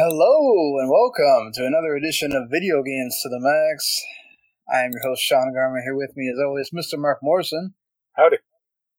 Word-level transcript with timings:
Hello 0.00 0.78
and 0.78 0.88
welcome 0.88 1.50
to 1.54 1.66
another 1.66 1.96
edition 1.96 2.30
of 2.30 2.52
Video 2.52 2.84
Games 2.84 3.18
to 3.20 3.28
the 3.28 3.40
Max. 3.40 4.00
I 4.72 4.84
am 4.84 4.92
your 4.92 5.02
host 5.02 5.20
Sean 5.24 5.52
Garman. 5.52 5.82
Here 5.82 5.96
with 5.96 6.16
me, 6.16 6.30
as 6.30 6.38
always, 6.38 6.70
Mr. 6.70 6.96
Mark 6.96 7.18
Morrison. 7.20 7.74
Howdy. 8.12 8.36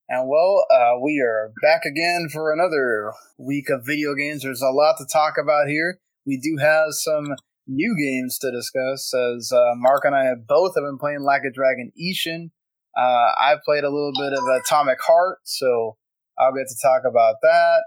And 0.10 0.28
well, 0.28 0.66
uh, 0.70 1.00
we 1.02 1.22
are 1.22 1.54
back 1.62 1.86
again 1.86 2.28
for 2.30 2.52
another 2.52 3.14
week 3.38 3.70
of 3.70 3.86
video 3.86 4.14
games. 4.14 4.44
There's 4.44 4.62
a 4.62 4.72
lot 4.72 4.98
to 4.98 5.06
talk 5.06 5.36
about 5.42 5.70
here. 5.70 6.02
We 6.26 6.38
do 6.38 6.58
have 6.60 6.88
some 6.90 7.34
new 7.66 7.96
games 7.98 8.38
to 8.40 8.52
discuss, 8.52 9.14
as 9.14 9.54
uh, 9.54 9.76
Mark 9.78 10.04
and 10.04 10.14
I 10.14 10.26
have 10.26 10.48
both 10.48 10.76
have 10.76 10.84
been 10.84 10.98
playing 10.98 11.22
Like 11.22 11.44
a 11.48 11.50
Dragon 11.50 11.94
Ishin. 11.98 12.52
Uh, 12.98 13.32
I 13.40 13.56
played 13.64 13.86
a 13.86 13.90
little 13.90 14.12
bit 14.20 14.34
of 14.34 14.44
Atomic 14.44 15.00
Heart, 15.00 15.38
so 15.46 15.96
I'll 16.38 16.54
get 16.54 16.68
to 16.68 16.76
talk 16.82 17.04
about 17.10 17.36
that. 17.42 17.84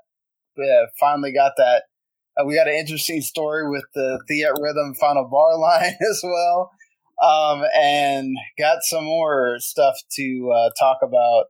Yeah, 0.56 0.86
finally 0.98 1.34
got 1.34 1.52
that. 1.58 1.82
Uh, 2.36 2.44
we 2.46 2.54
got 2.54 2.68
an 2.68 2.74
interesting 2.74 3.20
story 3.20 3.68
with 3.68 3.84
the 3.94 4.20
Theatrhythm 4.30 4.96
Final 4.96 5.28
Bar 5.30 5.58
line 5.58 5.96
as 6.10 6.20
well, 6.24 6.70
um, 7.22 7.64
and 7.76 8.36
got 8.58 8.78
some 8.82 9.04
more 9.04 9.56
stuff 9.58 9.96
to 10.12 10.52
uh, 10.54 10.70
talk 10.78 10.98
about 11.02 11.46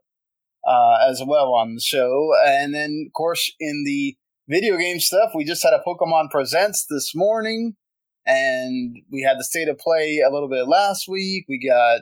uh, 0.67 1.09
as 1.09 1.21
well 1.25 1.53
on 1.53 1.75
the 1.75 1.81
show. 1.81 2.31
And 2.45 2.73
then, 2.73 3.05
of 3.07 3.13
course, 3.13 3.51
in 3.59 3.83
the 3.85 4.17
video 4.47 4.77
game 4.77 4.99
stuff, 4.99 5.31
we 5.33 5.45
just 5.45 5.63
had 5.63 5.73
a 5.73 5.81
Pokemon 5.87 6.29
Presents 6.29 6.85
this 6.89 7.15
morning, 7.15 7.75
and 8.25 8.97
we 9.09 9.21
had 9.21 9.39
the 9.39 9.43
state 9.43 9.69
of 9.69 9.77
play 9.77 10.19
a 10.19 10.31
little 10.31 10.49
bit 10.49 10.67
last 10.67 11.07
week. 11.07 11.45
We 11.47 11.65
got 11.65 12.01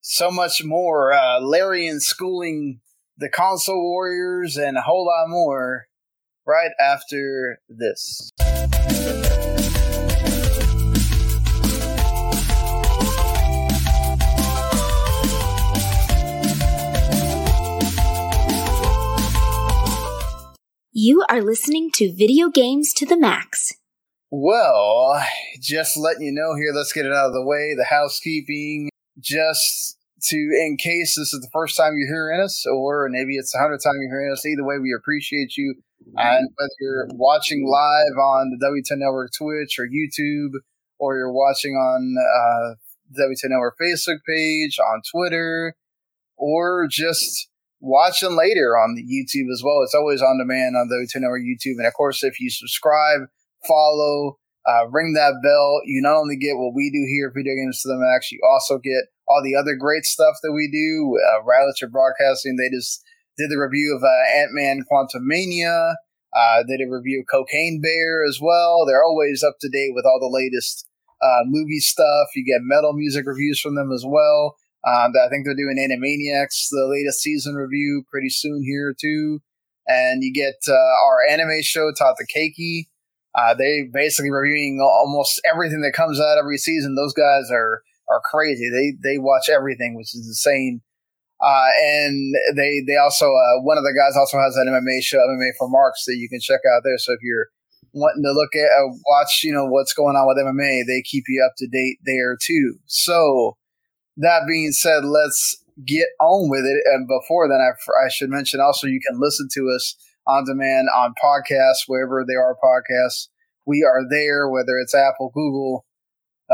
so 0.00 0.30
much 0.30 0.64
more. 0.64 1.12
Uh, 1.12 1.40
Larian 1.40 2.00
schooling 2.00 2.80
the 3.16 3.28
console 3.28 3.82
warriors 3.82 4.56
and 4.56 4.76
a 4.76 4.82
whole 4.82 5.06
lot 5.06 5.28
more 5.28 5.86
right 6.46 6.70
after 6.80 7.60
this. 7.68 8.30
You 20.96 21.24
are 21.28 21.42
listening 21.42 21.90
to 21.94 22.14
Video 22.14 22.48
Games 22.48 22.92
to 22.94 23.04
the 23.04 23.16
Max. 23.16 23.72
Well, 24.30 25.22
just 25.60 25.96
letting 25.96 26.22
you 26.22 26.32
know 26.32 26.54
here, 26.56 26.72
let's 26.74 26.92
get 26.92 27.04
it 27.04 27.12
out 27.12 27.26
of 27.26 27.32
the 27.34 27.44
way. 27.44 27.74
The 27.76 27.84
housekeeping, 27.84 28.90
just 29.18 29.98
to, 30.24 30.36
in 30.36 30.76
case 30.78 31.16
this 31.16 31.32
is 31.32 31.40
the 31.40 31.50
first 31.52 31.76
time 31.76 31.94
you're 31.96 32.08
hearing 32.08 32.40
us, 32.40 32.64
or 32.66 33.08
maybe 33.10 33.36
it's 33.36 33.52
the 33.52 33.58
hundredth 33.58 33.84
time 33.84 33.94
you're 34.00 34.10
hearing 34.10 34.32
us, 34.32 34.44
either 34.46 34.64
way, 34.64 34.78
we 34.78 34.94
appreciate 34.96 35.56
you. 35.56 35.74
And 36.16 36.48
whether 36.56 36.70
you're 36.80 37.08
watching 37.12 37.66
live 37.66 38.18
on 38.18 38.50
the 38.50 38.66
W10 38.66 38.98
Network 38.98 39.30
Twitch 39.36 39.78
or 39.78 39.86
YouTube, 39.86 40.60
or 40.98 41.16
you're 41.16 41.32
watching 41.32 41.74
on 41.74 42.14
uh, 42.18 42.74
W10 43.18 43.50
Network 43.50 43.76
Facebook 43.80 44.18
page, 44.28 44.78
on 44.78 45.00
Twitter, 45.10 45.74
or 46.36 46.86
just 46.90 47.48
watching 47.80 48.36
later 48.36 48.76
on 48.76 48.94
the 48.94 49.02
YouTube 49.02 49.50
as 49.52 49.62
well. 49.64 49.82
It's 49.82 49.94
always 49.94 50.22
on 50.22 50.38
demand 50.38 50.76
on 50.76 50.88
the 50.88 50.96
W10 50.96 51.22
Network 51.22 51.42
YouTube. 51.42 51.78
And 51.78 51.86
of 51.86 51.94
course, 51.94 52.22
if 52.22 52.40
you 52.40 52.50
subscribe, 52.50 53.28
follow, 53.66 54.38
uh, 54.66 54.88
ring 54.88 55.12
that 55.14 55.40
bell, 55.42 55.80
you 55.84 56.00
not 56.00 56.16
only 56.16 56.36
get 56.36 56.56
what 56.56 56.74
we 56.74 56.90
do 56.90 57.04
here 57.08 57.28
at 57.28 57.34
Video 57.34 57.54
Games 57.54 57.82
to 57.82 57.88
the 57.88 57.98
Max, 57.98 58.32
you 58.32 58.40
also 58.50 58.78
get 58.78 59.04
all 59.26 59.42
the 59.42 59.56
other 59.56 59.74
great 59.76 60.04
stuff 60.04 60.36
that 60.42 60.52
we 60.52 60.68
do. 60.70 61.18
Uh, 61.18 61.44
Rattlesher 61.44 61.88
Broadcasting, 61.88 62.56
they 62.56 62.74
just 62.74 63.02
did 63.36 63.50
the 63.50 63.58
review 63.58 63.94
of 63.96 64.02
uh, 64.02 64.38
Ant 64.38 64.52
Man 64.52 64.84
Quantumania. 64.90 65.94
Uh, 66.34 66.62
they 66.66 66.76
did 66.76 66.88
a 66.88 66.90
review 66.90 67.20
of 67.20 67.26
Cocaine 67.30 67.80
Bear 67.80 68.24
as 68.24 68.38
well. 68.40 68.84
They're 68.86 69.04
always 69.04 69.42
up 69.42 69.56
to 69.60 69.68
date 69.68 69.92
with 69.94 70.04
all 70.04 70.18
the 70.20 70.26
latest 70.26 70.88
uh, 71.22 71.44
movie 71.46 71.78
stuff. 71.78 72.28
You 72.34 72.44
get 72.44 72.60
metal 72.62 72.92
music 72.92 73.24
reviews 73.26 73.60
from 73.60 73.76
them 73.76 73.92
as 73.92 74.04
well. 74.06 74.56
Um, 74.86 75.12
I 75.16 75.28
think 75.30 75.44
they're 75.44 75.54
doing 75.54 75.78
Animaniacs, 75.78 76.68
the 76.70 76.86
latest 76.90 77.20
season 77.20 77.54
review, 77.54 78.04
pretty 78.10 78.28
soon 78.28 78.62
here 78.64 78.94
too. 78.98 79.40
And 79.86 80.22
you 80.22 80.32
get 80.32 80.56
uh, 80.68 80.72
our 80.74 81.18
anime 81.30 81.62
show, 81.62 81.92
Tata 81.96 82.24
Keiki. 82.24 82.88
Uh, 83.34 83.54
they 83.54 83.88
basically 83.92 84.30
reviewing 84.30 84.80
almost 84.80 85.40
everything 85.50 85.80
that 85.80 85.92
comes 85.92 86.20
out 86.20 86.38
every 86.38 86.58
season. 86.58 86.94
Those 86.94 87.14
guys 87.14 87.50
are 87.50 87.82
are 88.08 88.20
crazy. 88.24 88.68
They 88.70 88.96
they 89.02 89.18
watch 89.18 89.48
everything, 89.48 89.96
which 89.96 90.14
is 90.14 90.26
insane. 90.26 90.82
Uh, 91.40 91.68
and 91.82 92.34
they 92.56 92.82
they 92.86 92.96
also 92.96 93.26
uh, 93.26 93.62
one 93.62 93.76
of 93.76 93.84
the 93.84 93.92
guys 93.92 94.16
also 94.16 94.38
has 94.38 94.56
an 94.56 94.68
MMA 94.68 95.02
show, 95.02 95.18
MMA 95.18 95.50
for 95.58 95.68
Marks 95.68 96.04
that 96.06 96.16
you 96.16 96.28
can 96.28 96.40
check 96.40 96.60
out 96.74 96.82
there. 96.84 96.98
So 96.98 97.12
if 97.12 97.18
you're 97.22 97.48
wanting 97.92 98.24
to 98.24 98.32
look 98.32 98.54
at 98.54 98.70
uh, 98.70 98.94
watch, 99.06 99.40
you 99.42 99.52
know 99.52 99.66
what's 99.66 99.92
going 99.92 100.16
on 100.16 100.26
with 100.26 100.38
MMA, 100.38 100.86
they 100.86 101.02
keep 101.02 101.24
you 101.28 101.44
up 101.44 101.54
to 101.58 101.66
date 101.66 101.98
there 102.04 102.36
too. 102.40 102.76
So 102.86 103.56
that 104.16 104.42
being 104.48 104.72
said, 104.72 105.04
let's 105.04 105.56
get 105.84 106.06
on 106.20 106.48
with 106.50 106.64
it. 106.64 106.82
And 106.92 107.08
before 107.08 107.48
then, 107.48 107.60
I, 107.60 107.72
I 108.04 108.08
should 108.08 108.30
mention 108.30 108.60
also 108.60 108.86
you 108.86 109.00
can 109.06 109.20
listen 109.20 109.48
to 109.54 109.72
us 109.74 109.96
on 110.26 110.44
demand 110.44 110.88
on 110.94 111.14
podcasts 111.22 111.84
wherever 111.86 112.24
they 112.26 112.34
are 112.34 112.56
podcasts. 112.62 113.28
We 113.66 113.82
are 113.82 114.02
there, 114.08 114.48
whether 114.48 114.78
it's 114.78 114.94
Apple, 114.94 115.30
Google, 115.34 115.84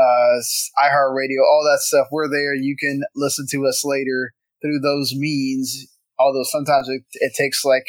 uh, 0.01 0.41
iHeartRadio, 0.83 1.41
all 1.41 1.63
that 1.71 1.79
stuff. 1.81 2.07
We're 2.11 2.29
there. 2.29 2.55
You 2.55 2.75
can 2.77 3.03
listen 3.15 3.45
to 3.51 3.65
us 3.67 3.83
later 3.85 4.33
through 4.61 4.79
those 4.79 5.13
means. 5.15 5.87
Although 6.19 6.43
sometimes 6.43 6.87
it, 6.89 7.03
it 7.13 7.33
takes 7.35 7.65
like, 7.65 7.85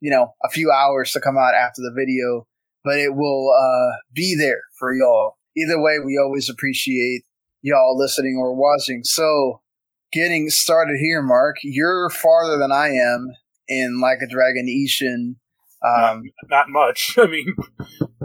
you 0.00 0.10
know, 0.10 0.34
a 0.44 0.48
few 0.50 0.70
hours 0.70 1.12
to 1.12 1.20
come 1.20 1.36
out 1.36 1.54
after 1.54 1.82
the 1.82 1.92
video, 1.94 2.46
but 2.84 2.98
it 2.98 3.14
will 3.14 3.52
uh, 3.52 3.96
be 4.14 4.36
there 4.38 4.62
for 4.78 4.94
y'all. 4.94 5.36
Either 5.56 5.80
way, 5.80 5.98
we 6.04 6.18
always 6.18 6.48
appreciate 6.48 7.22
y'all 7.62 7.98
listening 7.98 8.36
or 8.38 8.54
watching. 8.54 9.02
So, 9.04 9.60
getting 10.12 10.48
started 10.50 10.98
here, 11.00 11.22
Mark, 11.22 11.56
you're 11.62 12.10
farther 12.10 12.58
than 12.58 12.72
I 12.72 12.88
am 12.90 13.32
in 13.68 14.00
Like 14.00 14.18
a 14.22 14.28
Dragon 14.28 14.66
Ishin. 14.66 15.36
Um, 15.82 16.22
not, 16.48 16.66
not 16.66 16.68
much. 16.68 17.14
I 17.18 17.26
mean, 17.26 17.54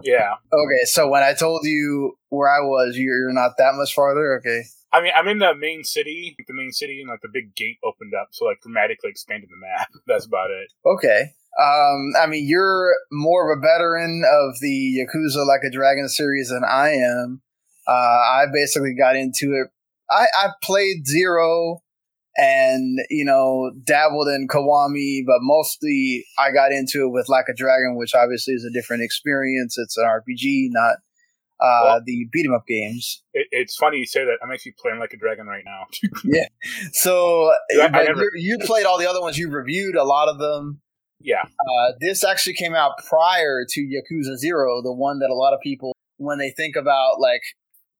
yeah. 0.04 0.36
Okay, 0.54 0.86
so 0.86 1.08
when 1.10 1.24
I 1.24 1.34
told 1.34 1.62
you 1.64 2.18
where 2.30 2.50
I 2.50 2.62
was, 2.62 2.96
you're, 2.98 3.18
you're 3.18 3.34
not 3.34 3.54
that 3.58 3.74
much 3.76 3.94
farther? 3.94 4.38
Okay. 4.40 4.64
I 4.94 5.02
mean, 5.02 5.12
I'm 5.16 5.28
in 5.28 5.40
the 5.40 5.56
main 5.56 5.84
city, 5.84 6.36
the 6.48 6.54
main 6.54 6.72
city, 6.72 7.00
and 7.00 7.10
like 7.10 7.22
the 7.22 7.30
big 7.32 7.56
gate 7.56 7.78
opened 7.84 8.14
up, 8.20 8.30
so 8.32 8.46
like 8.46 8.60
dramatically 8.62 9.10
expanded 9.10 9.50
the 9.50 9.58
map. 9.58 9.88
That's 10.08 10.26
about 10.26 10.50
it. 10.52 10.70
Okay. 10.86 11.34
Um, 11.62 12.14
I 12.20 12.28
mean, 12.28 12.48
you're 12.48 12.96
more 13.12 13.52
of 13.52 13.58
a 13.58 13.62
veteran 13.62 14.24
of 14.26 14.60
the 14.60 15.00
Yakuza 15.00 15.46
Like 15.46 15.62
a 15.66 15.70
Dragon 15.70 16.10
series 16.10 16.50
than 16.50 16.64
I 16.64 16.92
am. 16.92 17.42
Uh, 17.88 17.92
I 17.92 18.46
basically 18.54 18.94
got 18.94 19.16
into 19.16 19.52
it. 19.54 19.70
I, 20.10 20.26
I 20.38 20.48
played 20.62 21.08
Zero 21.08 21.82
and, 22.38 23.00
you 23.10 23.26
know, 23.26 23.72
dabbled 23.84 24.28
in 24.30 24.48
Kiwami, 24.48 25.24
but 25.26 25.40
mostly 25.42 26.26
I 26.40 26.52
got 26.52 26.72
into 26.72 27.06
it 27.06 27.12
with 27.12 27.28
Like 27.30 27.46
a 27.50 27.54
Dragon, 27.54 27.96
which 27.98 28.16
obviously 28.16 28.54
is 28.54 28.66
a 28.66 28.72
different 28.72 29.04
experience. 29.04 29.78
It's 29.78 29.98
an 29.98 30.06
RPG, 30.06 30.70
not 30.72 30.98
uh, 31.62 31.82
well, 31.84 32.02
the 32.04 32.28
beat 32.32 32.46
'em 32.46 32.54
up 32.54 32.66
games. 32.66 33.22
It, 33.34 33.48
it's 33.52 33.76
funny 33.76 34.00
you 34.00 34.06
say 34.06 34.26
that. 34.26 34.38
I'm 34.44 34.52
actually 34.52 34.74
playing 34.80 35.00
like 35.00 35.14
a 35.14 35.18
dragon 35.18 35.46
right 35.46 35.64
now. 35.64 35.86
yeah. 36.24 36.48
So 36.92 37.52
I, 37.80 37.86
I 37.86 38.04
never, 38.06 38.30
you 38.36 38.58
played 38.60 38.86
all 38.86 38.98
the 38.98 39.08
other 39.08 39.22
ones. 39.22 39.38
You 39.38 39.50
reviewed 39.50 39.96
a 39.96 40.04
lot 40.04 40.28
of 40.28 40.40
them. 40.40 40.82
Yeah. 41.20 41.44
Uh, 41.44 41.92
this 42.00 42.24
actually 42.24 42.56
came 42.56 42.74
out 42.74 42.94
prior 43.08 43.64
to 43.70 43.82
Yakuza 43.82 44.38
Zero, 44.38 44.82
the 44.82 44.92
one 44.92 45.20
that 45.20 45.30
a 45.30 45.36
lot 45.36 45.54
of 45.54 45.60
people, 45.62 45.96
when 46.18 46.40
they 46.40 46.50
think 46.50 46.76
about 46.76 47.20
like 47.20 47.42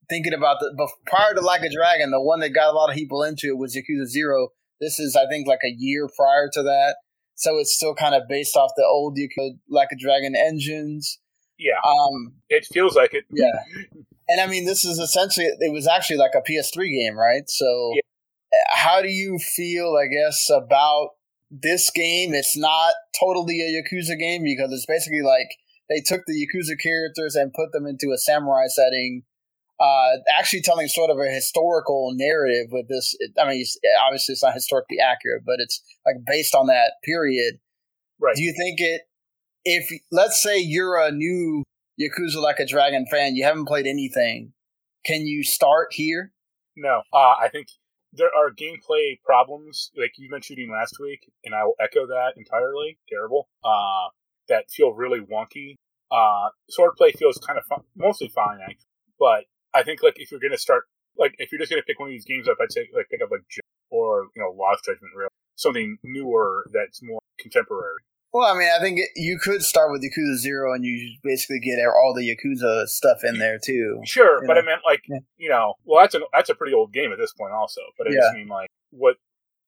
thinking 0.08 0.34
about 0.34 0.60
the 0.60 0.88
prior 1.06 1.34
to 1.34 1.40
Like 1.40 1.62
a 1.62 1.70
Dragon, 1.70 2.10
the 2.10 2.20
one 2.20 2.40
that 2.40 2.50
got 2.50 2.72
a 2.72 2.76
lot 2.76 2.90
of 2.90 2.96
people 2.96 3.22
into 3.22 3.48
it 3.48 3.58
was 3.58 3.76
Yakuza 3.76 4.06
Zero. 4.06 4.48
This 4.80 4.98
is, 4.98 5.16
I 5.16 5.28
think, 5.28 5.46
like 5.46 5.60
a 5.64 5.74
year 5.76 6.08
prior 6.16 6.48
to 6.52 6.62
that. 6.62 6.96
So 7.34 7.58
it's 7.58 7.74
still 7.74 7.94
kind 7.94 8.14
of 8.14 8.22
based 8.28 8.56
off 8.56 8.70
the 8.76 8.84
old 8.84 9.16
Yakuza 9.16 9.58
Like 9.68 9.88
a 9.92 9.96
Dragon 9.96 10.34
engines. 10.36 11.18
Yeah. 11.58 11.78
Um, 11.84 12.34
it 12.48 12.66
feels 12.72 12.96
like 12.96 13.14
it. 13.14 13.24
Yeah. 13.30 13.52
And 14.28 14.40
I 14.40 14.46
mean, 14.46 14.64
this 14.64 14.84
is 14.84 14.98
essentially, 14.98 15.46
it 15.46 15.72
was 15.72 15.86
actually 15.86 16.16
like 16.16 16.30
a 16.34 16.40
PS3 16.40 16.88
game, 16.90 17.18
right? 17.18 17.42
So, 17.48 17.92
yeah. 17.94 18.58
how 18.70 19.02
do 19.02 19.08
you 19.08 19.38
feel, 19.38 19.96
I 20.00 20.06
guess, 20.06 20.48
about 20.48 21.10
this 21.50 21.90
game? 21.90 22.32
It's 22.32 22.56
not 22.56 22.94
totally 23.18 23.60
a 23.60 23.82
Yakuza 23.82 24.18
game 24.18 24.44
because 24.44 24.72
it's 24.72 24.86
basically 24.86 25.22
like 25.22 25.48
they 25.90 26.00
took 26.00 26.22
the 26.26 26.34
Yakuza 26.34 26.80
characters 26.80 27.34
and 27.34 27.52
put 27.52 27.72
them 27.72 27.84
into 27.84 28.12
a 28.14 28.16
samurai 28.16 28.68
setting. 28.68 29.24
Uh, 29.82 30.18
actually 30.38 30.60
telling 30.60 30.86
sort 30.86 31.10
of 31.10 31.18
a 31.18 31.28
historical 31.28 32.12
narrative 32.14 32.68
with 32.70 32.88
this. 32.88 33.16
I 33.36 33.48
mean, 33.48 33.64
obviously 34.06 34.34
it's 34.34 34.42
not 34.42 34.54
historically 34.54 34.98
accurate, 35.00 35.42
but 35.44 35.56
it's 35.58 35.82
like 36.06 36.16
based 36.24 36.54
on 36.54 36.66
that 36.68 36.92
period. 37.02 37.58
Right. 38.20 38.36
Do 38.36 38.42
you 38.42 38.54
think 38.56 38.80
it 38.80 39.02
if 39.64 39.90
let's 40.10 40.40
say 40.40 40.58
you're 40.58 41.00
a 41.00 41.10
new 41.10 41.64
Yakuza 42.00 42.36
Like 42.36 42.60
a 42.60 42.66
Dragon 42.66 43.06
fan, 43.10 43.36
you 43.36 43.44
haven't 43.44 43.66
played 43.66 43.86
anything, 43.86 44.52
can 45.04 45.26
you 45.26 45.42
start 45.42 45.88
here? 45.92 46.32
No, 46.76 47.02
uh, 47.12 47.34
I 47.40 47.48
think 47.50 47.68
there 48.12 48.30
are 48.34 48.50
gameplay 48.50 49.20
problems, 49.24 49.90
like 49.96 50.12
you 50.16 50.28
mentioned 50.30 50.58
shooting 50.58 50.70
last 50.72 50.98
week, 51.00 51.30
and 51.44 51.54
I 51.54 51.64
will 51.64 51.74
echo 51.80 52.06
that 52.06 52.32
entirely. 52.36 52.98
Terrible. 53.08 53.48
Uh, 53.64 54.08
that 54.48 54.70
feel 54.70 54.92
really 54.92 55.20
wonky. 55.20 55.76
Uh, 56.10 56.50
swordplay 56.70 57.16
feels 57.16 57.38
kind 57.38 57.58
of 57.58 57.64
fun, 57.66 57.80
mostly 57.96 58.28
fine, 58.28 58.58
actually. 58.62 58.86
But 59.18 59.44
I 59.74 59.82
think 59.82 60.02
like 60.02 60.14
if 60.20 60.30
you're 60.30 60.40
gonna 60.40 60.58
start, 60.58 60.84
like 61.16 61.34
if 61.38 61.52
you're 61.52 61.58
just 61.58 61.70
gonna 61.70 61.82
pick 61.82 61.98
one 61.98 62.08
of 62.08 62.12
these 62.12 62.24
games 62.24 62.48
up, 62.48 62.58
I'd 62.60 62.72
say 62.72 62.88
like 62.94 63.08
pick 63.10 63.22
up 63.22 63.30
like 63.30 63.42
or 63.90 64.28
you 64.34 64.42
know 64.42 64.50
Lost 64.56 64.84
Judgment 64.84 65.12
Rail, 65.16 65.28
something 65.56 65.98
newer 66.02 66.66
that's 66.72 67.02
more 67.02 67.20
contemporary. 67.38 67.96
Well, 68.32 68.50
I 68.50 68.58
mean, 68.58 68.68
I 68.74 68.80
think 68.80 68.98
you 69.14 69.38
could 69.38 69.62
start 69.62 69.92
with 69.92 70.02
Yakuza 70.02 70.36
Zero, 70.36 70.72
and 70.72 70.84
you 70.84 71.18
basically 71.22 71.60
get 71.60 71.78
er, 71.78 71.94
all 71.94 72.14
the 72.14 72.22
Yakuza 72.22 72.86
stuff 72.86 73.18
in 73.24 73.38
there 73.38 73.58
too. 73.62 74.00
Sure, 74.06 74.40
but 74.46 74.54
know? 74.54 74.60
I 74.60 74.64
meant 74.64 74.80
like 74.86 75.02
Yeah. 75.06 75.18
you 75.36 75.50
know, 75.50 75.74
well, 75.84 76.02
that's 76.02 76.14
a 76.14 76.20
that's 76.32 76.48
a 76.48 76.54
pretty 76.54 76.72
old 76.72 76.92
game 76.92 77.12
at 77.12 77.18
this 77.18 77.32
point, 77.34 77.52
also. 77.52 77.80
But 77.98 78.06
I 78.06 78.10
Yeah. 78.12 78.20
just 78.20 78.34
mean 78.34 78.48
like 78.48 78.70
what 78.90 79.16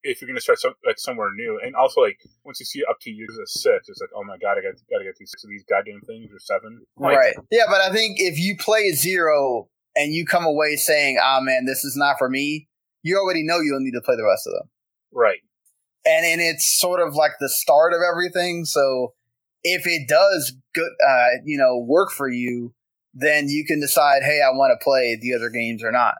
if 0.03 0.21
you're 0.21 0.27
going 0.27 0.37
to 0.37 0.43
start 0.43 0.61
some, 0.61 0.75
like 0.85 0.99
somewhere 0.99 1.33
new, 1.35 1.59
and 1.65 1.75
also 1.75 2.03
like 2.03 2.19
once 2.45 2.61
you 2.61 2.67
see 2.67 2.83
up 2.89 3.01
to 3.01 3.11
Yakuza 3.11 3.47
six, 3.47 3.89
it's 3.89 4.01
like 4.01 4.11
oh 4.17 4.25
my 4.25 4.39
god, 4.39 4.57
I 4.59 4.63
got 4.63 4.75
got 4.91 4.99
to 4.99 5.05
get 5.05 5.17
through 5.17 5.27
six 5.27 5.45
of 5.45 5.51
these 5.51 5.65
goddamn 5.65 6.01
things 6.01 6.31
or 6.33 6.39
seven. 6.39 6.85
Like, 6.97 7.19
right? 7.19 7.35
Yeah, 7.51 7.65
but 7.69 7.83
I 7.83 7.93
think 7.93 8.17
if 8.19 8.39
you 8.39 8.57
play 8.57 8.93
Zero 8.93 9.69
and 9.97 10.13
you 10.13 10.27
come 10.27 10.45
away 10.45 10.77
saying, 10.77 11.19
"Ah, 11.23 11.41
man, 11.41 11.65
this 11.67 11.85
is 11.85 11.97
not 11.97 12.17
for 12.19 12.29
me," 12.29 12.69
you 13.03 13.17
already 13.19 13.43
know 13.45 13.61
you'll 13.61 13.81
need 13.81 13.93
to 13.93 14.01
play 14.03 14.17
the 14.17 14.25
rest 14.25 14.47
of 14.47 14.53
them. 14.55 14.71
Right. 15.13 15.41
and 16.07 16.27
and 16.27 16.41
it's 16.41 16.79
sort 16.81 17.01
of 17.01 17.15
like 17.15 17.33
the 17.41 17.49
start 17.49 17.93
of 17.95 18.01
everything. 18.09 18.65
So 18.65 19.15
if 19.63 19.87
it 19.87 20.09
does 20.09 20.55
good, 20.75 20.91
uh, 21.09 21.29
you 21.45 21.57
know, 21.59 21.79
work 21.79 22.11
for 22.11 22.29
you, 22.29 22.75
then 23.15 23.49
you 23.49 23.65
can 23.67 23.81
decide, 23.81 24.23
hey, 24.23 24.41
I 24.43 24.51
want 24.51 24.79
to 24.79 24.85
play 24.85 25.19
the 25.21 25.35
other 25.35 25.49
games 25.51 25.83
or 25.83 25.93
not. 25.93 26.17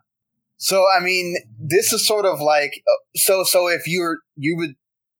So 0.57 0.85
I 0.97 1.01
mean, 1.03 1.37
this 1.59 1.93
is 1.93 2.07
sort 2.07 2.25
of 2.25 2.41
like 2.41 2.73
uh, 2.89 3.03
so. 3.17 3.45
So 3.45 3.69
if 3.69 3.83
you're 3.87 4.19
you 4.37 4.57
would 4.57 4.75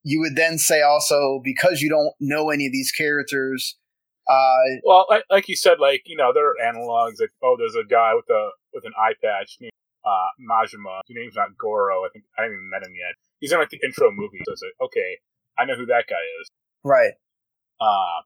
you 0.05 0.21
would 0.21 0.37
then 0.37 0.59
say 0.59 0.83
also 0.83 1.41
because 1.45 1.81
you 1.83 1.91
don't 1.91 2.15
know 2.21 2.51
any 2.51 2.67
of 2.67 2.73
these 2.73 2.93
characters, 2.93 3.77
uh, 4.29 4.81
Well, 4.85 5.07
like, 5.11 5.25
like 5.31 5.49
you 5.49 5.57
said, 5.57 5.79
like 5.81 6.03
you 6.07 6.17
know, 6.17 6.33
there 6.33 6.49
are 6.49 6.55
analogs. 6.63 7.21
Like 7.21 7.31
oh, 7.43 7.57
there's 7.59 7.75
a 7.77 7.85
guy 7.89 8.15
with 8.15 8.29
a 8.31 8.51
with 8.73 8.85
an 8.85 8.93
eye 8.99 9.15
patch 9.23 9.57
named 9.61 9.73
uh, 10.05 10.29
Majima. 10.41 11.01
His 11.07 11.17
name's 11.17 11.37
not 11.37 11.57
Goro. 11.59 12.05
I 12.05 12.09
think 12.13 12.25
I 12.39 12.43
haven't 12.43 12.57
even 12.57 12.71
met 12.71 12.83
him 12.83 12.95
yet. 12.95 13.15
He's 13.41 13.53
in 13.53 13.59
like 13.59 13.71
the 13.71 13.81
intro 13.85 14.11
movie. 14.11 14.41
So 14.45 14.53
it's 14.53 14.63
like 14.63 14.87
okay, 14.89 15.19
I 15.59 15.65
know 15.65 15.77
who 15.77 15.87
that 15.87 16.05
guy 16.09 16.23
is. 16.41 16.49
right? 16.83 17.13
Uh, 17.81 18.23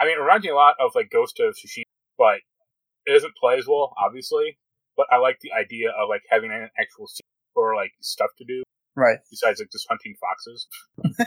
I 0.00 0.04
mean, 0.04 0.16
it 0.18 0.20
reminds 0.20 0.44
me 0.44 0.50
a 0.50 0.54
lot 0.54 0.74
of 0.80 0.92
like 0.94 1.10
Ghost 1.10 1.38
of 1.40 1.54
Tsushima, 1.54 1.84
but 2.18 2.38
it 3.06 3.12
doesn't 3.12 3.34
play 3.36 3.56
as 3.58 3.66
well, 3.66 3.94
obviously. 4.02 4.58
But 4.96 5.06
I 5.12 5.18
like 5.18 5.40
the 5.40 5.52
idea 5.52 5.90
of 5.90 6.08
like 6.08 6.22
having 6.30 6.50
an 6.50 6.70
actual 6.78 7.06
scene 7.06 7.20
or 7.54 7.74
like 7.76 7.92
stuff 8.00 8.30
to 8.38 8.44
do 8.44 8.62
Right. 8.94 9.18
besides 9.30 9.60
like 9.60 9.70
just 9.70 9.86
hunting 9.88 10.14
foxes. 10.18 10.66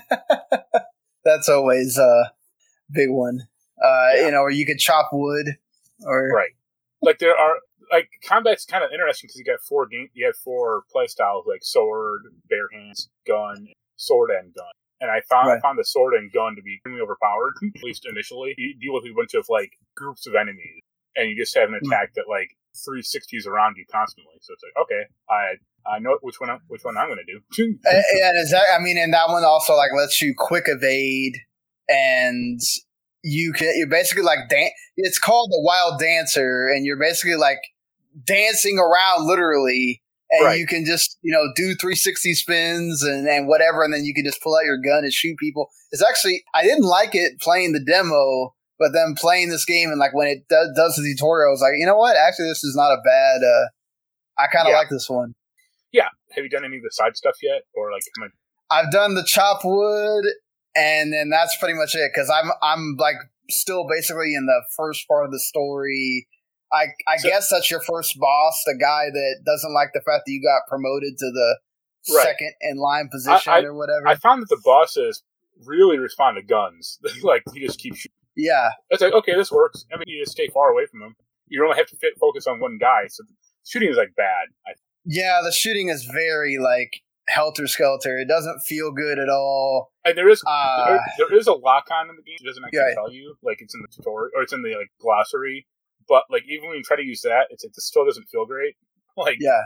That's 1.23 1.49
always 1.49 1.97
a 1.97 2.31
big 2.91 3.09
one. 3.11 3.47
Uh, 3.83 4.09
Yeah. 4.15 4.25
You 4.25 4.31
know, 4.31 4.41
or 4.41 4.51
you 4.51 4.65
could 4.65 4.79
chop 4.79 5.09
wood, 5.11 5.57
or 6.05 6.29
Right. 6.33 6.51
Like 7.01 7.19
there 7.19 7.35
are 7.37 7.55
like 7.91 8.09
combat's 8.27 8.65
kind 8.65 8.83
of 8.83 8.91
interesting 8.91 9.27
because 9.27 9.39
you 9.39 9.45
got 9.45 9.61
four 9.61 9.87
game, 9.87 10.09
you 10.13 10.25
have 10.25 10.35
four 10.35 10.83
play 10.91 11.07
styles 11.07 11.45
like 11.47 11.61
sword, 11.63 12.21
bare 12.49 12.67
hands, 12.73 13.09
gun, 13.25 13.67
sword 13.95 14.29
and 14.31 14.53
gun. 14.53 14.67
And 15.01 15.09
I 15.09 15.21
found 15.29 15.49
I 15.49 15.59
found 15.61 15.79
the 15.79 15.85
sword 15.85 16.13
and 16.13 16.31
gun 16.31 16.55
to 16.57 16.61
be 16.61 16.75
extremely 16.75 17.01
overpowered, 17.01 17.53
at 17.77 17.83
least 17.83 18.05
initially. 18.05 18.53
You 18.57 18.75
deal 18.79 18.93
with 18.93 19.05
a 19.05 19.13
bunch 19.15 19.33
of 19.33 19.45
like 19.49 19.71
groups 19.95 20.27
of 20.27 20.35
enemies, 20.35 20.81
and 21.15 21.29
you 21.29 21.37
just 21.37 21.55
have 21.55 21.69
an 21.69 21.79
Hmm. 21.81 21.89
attack 21.91 22.13
that 22.15 22.25
like 22.27 22.49
360s 22.75 23.47
around 23.47 23.75
you 23.77 23.85
constantly. 23.91 24.33
So 24.41 24.53
it's 24.53 24.63
like, 24.63 24.83
okay, 24.83 25.03
I 25.29 25.55
I 25.95 25.99
know 25.99 26.17
which 26.21 26.39
one 26.41 26.49
I'm, 26.49 26.59
which 26.67 26.83
one 26.83 26.97
I'm 26.97 27.07
going 27.07 27.23
to 27.25 27.33
do. 27.33 27.39
And, 27.85 28.03
and 28.23 28.37
is 28.43 28.51
that 28.51 28.65
I 28.77 28.79
mean, 28.83 28.97
and 28.97 29.13
that 29.13 29.29
one 29.29 29.45
also 29.45 29.73
like 29.73 29.91
lets 29.95 30.21
you 30.21 30.33
quick 30.37 30.65
evade, 30.67 31.37
and 31.87 32.59
you 33.23 33.53
can 33.53 33.71
you're 33.77 33.87
basically 33.87 34.23
like 34.23 34.49
dan- 34.49 34.71
It's 34.97 35.19
called 35.19 35.49
the 35.51 35.61
Wild 35.61 35.99
Dancer, 35.99 36.67
and 36.67 36.85
you're 36.85 36.99
basically 36.99 37.35
like 37.35 37.59
dancing 38.25 38.77
around 38.79 39.25
literally, 39.27 40.01
and 40.31 40.45
Right. 40.45 40.59
you 40.59 40.67
can 40.67 40.85
just 40.85 41.17
you 41.21 41.31
know 41.33 41.51
do 41.55 41.75
360 41.75 42.33
spins 42.33 43.03
and 43.03 43.27
and 43.27 43.47
whatever, 43.47 43.83
and 43.83 43.93
then 43.93 44.05
you 44.05 44.13
can 44.13 44.25
just 44.25 44.41
pull 44.41 44.55
out 44.55 44.65
your 44.65 44.77
gun 44.77 45.03
and 45.03 45.13
shoot 45.13 45.37
people. 45.37 45.69
It's 45.91 46.03
actually 46.07 46.43
I 46.53 46.63
didn't 46.63 46.85
like 46.85 47.15
it 47.15 47.39
playing 47.41 47.73
the 47.73 47.83
demo. 47.83 48.55
But 48.81 48.93
then 48.93 49.13
playing 49.17 49.49
this 49.49 49.65
game 49.65 49.89
and 49.89 49.99
like 49.99 50.13
when 50.15 50.29
it 50.29 50.47
does, 50.47 50.69
does 50.73 50.95
the 50.95 51.03
tutorial, 51.13 51.49
I 51.49 51.51
was 51.51 51.59
like, 51.59 51.73
you 51.77 51.85
know 51.85 51.97
what? 51.97 52.15
Actually, 52.15 52.47
this 52.47 52.63
is 52.63 52.77
not 52.77 52.93
a 52.93 53.01
bad. 53.03 53.43
uh 53.43 53.67
I 54.41 54.47
kind 54.47 54.69
of 54.69 54.71
Yeah. 54.71 54.77
like 54.77 54.87
this 54.89 55.09
one. 55.09 55.35
yeah, 55.91 56.07
have 56.31 56.45
you 56.45 56.49
done 56.49 56.63
any 56.63 56.77
of 56.77 56.83
the 56.83 56.89
side 56.93 57.17
stuff 57.17 57.35
yet, 57.41 57.63
or 57.75 57.91
like? 57.91 58.01
I- 58.71 58.79
I've 58.79 58.89
done 58.89 59.15
the 59.15 59.25
chop 59.25 59.65
wood, 59.65 60.23
and 60.75 61.11
then 61.13 61.29
that's 61.29 61.55
pretty 61.57 61.73
much 61.75 61.95
it. 61.95 62.11
Because 62.13 62.29
I'm 62.29 62.51
I'm 62.61 62.95
like 62.97 63.15
still 63.49 63.87
basically 63.87 64.35
in 64.35 64.45
the 64.45 64.61
first 64.77 65.07
part 65.07 65.25
of 65.25 65.31
the 65.31 65.39
story. 65.39 66.27
I 66.71 66.87
I 67.07 67.17
So- 67.17 67.29
guess 67.29 67.49
that's 67.49 67.69
your 67.71 67.81
first 67.81 68.17
boss, 68.19 68.61
the 68.65 68.75
guy 68.75 69.05
that 69.11 69.41
doesn't 69.45 69.73
like 69.73 69.89
the 69.93 70.01
fact 70.01 70.23
that 70.25 70.31
you 70.31 70.41
got 70.41 70.67
promoted 70.69 71.17
to 71.17 71.31
the 71.31 71.59
Right. 72.15 72.23
second 72.23 72.53
in 72.61 72.77
line 72.77 73.09
position 73.09 73.51
I- 73.51 73.61
or 73.63 73.73
whatever. 73.73 74.07
I 74.07 74.15
found 74.15 74.41
that 74.41 74.49
the 74.49 74.61
bosses 74.63 75.21
really 75.65 75.97
respond 75.99 76.37
to 76.37 76.41
guns. 76.43 76.99
like 77.23 77.43
you 77.53 77.65
just 77.65 77.79
keep 77.79 77.95
shooting. 77.95 78.15
yeah, 78.35 78.69
It's 78.89 79.01
like 79.01 79.13
okay, 79.13 79.35
this 79.35 79.51
works. 79.51 79.85
I 79.93 79.97
mean, 79.97 80.05
you 80.07 80.21
just 80.21 80.31
stay 80.31 80.47
far 80.47 80.69
away 80.69 80.85
from 80.85 80.99
them. 81.01 81.15
You 81.47 81.63
only 81.65 81.77
have 81.77 81.87
to 81.87 81.97
fit, 81.97 82.13
focus 82.19 82.45
on 82.47 82.59
one 82.59 82.77
guy. 82.79 83.07
So 83.07 83.23
shooting 83.65 83.89
is 83.89 83.97
like 83.97 84.15
bad. 84.15 84.47
I, 84.67 84.71
yeah. 85.05 85.41
The 85.43 85.51
shooting 85.51 85.89
is 85.89 86.05
very 86.05 86.57
like 86.59 87.01
helter 87.29 87.67
skelter. 87.67 88.17
It 88.17 88.27
doesn't 88.27 88.59
feel 88.61 88.91
good 88.91 89.19
at 89.19 89.29
all. 89.29 89.91
and 90.05 90.17
there 90.17 90.29
is 90.29 90.43
Uh, 90.45 90.85
there, 90.87 90.99
there 91.29 91.37
is 91.37 91.47
a 91.47 91.53
lock 91.53 91.85
on 91.91 92.09
in 92.09 92.15
the 92.15 92.23
game. 92.23 92.37
It 92.41 92.45
doesn't 92.45 92.63
actually 92.65 92.79
Right. 92.79 92.95
tell 92.95 93.11
you. 93.11 93.35
Like 93.43 93.61
it's 93.61 93.73
in 93.75 93.81
the 93.81 93.87
tutorial 93.87 94.31
or 94.35 94.41
it's 94.43 94.53
in 94.53 94.61
the 94.63 94.75
like 94.75 94.89
glossary. 94.99 95.67
But 96.07 96.23
like 96.29 96.43
even 96.49 96.67
when 96.69 96.77
you 96.77 96.83
try 96.83 96.97
to 96.97 97.03
use 97.03 97.21
that, 97.21 97.47
it's 97.51 97.63
it 97.63 97.75
still 97.75 98.05
doesn't 98.05 98.27
feel 98.29 98.45
great. 98.45 98.75
Like 99.17 99.37
yeah, 99.39 99.63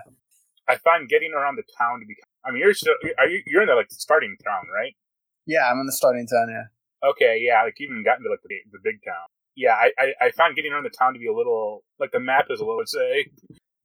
I 0.68 0.78
find 0.78 1.08
getting 1.08 1.32
around 1.34 1.58
the 1.58 1.64
town 1.78 2.00
to 2.00 2.06
be. 2.08 2.16
I 2.46 2.50
mean, 2.52 2.60
you're 2.62 2.74
still 2.74 2.96
are 3.20 3.28
you 3.28 3.42
you're 3.46 3.62
in 3.62 3.68
the 3.68 3.76
like 3.76 3.92
starting 3.92 4.36
town, 4.44 4.64
right? 4.74 4.96
yeah. 5.46 5.70
I'm 5.70 5.80
in 5.80 5.86
the 5.86 5.92
starting 5.92 6.26
town. 6.28 6.48
Yeah, 6.50 7.10
Okay, 7.10 7.38
yeah, 7.40 7.62
like 7.64 7.76
even 7.80 8.04
gotten 8.04 8.24
to 8.24 8.30
like 8.32 8.40
the, 8.44 8.56
the 8.72 8.80
big 8.84 8.96
town. 9.06 9.28
Yeah, 9.56 9.74
I, 9.76 9.92
I 10.00 10.14
I 10.28 10.32
found 10.32 10.56
getting 10.56 10.72
around 10.74 10.84
the 10.86 10.90
town 10.90 11.14
to 11.14 11.20
be 11.20 11.28
a 11.28 11.34
little 11.34 11.84
like 12.00 12.12
the 12.12 12.20
map 12.20 12.48
is 12.50 12.60
a 12.62 12.66
little. 12.66 12.82
Say. 12.86 13.28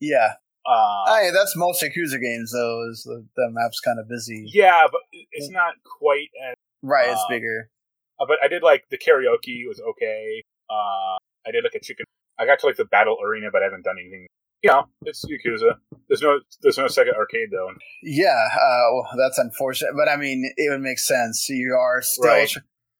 yeah. 0.01 0.35
Uh, 0.67 1.15
Hey, 1.15 1.31
that's 1.33 1.57
most 1.57 1.83
Yakuza 1.83 2.21
games 2.21 2.53
though. 2.53 2.89
Is 2.91 3.03
the, 3.05 3.25
the 3.37 3.49
map's 3.51 3.81
kind 3.81 3.99
of 3.99 4.09
busy. 4.09 4.45
yeah, 4.53 4.83
but 4.91 5.01
it's 5.33 5.51
not 5.51 5.75
quite 5.85 6.29
as. 6.49 6.55
Right, 6.83 7.11
it's 7.11 7.21
Uh, 7.21 7.29
bigger. 7.29 7.71
Uh, 8.21 8.27
but 8.27 8.39
I 8.43 8.49
did 8.49 8.63
like 8.63 8.85
the 8.91 8.99
karaoke 8.99 9.67
was 9.67 9.81
okay. 9.81 10.43
Uh, 10.71 11.17
I 11.47 11.51
did 11.53 11.65
like 11.65 11.75
a 11.75 11.81
chicken. 11.81 12.05
I 12.39 12.47
got 12.47 12.59
to 12.61 12.67
like 12.67 12.77
the 12.77 12.85
battle 12.85 13.17
arena, 13.25 13.49
but 13.53 13.63
I 13.63 13.65
haven't 13.65 13.85
done 13.85 13.97
anything. 14.01 14.27
You 14.63 14.71
know, 14.71 14.87
it's 15.05 15.25
Yakuza. 15.25 15.75
There's 16.09 16.21
no 16.23 16.41
there's 16.63 16.79
no 16.79 16.89
second 16.89 17.15
arcade 17.15 17.49
though. 17.53 17.71
Yeah, 18.03 18.47
uh, 18.55 18.93
well, 18.93 19.09
that's 19.17 19.39
unfortunate, 19.39 19.93
but 19.97 20.09
I 20.09 20.17
mean, 20.17 20.53
it 20.57 20.71
would 20.71 20.81
make 20.81 20.99
sense. 20.99 21.49
You 21.49 21.75
are 21.75 22.03
still 22.03 22.25
Right. 22.27 22.53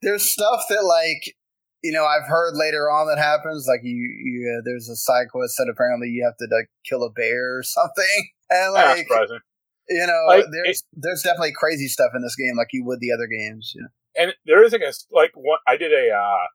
there's 0.03 0.23
stuff 0.23 0.63
that 0.71 0.85
like 0.85 1.35
you 1.83 1.93
know 1.93 2.05
I've 2.05 2.29
heard 2.29 2.55
later 2.55 2.91
on 2.91 3.07
that 3.09 3.23
happens. 3.23 3.67
Like 3.69 3.81
you, 3.83 3.95
you 3.95 4.59
uh, 4.59 4.63
there's 4.65 4.89
a 4.89 4.97
side 4.97 5.29
quest 5.31 5.55
that 5.59 5.71
apparently 5.71 6.09
you 6.09 6.25
have 6.25 6.37
to 6.39 6.49
like 6.55 6.69
kill 6.85 7.05
a 7.05 7.11
bear 7.11 7.59
or 7.59 7.63
something, 7.63 8.29
and 8.51 8.75
Not 8.75 8.97
like 8.97 8.99
surprising. 8.99 9.41
you 9.89 10.07
know, 10.07 10.25
Like, 10.29 10.45
there's 10.53 10.83
there's 10.95 11.23
definitely 11.23 11.53
crazy 11.57 11.89
stuff 11.89 12.11
in 12.15 12.23
this 12.23 12.37
game, 12.37 12.57
like 12.57 12.69
you 12.73 12.85
would 12.85 13.01
the 13.01 13.13
other 13.13 13.27
games. 13.27 13.73
You 13.75 13.83
know? 13.83 13.89
And 14.17 14.35
there 14.47 14.65
is 14.65 14.73
like 14.73 14.83
a 14.83 14.93
like 15.13 15.33
one. 15.35 15.59
I 15.67 15.77
did 15.77 15.93
a 15.93 16.11
uh, 16.15 16.47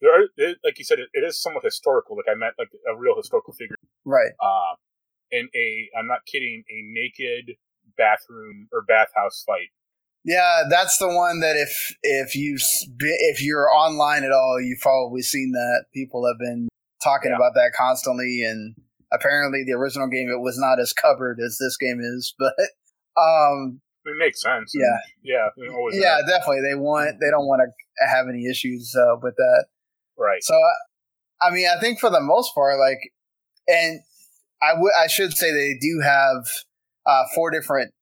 there 0.00 0.12
are 0.12 0.24
it, 0.36 0.58
like 0.64 0.78
you 0.78 0.84
said 0.84 0.98
it, 0.98 1.08
it 1.12 1.24
is 1.24 1.40
somewhat 1.40 1.64
historical. 1.64 2.16
Like 2.16 2.26
I 2.30 2.34
met 2.34 2.52
like 2.58 2.68
a 2.90 2.96
real 2.96 3.16
historical 3.16 3.52
figure. 3.52 3.76
Right. 4.04 4.32
Uh, 4.42 4.74
in 5.30 5.48
a 5.54 5.88
I'm 5.98 6.06
not 6.06 6.20
kidding 6.26 6.64
a 6.70 6.78
naked 6.84 7.56
bathroom 7.96 8.68
or 8.72 8.82
bathhouse 8.86 9.42
fight. 9.46 9.70
Yeah, 10.26 10.64
that's 10.68 10.98
the 10.98 11.06
one 11.08 11.38
that 11.40 11.56
if 11.56 11.94
if 12.02 12.34
you 12.34 12.58
if 13.00 13.42
you're 13.42 13.70
online 13.72 14.24
at 14.24 14.32
all, 14.32 14.60
you've 14.60 14.80
probably 14.80 15.22
seen 15.22 15.52
that. 15.52 15.84
People 15.94 16.26
have 16.26 16.38
been 16.38 16.68
talking 17.02 17.30
Yeah. 17.30 17.36
about 17.36 17.54
that 17.54 17.70
constantly, 17.78 18.42
and 18.42 18.74
apparently 19.12 19.62
the 19.64 19.72
original 19.74 20.08
game 20.08 20.28
it 20.28 20.40
was 20.40 20.58
not 20.58 20.80
as 20.80 20.92
covered 20.92 21.38
as 21.40 21.58
this 21.60 21.76
game 21.76 22.00
is. 22.02 22.34
But 22.40 22.54
um, 23.16 23.80
It 24.04 24.16
makes 24.18 24.42
sense. 24.42 24.72
Yeah. 24.74 24.98
yeah, 25.22 25.48
always 25.72 25.96
yeah, 25.96 26.16
has. 26.16 26.24
definitely 26.28 26.62
they 26.68 26.74
want 26.74 27.16
they 27.20 27.30
don't 27.30 27.46
want 27.46 27.62
to 27.62 28.06
have 28.06 28.26
any 28.28 28.46
issues 28.50 28.94
uh, 28.98 29.16
with 29.22 29.36
that. 29.36 29.66
right. 30.18 30.42
So 30.42 30.54
I 31.40 31.50
mean, 31.52 31.68
I 31.68 31.78
think 31.80 32.00
for 32.00 32.10
the 32.10 32.20
most 32.20 32.54
part, 32.54 32.78
like, 32.80 32.98
and 33.68 34.00
I 34.62 34.72
would 34.76 34.92
I 34.98 35.06
should 35.06 35.36
say 35.36 35.52
they 35.52 35.74
do 35.80 36.00
have 36.02 36.46
uh, 37.06 37.24
four 37.34 37.50
different 37.50 37.92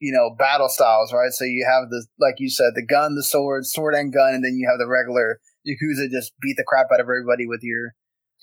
you 0.00 0.12
know 0.12 0.34
battle 0.36 0.68
styles, 0.68 1.12
right? 1.12 1.32
So 1.32 1.44
you 1.44 1.66
have 1.68 1.90
the 1.90 2.06
like 2.18 2.36
you 2.38 2.50
said, 2.50 2.72
the 2.74 2.84
gun, 2.84 3.14
the 3.14 3.24
sword, 3.24 3.66
sword 3.66 3.94
and 3.94 4.12
gun, 4.12 4.34
and 4.34 4.44
then 4.44 4.54
you 4.56 4.68
have 4.68 4.78
the 4.78 4.88
regular 4.88 5.40
Yakuza 5.66 6.10
just 6.10 6.32
beat 6.40 6.56
the 6.56 6.64
crap 6.64 6.86
out 6.92 7.00
of 7.00 7.04
everybody 7.04 7.46
with 7.46 7.60
your 7.62 7.94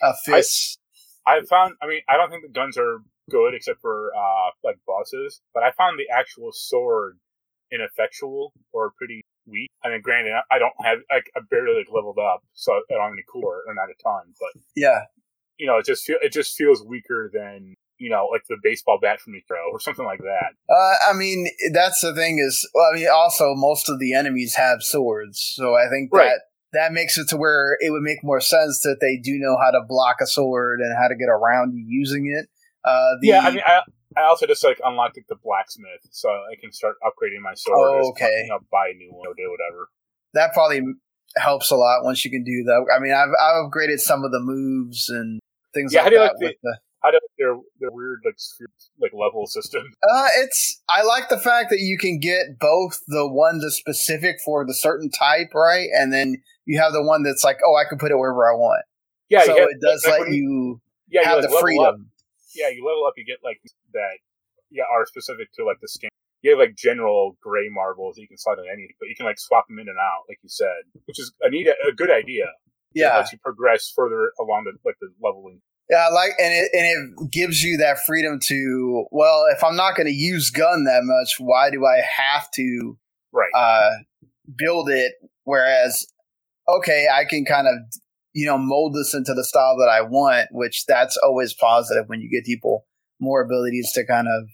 uh, 0.02 0.14
fists. 0.24 0.78
I 1.28 1.42
found. 1.50 1.76
I 1.82 1.88
mean, 1.88 2.02
I 2.08 2.18
don't 2.18 2.30
think 2.30 2.44
the 2.44 2.54
guns 2.54 2.78
are 2.78 3.00
good 3.30 3.56
except 3.56 3.82
for 3.82 4.12
uh 4.16 4.52
like 4.64 4.78
bosses, 4.86 5.42
but 5.54 5.64
I 5.64 5.72
found 5.72 6.00
the 6.00 6.14
actual 6.14 6.50
sword 6.54 7.18
ineffectual 7.72 8.54
or 8.72 8.92
pretty 8.98 9.22
weak. 9.48 9.70
I 9.84 9.90
mean, 9.90 10.02
granted, 10.02 10.34
I 10.52 10.60
don't 10.60 10.74
have 10.84 11.00
like 11.12 11.32
I 11.36 11.42
barely 11.50 11.78
like 11.78 11.88
leveled 11.94 12.20
up, 12.20 12.44
so 12.54 12.74
I 12.74 12.82
don't 12.90 13.02
have 13.02 13.14
any 13.14 13.24
core 13.24 13.64
or 13.68 13.74
not 13.74 13.90
a 13.90 13.98
ton, 14.04 14.34
but 14.40 14.62
yeah, 14.76 15.02
you 15.58 15.68
know, 15.68 15.78
it 15.78 15.86
just 15.86 16.04
feel 16.04 16.18
it 16.22 16.32
just 16.32 16.56
feels 16.56 16.84
weaker 16.84 17.32
than 17.34 17.76
you 17.98 18.10
know, 18.10 18.28
like 18.32 18.44
the 18.50 18.58
baseball 18.62 19.00
bat 19.02 19.20
from 19.20 19.34
Mikro 19.34 19.72
or 19.72 19.80
something 19.80 20.06
like 20.06 20.20
that. 20.20 20.54
Uh, 20.70 21.10
I 21.10 21.14
mean, 21.14 21.48
that's 21.74 22.02
the 22.02 22.14
thing 22.14 22.40
is, 22.40 22.68
well, 22.74 22.90
I 22.94 22.96
mean, 22.98 23.08
also 23.14 23.54
most 23.56 23.90
of 23.90 24.00
the 24.00 24.14
enemies 24.14 24.56
have 24.56 24.84
swords, 24.84 25.40
so 25.56 25.76
I 25.76 25.90
think 25.90 26.10
Right. 26.14 26.26
that 26.26 26.42
that 26.74 26.92
makes 26.94 27.18
it 27.18 27.30
to 27.30 27.38
where 27.38 27.78
it 27.80 27.92
would 27.92 28.02
make 28.02 28.22
more 28.24 28.42
sense 28.42 28.82
that 28.82 28.98
they 29.00 29.16
do 29.18 29.38
know 29.40 29.56
how 29.58 29.72
to 29.72 29.82
block 29.88 30.18
a 30.22 30.26
sword 30.28 30.82
and 30.82 30.94
how 30.98 31.08
to 31.08 31.16
get 31.16 31.30
around 31.30 31.74
you 31.74 31.86
using 31.88 32.28
it. 32.28 32.50
Uh, 32.84 33.16
the, 33.22 33.28
yeah, 33.30 33.40
I 33.42 33.52
mean, 33.52 33.62
I 33.66 33.82
I 34.18 34.24
also 34.24 34.46
just 34.46 34.64
like 34.64 34.80
unlocked 34.84 35.16
like, 35.18 35.28
the 35.28 35.38
blacksmith, 35.42 36.02
so 36.12 36.30
I 36.30 36.56
can 36.60 36.72
start 36.74 36.96
upgrading 37.04 37.42
my 37.42 37.54
sword. 37.56 37.78
Oh, 38.04 38.10
okay. 38.10 38.42
You 38.44 38.50
know, 38.50 38.60
buy 38.72 38.90
a 38.94 38.98
new 38.98 39.10
one 39.14 39.26
or 39.28 39.34
do 39.36 39.50
whatever. 39.50 39.90
that 40.34 40.54
probably 40.54 40.82
helps 41.38 41.72
a 41.72 41.76
lot 41.76 42.04
once 42.04 42.24
you 42.26 42.32
can 42.32 42.44
do 42.44 42.64
that. 42.66 42.86
I 42.96 43.00
mean, 43.00 43.14
I've 43.14 43.30
I've 43.40 43.66
upgraded 43.70 44.00
some 44.00 44.24
of 44.26 44.32
the 44.32 44.40
moves 44.42 45.08
and 45.10 45.40
things 45.74 45.94
Yeah, 45.94 46.02
like 46.02 46.04
how 46.04 46.10
do 46.10 46.16
you 46.16 46.22
that. 46.22 46.26
like 46.34 46.40
the- 46.40 46.46
with 46.48 46.56
the, 47.02 47.08
How 47.08 47.12
do 47.12 47.20
their 47.38 47.56
their 47.80 47.92
weird 47.92 48.22
like 48.26 48.36
sphere, 48.38 48.68
like 49.00 49.12
level 49.14 49.46
system? 49.48 49.84
Uh, 50.04 50.28
it's 50.38 50.82
I 50.90 51.04
like 51.04 51.30
the 51.30 51.38
fact 51.40 51.70
that 51.72 51.80
you 51.80 51.98
can 51.98 52.20
get 52.20 52.60
both 52.60 53.02
the 53.08 53.28
one 53.28 53.60
that's 53.60 53.76
specific 53.76 54.38
for 54.46 54.66
the 54.66 54.74
certain 54.74 55.10
type, 55.10 55.54
right, 55.54 55.90
and 55.94 56.14
then 56.14 56.42
you 56.66 56.80
have 56.80 56.94
the 56.94 57.04
one 57.04 57.24
that's 57.24 57.44
like, 57.44 57.58
oh, 57.66 57.76
I 57.76 57.84
can 57.90 57.98
put 57.98 58.12
it 58.12 58.18
wherever 58.18 58.46
I 58.48 58.56
want. 58.56 58.84
Yeah, 59.30 59.44
so 59.46 59.56
you 59.56 59.62
have- 59.62 59.70
it 59.70 59.82
does 59.82 60.06
like, 60.06 60.22
let 60.22 60.32
you 60.32 60.82
yeah, 61.10 61.22
you, 61.22 61.28
have 61.28 61.40
like, 61.40 61.50
the 61.50 61.58
freedom. 61.60 61.86
Up, 61.86 61.96
yeah, 62.54 62.70
you 62.70 62.86
level 62.86 63.06
up, 63.06 63.14
you 63.18 63.26
get 63.26 63.40
like 63.44 63.60
that. 63.94 64.18
Yeah, 64.72 64.84
are 64.92 65.06
specific 65.06 65.52
to 65.54 65.66
like 65.66 65.78
the 65.82 65.88
skin. 65.88 66.10
You 66.42 66.52
have 66.52 66.60
like 66.60 66.76
general 66.76 67.38
gray 67.42 67.70
marbles 67.70 68.16
that 68.16 68.22
you 68.22 68.28
can 68.28 68.38
slide 68.38 68.60
on 68.60 68.66
any, 68.72 68.88
but 69.00 69.10
you 69.10 69.16
can 69.16 69.26
like 69.26 69.40
swap 69.40 69.68
them 69.68 69.80
in 69.80 69.88
and 69.90 69.98
out, 69.98 70.26
like 70.30 70.38
you 70.44 70.50
said, 70.50 70.86
which 71.06 71.20
is 71.20 71.34
a 71.42 71.50
neat, 71.50 71.68
a 71.68 71.92
good 71.94 72.12
idea. 72.12 72.46
It 72.94 73.02
Yeah, 73.02 73.18
lets 73.18 73.32
you 73.34 73.40
progress 73.40 73.92
further 73.96 74.32
along 74.40 74.66
the 74.66 74.74
like 74.86 74.96
the 75.02 75.10
leveling. 75.22 75.62
Yeah, 75.90 76.08
I 76.10 76.14
like, 76.14 76.32
and 76.40 76.54
it 76.54 76.70
and 76.74 76.86
it 77.24 77.32
gives 77.32 77.62
you 77.64 77.78
that 77.78 78.00
freedom 78.06 78.40
to. 78.46 79.06
Well, 79.12 79.46
if 79.56 79.64
I'm 79.64 79.76
not 79.76 79.96
going 79.96 80.08
to 80.08 80.14
use 80.14 80.50
gun 80.50 80.86
that 80.86 81.04
much, 81.04 81.36
why 81.40 81.70
do 81.70 81.86
I 81.86 82.02
have 82.18 82.50
to 82.52 82.98
Right. 83.32 83.52
uh, 83.54 83.92
build 84.58 84.90
it? 84.90 85.14
Whereas, 85.44 86.08
okay, 86.68 87.08
I 87.14 87.26
can 87.26 87.46
kind 87.46 87.68
of 87.68 87.76
you 88.34 88.46
know 88.48 88.58
mold 88.58 88.96
this 88.96 89.14
into 89.14 89.34
the 89.34 89.44
style 89.44 89.78
that 89.78 89.90
I 89.90 90.02
want, 90.02 90.50
which 90.52 90.86
that's 90.88 91.18
always 91.18 91.54
positive 91.54 92.06
when 92.08 92.20
you 92.22 92.30
get 92.30 92.46
people 92.46 92.86
more 93.20 93.42
abilities 93.44 93.92
to 93.94 94.06
kind 94.06 94.28
of, 94.28 94.48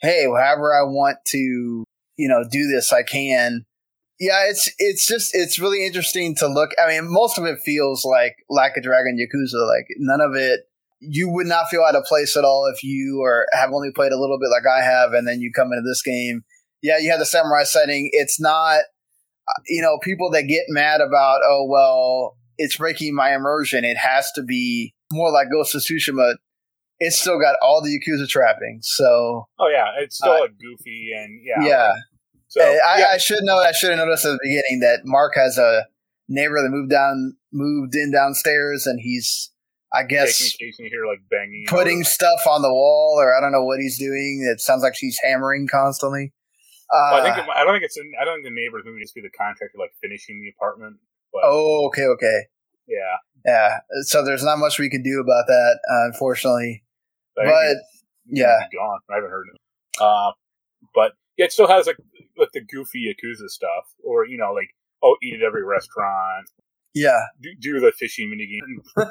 hey, 0.00 0.24
however 0.24 0.74
I 0.74 0.82
want 0.82 1.18
to, 1.28 1.38
you 1.38 2.28
know, 2.28 2.44
do 2.50 2.66
this, 2.68 2.92
I 2.92 3.02
can. 3.02 3.64
Yeah, 4.20 4.48
it's 4.48 4.70
it's 4.78 5.06
just 5.06 5.34
it's 5.34 5.58
really 5.58 5.84
interesting 5.86 6.34
to 6.36 6.46
look. 6.46 6.70
I 6.78 6.88
mean, 6.88 7.10
most 7.10 7.38
of 7.38 7.44
it 7.44 7.58
feels 7.64 8.04
like 8.04 8.36
like 8.48 8.72
a 8.76 8.80
Dragon 8.80 9.16
Yakuza. 9.18 9.66
Like 9.66 9.86
none 9.98 10.20
of 10.20 10.34
it, 10.36 10.60
you 11.02 11.28
would 11.28 11.46
not 11.46 11.68
feel 11.68 11.82
out 11.82 11.96
of 11.96 12.04
place 12.04 12.36
at 12.36 12.44
all 12.44 12.70
if 12.72 12.82
you 12.82 13.20
or 13.22 13.46
have 13.52 13.70
only 13.72 13.90
played 13.90 14.12
a 14.12 14.18
little 14.20 14.38
bit 14.38 14.50
like 14.50 14.64
I 14.66 14.82
have, 14.84 15.12
and 15.12 15.26
then 15.26 15.40
you 15.40 15.52
come 15.54 15.72
into 15.72 15.82
this 15.82 16.02
game. 16.02 16.42
Yeah, 16.80 16.98
you 16.98 17.10
have 17.10 17.18
the 17.18 17.26
samurai 17.26 17.64
setting. 17.64 18.08
It's 18.12 18.40
not, 18.40 18.82
you 19.68 19.82
know, 19.82 19.98
people 20.02 20.30
that 20.30 20.42
get 20.42 20.64
mad 20.68 21.00
about, 21.00 21.40
oh 21.44 21.66
well, 21.68 22.36
it's 22.58 22.76
breaking 22.76 23.14
my 23.14 23.34
immersion. 23.34 23.84
It 23.84 23.96
has 23.96 24.30
to 24.32 24.42
be 24.42 24.94
more 25.12 25.30
like 25.30 25.48
Ghost 25.52 25.74
of 25.74 25.82
Tsushima. 25.82 26.36
It's 26.98 27.18
still 27.18 27.40
got 27.40 27.56
all 27.62 27.82
the 27.82 27.90
Yakuza 27.90 28.28
trappings. 28.28 28.88
So 28.88 29.46
Oh 29.58 29.68
yeah, 29.68 29.86
it's 29.98 30.16
still 30.16 30.32
Uh, 30.32 30.40
like 30.40 30.58
goofy 30.58 31.10
and 31.16 31.40
yeah. 31.44 31.68
yeah, 31.68 31.92
So 32.48 32.62
I, 32.62 32.98
yeah, 33.00 33.06
I 33.12 33.18
should 33.18 33.42
know. 33.42 33.58
I 33.58 33.72
should 33.72 33.90
have 33.90 33.98
noticed 33.98 34.24
at 34.24 34.30
the 34.30 34.38
beginning 34.42 34.80
that 34.80 35.00
Mark 35.04 35.34
has 35.34 35.58
a 35.58 35.86
neighbor 36.28 36.62
that 36.62 36.70
moved 36.70 36.90
down, 36.90 37.36
moved 37.52 37.94
in 37.94 38.12
downstairs, 38.12 38.86
and 38.86 39.00
he's, 39.00 39.50
I 39.94 40.04
guess, 40.04 40.38
hear 40.58 41.06
like 41.06 41.20
banging, 41.30 41.64
putting 41.68 42.02
stuff 42.04 42.46
on 42.48 42.62
the 42.62 42.72
wall, 42.72 43.16
or 43.18 43.34
I 43.36 43.40
don't 43.40 43.52
know 43.52 43.64
what 43.64 43.78
he's 43.80 43.98
doing. 43.98 44.48
It 44.50 44.60
sounds 44.60 44.82
like 44.82 44.94
she's 44.96 45.18
hammering 45.22 45.68
constantly. 45.68 46.32
Uh, 46.90 47.08
Well, 47.12 47.20
I 47.20 47.24
think 47.34 47.38
it, 47.46 47.50
I 47.54 47.64
don't 47.64 47.74
think 47.74 47.84
it's 47.84 47.96
in, 47.98 48.10
I 48.20 48.24
don't 48.24 48.36
think 48.36 48.44
the 48.46 48.50
neighbors 48.54 48.82
maybe 48.86 49.00
just 49.00 49.14
be 49.14 49.20
the 49.20 49.30
contractor 49.30 49.78
like 49.78 49.92
finishing 50.02 50.40
the 50.40 50.48
apartment. 50.56 50.96
But 51.32 51.42
oh, 51.44 51.86
okay, 51.88 52.04
okay, 52.04 52.40
yeah, 52.86 53.16
yeah. 53.46 53.78
So 54.02 54.24
there's 54.24 54.44
not 54.44 54.58
much 54.58 54.78
we 54.78 54.90
can 54.90 55.02
do 55.02 55.20
about 55.20 55.46
that, 55.46 55.78
uh, 55.90 56.06
unfortunately. 56.06 56.84
But 57.34 57.46
it's- 57.46 58.02
yeah, 58.26 58.60
gone. 58.72 59.00
I 59.10 59.14
haven't 59.16 59.30
heard 59.30 59.46
it. 59.52 59.60
Uh, 60.00 60.32
but 60.94 61.12
yeah, 61.36 61.46
it 61.46 61.52
still 61.52 61.66
has 61.68 61.86
like 61.86 61.96
like 62.38 62.52
the 62.52 62.60
goofy 62.60 63.12
Yakuza 63.12 63.48
stuff, 63.48 63.92
or 64.04 64.26
you 64.26 64.38
know, 64.38 64.52
like 64.52 64.68
oh, 65.02 65.16
eat 65.22 65.34
at 65.34 65.42
every 65.42 65.64
restaurant, 65.64 66.46
yeah. 66.94 67.20
do, 67.40 67.50
do 67.58 67.80
the 67.80 67.92
fishing 67.92 68.30
minigame. 68.30 69.06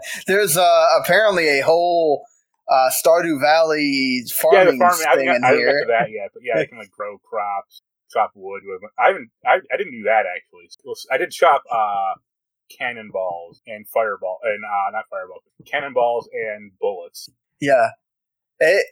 There's 0.26 0.56
uh, 0.56 0.86
apparently 1.00 1.60
a 1.60 1.64
whole 1.64 2.24
uh, 2.68 2.90
Stardew 2.90 3.40
Valley 3.40 4.22
yeah, 4.24 4.32
farming 4.34 4.78
the 4.78 4.84
farming. 4.84 5.06
I, 5.08 5.16
thing 5.16 5.26
haven't- 5.26 5.36
in 5.36 5.44
I 5.44 5.48
haven't 5.48 5.64
got 5.64 5.70
here. 5.70 5.80
to 5.80 5.86
that 5.86 6.10
yet, 6.10 6.30
but 6.34 6.42
yeah, 6.44 6.60
I 6.60 6.66
can 6.66 6.78
like 6.78 6.90
grow 6.90 7.18
crops, 7.18 7.82
chop 8.10 8.32
wood. 8.34 8.62
I 8.98 9.08
haven't. 9.08 9.30
I, 9.44 9.56
I 9.72 9.76
didn't 9.76 9.92
do 9.92 10.02
that 10.04 10.24
actually. 10.26 10.68
I 11.12 11.18
did 11.18 11.30
chop 11.30 11.62
uh, 11.70 12.14
cannonballs 12.76 13.62
and 13.66 13.86
fireball, 13.88 14.38
and 14.44 14.64
uh, 14.64 14.90
not 14.92 15.04
fireballs, 15.10 15.42
cannonballs 15.66 16.28
and 16.32 16.72
bullets. 16.80 17.28
Yeah. 17.60 17.90
It, 18.58 18.86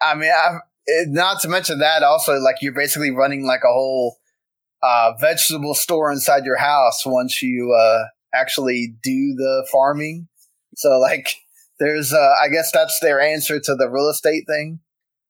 I 0.00 0.14
mean, 0.14 0.30
I, 0.30 0.58
it, 0.86 1.08
not 1.08 1.40
to 1.42 1.48
mention 1.48 1.78
that 1.80 2.02
also, 2.02 2.38
like 2.38 2.56
you're 2.60 2.72
basically 2.72 3.10
running 3.10 3.44
like 3.46 3.60
a 3.64 3.72
whole 3.72 4.16
uh, 4.82 5.12
vegetable 5.20 5.74
store 5.74 6.10
inside 6.10 6.44
your 6.44 6.56
house 6.56 7.04
once 7.04 7.42
you 7.42 7.72
uh, 7.72 8.04
actually 8.34 8.94
do 9.02 9.34
the 9.36 9.66
farming. 9.70 10.28
So, 10.76 10.98
like, 10.98 11.34
there's, 11.78 12.12
uh, 12.12 12.34
I 12.42 12.48
guess 12.48 12.70
that's 12.72 12.98
their 13.00 13.20
answer 13.20 13.60
to 13.60 13.74
the 13.74 13.88
real 13.88 14.08
estate 14.08 14.44
thing. 14.46 14.80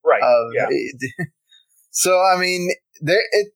Right. 0.04 0.23
Of 0.23 0.52
yeah. 0.54 0.66
it- 0.71 1.28
so, 1.90 2.21
I 2.21 2.38
mean, 2.38 2.71
there 3.00 3.23
it. 3.33 3.49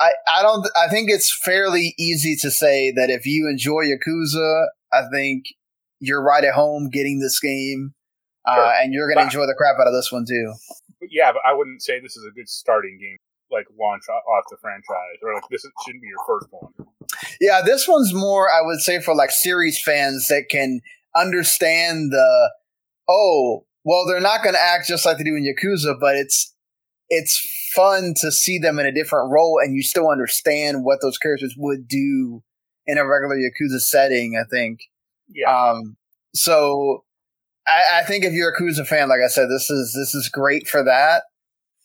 I, 0.00 0.10
I 0.28 0.42
don't. 0.42 0.66
I 0.76 0.88
think 0.88 1.08
it's 1.08 1.32
fairly 1.44 1.94
easy 1.98 2.36
to 2.40 2.50
say 2.50 2.90
that 2.92 3.10
if 3.10 3.26
you 3.26 3.48
enjoy 3.48 3.84
Yakuza, 3.84 4.66
I 4.92 5.02
think 5.12 5.44
you're 6.00 6.22
right 6.22 6.42
at 6.44 6.54
home 6.54 6.90
getting 6.90 7.20
this 7.20 7.38
game, 7.38 7.94
uh, 8.46 8.72
and 8.82 8.92
you're 8.92 9.08
going 9.08 9.18
to 9.18 9.24
enjoy 9.24 9.46
the 9.46 9.54
crap 9.56 9.76
out 9.80 9.86
of 9.86 9.94
this 9.94 10.10
one 10.10 10.24
too. 10.28 10.52
But 11.00 11.08
yeah, 11.12 11.32
but 11.32 11.42
I 11.46 11.54
wouldn't 11.54 11.82
say 11.82 12.00
this 12.00 12.16
is 12.16 12.24
a 12.28 12.34
good 12.34 12.48
starting 12.48 12.98
game, 13.00 13.16
like 13.54 13.66
launch 13.78 14.02
off 14.08 14.44
the 14.50 14.56
franchise, 14.60 15.18
or 15.22 15.34
like 15.34 15.44
this 15.50 15.64
shouldn't 15.84 16.02
be 16.02 16.08
your 16.08 16.24
first 16.26 16.48
one. 16.50 16.72
Yeah, 17.40 17.62
this 17.64 17.88
one's 17.88 18.12
more, 18.12 18.50
I 18.50 18.60
would 18.62 18.80
say, 18.80 19.00
for 19.00 19.14
like 19.14 19.30
series 19.30 19.80
fans 19.80 20.28
that 20.28 20.48
can 20.50 20.80
understand 21.16 22.12
the. 22.12 22.52
Oh, 23.08 23.64
well, 23.84 24.06
they're 24.06 24.20
not 24.20 24.42
going 24.42 24.54
to 24.54 24.60
act 24.60 24.88
just 24.88 25.06
like 25.06 25.18
they 25.18 25.24
do 25.24 25.36
in 25.36 25.44
Yakuza, 25.44 25.98
but 26.00 26.16
it's 26.16 26.54
it's 27.08 27.70
fun 27.74 28.14
to 28.18 28.32
see 28.32 28.58
them 28.58 28.78
in 28.78 28.86
a 28.86 28.92
different 28.92 29.30
role, 29.30 29.60
and 29.62 29.74
you 29.74 29.82
still 29.82 30.08
understand 30.08 30.84
what 30.84 31.00
those 31.00 31.18
characters 31.18 31.54
would 31.56 31.86
do 31.86 32.42
in 32.86 32.98
a 32.98 33.06
regular 33.06 33.36
Yakuza 33.36 33.80
setting. 33.80 34.36
I 34.40 34.44
think. 34.50 34.80
Yeah. 35.28 35.70
Um, 35.70 35.96
so 36.34 37.04
I, 37.66 38.00
I 38.00 38.02
think 38.04 38.24
if 38.24 38.32
you're 38.32 38.50
a 38.50 38.60
Yakuza 38.60 38.86
fan, 38.86 39.08
like 39.08 39.20
I 39.24 39.28
said, 39.28 39.48
this 39.48 39.70
is 39.70 39.92
this 39.92 40.14
is 40.14 40.28
great 40.28 40.66
for 40.66 40.82
that. 40.84 41.24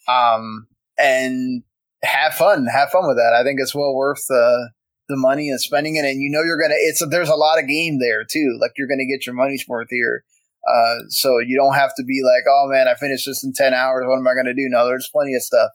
Um, 0.07 0.67
and 0.99 1.63
have 2.03 2.33
fun, 2.33 2.65
have 2.65 2.89
fun 2.89 3.07
with 3.07 3.17
that. 3.17 3.33
I 3.33 3.43
think 3.43 3.59
it's 3.61 3.75
well 3.75 3.95
worth 3.95 4.25
the 4.27 4.71
the 5.07 5.17
money 5.17 5.49
and 5.49 5.59
spending 5.59 5.95
it. 5.95 6.05
And 6.05 6.21
you 6.21 6.29
know 6.29 6.43
you're 6.43 6.59
gonna. 6.61 6.75
It's 6.77 7.05
there's 7.09 7.29
a 7.29 7.35
lot 7.35 7.59
of 7.59 7.67
game 7.67 7.99
there 7.99 8.23
too. 8.23 8.57
Like 8.61 8.71
you're 8.77 8.87
gonna 8.87 9.07
get 9.07 9.25
your 9.25 9.35
money's 9.35 9.65
worth 9.67 9.87
here. 9.89 10.23
Uh, 10.67 10.95
so 11.07 11.39
you 11.39 11.57
don't 11.57 11.75
have 11.75 11.91
to 11.95 12.03
be 12.03 12.21
like, 12.23 12.43
oh 12.47 12.67
man, 12.69 12.87
I 12.87 12.95
finished 12.95 13.25
this 13.25 13.43
in 13.43 13.53
ten 13.53 13.73
hours. 13.73 14.03
What 14.07 14.17
am 14.17 14.27
I 14.27 14.35
gonna 14.35 14.53
do? 14.53 14.67
No, 14.69 14.85
there's 14.85 15.09
plenty 15.11 15.33
of 15.35 15.41
stuff 15.41 15.71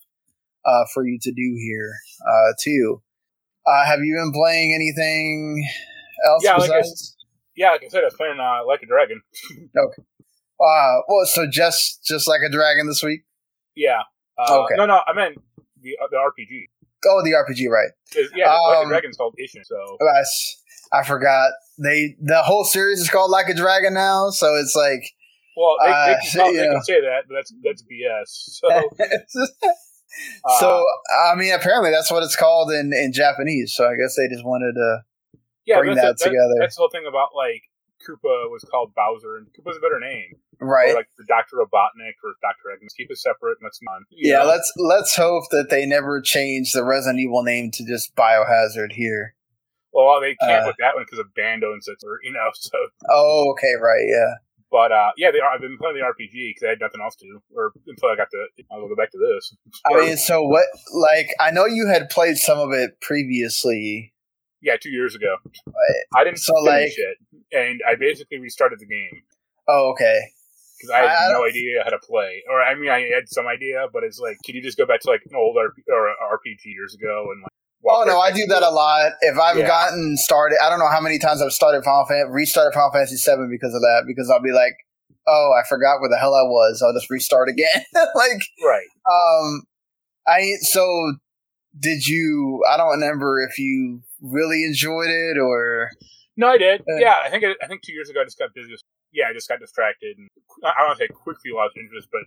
uh, 0.65 0.85
for 0.93 1.07
you 1.07 1.19
to 1.23 1.33
do 1.33 1.57
here 1.59 1.93
uh, 2.27 2.53
too. 2.63 3.03
Uh, 3.67 3.87
have 3.87 4.01
you 4.01 4.15
been 4.15 4.33
playing 4.33 4.75
anything 4.75 5.67
else 6.27 6.45
Yeah, 6.45 6.57
like 6.57 6.71
I 6.71 6.79
besides? 6.81 7.17
yeah, 7.57 7.71
like 7.71 7.83
I 7.85 7.89
said, 7.89 8.03
I 8.03 8.05
was 8.05 8.15
playing 8.15 8.39
uh, 8.39 8.67
like 8.67 8.83
a 8.83 8.87
dragon. 8.87 9.23
Okay. 9.77 10.03
Uh, 10.61 11.01
well, 11.09 11.27
so 11.27 11.47
just 11.51 12.05
just 12.07 12.29
like 12.29 12.41
a 12.47 12.51
dragon 12.51 12.87
this 12.87 13.03
week. 13.03 13.23
Yeah. 13.75 14.03
Uh, 14.39 14.63
Okay. 14.65 14.75
No, 14.77 14.87
no, 14.87 15.01
I 15.07 15.13
meant 15.13 15.37
the 15.81 15.97
uh, 16.03 16.07
the 16.11 16.17
RPG. 16.17 16.65
Oh, 17.07 17.23
the 17.23 17.33
RPG, 17.33 17.69
right? 17.69 17.91
Yeah, 18.35 18.51
like 18.57 18.79
Um, 18.79 18.87
a 18.87 18.89
dragon's 18.89 19.17
called 19.17 19.35
Ishin. 19.39 19.65
So 19.65 19.99
Yes, 20.01 20.57
I 20.93 21.05
forgot. 21.05 21.53
They 21.79 22.17
the 22.21 22.43
whole 22.43 22.65
series 22.65 23.01
is 23.01 23.11
called 23.11 23.31
Like 23.31 23.49
a 23.49 23.55
Dragon 23.55 23.95
now, 23.95 24.31
so 24.31 24.55
it's 24.57 24.75
like 24.75 25.03
well, 25.57 25.77
they, 25.85 25.91
uh, 25.93 26.07
they, 26.07 26.15
can, 26.33 26.57
they 26.57 26.67
can 26.67 26.83
say 26.83 27.01
that, 27.01 27.25
but 27.29 27.35
that's 27.35 27.53
that's 27.63 27.83
BS. 27.83 28.27
So 28.27 28.69
uh, 28.69 30.57
so 30.61 30.85
I 31.31 31.35
mean, 31.37 31.53
apparently 31.53 31.91
that's 31.91 32.11
what 32.11 32.23
it's 32.23 32.37
called 32.37 32.71
in 32.73 32.93
in 32.93 33.13
Japanese. 33.13 33.75
So 33.75 33.87
I 33.89 33.97
guess 33.97 34.17
they 34.17 34.29
just 34.29 34.45
wanted 34.45 34.73
to 34.75 35.03
yeah, 35.67 35.79
bring 35.79 35.95
that 35.97 36.19
the- 36.19 36.25
together. 36.25 36.55
That's 36.59 36.77
the 36.77 36.81
whole 36.81 36.91
thing 36.91 37.07
about 37.09 37.31
like 37.37 37.63
Koopa 38.07 38.51
was 38.51 38.65
called 38.71 38.93
Bowser, 38.95 39.37
and 39.37 39.47
Koopa's 39.49 39.77
a 39.77 39.81
better 39.81 40.01
name. 40.01 40.37
Right. 40.61 40.95
Like 40.95 41.09
the 41.19 41.25
Doctor 41.25 41.57
Robotnik 41.57 42.15
or 42.23 42.35
Doctor 42.43 42.71
Eggman. 42.73 42.89
Keep 42.97 43.11
it 43.11 43.19
separate. 43.19 43.59
Let's 43.63 43.81
not. 43.83 44.03
Yeah, 44.11 44.39
know? 44.39 44.47
let's 44.47 44.73
let's 44.77 45.17
hope 45.17 45.45
that 45.51 45.69
they 45.71 45.87
never 45.87 46.21
change 46.21 46.73
the 46.73 46.85
Resident 46.85 47.21
Evil 47.21 47.43
name 47.43 47.71
to 47.73 47.85
just 47.85 48.15
Biohazard 48.15 48.93
here. 48.93 49.35
Well, 49.93 50.21
they 50.21 50.35
can't 50.35 50.65
uh, 50.65 50.67
with 50.67 50.77
that 50.81 50.95
one 50.95 51.05
because 51.05 51.21
of 51.21 51.33
Bando 51.35 51.73
and 51.73 51.83
such, 51.83 52.03
or 52.05 52.19
you 52.23 52.33
know. 52.33 52.51
So. 52.55 52.79
Oh, 53.09 53.53
okay, 53.53 53.75
right, 53.81 54.05
yeah. 54.07 54.35
But 54.71 54.91
uh, 54.91 55.11
yeah, 55.17 55.31
they 55.31 55.39
are. 55.39 55.51
I've 55.51 55.61
been 55.61 55.79
playing 55.79 55.97
the 55.97 56.03
RPG 56.03 56.51
because 56.51 56.63
I 56.67 56.71
had 56.71 56.81
nothing 56.81 57.01
else 57.01 57.15
to, 57.17 57.25
do, 57.25 57.41
or 57.55 57.73
until 57.87 58.09
I 58.09 58.17
got 58.17 58.29
to. 58.31 58.47
I'll 58.73 58.89
go 58.89 58.97
back 58.97 59.13
to 59.13 59.19
this. 59.19 59.55
I 59.87 59.95
mean, 60.01 60.17
so 60.17 60.43
what? 60.43 60.65
Like, 60.93 61.29
I 61.39 61.53
know 61.53 61.67
you 61.67 61.87
had 61.87 62.11
played 62.11 62.39
some 62.39 62.59
of 62.59 62.73
it 62.73 63.01
previously. 63.01 64.13
Yeah, 64.63 64.77
two 64.77 64.91
years 64.91 65.15
ago. 65.15 65.37
I 66.17 66.25
didn't 66.25 66.39
so 66.39 66.55
finish 66.65 66.97
like, 66.99 66.99
it, 66.99 67.19
and 67.57 67.81
I 67.89 67.95
basically 67.95 68.39
restarted 68.39 68.81
the 68.81 68.87
game. 68.87 69.23
Oh, 69.69 69.93
okay. 69.93 70.21
Because 70.77 70.91
I 70.91 70.99
had 71.07 71.31
I 71.31 71.33
no 71.33 71.45
idea 71.47 71.83
how 71.85 71.91
to 71.91 71.99
play, 71.99 72.43
or 72.51 72.61
I 72.61 72.75
mean, 72.75 72.91
I 72.91 73.01
had 73.15 73.29
some 73.29 73.47
idea, 73.47 73.87
but 73.93 74.03
it's 74.03 74.19
like, 74.19 74.39
can 74.45 74.57
you 74.57 74.63
just 74.63 74.77
go 74.77 74.85
back 74.85 75.01
to 75.01 75.11
like 75.11 75.23
an 75.25 75.37
old 75.37 75.57
RP, 75.57 75.87
or 75.89 76.11
RPG 76.35 76.67
years 76.67 76.95
ago 76.95 77.31
and 77.31 77.43
like 77.43 77.53
Oh 77.87 78.05
no, 78.07 78.19
I 78.19 78.33
do 78.33 78.47
that 78.47 78.63
a 78.63 78.71
lot. 78.71 79.13
If 79.21 79.39
I've 79.39 79.59
yeah. 79.59 79.67
gotten 79.67 80.17
started, 80.17 80.59
I 80.63 80.71
don't 80.71 80.79
know 80.79 80.89
how 80.91 81.01
many 81.01 81.19
times 81.19 81.43
I've 81.43 81.53
started 81.53 81.85
Final 81.85 82.07
Fantasy, 82.07 82.33
restarted 82.33 82.73
Final 82.73 82.91
Fantasy 82.91 83.17
Seven 83.17 83.51
because 83.51 83.75
of 83.75 83.83
that. 83.83 84.05
Because 84.07 84.31
I'll 84.31 84.43
be 84.43 84.53
like, 84.53 84.73
oh, 85.27 85.51
I 85.59 85.67
forgot 85.69 86.01
where 86.01 86.09
the 86.09 86.17
hell 86.17 86.35
I 86.35 86.45
was. 86.45 86.83
I'll 86.83 86.95
just 86.95 87.11
restart 87.11 87.49
again. 87.49 87.85
like, 88.15 88.41
right. 88.65 88.87
Um, 89.07 89.65
I 90.27 90.53
so 90.61 91.15
did 91.79 92.07
you? 92.07 92.65
I 92.71 92.77
don't 92.77 93.01
remember 93.01 93.43
if 93.43 93.59
you 93.59 94.03
really 94.23 94.65
enjoyed 94.65 95.11
it 95.11 95.39
or. 95.39 95.91
No, 96.37 96.49
I 96.49 96.59
did. 96.59 96.81
Uh, 96.81 96.97
yeah, 96.99 97.17
I 97.23 97.31
think 97.31 97.45
I 97.63 97.67
think 97.67 97.83
two 97.83 97.93
years 97.93 98.09
ago 98.09 98.23
I 98.23 98.25
just 98.25 98.39
got 98.39 98.55
busy. 98.55 98.73
With, 98.73 98.81
yeah, 99.15 99.31
I 99.31 99.33
just 99.33 99.49
got 99.49 99.63
distracted, 99.63 100.19
and 100.19 100.29
I 100.67 100.75
don't 100.77 100.91
want 100.91 100.99
to 100.99 101.07
say 101.07 101.09
quickly 101.09 101.55
lost 101.55 101.79
interest, 101.79 102.11
but 102.11 102.27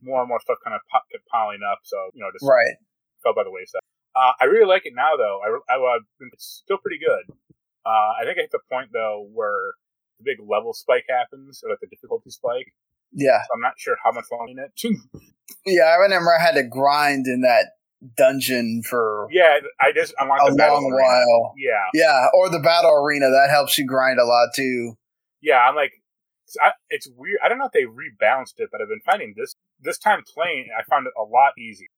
more 0.00 0.22
and 0.22 0.30
more 0.30 0.38
stuff 0.38 0.62
kind 0.62 0.78
of 0.78 0.80
kept 0.88 1.26
piling 1.26 1.66
up. 1.66 1.82
So 1.82 1.98
you 2.14 2.22
know, 2.22 2.30
just 2.30 2.46
right 2.46 2.78
fell 3.22 3.34
by 3.34 3.42
the 3.42 3.50
wayside. 3.50 3.82
Uh, 4.14 4.32
I 4.40 4.46
really 4.46 4.66
like 4.66 4.86
it 4.86 4.94
now, 4.96 5.14
though. 5.18 5.38
I, 5.42 5.74
I, 5.74 5.98
it's 6.32 6.62
still 6.64 6.78
pretty 6.78 6.98
good. 6.98 7.34
Uh, 7.86 8.18
I 8.18 8.24
think 8.24 8.38
I 8.38 8.42
hit 8.42 8.50
the 8.50 8.62
point 8.70 8.90
though 8.92 9.28
where 9.32 9.74
the 10.18 10.24
big 10.24 10.38
level 10.40 10.72
spike 10.72 11.04
happens, 11.08 11.60
or 11.62 11.70
like 11.70 11.80
the 11.80 11.86
difficulty 11.88 12.30
spike. 12.30 12.72
Yeah, 13.12 13.40
so 13.42 13.54
I'm 13.54 13.60
not 13.60 13.74
sure 13.78 13.96
how 14.04 14.12
much 14.12 14.26
longer 14.30 14.52
in 14.52 14.58
it. 14.58 14.72
yeah, 15.66 15.84
I 15.84 15.96
remember 15.96 16.30
I 16.34 16.42
had 16.42 16.54
to 16.54 16.62
grind 16.62 17.26
in 17.26 17.42
that 17.42 17.72
dungeon 18.16 18.82
for 18.88 19.28
yeah. 19.30 19.58
I 19.80 19.92
just 19.92 20.14
unlocked 20.18 20.42
a 20.42 20.54
long 20.54 20.92
while. 20.92 21.54
Yeah, 21.56 21.88
yeah, 21.94 22.26
or 22.34 22.50
the 22.50 22.60
battle 22.60 22.92
arena 22.92 23.30
that 23.30 23.48
helps 23.50 23.78
you 23.78 23.86
grind 23.86 24.18
a 24.18 24.24
lot 24.24 24.48
too. 24.54 24.94
Yeah, 25.40 25.60
I'm 25.60 25.76
like, 25.76 25.92
I, 26.62 26.72
it's 26.90 27.08
weird. 27.16 27.38
I 27.44 27.48
don't 27.48 27.58
know 27.58 27.66
if 27.66 27.72
they 27.72 27.84
rebalanced 27.84 28.54
it, 28.58 28.68
but 28.70 28.80
I've 28.80 28.88
been 28.88 29.00
finding 29.04 29.34
this 29.36 29.54
this 29.80 29.98
time 29.98 30.22
playing. 30.34 30.68
I 30.76 30.82
found 30.84 31.06
it 31.06 31.12
a 31.18 31.22
lot 31.22 31.52
easier. 31.58 31.88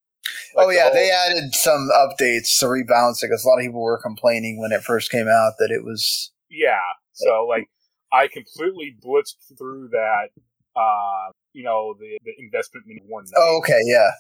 Like 0.55 0.67
oh 0.67 0.71
yeah, 0.71 0.85
the 0.85 0.85
whole, 0.85 0.95
they 0.95 1.11
added 1.11 1.55
some 1.55 1.89
updates 1.95 2.59
to 2.59 2.67
rebalance 2.67 3.23
it 3.23 3.29
because 3.29 3.45
a 3.45 3.49
lot 3.49 3.59
of 3.59 3.63
people 3.63 3.83
were 3.83 4.01
complaining 4.01 4.61
when 4.61 4.73
it 4.73 4.83
first 4.83 5.11
came 5.11 5.29
out 5.29 5.55
that 5.59 5.71
it 5.71 5.85
was. 5.85 6.33
Yeah, 6.51 6.81
so 7.13 7.47
like 7.49 7.69
I 8.13 8.29
completely 8.29 8.97
blitzed 9.05 9.37
through 9.57 9.89
that. 9.93 10.29
Uh, 10.77 11.33
you 11.53 11.65
know 11.65 11.95
the 11.99 12.19
the 12.25 12.33
investment 12.39 12.87
mini 12.87 13.03
one. 13.07 13.25
Night. 13.25 13.33
Oh 13.37 13.59
okay, 13.59 13.81
yeah. 13.85 14.11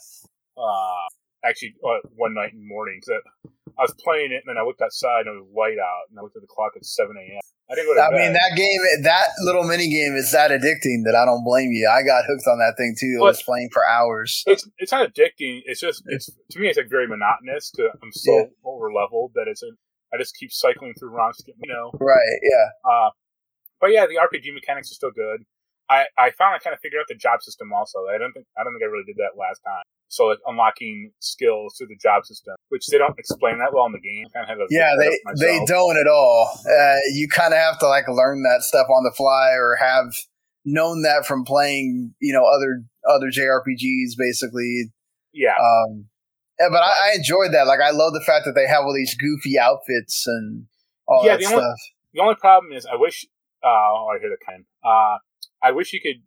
Uh, 0.57 1.09
actually, 1.45 1.75
uh, 1.85 2.07
one 2.17 2.35
night 2.35 2.53
in 2.53 2.61
the 2.61 2.67
morning. 2.67 3.01
Cause 3.05 3.21
I, 3.47 3.49
I 3.79 3.83
was 3.83 3.95
playing 4.03 4.33
it, 4.33 4.43
and 4.47 4.49
then 4.49 4.59
I 4.59 4.63
looked 4.63 4.83
outside, 4.83 5.27
and 5.27 5.37
it 5.37 5.41
was 5.41 5.51
light 5.57 5.79
out, 5.79 6.11
and 6.11 6.19
I 6.19 6.23
looked 6.23 6.37
at 6.37 6.43
the 6.43 6.49
clock 6.49 6.73
at 6.77 6.85
seven 6.85 7.17
a.m. 7.17 7.41
I 7.71 7.75
didn't 7.77 7.87
go 7.87 7.95
to 7.95 8.03
I 8.03 8.11
bed. 8.11 8.19
mean, 8.19 8.33
that 8.33 8.57
game, 8.57 8.81
that 9.05 9.29
little 9.45 9.63
mini 9.63 9.89
game 9.89 10.17
is 10.17 10.33
that 10.33 10.51
addicting 10.51 11.05
that 11.07 11.15
I 11.15 11.25
don't 11.25 11.45
blame 11.45 11.71
you. 11.71 11.89
I 11.89 12.03
got 12.03 12.25
hooked 12.27 12.43
on 12.49 12.59
that 12.59 12.75
thing 12.77 12.97
too. 12.99 13.19
I 13.21 13.25
was 13.25 13.43
playing 13.43 13.71
for 13.73 13.87
hours. 13.87 14.43
It's 14.47 14.69
it's 14.79 14.91
not 14.91 15.07
addicting. 15.09 15.63
It's 15.65 15.81
just 15.81 16.03
it's 16.07 16.31
to 16.51 16.59
me 16.59 16.69
it's 16.69 16.77
like 16.79 16.91
very 16.91 17.07
monotonous 17.07 17.71
because 17.71 17.93
I'm 18.03 18.13
so 18.13 18.37
yeah. 18.37 18.45
over 18.65 18.93
leveled 18.93 19.33
that 19.37 19.47
it's 19.47 19.63
a, 19.63 19.71
I 20.13 20.19
just 20.19 20.35
keep 20.37 20.51
cycling 20.51 20.95
through 20.99 21.11
runs. 21.11 21.41
You 21.47 21.73
know, 21.73 21.93
right? 22.01 22.39
Yeah. 22.43 22.91
Uh, 22.91 23.11
but 23.81 23.93
yeah, 23.93 24.07
the 24.07 24.19
RPG 24.19 24.53
mechanics 24.53 24.91
are 24.91 24.95
still 24.95 25.13
good. 25.13 25.47
I 25.91 26.07
I 26.17 26.31
finally 26.39 26.61
kind 26.63 26.73
of 26.73 26.81
figured 26.81 27.01
out 27.01 27.07
the 27.09 27.19
job 27.19 27.43
system 27.43 27.73
also. 27.75 28.07
I 28.07 28.17
don't 28.17 28.33
think 28.33 28.47
I 28.57 28.65
don't 28.65 28.73
think 28.73 28.87
I 28.87 28.91
really 28.91 29.05
did 29.05 29.17
that 29.19 29.35
last 29.35 29.61
time. 29.67 29.83
So 30.09 30.27
like 30.27 30.39
unlocking 30.47 31.13
skills 31.21 31.75
through 31.77 31.89
the 31.89 31.99
job 32.01 32.25
system, 32.25 32.55
which 32.71 32.87
they 32.87 32.99
don't 32.99 33.19
explain 33.19 33.59
that 33.59 33.75
well 33.75 33.87
in 33.87 33.93
the 33.93 34.01
game. 34.01 34.27
Kind 34.33 34.51
of 34.51 34.67
yeah, 34.71 34.95
they 34.99 35.19
they 35.39 35.65
don't 35.67 35.99
at 35.99 36.07
all. 36.07 36.51
Uh, 36.65 36.99
you 37.15 37.29
kind 37.29 37.53
of 37.53 37.59
have 37.59 37.79
to 37.81 37.87
like 37.87 38.09
learn 38.09 38.43
that 38.43 38.63
stuff 38.63 38.87
on 38.89 39.05
the 39.05 39.13
fly 39.17 39.51
or 39.53 39.77
have 39.77 40.15
known 40.65 41.03
that 41.03 41.27
from 41.27 41.45
playing, 41.45 42.15
you 42.21 42.33
know, 42.33 42.45
other 42.45 42.83
other 43.09 43.27
JRPGs, 43.27 44.17
basically. 44.17 44.93
Yeah. 45.33 45.55
Um, 45.55 46.07
yeah, 46.59 46.69
but 46.71 46.83
I, 46.83 47.11
I 47.11 47.17
enjoyed 47.17 47.53
that. 47.53 47.67
Like, 47.67 47.81
I 47.81 47.91
love 47.91 48.13
the 48.13 48.21
fact 48.21 48.45
that 48.45 48.53
they 48.53 48.67
have 48.67 48.85
all 48.85 48.95
these 48.95 49.15
goofy 49.15 49.59
outfits 49.59 50.27
and 50.27 50.67
all 51.07 51.25
yeah, 51.25 51.33
that 51.33 51.41
the 51.41 51.47
stuff. 51.47 51.57
Only, 51.59 51.75
the 52.13 52.21
only 52.21 52.35
problem 52.35 52.73
is, 52.73 52.87
I 52.87 52.97
wish. 52.97 53.27
Uh, 53.63 53.69
oh, 53.69 54.09
I 54.15 54.19
hear 54.21 54.31
the 54.31 54.45
kind. 54.45 54.65
Uh, 54.85 55.19
I 55.63 55.73
wish 55.73 55.93
you 55.93 56.01
could 56.01 56.23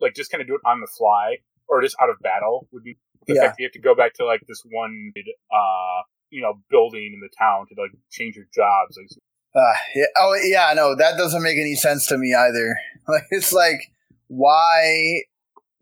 like 0.00 0.14
just 0.14 0.30
kind 0.30 0.40
of 0.40 0.46
do 0.46 0.54
it 0.54 0.60
on 0.64 0.80
the 0.80 0.86
fly 0.86 1.38
or 1.68 1.82
just 1.82 1.96
out 2.00 2.10
of 2.10 2.16
battle 2.20 2.68
would 2.72 2.84
be 2.84 2.96
the 3.26 3.34
yeah. 3.34 3.42
fact 3.42 3.56
you 3.58 3.66
have 3.66 3.72
to 3.72 3.80
go 3.80 3.94
back 3.94 4.14
to 4.14 4.24
like 4.24 4.40
this 4.48 4.62
one, 4.70 5.12
uh, 5.52 6.02
you 6.30 6.40
know, 6.42 6.54
building 6.70 7.12
in 7.14 7.20
the 7.20 7.28
town 7.38 7.66
to 7.68 7.80
like 7.80 7.90
change 8.10 8.36
your 8.36 8.46
jobs. 8.54 8.96
Like, 8.96 9.08
uh, 9.54 9.78
yeah. 9.94 10.04
Oh, 10.16 10.34
yeah. 10.42 10.72
No, 10.74 10.94
that 10.94 11.16
doesn't 11.16 11.42
make 11.42 11.58
any 11.58 11.74
sense 11.74 12.06
to 12.08 12.18
me 12.18 12.34
either. 12.34 12.78
Like, 13.08 13.24
it's 13.30 13.54
like, 13.54 13.90
why 14.26 15.22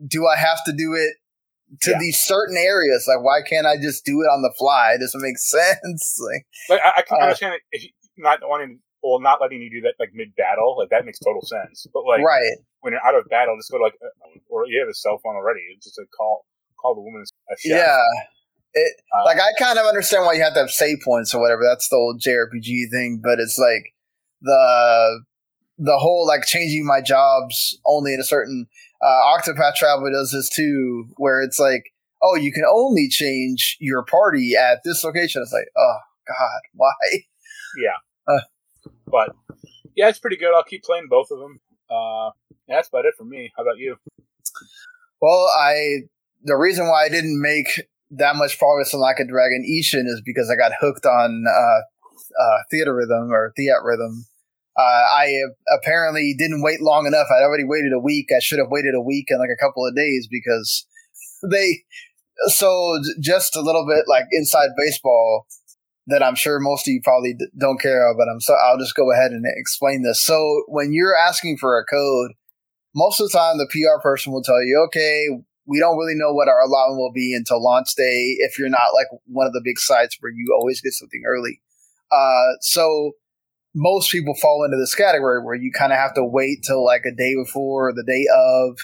do 0.06 0.28
I 0.28 0.36
have 0.36 0.62
to 0.66 0.72
do 0.72 0.94
it 0.94 1.16
to 1.82 1.90
yeah. 1.90 1.98
these 1.98 2.20
certain 2.20 2.56
areas? 2.56 3.04
Like, 3.08 3.24
why 3.24 3.40
can't 3.42 3.66
I 3.66 3.76
just 3.76 4.04
do 4.04 4.20
it 4.20 4.26
on 4.26 4.42
the 4.42 4.54
fly? 4.56 4.92
It 4.92 5.00
doesn't 5.00 5.20
make 5.20 5.36
sense. 5.38 6.16
Like, 6.20 6.46
like 6.70 6.80
I, 6.84 7.00
I 7.00 7.02
can 7.02 7.18
uh, 7.18 7.22
understand 7.24 7.54
if 7.72 7.82
you 7.82 7.90
not 8.16 8.38
wanting, 8.42 8.78
well, 9.10 9.20
not 9.20 9.40
letting 9.40 9.62
you 9.62 9.70
do 9.70 9.80
that 9.82 9.94
like 9.98 10.10
mid 10.14 10.34
battle. 10.36 10.76
Like 10.78 10.90
that 10.90 11.04
makes 11.04 11.18
total 11.18 11.42
sense. 11.42 11.86
But 11.92 12.04
like, 12.04 12.22
right 12.22 12.56
when 12.86 12.92
you're 12.92 13.04
out 13.04 13.18
of 13.18 13.28
battle, 13.28 13.56
just 13.58 13.70
go 13.70 13.78
to 13.78 13.84
like, 13.84 13.98
uh, 14.00 14.38
or 14.48 14.66
you 14.66 14.78
have 14.78 14.88
a 14.88 14.94
cell 14.94 15.18
phone 15.18 15.34
already. 15.34 15.60
It's 15.74 15.86
just 15.86 15.98
a 15.98 16.06
call 16.16 16.46
call 16.80 16.94
the 16.94 17.00
woman. 17.00 17.24
Yeah. 17.64 17.98
It, 18.74 18.92
uh, 19.12 19.24
like 19.24 19.38
I 19.38 19.50
kind 19.58 19.76
of 19.78 19.86
understand 19.86 20.24
why 20.24 20.34
you 20.34 20.42
have 20.42 20.54
to 20.54 20.60
have 20.60 20.70
save 20.70 20.98
points 21.04 21.34
or 21.34 21.40
whatever. 21.40 21.62
That's 21.64 21.88
the 21.88 21.96
old 21.96 22.20
JRPG 22.20 22.90
thing, 22.92 23.20
but 23.22 23.40
it's 23.40 23.58
like 23.58 23.92
the 24.40 25.24
the 25.78 25.98
whole 25.98 26.26
like 26.26 26.44
changing 26.46 26.86
my 26.86 27.00
jobs 27.00 27.76
only 27.86 28.14
in 28.14 28.20
a 28.20 28.24
certain 28.24 28.66
uh, 29.02 29.36
Octopath 29.36 29.74
Traveler 29.74 30.10
does 30.10 30.30
this 30.30 30.48
too, 30.48 31.06
where 31.16 31.42
it's 31.42 31.58
like, 31.58 31.92
oh, 32.22 32.36
you 32.36 32.52
can 32.52 32.64
only 32.70 33.08
change 33.08 33.76
your 33.80 34.04
party 34.04 34.52
at 34.54 34.80
this 34.84 35.02
location. 35.02 35.42
It's 35.42 35.52
like, 35.52 35.68
oh 35.76 35.98
God, 36.28 36.60
why? 36.74 36.92
Yeah, 37.78 37.98
uh, 38.28 38.40
but 39.06 39.34
yeah, 39.94 40.08
it's 40.08 40.18
pretty 40.18 40.36
good. 40.36 40.54
I'll 40.54 40.64
keep 40.64 40.84
playing 40.84 41.08
both 41.08 41.30
of 41.30 41.38
them. 41.38 41.60
Uh, 41.90 42.30
yeah, 42.68 42.76
that's 42.76 42.88
about 42.88 43.04
it 43.06 43.14
for 43.16 43.24
me. 43.24 43.52
How 43.56 43.62
about 43.62 43.78
you? 43.78 43.96
Well, 45.20 45.46
I 45.58 46.02
the 46.42 46.56
reason 46.56 46.86
why 46.88 47.04
I 47.04 47.08
didn't 47.08 47.40
make 47.40 47.88
that 48.10 48.36
much 48.36 48.58
progress 48.58 48.94
on 48.94 49.00
Like 49.00 49.18
a 49.18 49.24
Dragon 49.24 49.64
Ishin 49.68 50.06
is 50.06 50.22
because 50.24 50.50
I 50.50 50.56
got 50.56 50.72
hooked 50.80 51.06
on 51.06 51.44
uh, 51.48 51.80
uh, 52.40 52.58
Theatrhythm 52.72 53.30
or 53.30 53.52
Theatrhythm. 53.58 54.20
Uh, 54.78 54.82
I 54.82 55.32
apparently 55.78 56.34
didn't 56.38 56.62
wait 56.62 56.82
long 56.82 57.06
enough. 57.06 57.28
I 57.30 57.42
already 57.42 57.64
waited 57.64 57.92
a 57.94 57.98
week. 57.98 58.28
I 58.30 58.40
should 58.40 58.58
have 58.58 58.68
waited 58.68 58.94
a 58.94 59.00
week 59.00 59.26
and 59.30 59.40
like 59.40 59.48
a 59.50 59.62
couple 59.62 59.86
of 59.86 59.96
days 59.96 60.28
because 60.30 60.86
they. 61.50 61.84
So 62.48 63.00
just 63.18 63.56
a 63.56 63.62
little 63.62 63.86
bit 63.86 64.04
like 64.06 64.24
inside 64.32 64.68
baseball 64.76 65.46
that 66.06 66.22
I'm 66.22 66.34
sure 66.34 66.60
most 66.60 66.86
of 66.86 66.92
you 66.92 67.00
probably 67.02 67.36
don't 67.58 67.80
care 67.80 68.10
about. 68.10 68.28
I'm 68.30 68.40
so 68.40 68.54
I'll 68.54 68.78
just 68.78 68.94
go 68.94 69.10
ahead 69.12 69.32
and 69.32 69.44
explain 69.46 70.02
this. 70.02 70.20
So 70.20 70.64
when 70.68 70.92
you're 70.92 71.16
asking 71.16 71.58
for 71.58 71.78
a 71.78 71.84
code, 71.84 72.32
most 72.94 73.20
of 73.20 73.30
the 73.30 73.38
time 73.38 73.58
the 73.58 73.68
PR 73.70 74.00
person 74.00 74.32
will 74.32 74.42
tell 74.42 74.62
you, 74.62 74.82
okay, 74.86 75.28
we 75.66 75.80
don't 75.80 75.98
really 75.98 76.14
know 76.14 76.32
what 76.32 76.48
our 76.48 76.62
allotment 76.62 76.98
will 76.98 77.12
be 77.12 77.34
until 77.34 77.62
launch 77.62 77.94
day 77.96 78.36
if 78.38 78.58
you're 78.58 78.68
not 78.68 78.94
like 78.94 79.08
one 79.26 79.46
of 79.46 79.52
the 79.52 79.62
big 79.64 79.78
sites 79.78 80.16
where 80.20 80.32
you 80.32 80.56
always 80.56 80.80
get 80.80 80.92
something 80.92 81.22
early. 81.26 81.60
Uh, 82.12 82.56
so 82.60 83.12
most 83.74 84.10
people 84.10 84.34
fall 84.34 84.64
into 84.64 84.76
this 84.76 84.94
category 84.94 85.44
where 85.44 85.56
you 85.56 85.72
kind 85.72 85.92
of 85.92 85.98
have 85.98 86.14
to 86.14 86.24
wait 86.24 86.62
till 86.62 86.84
like 86.84 87.02
a 87.04 87.14
day 87.14 87.34
before 87.34 87.88
or 87.88 87.92
the 87.92 88.04
day 88.04 88.26
of, 88.34 88.78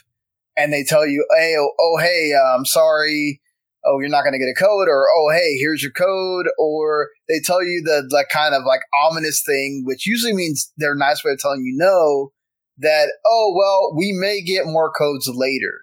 and 0.57 0.73
they 0.73 0.85
tell 0.85 1.07
you, 1.07 1.25
hey, 1.39 1.55
oh, 1.57 1.73
oh 1.81 1.99
hey, 1.99 2.33
uh, 2.35 2.57
I'm 2.57 2.67
sorry, 2.67 3.41
oh, 3.85 3.99
you're 4.01 4.09
not 4.09 4.23
going 4.23 4.33
to 4.33 4.39
get 4.39 4.51
a 4.51 4.55
code, 4.55 4.89
or 4.89 5.07
oh, 5.15 5.31
hey, 5.33 5.57
here's 5.59 5.83
your 5.83 5.93
code, 5.93 6.47
or 6.59 7.11
they 7.29 7.41
tell 7.41 7.63
you 7.63 7.83
the 7.85 8.09
like 8.11 8.29
kind 8.29 8.55
of 8.55 8.65
like 8.65 8.81
ominous 9.05 9.43
thing, 9.45 9.83
which 9.85 10.07
usually 10.07 10.33
means 10.33 10.73
they're 10.77 10.95
a 10.95 10.99
nice 10.99 11.25
way 11.25 11.33
of 11.33 11.39
telling 11.39 11.63
you 11.65 11.75
no, 11.77 12.33
that 12.79 13.13
oh 13.27 13.55
well, 13.57 13.95
we 13.97 14.13
may 14.13 14.43
get 14.43 14.67
more 14.67 14.91
codes 14.91 15.31
later, 15.33 15.83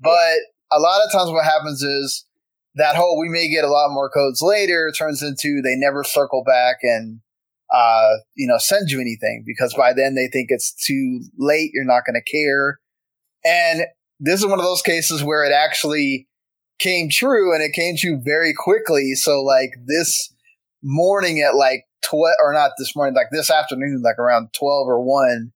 but 0.00 0.38
a 0.70 0.80
lot 0.80 1.04
of 1.04 1.12
times 1.12 1.30
what 1.30 1.44
happens 1.44 1.82
is 1.82 2.24
that 2.74 2.96
whole 2.96 3.20
we 3.20 3.28
may 3.28 3.50
get 3.50 3.64
a 3.64 3.70
lot 3.70 3.92
more 3.92 4.08
codes 4.08 4.40
later 4.40 4.90
turns 4.96 5.22
into 5.22 5.60
they 5.60 5.76
never 5.76 6.02
circle 6.02 6.42
back 6.42 6.78
and 6.82 7.20
uh, 7.72 8.16
you 8.34 8.46
know, 8.46 8.58
send 8.58 8.90
you 8.90 9.00
anything 9.00 9.44
because 9.46 9.74
by 9.74 9.92
then 9.94 10.14
they 10.14 10.28
think 10.28 10.48
it's 10.50 10.72
too 10.72 11.20
late. 11.38 11.70
You're 11.72 11.84
not 11.84 12.02
going 12.04 12.20
to 12.22 12.30
care. 12.30 12.78
And 13.44 13.86
this 14.20 14.40
is 14.40 14.46
one 14.46 14.58
of 14.58 14.64
those 14.64 14.82
cases 14.82 15.24
where 15.24 15.44
it 15.44 15.52
actually 15.52 16.28
came 16.82 17.08
true 17.08 17.54
and 17.54 17.62
it 17.62 17.72
came 17.72 17.96
true 17.96 18.20
very 18.22 18.52
quickly. 18.56 19.14
So 19.14 19.42
like 19.42 19.74
this 19.86 20.32
morning 20.82 21.40
at 21.40 21.54
like 21.54 21.86
12 22.04 22.34
or 22.42 22.52
not 22.52 22.72
this 22.78 22.94
morning, 22.96 23.14
like 23.14 23.28
this 23.30 23.50
afternoon, 23.50 24.02
like 24.02 24.18
around 24.18 24.52
12 24.52 24.88
or 24.88 25.00
1, 25.00 25.52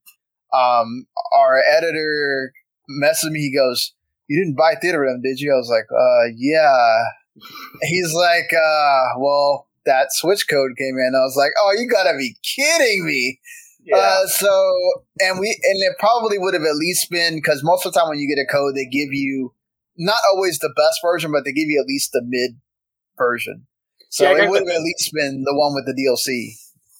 um, 0.54 1.06
our 1.34 1.62
editor 1.68 2.52
messaged 3.02 3.30
me. 3.30 3.40
He 3.40 3.54
goes, 3.54 3.92
you 4.28 4.42
didn't 4.42 4.56
buy 4.56 4.74
Theatrhythm, 4.74 5.22
did 5.22 5.40
you? 5.40 5.52
I 5.52 5.56
was 5.56 5.70
like, 5.70 5.86
uh, 5.92 6.32
yeah. 6.36 7.04
He's 7.82 8.14
like, 8.14 8.50
uh, 8.52 9.18
well, 9.18 9.68
that 9.84 10.12
switch 10.12 10.48
code 10.48 10.72
came 10.78 10.96
in. 10.96 11.12
I 11.14 11.24
was 11.24 11.36
like, 11.36 11.52
oh, 11.60 11.74
you 11.78 11.88
gotta 11.88 12.16
be 12.16 12.36
kidding 12.42 13.06
me. 13.06 13.40
Yeah. 13.84 13.98
Uh, 13.98 14.26
so, 14.26 14.74
and 15.20 15.38
we, 15.38 15.48
and 15.48 15.82
it 15.82 15.96
probably 15.98 16.38
would 16.38 16.54
have 16.54 16.64
at 16.64 16.74
least 16.74 17.08
been 17.08 17.36
because 17.36 17.62
most 17.62 17.86
of 17.86 17.92
the 17.92 18.00
time 18.00 18.08
when 18.08 18.18
you 18.18 18.28
get 18.28 18.42
a 18.42 18.46
code, 18.46 18.74
they 18.74 18.84
give 18.84 19.12
you 19.12 19.52
not 19.98 20.18
always 20.32 20.58
the 20.58 20.72
best 20.76 21.00
version, 21.02 21.32
but 21.32 21.44
they 21.44 21.52
give 21.52 21.68
you 21.68 21.80
at 21.80 21.86
least 21.86 22.12
the 22.12 22.22
mid 22.24 22.60
version. 23.18 23.66
So 24.10 24.24
yeah, 24.24 24.44
it 24.44 24.50
would 24.50 24.60
have 24.60 24.76
at 24.76 24.82
least 24.82 25.10
been 25.12 25.42
the 25.44 25.54
one 25.54 25.74
with 25.74 25.86
the 25.86 25.92
DLC. 25.92 26.56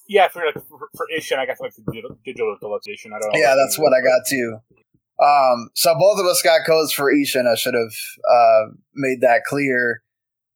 Yeah, 0.07 0.27
for 0.27 0.45
like 0.45 0.55
for, 0.67 0.89
for 0.95 1.07
Ishin, 1.17 1.37
I 1.37 1.45
got 1.45 1.59
like 1.59 1.73
the 1.75 1.83
digital, 1.91 2.17
digital 2.23 2.57
deluxe 2.59 2.87
edition. 2.87 3.11
I 3.13 3.19
don't 3.19 3.33
know. 3.33 3.39
Yeah, 3.39 3.55
that's 3.55 3.77
what 3.77 3.91
I 3.93 4.01
got 4.01 4.21
too. 4.27 4.59
Um, 5.19 5.69
so 5.73 5.93
both 5.97 6.19
of 6.19 6.25
us 6.25 6.41
got 6.41 6.61
codes 6.65 6.93
for 6.93 7.11
Ishin. 7.11 7.51
I 7.51 7.55
should 7.55 7.73
have 7.73 7.93
uh, 8.29 8.71
made 8.93 9.21
that 9.21 9.43
clear. 9.45 10.03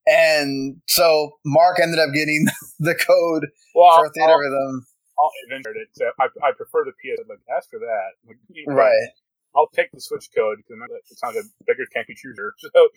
And 0.07 0.81
so 0.87 1.37
Mark 1.45 1.79
ended 1.81 1.99
up 1.99 2.13
getting 2.13 2.47
the 2.79 2.95
code 2.95 3.47
well, 3.75 3.97
for 3.97 4.09
Theater 4.13 4.33
I'll, 4.33 4.39
Rhythm. 4.39 4.85
I'll 5.19 5.31
it. 5.51 6.13
I, 6.19 6.25
I 6.43 6.51
prefer 6.51 6.85
the 6.85 6.91
PS. 6.91 7.21
Like, 7.29 7.39
ask 7.55 7.69
for 7.69 7.79
that. 7.79 8.09
Like, 8.27 8.37
right. 8.67 9.09
I'll 9.55 9.69
take 9.75 9.91
the 9.91 10.01
Switch 10.01 10.29
code 10.35 10.57
because 10.57 10.79
it's 11.11 11.23
not 11.23 11.35
a 11.35 11.43
bigger 11.65 11.83
tanky 11.95 12.15
chooser. 12.15 12.53
So. 12.61 12.87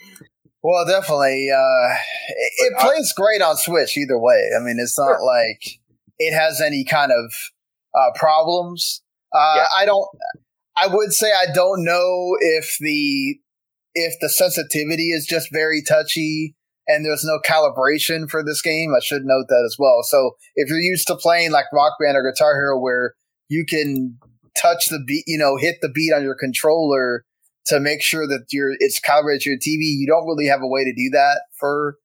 Well, 0.63 0.87
definitely. 0.87 1.51
Uh, 1.51 1.95
it, 2.29 2.73
it 2.73 2.79
plays 2.79 3.13
great 3.15 3.43
on 3.43 3.57
Switch 3.57 3.99
either 3.99 4.19
way. 4.19 4.49
I 4.59 4.63
mean, 4.63 4.79
it's 4.81 4.99
not 4.99 5.19
sure. 5.19 5.27
like 5.27 5.79
it 6.19 6.35
has 6.35 6.61
any 6.61 6.85
kind 6.85 7.13
of 7.13 7.35
uh, 7.95 8.13
problems. 8.15 9.03
Uh, 9.35 9.55
yeah. 9.57 9.67
I 9.77 9.85
don't. 9.85 10.07
I 10.77 10.87
would 10.87 11.13
say 11.13 11.33
I 11.33 11.53
don't 11.53 11.85
know 11.85 12.37
if 12.41 12.77
the 12.81 13.39
if 13.95 14.15
the 14.21 14.29
sensitivity 14.29 15.11
is 15.11 15.27
just 15.27 15.49
very 15.53 15.83
touchy 15.83 16.57
and 16.87 17.05
there's 17.05 17.25
no 17.25 17.39
calibration 17.45 18.29
for 18.29 18.43
this 18.43 18.61
game. 18.61 18.93
I 18.97 19.01
should 19.03 19.25
note 19.25 19.47
that 19.49 19.65
as 19.67 19.77
well. 19.79 20.03
So 20.03 20.33
if 20.55 20.69
you're 20.69 20.79
used 20.79 21.07
to 21.09 21.17
playing 21.17 21.53
like 21.53 21.67
Rock 21.73 21.95
Band 22.01 22.17
or 22.17 22.31
Guitar 22.31 22.55
Hero, 22.55 22.79
where 22.79 23.15
you 23.49 23.65
can 23.67 24.19
touch 24.55 24.87
the 24.89 25.03
beat, 25.05 25.25
you 25.27 25.39
know, 25.39 25.57
hit 25.57 25.77
the 25.81 25.89
beat 25.89 26.13
on 26.13 26.23
your 26.23 26.35
controller 26.35 27.25
to 27.67 27.81
make 27.81 28.03
sure 28.03 28.27
that 28.27 28.47
your 28.51 28.73
it's 28.79 29.01
calibrated 29.01 29.43
to 29.43 29.51
your 29.51 29.59
TV, 29.59 29.99
you 29.99 30.07
don't 30.07 30.27
really 30.27 30.47
have 30.47 30.63
a 30.63 30.67
way 30.67 30.85
to 30.85 30.93
do 30.93 31.11
that 31.11 31.43
for 31.59 31.97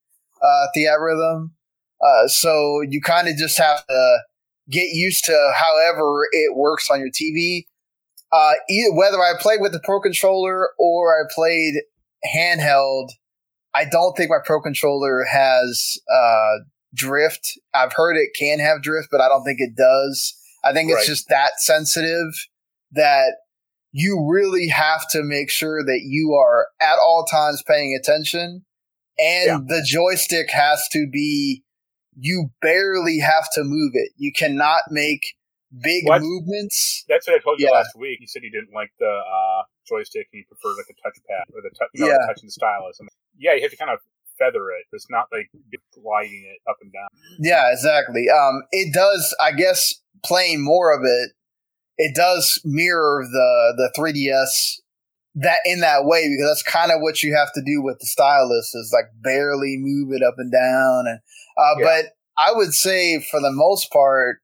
uh, 0.41 0.67
Theatrhythm. 0.75 1.51
Uh, 2.01 2.27
so 2.27 2.81
you 2.81 3.01
kind 3.01 3.27
of 3.27 3.35
just 3.35 3.57
have 3.57 3.85
to 3.87 4.19
get 4.69 4.89
used 4.91 5.25
to 5.25 5.51
however 5.55 6.27
it 6.31 6.55
works 6.55 6.89
on 6.89 6.99
your 6.99 7.09
TV. 7.09 7.65
Uh, 8.31 8.53
either, 8.69 8.93
whether 8.93 9.17
I 9.17 9.33
played 9.39 9.59
with 9.59 9.73
the 9.73 9.81
Pro 9.83 9.99
controller 9.99 10.69
or 10.77 11.19
I 11.19 11.23
played 11.33 11.73
handheld, 12.35 13.09
I 13.73 13.85
don't 13.85 14.15
think 14.15 14.29
my 14.29 14.37
Pro 14.43 14.61
controller 14.61 15.25
has 15.25 15.97
uh, 16.13 16.59
drift. 16.93 17.57
I've 17.73 17.93
heard 17.93 18.17
it 18.17 18.29
can 18.37 18.59
have 18.59 18.81
drift, 18.81 19.09
but 19.11 19.19
I 19.19 19.27
don't 19.27 19.43
think 19.43 19.59
it 19.59 19.75
does. 19.75 20.38
I 20.63 20.73
think 20.73 20.89
it's 20.89 20.97
right. 20.97 21.07
just 21.07 21.29
that 21.29 21.51
sensitive 21.57 22.31
that 22.91 23.33
you 23.91 24.27
really 24.29 24.67
have 24.67 25.07
to 25.09 25.23
make 25.23 25.49
sure 25.49 25.83
that 25.83 26.01
you 26.03 26.33
are 26.33 26.67
at 26.81 26.99
all 26.99 27.25
times 27.25 27.63
paying 27.65 27.97
attention 27.99 28.65
and 29.17 29.47
yeah. 29.47 29.59
the 29.67 29.83
joystick 29.85 30.49
has 30.51 30.87
to 30.91 31.07
be 31.11 31.63
you 32.17 32.51
barely 32.61 33.19
have 33.19 33.47
to 33.53 33.63
move 33.63 33.91
it. 33.93 34.11
You 34.17 34.31
cannot 34.33 34.83
make 34.89 35.35
big 35.81 36.07
what? 36.07 36.21
movements. 36.21 37.05
That's 37.07 37.27
what 37.27 37.35
I 37.35 37.39
told 37.39 37.59
you 37.59 37.67
yeah. 37.67 37.73
last 37.73 37.95
week. 37.97 38.19
You 38.21 38.27
said 38.27 38.43
you 38.43 38.51
didn't 38.51 38.73
like 38.73 38.91
the 38.99 39.05
uh, 39.05 39.63
joystick 39.87 40.27
and 40.33 40.39
you 40.39 40.45
prefer 40.47 40.75
like 40.75 40.87
a 40.89 40.97
touchpad 40.99 41.55
or 41.55 41.61
the 41.61 41.69
tu- 41.69 41.91
you 41.93 42.05
know, 42.05 42.11
yeah. 42.11 42.33
the 42.41 42.51
stylus. 42.51 42.99
And 42.99 43.09
yeah, 43.37 43.53
you 43.55 43.61
have 43.61 43.71
to 43.71 43.77
kind 43.77 43.91
of 43.91 43.99
feather 44.37 44.71
it. 44.71 44.85
It's 44.91 45.09
not 45.09 45.27
like 45.31 45.49
gliding 45.93 46.43
it 46.45 46.69
up 46.69 46.77
and 46.81 46.91
down. 46.91 47.07
Yeah, 47.39 47.71
exactly. 47.71 48.27
Um, 48.29 48.63
it 48.71 48.93
does. 48.93 49.35
I 49.41 49.51
guess 49.51 49.93
playing 50.23 50.63
more 50.63 50.93
of 50.93 51.01
it, 51.03 51.31
it 51.97 52.15
does 52.15 52.61
mirror 52.63 53.25
the 53.31 53.73
the 53.77 53.93
3ds 53.97 54.79
that 55.35 55.59
in 55.65 55.81
that 55.81 56.05
way 56.05 56.27
because 56.27 56.49
that's 56.49 56.63
kind 56.63 56.91
of 56.91 57.01
what 57.01 57.21
you 57.21 57.35
have 57.35 57.53
to 57.53 57.61
do 57.61 57.81
with 57.81 57.99
the 57.99 58.05
stylus 58.05 58.73
is 58.73 58.91
like 58.93 59.11
barely 59.21 59.77
move 59.79 60.11
it 60.11 60.23
up 60.23 60.35
and 60.37 60.51
down 60.51 61.05
and 61.07 61.19
uh, 61.57 61.75
yeah. 61.79 61.85
but 61.85 62.05
I 62.39 62.53
would 62.53 62.73
say 62.73 63.19
for 63.19 63.41
the 63.41 63.51
most 63.51 63.91
part, 63.91 64.37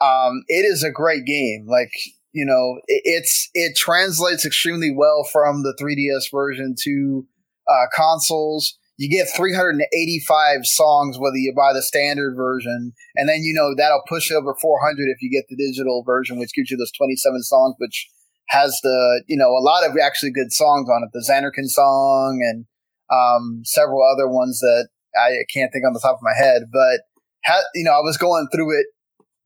um, 0.00 0.44
it 0.46 0.64
is 0.64 0.84
a 0.84 0.90
great 0.90 1.24
game. 1.24 1.66
Like 1.68 1.92
you 2.32 2.46
know, 2.46 2.80
it, 2.86 3.02
it's 3.04 3.50
it 3.54 3.76
translates 3.76 4.46
extremely 4.46 4.92
well 4.92 5.24
from 5.24 5.62
the 5.62 5.76
3DS 5.80 6.30
version 6.30 6.74
to 6.84 7.26
uh, 7.68 7.86
consoles. 7.94 8.78
You 8.96 9.10
get 9.10 9.28
385 9.34 10.66
songs 10.66 11.18
whether 11.18 11.36
you 11.36 11.52
buy 11.56 11.72
the 11.72 11.82
standard 11.82 12.36
version, 12.36 12.92
and 13.16 13.28
then 13.28 13.42
you 13.42 13.52
know 13.52 13.74
that'll 13.76 14.04
push 14.08 14.30
over 14.30 14.54
400 14.54 15.08
if 15.08 15.20
you 15.20 15.30
get 15.30 15.46
the 15.48 15.56
digital 15.56 16.04
version, 16.04 16.38
which 16.38 16.54
gives 16.54 16.70
you 16.70 16.76
those 16.76 16.92
27 16.92 17.42
songs, 17.42 17.74
which 17.78 18.08
has 18.48 18.78
the 18.82 19.24
you 19.26 19.36
know 19.36 19.50
a 19.50 19.62
lot 19.62 19.88
of 19.88 19.96
actually 19.98 20.30
good 20.30 20.52
songs 20.52 20.88
on 20.88 21.02
it. 21.02 21.10
The 21.12 21.26
Zanarkand 21.28 21.68
song 21.68 22.40
and 22.42 22.66
um, 23.10 23.62
several 23.64 24.02
other 24.02 24.28
ones 24.28 24.60
that 24.60 24.88
I 25.16 25.44
can't 25.52 25.72
think 25.72 25.84
on 25.86 25.92
the 25.92 26.00
top 26.00 26.16
of 26.16 26.22
my 26.22 26.34
head, 26.36 26.64
but 26.72 27.00
ha- 27.44 27.64
you 27.74 27.84
know 27.84 27.92
I 27.92 28.00
was 28.00 28.16
going 28.16 28.48
through 28.52 28.78
it 28.78 28.86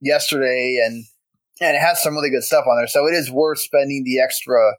yesterday 0.01 0.79
and 0.85 1.05
and 1.61 1.75
it 1.75 1.79
has 1.79 2.01
some 2.01 2.13
really 2.13 2.29
good 2.29 2.43
stuff 2.43 2.65
on 2.67 2.77
there. 2.77 2.87
So 2.87 3.05
it 3.07 3.13
is 3.13 3.31
worth 3.31 3.59
spending 3.59 4.03
the 4.05 4.21
extra. 4.21 4.75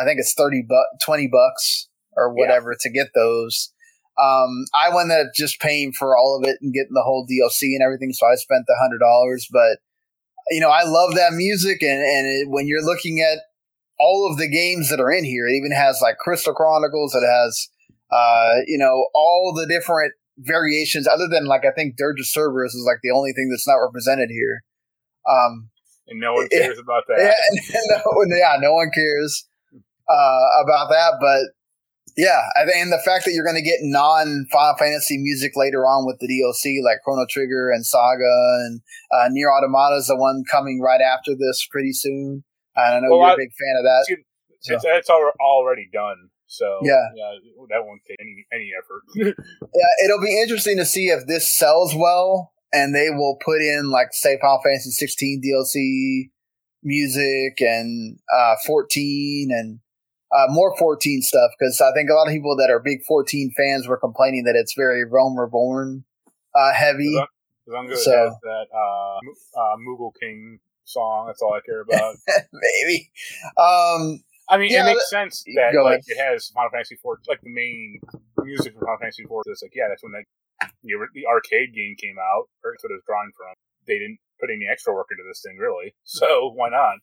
I 0.00 0.04
think 0.04 0.20
it's 0.20 0.34
thirty 0.34 0.64
bu- 0.66 0.98
twenty 1.02 1.28
bucks 1.28 1.88
or 2.16 2.32
whatever 2.32 2.72
yeah. 2.72 2.78
to 2.80 2.90
get 2.90 3.08
those. 3.14 3.72
Um, 4.20 4.66
I 4.74 4.90
ended 5.00 5.26
up 5.26 5.32
just 5.34 5.60
paying 5.60 5.92
for 5.92 6.16
all 6.16 6.38
of 6.38 6.48
it 6.48 6.58
and 6.60 6.74
getting 6.74 6.92
the 6.92 7.02
whole 7.02 7.26
DLC 7.26 7.74
and 7.74 7.82
everything, 7.82 8.12
so 8.12 8.26
I 8.26 8.34
spent 8.34 8.64
the 8.66 8.76
hundred 8.80 8.98
dollars. 8.98 9.48
But 9.50 9.78
you 10.50 10.60
know, 10.60 10.70
I 10.70 10.82
love 10.84 11.14
that 11.14 11.32
music, 11.32 11.82
and 11.82 12.00
and 12.00 12.26
it, 12.26 12.48
when 12.50 12.66
you're 12.66 12.84
looking 12.84 13.20
at 13.20 13.38
all 14.00 14.28
of 14.30 14.38
the 14.38 14.48
games 14.48 14.88
that 14.88 14.98
are 14.98 15.12
in 15.12 15.24
here, 15.24 15.46
it 15.46 15.52
even 15.52 15.72
has 15.72 16.00
like 16.02 16.16
Crystal 16.16 16.54
Chronicles. 16.54 17.14
It 17.14 17.24
has, 17.26 17.68
uh, 18.10 18.64
you 18.66 18.78
know, 18.78 19.06
all 19.14 19.52
the 19.54 19.66
different 19.66 20.14
variations. 20.38 21.06
Other 21.06 21.28
than 21.30 21.44
like, 21.44 21.64
I 21.66 21.70
think 21.70 21.96
Dirge 21.96 22.18
of 22.18 22.26
Cerberus 22.26 22.74
is 22.74 22.84
like 22.86 23.00
the 23.02 23.10
only 23.10 23.32
thing 23.32 23.50
that's 23.50 23.68
not 23.68 23.76
represented 23.76 24.30
here. 24.30 24.64
Um, 25.28 25.68
and 26.08 26.18
no 26.18 26.32
one 26.32 26.48
cares 26.48 26.78
it, 26.78 26.82
about 26.82 27.04
that. 27.08 27.34
Yeah, 27.70 27.80
no, 28.04 28.36
yeah, 28.36 28.56
no 28.58 28.74
one 28.74 28.90
cares 28.92 29.46
uh, 30.08 30.46
about 30.64 30.88
that. 30.88 31.14
But 31.20 31.52
yeah, 32.16 32.40
and 32.56 32.92
the 32.92 33.00
fact 33.04 33.24
that 33.24 33.32
you're 33.32 33.44
going 33.44 33.56
to 33.56 33.62
get 33.62 33.78
non 33.82 34.46
Final 34.52 34.76
Fantasy 34.78 35.18
music 35.18 35.52
later 35.56 35.86
on 35.86 36.06
with 36.06 36.18
the 36.20 36.28
DLC, 36.28 36.82
like 36.82 36.98
Chrono 37.04 37.26
Trigger 37.28 37.70
and 37.70 37.84
Saga, 37.84 38.60
and 38.64 38.80
uh, 39.12 39.28
NieR 39.28 39.50
Automata 39.56 39.96
is 39.96 40.06
the 40.06 40.16
one 40.16 40.42
coming 40.50 40.80
right 40.80 41.00
after 41.00 41.34
this 41.34 41.66
pretty 41.70 41.92
soon. 41.92 42.44
And 42.76 42.94
I 42.94 43.00
know 43.00 43.10
well, 43.10 43.20
you're 43.20 43.30
I, 43.30 43.34
a 43.34 43.36
big 43.36 43.50
fan 43.50 43.76
of 43.78 43.84
that. 43.84 44.16
So. 44.60 44.74
It's, 44.74 44.84
it's 44.86 45.10
already 45.10 45.88
done. 45.92 46.30
So 46.46 46.80
yeah, 46.82 47.06
yeah, 47.14 47.32
that 47.68 47.84
won't 47.86 48.02
take 48.08 48.16
any 48.20 48.44
any 48.52 48.70
effort. 48.76 49.02
yeah, 49.14 50.04
it'll 50.04 50.20
be 50.20 50.40
interesting 50.42 50.78
to 50.78 50.84
see 50.84 51.06
if 51.06 51.26
this 51.28 51.48
sells 51.48 51.94
well, 51.94 52.52
and 52.72 52.92
they 52.92 53.08
will 53.08 53.38
put 53.44 53.62
in 53.62 53.90
like 53.90 54.08
say 54.10 54.36
Final 54.40 54.60
Fantasy 54.64 54.90
16 54.90 55.42
DLC 55.44 56.30
music 56.82 57.60
and 57.60 58.18
uh, 58.34 58.56
14 58.66 59.50
and 59.52 59.78
uh, 60.32 60.46
more 60.48 60.76
14 60.76 61.22
stuff 61.22 61.50
because 61.58 61.80
I 61.80 61.92
think 61.92 62.10
a 62.10 62.14
lot 62.14 62.28
of 62.28 62.32
people 62.32 62.56
that 62.56 62.70
are 62.70 62.78
big 62.78 63.02
14 63.06 63.52
fans 63.56 63.88
were 63.88 63.96
complaining 63.96 64.44
that 64.44 64.54
it's 64.56 64.74
very 64.74 65.04
Realm 65.04 65.38
Reborn 65.38 66.04
uh, 66.54 66.72
heavy. 66.72 67.14
so 67.94 68.36
that 68.42 68.66
uh, 68.74 69.60
uh, 69.60 69.76
Moogle 69.76 70.12
King 70.20 70.58
song. 70.84 71.26
That's 71.26 71.42
all 71.42 71.54
I 71.54 71.60
care 71.64 71.80
about. 71.80 72.16
Maybe. 72.52 73.10
Um, 73.56 74.22
I 74.48 74.58
mean, 74.58 74.70
yeah, 74.70 74.82
it 74.82 74.94
makes 74.94 75.08
sense 75.10 75.44
that 75.54 75.72
like 75.82 76.02
ahead. 76.02 76.02
it 76.06 76.18
has 76.18 76.48
Final 76.48 76.70
Fantasy 76.70 76.96
IV, 76.96 77.22
like 77.28 77.40
the 77.42 77.54
main 77.54 78.00
music 78.42 78.74
for 78.74 78.80
Final 78.80 78.98
Fantasy 78.98 79.22
IV. 79.22 79.30
It's 79.46 79.62
like, 79.62 79.72
yeah, 79.74 79.86
that's 79.88 80.02
when 80.02 80.12
like 80.12 80.26
the, 80.82 80.94
the 81.14 81.26
arcade 81.26 81.74
game 81.74 81.94
came 81.96 82.16
out. 82.18 82.50
Or 82.64 82.74
that's 82.74 82.82
what 82.82 82.90
it 82.90 82.98
was 82.98 83.06
drawing 83.06 83.30
from. 83.36 83.54
They 83.86 83.98
didn't 83.98 84.18
put 84.40 84.50
any 84.50 84.66
extra 84.70 84.92
work 84.92 85.06
into 85.10 85.22
this 85.26 85.42
thing, 85.44 85.56
really. 85.56 85.94
So 86.04 86.52
why 86.54 86.70
not? 86.70 86.98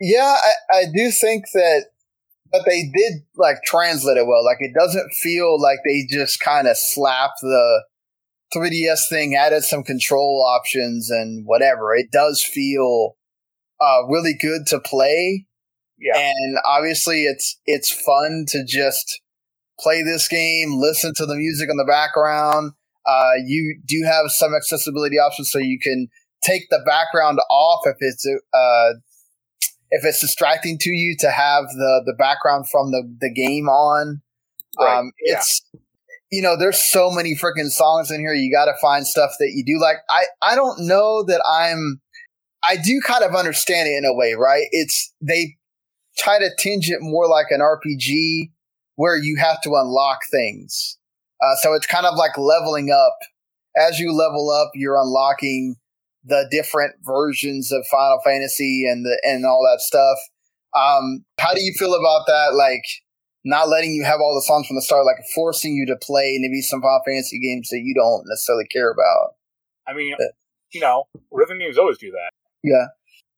Yeah, 0.00 0.36
I, 0.42 0.78
I 0.78 0.84
do 0.92 1.10
think 1.10 1.44
that 1.54 1.86
but 2.52 2.62
they 2.66 2.90
did 2.94 3.22
like 3.36 3.62
translate 3.64 4.16
it 4.16 4.26
well. 4.26 4.44
Like 4.44 4.58
it 4.60 4.74
doesn't 4.74 5.12
feel 5.12 5.60
like 5.60 5.78
they 5.86 6.06
just 6.10 6.40
kind 6.40 6.66
of 6.66 6.76
slap 6.76 7.30
the 7.40 7.84
3DS 8.54 9.08
thing 9.08 9.36
added 9.36 9.62
some 9.62 9.82
control 9.82 10.44
options 10.46 11.10
and 11.10 11.46
whatever, 11.46 11.94
it 11.94 12.10
does 12.10 12.42
feel 12.42 13.16
uh, 13.80 14.06
really 14.08 14.34
good 14.38 14.66
to 14.66 14.80
play. 14.80 15.46
Yeah. 15.98 16.18
And 16.18 16.56
obviously, 16.64 17.24
it's 17.24 17.58
it's 17.66 17.90
fun 17.90 18.46
to 18.48 18.64
just 18.64 19.20
play 19.78 20.02
this 20.02 20.28
game, 20.28 20.80
listen 20.80 21.12
to 21.16 21.26
the 21.26 21.36
music 21.36 21.68
in 21.70 21.76
the 21.76 21.84
background. 21.84 22.72
Uh, 23.06 23.32
you 23.44 23.80
do 23.86 24.02
have 24.06 24.30
some 24.30 24.54
accessibility 24.54 25.18
options, 25.18 25.50
so 25.50 25.58
you 25.58 25.78
can 25.80 26.08
take 26.42 26.62
the 26.70 26.82
background 26.86 27.38
off 27.50 27.80
if 27.86 27.96
it's 28.00 28.26
uh, 28.54 28.92
if 29.90 30.04
it's 30.04 30.20
distracting 30.20 30.78
to 30.78 30.90
you 30.90 31.16
to 31.20 31.30
have 31.30 31.64
the 31.68 32.02
the 32.06 32.14
background 32.18 32.68
from 32.68 32.90
the 32.90 33.02
the 33.20 33.32
game 33.32 33.68
on. 33.68 34.22
Right. 34.78 34.98
Um, 34.98 35.12
it's 35.18 35.62
you 36.30 36.42
know, 36.42 36.56
there's 36.56 36.78
so 36.78 37.10
many 37.10 37.34
freaking 37.34 37.70
songs 37.70 38.10
in 38.10 38.20
here. 38.20 38.32
You 38.32 38.52
got 38.52 38.66
to 38.66 38.74
find 38.80 39.06
stuff 39.06 39.32
that 39.40 39.50
you 39.54 39.64
do 39.64 39.80
like. 39.80 39.96
I 40.08 40.24
I 40.42 40.54
don't 40.54 40.86
know 40.86 41.24
that 41.24 41.42
I'm. 41.46 42.00
I 42.62 42.76
do 42.76 43.00
kind 43.04 43.24
of 43.24 43.34
understand 43.34 43.88
it 43.88 43.96
in 43.96 44.04
a 44.04 44.14
way, 44.14 44.34
right? 44.34 44.66
It's 44.70 45.12
they 45.20 45.56
try 46.18 46.38
to 46.38 46.50
tinge 46.58 46.90
it 46.90 46.98
more 47.00 47.26
like 47.26 47.46
an 47.50 47.60
RPG 47.60 48.50
where 48.96 49.16
you 49.16 49.36
have 49.40 49.60
to 49.62 49.70
unlock 49.70 50.18
things. 50.30 50.98
Uh, 51.42 51.56
so 51.62 51.72
it's 51.72 51.86
kind 51.86 52.04
of 52.04 52.16
like 52.16 52.36
leveling 52.36 52.90
up. 52.90 53.16
As 53.76 53.98
you 53.98 54.12
level 54.12 54.50
up, 54.50 54.72
you're 54.74 55.00
unlocking 55.00 55.76
the 56.24 56.46
different 56.50 56.94
versions 57.02 57.72
of 57.72 57.86
Final 57.90 58.20
Fantasy 58.24 58.86
and 58.90 59.04
the 59.04 59.20
and 59.24 59.44
all 59.44 59.62
that 59.70 59.80
stuff. 59.80 60.18
Um, 60.76 61.24
how 61.38 61.54
do 61.54 61.62
you 61.62 61.74
feel 61.76 61.94
about 61.94 62.26
that? 62.26 62.54
Like 62.54 62.84
not 63.44 63.68
letting 63.68 63.92
you 63.92 64.04
have 64.04 64.20
all 64.20 64.34
the 64.34 64.44
songs 64.46 64.66
from 64.66 64.76
the 64.76 64.82
start, 64.82 65.04
like 65.04 65.24
forcing 65.34 65.74
you 65.74 65.86
to 65.86 65.96
play 65.96 66.38
maybe 66.40 66.60
some 66.60 66.80
Final 66.82 67.00
Fantasy 67.06 67.40
games 67.40 67.68
that 67.70 67.80
you 67.82 67.94
don't 67.94 68.24
necessarily 68.26 68.66
care 68.66 68.90
about. 68.90 69.34
I 69.88 69.94
mean, 69.94 70.14
you 70.72 70.80
know, 70.80 71.04
rhythm 71.30 71.58
games 71.58 71.78
always 71.78 71.98
do 71.98 72.10
that. 72.12 72.30
Yeah, 72.62 72.86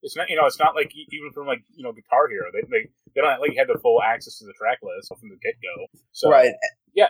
It's 0.02 0.16
not, 0.16 0.28
you 0.28 0.36
know, 0.36 0.46
it's 0.46 0.58
not 0.58 0.74
like 0.74 0.92
even 0.94 1.30
from 1.32 1.46
like 1.46 1.62
you 1.74 1.84
know 1.84 1.92
Guitar 1.92 2.28
Hero, 2.28 2.46
they 2.52 2.62
they, 2.62 2.88
they 3.14 3.20
don't 3.20 3.40
like 3.40 3.56
have 3.56 3.68
the 3.68 3.78
full 3.78 4.02
access 4.02 4.38
to 4.38 4.44
the 4.44 4.52
track 4.52 4.78
list 4.82 5.08
from 5.08 5.28
the 5.28 5.36
get 5.36 5.54
go. 5.62 5.86
So 6.10 6.30
right. 6.30 6.52
Yeah, 6.94 7.08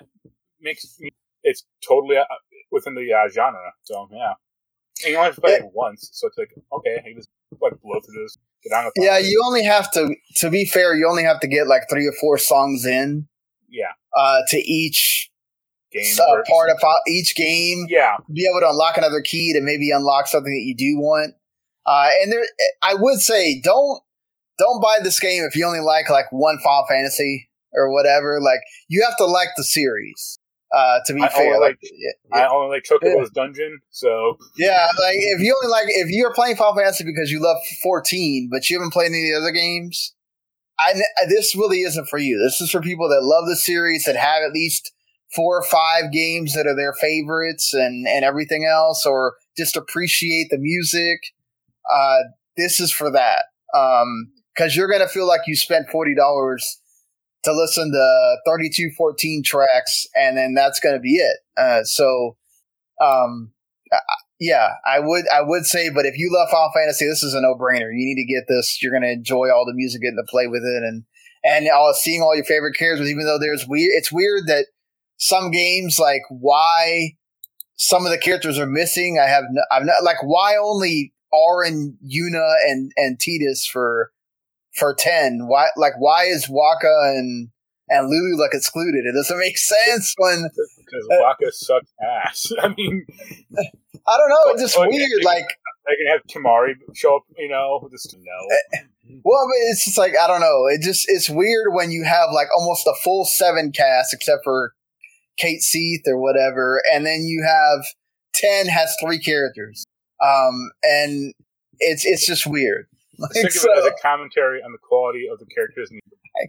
makes 0.60 0.98
it's 1.42 1.64
totally 1.86 2.18
uh, 2.18 2.24
within 2.70 2.94
the 2.94 3.12
uh, 3.12 3.28
genre. 3.30 3.72
So 3.84 4.08
yeah, 4.12 4.34
and 5.04 5.12
you 5.12 5.16
only 5.16 5.26
have 5.26 5.34
to 5.36 5.40
play 5.40 5.52
it 5.54 5.70
once, 5.72 6.10
so 6.12 6.26
it's 6.26 6.38
like 6.38 6.50
okay, 6.72 6.98
I 6.98 7.02
can 7.02 7.16
just 7.16 7.28
like 7.60 7.80
blow 7.82 8.00
through 8.00 8.22
this, 8.22 8.38
get 8.64 8.76
on 8.76 8.84
with 8.86 8.94
it. 8.96 9.04
Yeah, 9.04 9.18
you 9.18 9.42
only 9.46 9.64
have 9.64 9.90
to. 9.92 10.14
To 10.36 10.50
be 10.50 10.64
fair, 10.64 10.94
you 10.94 11.08
only 11.08 11.24
have 11.24 11.40
to 11.40 11.46
get 11.46 11.66
like 11.66 11.82
three 11.90 12.06
or 12.06 12.12
four 12.20 12.38
songs 12.38 12.84
in 12.84 13.28
yeah 13.68 13.92
uh, 14.16 14.40
to 14.48 14.58
each 14.58 15.30
game 15.92 16.14
uh, 16.20 16.42
part 16.48 16.70
of 16.70 16.78
each 17.08 17.34
game. 17.34 17.86
Yeah, 17.88 18.16
be 18.32 18.48
able 18.50 18.60
to 18.60 18.70
unlock 18.70 18.96
another 18.96 19.20
key 19.20 19.52
to 19.54 19.60
maybe 19.60 19.90
unlock 19.90 20.26
something 20.26 20.52
that 20.52 20.64
you 20.64 20.74
do 20.74 20.98
want. 20.98 21.34
Uh, 21.84 22.10
and 22.22 22.32
there, 22.32 22.44
I 22.82 22.94
would 22.94 23.20
say 23.20 23.60
don't 23.60 24.00
don't 24.58 24.82
buy 24.82 24.98
this 25.02 25.18
game 25.18 25.44
if 25.44 25.56
you 25.56 25.66
only 25.66 25.80
like 25.80 26.08
like 26.10 26.26
one 26.30 26.58
Final 26.58 26.86
Fantasy 26.88 27.48
or 27.72 27.92
whatever. 27.92 28.40
Like 28.40 28.60
you 28.88 29.02
have 29.02 29.16
to 29.18 29.24
like 29.24 29.48
the 29.56 29.64
series. 29.64 30.38
Uh, 30.74 31.00
to 31.04 31.12
be 31.12 31.22
I 31.22 31.28
fair, 31.28 31.54
only 31.54 31.68
like, 31.68 31.78
yeah, 31.82 32.38
I 32.38 32.46
only 32.48 32.76
like 32.76 32.84
Chocobo's 32.84 33.30
Dungeon, 33.30 33.80
so 33.90 34.38
yeah, 34.56 34.88
like 34.98 35.16
if 35.16 35.40
you 35.40 35.54
only 35.62 35.70
like 35.70 35.84
if 35.88 36.08
you're 36.10 36.32
playing 36.32 36.56
Final 36.56 36.74
Fantasy 36.74 37.04
because 37.04 37.30
you 37.30 37.42
love 37.42 37.58
14, 37.82 38.48
but 38.50 38.70
you 38.70 38.78
haven't 38.78 38.92
played 38.92 39.10
any 39.10 39.30
of 39.30 39.42
the 39.42 39.46
other 39.46 39.52
games, 39.52 40.14
I 40.78 40.94
this 41.28 41.54
really 41.54 41.80
isn't 41.80 42.08
for 42.08 42.18
you. 42.18 42.38
This 42.42 42.60
is 42.62 42.70
for 42.70 42.80
people 42.80 43.08
that 43.10 43.22
love 43.22 43.46
the 43.46 43.56
series 43.56 44.04
that 44.04 44.16
have 44.16 44.42
at 44.42 44.52
least 44.52 44.92
four 45.34 45.58
or 45.58 45.62
five 45.62 46.12
games 46.12 46.54
that 46.54 46.66
are 46.66 46.76
their 46.76 46.94
favorites 46.94 47.74
and 47.74 48.06
and 48.06 48.24
everything 48.24 48.64
else, 48.64 49.04
or 49.04 49.34
just 49.56 49.76
appreciate 49.76 50.48
the 50.50 50.58
music. 50.58 51.20
Uh, 51.92 52.18
this 52.56 52.80
is 52.80 52.90
for 52.92 53.10
that. 53.10 53.44
Um, 53.74 54.32
because 54.54 54.76
you're 54.76 54.90
gonna 54.90 55.08
feel 55.08 55.26
like 55.26 55.42
you 55.46 55.56
spent 55.56 55.90
forty 55.90 56.14
dollars 56.14 56.78
to 57.44 57.52
listen 57.52 57.90
to 57.92 58.36
3214 58.46 59.42
tracks, 59.44 60.06
and 60.14 60.36
then 60.36 60.54
that's 60.54 60.80
gonna 60.80 61.00
be 61.00 61.16
it. 61.16 61.36
Uh, 61.56 61.82
so, 61.84 62.36
um, 63.00 63.52
yeah, 64.40 64.70
I 64.86 64.98
would 65.00 65.24
I 65.28 65.42
would 65.42 65.66
say, 65.66 65.88
but 65.88 66.06
if 66.06 66.18
you 66.18 66.30
love 66.32 66.50
Final 66.50 66.72
Fantasy, 66.74 67.06
this 67.06 67.22
is 67.22 67.34
a 67.34 67.40
no 67.40 67.54
brainer. 67.54 67.90
You 67.92 68.14
need 68.14 68.16
to 68.16 68.32
get 68.32 68.44
this. 68.48 68.82
You're 68.82 68.92
gonna 68.92 69.12
enjoy 69.12 69.50
all 69.50 69.64
the 69.66 69.74
music, 69.74 70.02
getting 70.02 70.16
to 70.16 70.30
play 70.30 70.46
with 70.46 70.62
it, 70.62 70.82
and 70.82 71.04
and 71.44 71.68
all 71.70 71.92
seeing 71.94 72.22
all 72.22 72.34
your 72.34 72.44
favorite 72.44 72.76
characters. 72.76 73.08
Even 73.08 73.24
though 73.24 73.38
there's 73.38 73.66
weird, 73.66 73.90
it's 73.94 74.12
weird 74.12 74.46
that 74.46 74.66
some 75.16 75.50
games 75.50 75.98
like 75.98 76.22
why 76.28 77.16
some 77.76 78.04
of 78.04 78.10
the 78.10 78.18
characters 78.18 78.58
are 78.58 78.66
missing. 78.66 79.18
I 79.22 79.28
have 79.28 79.44
no, 79.50 79.62
I'm 79.70 79.86
not 79.86 80.02
like 80.02 80.22
why 80.22 80.56
only 80.56 81.12
Auron, 81.32 81.96
Yuna, 82.04 82.54
and 82.68 82.92
and 82.96 83.18
Tidus 83.18 83.66
for 83.70 84.12
for 84.74 84.94
ten. 84.94 85.46
Why 85.46 85.68
like 85.76 85.94
why 85.98 86.24
is 86.24 86.48
Wakka 86.48 87.18
and 87.18 87.48
and 87.88 88.08
Lulu 88.08 88.40
like 88.40 88.54
excluded? 88.54 89.04
It 89.06 89.12
doesn't 89.14 89.38
make 89.38 89.58
sense 89.58 90.14
when 90.18 90.48
because 90.78 91.08
Uh, 91.10 91.22
Wakka 91.22 91.50
sucks 91.52 91.92
ass. 92.02 92.52
I 92.62 92.68
mean, 92.68 93.06
I 93.58 94.16
don't 94.16 94.28
know. 94.30 94.52
It's 94.52 94.62
just 94.62 94.78
Well, 94.78 94.88
weird. 94.90 95.08
yeah. 95.20 95.26
Like 95.28 95.46
I 95.86 95.94
can 95.98 96.06
have 96.12 96.20
Kimahri 96.28 96.74
show 96.94 97.16
up, 97.16 97.22
you 97.36 97.48
know, 97.48 97.86
just 97.90 98.14
no. 98.16 99.18
Well, 99.24 99.46
but 99.46 99.56
it's 99.70 99.84
just 99.84 99.98
like 99.98 100.12
I 100.16 100.26
don't 100.26 100.40
know. 100.40 100.66
It 100.66 100.80
just 100.82 101.04
it's 101.08 101.28
weird 101.28 101.74
when 101.74 101.90
you 101.90 102.04
have 102.04 102.30
like 102.32 102.48
almost 102.56 102.86
a 102.86 102.94
full 103.02 103.24
seven 103.24 103.72
cast 103.72 104.14
except 104.14 104.44
for 104.44 104.72
Cait 105.36 105.60
Sith 105.62 106.02
or 106.06 106.18
whatever, 106.18 106.80
and 106.92 107.04
then 107.04 107.22
you 107.24 107.42
have 107.46 107.84
ten 108.34 108.68
has 108.68 108.94
three 109.02 109.18
characters. 109.18 109.84
Um, 110.24 110.70
and 110.84 111.34
it's 111.80 112.04
it's 112.06 112.24
just 112.26 112.46
weird. 112.46 112.86
Like, 113.18 113.32
Think 113.32 113.46
of 113.46 113.52
so- 113.52 113.72
it 113.72 113.78
as 113.78 113.84
a 113.86 113.92
commentary 114.00 114.62
on 114.62 114.72
the 114.72 114.78
quality 114.78 115.26
of 115.30 115.38
the 115.38 115.46
characters. 115.46 115.90
and 115.90 116.00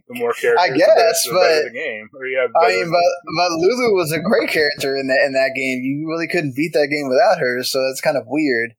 The 0.07 0.15
more 0.19 0.31
characters, 0.33 0.59
I 0.63 0.69
the 0.71 0.79
better- 0.79 0.95
guess, 0.95 1.23
the 1.25 1.31
better 1.33 1.61
but- 1.63 1.63
the 1.73 1.77
game. 1.77 2.09
Or 2.15 2.25
you 2.25 2.37
have 2.39 2.51
I 2.55 2.67
mean, 2.69 2.89
but 2.91 3.11
but 3.37 3.51
Lulu 3.59 3.93
was 3.95 4.11
a 4.13 4.19
great 4.19 4.49
character 4.49 4.95
in 4.95 5.07
that 5.07 5.21
in 5.25 5.33
that 5.33 5.51
game. 5.55 5.81
You 5.83 6.07
really 6.07 6.27
couldn't 6.27 6.55
beat 6.55 6.71
that 6.73 6.87
game 6.87 7.09
without 7.09 7.39
her, 7.39 7.63
so 7.63 7.79
it's 7.91 7.99
kind 8.01 8.15
of 8.17 8.23
weird. 8.27 8.71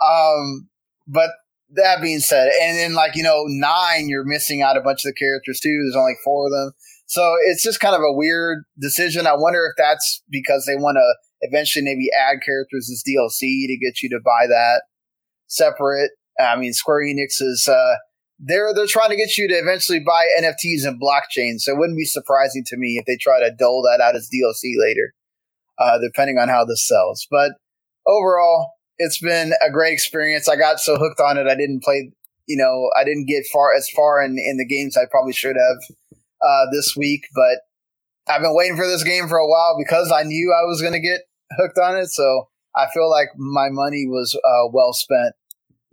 Um, 0.00 0.68
but 1.06 1.30
that 1.74 2.00
being 2.00 2.20
said, 2.20 2.52
and 2.62 2.76
then 2.78 2.94
like 2.94 3.16
you 3.16 3.22
know 3.24 3.44
nine, 3.48 4.08
you're 4.08 4.24
missing 4.24 4.62
out 4.62 4.76
a 4.76 4.80
bunch 4.80 5.04
of 5.04 5.10
the 5.10 5.14
characters 5.18 5.58
too. 5.58 5.80
There's 5.82 5.96
only 5.96 6.14
four 6.22 6.46
of 6.46 6.52
them, 6.52 6.72
so 7.06 7.34
it's 7.46 7.62
just 7.64 7.80
kind 7.80 7.94
of 7.96 8.02
a 8.02 8.12
weird 8.14 8.62
decision. 8.80 9.26
I 9.26 9.34
wonder 9.34 9.66
if 9.66 9.74
that's 9.76 10.22
because 10.30 10.64
they 10.66 10.76
want 10.76 10.96
to 10.96 11.14
eventually 11.48 11.84
maybe 11.84 12.08
add 12.16 12.38
characters 12.44 12.88
as 12.88 13.02
DLC 13.02 13.66
to 13.66 13.76
get 13.76 14.00
you 14.00 14.08
to 14.10 14.20
buy 14.24 14.46
that 14.46 14.82
separate. 15.48 16.12
I 16.40 16.56
mean, 16.56 16.72
Square 16.72 17.02
Enix 17.02 17.40
is 17.40 17.68
uh, 17.68 17.96
they're 18.38 18.74
they're 18.74 18.86
trying 18.86 19.10
to 19.10 19.16
get 19.16 19.36
you 19.38 19.48
to 19.48 19.54
eventually 19.54 20.00
buy 20.00 20.26
NFTs 20.40 20.86
and 20.86 21.00
blockchain. 21.00 21.58
So 21.58 21.72
it 21.72 21.78
wouldn't 21.78 21.98
be 21.98 22.04
surprising 22.04 22.64
to 22.66 22.76
me 22.76 22.98
if 22.98 23.06
they 23.06 23.16
try 23.16 23.40
to 23.40 23.54
dole 23.56 23.82
that 23.82 24.02
out 24.02 24.16
as 24.16 24.28
DLC 24.32 24.72
later, 24.78 25.14
uh, 25.78 25.98
depending 25.98 26.38
on 26.38 26.48
how 26.48 26.64
this 26.64 26.86
sells. 26.86 27.26
But 27.30 27.52
overall, 28.06 28.72
it's 28.98 29.18
been 29.18 29.52
a 29.66 29.70
great 29.70 29.92
experience. 29.92 30.48
I 30.48 30.56
got 30.56 30.80
so 30.80 30.96
hooked 30.96 31.20
on 31.20 31.38
it, 31.38 31.46
I 31.46 31.54
didn't 31.54 31.82
play. 31.82 32.12
You 32.46 32.56
know, 32.56 32.90
I 32.98 33.04
didn't 33.04 33.28
get 33.28 33.44
far 33.52 33.74
as 33.76 33.88
far 33.88 34.22
in 34.22 34.36
in 34.38 34.56
the 34.56 34.66
games 34.66 34.96
I 34.96 35.06
probably 35.10 35.32
should 35.32 35.56
have 35.56 35.96
uh, 36.42 36.66
this 36.72 36.96
week, 36.96 37.26
but 37.34 37.60
I've 38.28 38.42
been 38.42 38.54
waiting 38.54 38.76
for 38.76 38.86
this 38.86 39.04
game 39.04 39.28
for 39.28 39.38
a 39.38 39.46
while 39.46 39.76
because 39.78 40.12
I 40.12 40.22
knew 40.24 40.52
I 40.52 40.66
was 40.66 40.80
going 40.80 40.92
to 40.92 41.00
get 41.00 41.22
hooked 41.56 41.78
on 41.78 41.96
it. 41.96 42.08
So 42.08 42.48
I 42.74 42.86
feel 42.92 43.10
like 43.10 43.28
my 43.36 43.68
money 43.70 44.06
was 44.08 44.34
uh, 44.34 44.68
well 44.72 44.92
spent 44.92 45.34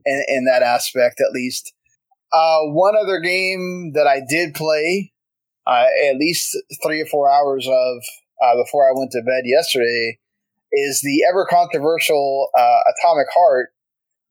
in, 0.06 0.24
in 0.28 0.46
that 0.46 0.64
aspect, 0.64 1.20
at 1.20 1.32
least. 1.34 1.74
Uh, 2.32 2.60
one 2.66 2.94
other 2.96 3.20
game 3.20 3.92
that 3.96 4.06
I 4.08 4.22
did 4.28 4.54
play 4.54 5.12
uh, 5.70 5.86
at 6.10 6.18
least 6.18 6.58
three 6.84 7.02
or 7.02 7.06
four 7.06 7.30
hours 7.32 7.68
of 7.68 7.98
uh, 8.42 8.56
before 8.64 8.90
I 8.90 8.98
went 8.98 9.12
to 9.12 9.22
bed 9.22 9.44
yesterday 9.46 10.18
is 10.72 11.02
the 11.02 11.24
ever 11.30 11.46
controversial 11.50 12.50
uh, 12.58 12.80
Atomic 12.98 13.28
Heart, 13.34 13.70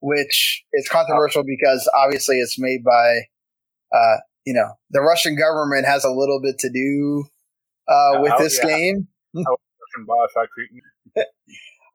which 0.01 0.63
is 0.73 0.87
controversial 0.89 1.43
because 1.43 1.89
obviously 1.95 2.39
it's 2.39 2.59
made 2.59 2.83
by, 2.83 3.21
uh, 3.93 4.17
you 4.45 4.53
know, 4.53 4.73
the 4.89 5.01
Russian 5.01 5.37
government 5.37 5.85
has 5.85 6.03
a 6.03 6.11
little 6.11 6.41
bit 6.41 6.57
to 6.59 6.69
do 6.69 7.25
uh, 7.87 8.21
with 8.21 8.33
Oh, 8.35 8.43
this 8.43 8.59
yeah. 8.61 8.77
game. 8.77 9.07
Russian 9.35 10.05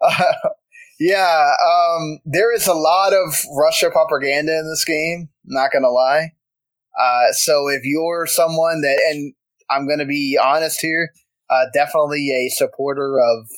yeah, 1.00 1.52
um, 1.64 2.18
there 2.24 2.54
is 2.54 2.66
a 2.66 2.74
lot 2.74 3.12
of 3.12 3.34
Russia 3.56 3.90
propaganda 3.90 4.56
in 4.58 4.68
this 4.68 4.84
game. 4.84 5.28
Not 5.44 5.70
gonna 5.72 5.90
lie. 5.90 6.32
Uh, 6.98 7.32
so 7.32 7.68
if 7.68 7.82
you're 7.84 8.26
someone 8.26 8.80
that, 8.82 8.98
and 9.10 9.34
I'm 9.70 9.88
gonna 9.88 10.06
be 10.06 10.38
honest 10.42 10.80
here, 10.80 11.10
uh, 11.50 11.66
definitely 11.72 12.30
a 12.30 12.48
supporter 12.50 13.18
of 13.20 13.48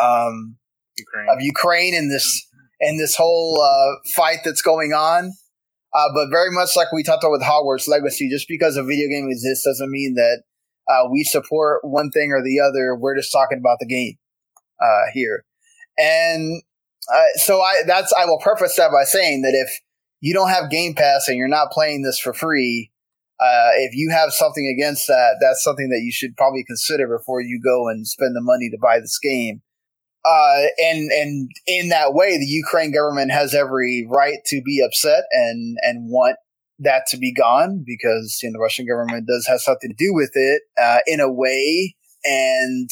um, 0.00 0.56
Ukraine. 0.98 1.28
of 1.30 1.40
Ukraine 1.40 1.94
in 1.94 2.08
this 2.08 2.46
in 2.80 2.98
this 2.98 3.14
whole 3.14 3.60
uh, 3.62 4.08
fight 4.14 4.38
that's 4.44 4.62
going 4.62 4.92
on. 4.92 5.32
Uh, 5.94 6.08
but 6.14 6.30
very 6.30 6.50
much 6.50 6.70
like 6.74 6.90
we 6.90 7.02
talked 7.02 7.22
about 7.22 7.32
with 7.32 7.42
Hogwarts 7.42 7.86
Legacy, 7.86 8.28
just 8.30 8.48
because 8.48 8.76
a 8.76 8.82
video 8.82 9.08
game 9.08 9.28
exists 9.30 9.64
doesn't 9.64 9.90
mean 9.90 10.14
that 10.14 10.42
uh, 10.88 11.06
we 11.10 11.22
support 11.22 11.80
one 11.84 12.10
thing 12.10 12.32
or 12.32 12.42
the 12.42 12.60
other. 12.60 12.96
We're 12.96 13.16
just 13.16 13.30
talking 13.30 13.58
about 13.58 13.78
the 13.78 13.86
game 13.86 14.16
uh, 14.80 15.10
here. 15.12 15.44
And 15.98 16.62
so 17.36 17.60
I 17.60 17.82
that's 17.86 18.12
I 18.18 18.26
will 18.26 18.38
preface 18.38 18.76
that 18.76 18.90
by 18.90 19.04
saying 19.04 19.42
that 19.42 19.54
if 19.54 19.80
you 20.20 20.32
don't 20.34 20.48
have 20.48 20.70
Game 20.70 20.94
Pass 20.94 21.28
and 21.28 21.36
you're 21.36 21.48
not 21.48 21.72
playing 21.72 22.02
this 22.02 22.18
for 22.18 22.32
free, 22.32 22.90
uh, 23.40 23.70
if 23.76 23.94
you 23.94 24.10
have 24.10 24.32
something 24.32 24.66
against 24.66 25.08
that, 25.08 25.36
that's 25.40 25.64
something 25.64 25.88
that 25.88 26.02
you 26.04 26.12
should 26.12 26.36
probably 26.36 26.64
consider 26.64 27.08
before 27.08 27.40
you 27.40 27.60
go 27.62 27.88
and 27.88 28.06
spend 28.06 28.36
the 28.36 28.40
money 28.40 28.70
to 28.70 28.78
buy 28.80 29.00
this 29.00 29.18
game. 29.18 29.62
Uh, 30.24 30.62
and 30.78 31.10
and 31.10 31.50
in 31.66 31.88
that 31.88 32.14
way, 32.14 32.38
the 32.38 32.46
Ukraine 32.46 32.92
government 32.92 33.32
has 33.32 33.54
every 33.54 34.06
right 34.08 34.38
to 34.46 34.62
be 34.62 34.80
upset 34.84 35.24
and 35.32 35.76
and 35.82 36.08
want 36.08 36.36
that 36.78 37.06
to 37.08 37.16
be 37.16 37.32
gone 37.32 37.82
because 37.84 38.38
you 38.42 38.48
know, 38.48 38.54
the 38.54 38.62
Russian 38.62 38.86
government 38.86 39.26
does 39.26 39.46
have 39.48 39.60
something 39.60 39.90
to 39.90 39.96
do 39.96 40.14
with 40.14 40.30
it 40.34 40.62
uh, 40.80 40.98
in 41.06 41.20
a 41.20 41.32
way. 41.32 41.96
And 42.24 42.88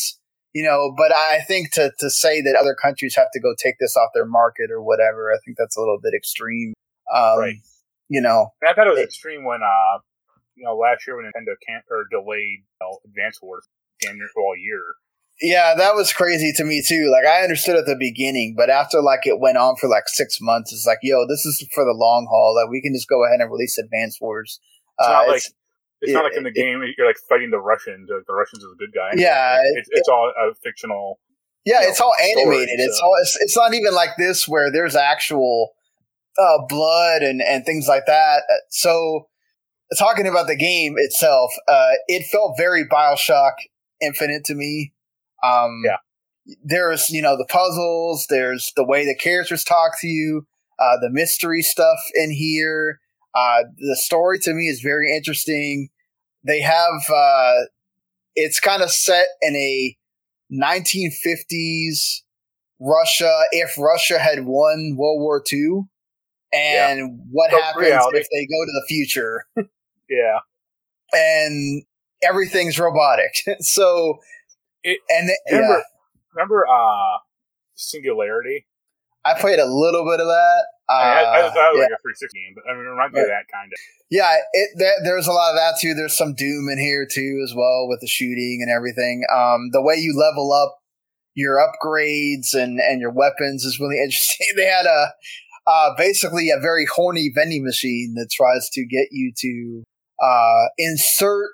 you 0.52 0.62
know, 0.64 0.92
but 0.96 1.12
I 1.14 1.40
think 1.46 1.72
to 1.72 1.92
to 1.98 2.10
say 2.10 2.40
that 2.42 2.56
other 2.60 2.74
countries 2.74 3.14
have 3.16 3.28
to 3.32 3.40
go 3.40 3.54
take 3.62 3.74
this 3.80 3.96
off 3.96 4.10
their 4.14 4.26
market 4.26 4.70
or 4.70 4.82
whatever, 4.82 5.32
I 5.32 5.38
think 5.44 5.56
that's 5.58 5.76
a 5.76 5.80
little 5.80 5.98
bit 6.02 6.14
extreme. 6.14 6.74
Um, 7.14 7.38
Right. 7.38 7.54
You 8.08 8.20
know, 8.20 8.48
And 8.60 8.70
I 8.70 8.74
thought 8.74 8.88
it 8.88 8.90
was 8.90 8.98
It- 8.98 9.04
extreme 9.04 9.44
when, 9.44 9.62
uh, 9.62 9.98
you 10.56 10.64
know, 10.64 10.76
last 10.76 11.06
year 11.06 11.16
when 11.16 11.26
Nintendo 11.26 11.54
can't 11.66 11.84
or 11.90 12.06
delayed 12.10 12.60
you 12.66 12.78
know, 12.80 12.98
Advance 13.06 13.38
Wars 13.40 13.66
damn 14.00 14.16
near 14.18 14.28
all 14.36 14.56
year. 14.56 14.82
Yeah, 15.40 15.74
that 15.74 15.94
was 15.94 16.12
crazy 16.12 16.52
to 16.56 16.64
me 16.64 16.82
too. 16.86 17.08
Like 17.10 17.24
I 17.24 17.42
understood 17.42 17.76
at 17.76 17.86
the 17.86 17.96
beginning, 17.96 18.54
but 18.56 18.68
after 18.68 19.00
like 19.00 19.26
it 19.26 19.38
went 19.40 19.56
on 19.56 19.76
for 19.76 19.88
like 19.88 20.04
six 20.08 20.38
months, 20.40 20.72
it's 20.72 20.84
like, 20.86 20.98
yo, 21.02 21.26
this 21.26 21.46
is 21.46 21.64
for 21.72 21.84
the 21.84 21.94
long 21.94 22.26
haul. 22.28 22.54
Like 22.56 22.68
we 22.70 22.82
can 22.82 22.92
just 22.92 23.08
go 23.08 23.24
ahead 23.24 23.40
and 23.40 23.50
release 23.50 23.78
Advance 23.78 24.18
Wars. 24.20 24.60
It's 24.98 25.08
Uh, 25.08 25.12
not 25.12 25.28
like 25.28 25.42
it's- 26.02 26.08
it's 26.08 26.12
not 26.12 26.24
like 26.24 26.36
in 26.36 26.44
the 26.44 26.50
game 26.52 26.82
you're 26.96 27.06
like 27.06 27.18
fighting 27.28 27.50
the 27.50 27.58
Russians. 27.60 28.08
Like 28.12 28.26
the 28.26 28.34
Russians 28.34 28.64
are 28.64 28.68
the 28.68 28.76
good 28.78 28.92
guy. 28.94 29.10
Yeah, 29.16 29.58
it's, 29.76 29.88
it's 29.92 30.08
all 30.08 30.32
a 30.36 30.54
fictional. 30.62 31.20
yeah, 31.64 31.82
you 31.82 31.88
it's 31.88 32.00
know, 32.00 32.06
all 32.06 32.14
story, 32.18 32.56
animated. 32.56 32.80
It's 32.80 32.98
so- 32.98 33.04
all. 33.04 33.14
It's, 33.22 33.36
it's 33.40 33.56
not 33.56 33.74
even 33.74 33.94
like 33.94 34.10
this 34.18 34.48
where 34.48 34.70
there's 34.72 34.96
actual 34.96 35.70
uh, 36.38 36.64
blood 36.68 37.22
and 37.22 37.42
and 37.42 37.64
things 37.66 37.86
like 37.88 38.06
that. 38.06 38.42
Uh, 38.50 38.54
So 38.70 39.26
talking 39.98 40.26
about 40.26 40.46
the 40.46 40.56
game 40.56 40.94
itself, 40.96 41.50
uh, 41.68 41.90
it 42.08 42.26
felt 42.30 42.56
very 42.56 42.84
Bioshock 42.86 43.52
Infinite 44.00 44.44
to 44.44 44.54
me. 44.54 44.92
Um, 45.42 45.82
Yeah. 45.84 45.96
There's 46.64 47.10
you 47.10 47.20
know 47.22 47.36
the 47.36 47.44
puzzles. 47.44 48.26
There's 48.28 48.72
the 48.74 48.84
way 48.84 49.04
the 49.04 49.14
characters 49.14 49.62
talk 49.64 50.00
to 50.00 50.06
you. 50.08 50.46
Uh, 50.78 50.96
the 51.00 51.10
mystery 51.10 51.60
stuff 51.62 51.98
in 52.14 52.32
here. 52.32 53.00
Uh, 53.34 53.64
the 53.78 53.96
story 53.96 54.38
to 54.40 54.52
me 54.52 54.64
is 54.68 54.80
very 54.80 55.14
interesting. 55.14 55.88
They 56.44 56.60
have 56.60 57.02
uh, 57.14 57.54
it's 58.34 58.60
kind 58.60 58.82
of 58.82 58.90
set 58.90 59.26
in 59.42 59.54
a 59.56 59.96
1950s 60.52 62.22
Russia. 62.80 63.32
If 63.52 63.76
Russia 63.78 64.18
had 64.18 64.44
won 64.44 64.96
World 64.96 65.20
War 65.20 65.42
II, 65.52 65.82
and 66.52 67.20
what 67.30 67.50
So, 67.50 67.60
happens 67.60 67.84
reality. 67.86 68.18
if 68.18 68.26
they 68.32 68.46
go 68.46 68.64
to 68.64 68.72
the 68.72 68.84
future 68.88 69.46
Yeah, 70.08 70.38
and 71.12 71.84
everything's 72.22 72.78
robotic? 72.78 73.32
so, 73.60 74.18
It- 74.82 75.00
and 75.08 75.28
th- 75.28 75.38
remember, 75.50 75.74
yeah, 75.74 75.80
remember, 76.34 76.66
uh, 76.68 77.18
Singularity. 77.74 78.66
I 79.24 79.38
played 79.38 79.59
a 79.59 79.66
little 79.66 80.04
bit 80.04 80.20
of 80.20 80.26
that. 80.26 80.62
Uh, 80.88 80.92
I, 80.92 81.46
I 81.46 81.50
thought 81.50 81.70
it 81.70 81.78
was 81.78 81.87
yeah. 81.87 81.94
like 81.94 82.00
a 82.00 82.02
360 82.02 82.38
game, 82.38 82.54
but 82.54 82.64
I 82.68 82.74
mean, 82.74 82.87
it 82.87 82.90
reminds 82.90 83.14
me 83.14 83.20
of 83.20 83.28
that 83.28 83.46
kind 83.52 83.70
of. 83.70 83.78
Yeah, 84.11 84.37
it, 84.52 84.70
there, 84.76 84.94
there's 85.04 85.28
a 85.28 85.33
lot 85.33 85.50
of 85.50 85.56
that 85.56 85.78
too. 85.80 85.94
There's 85.94 86.16
some 86.16 86.35
Doom 86.35 86.68
in 86.68 86.78
here 86.78 87.06
too, 87.06 87.40
as 87.44 87.54
well, 87.54 87.87
with 87.87 88.00
the 88.00 88.09
shooting 88.09 88.59
and 88.62 88.74
everything. 88.74 89.22
Um, 89.33 89.70
the 89.70 89.83
way 89.83 89.96
you 89.96 90.18
level 90.18 90.52
up 90.52 90.78
your 91.35 91.59
upgrades 91.59 92.54
and, 92.54 92.80
and 92.80 93.00
your 93.00 93.12
weapons 93.12 93.64
is 93.64 93.78
really 93.78 93.98
interesting. 94.02 94.48
they 94.56 94.66
had 94.66 94.87
a 94.87 95.12
uh, 95.66 95.90
basically 95.96 96.50
a 96.50 96.59
very 96.59 96.87
horny 96.87 97.30
vending 97.33 97.64
machine 97.64 98.14
that 98.16 98.30
tries 98.33 98.68
to 98.70 98.85
get 98.85 99.09
you 99.12 99.33
to 99.37 99.83
uh, 100.22 100.66
insert 100.78 101.50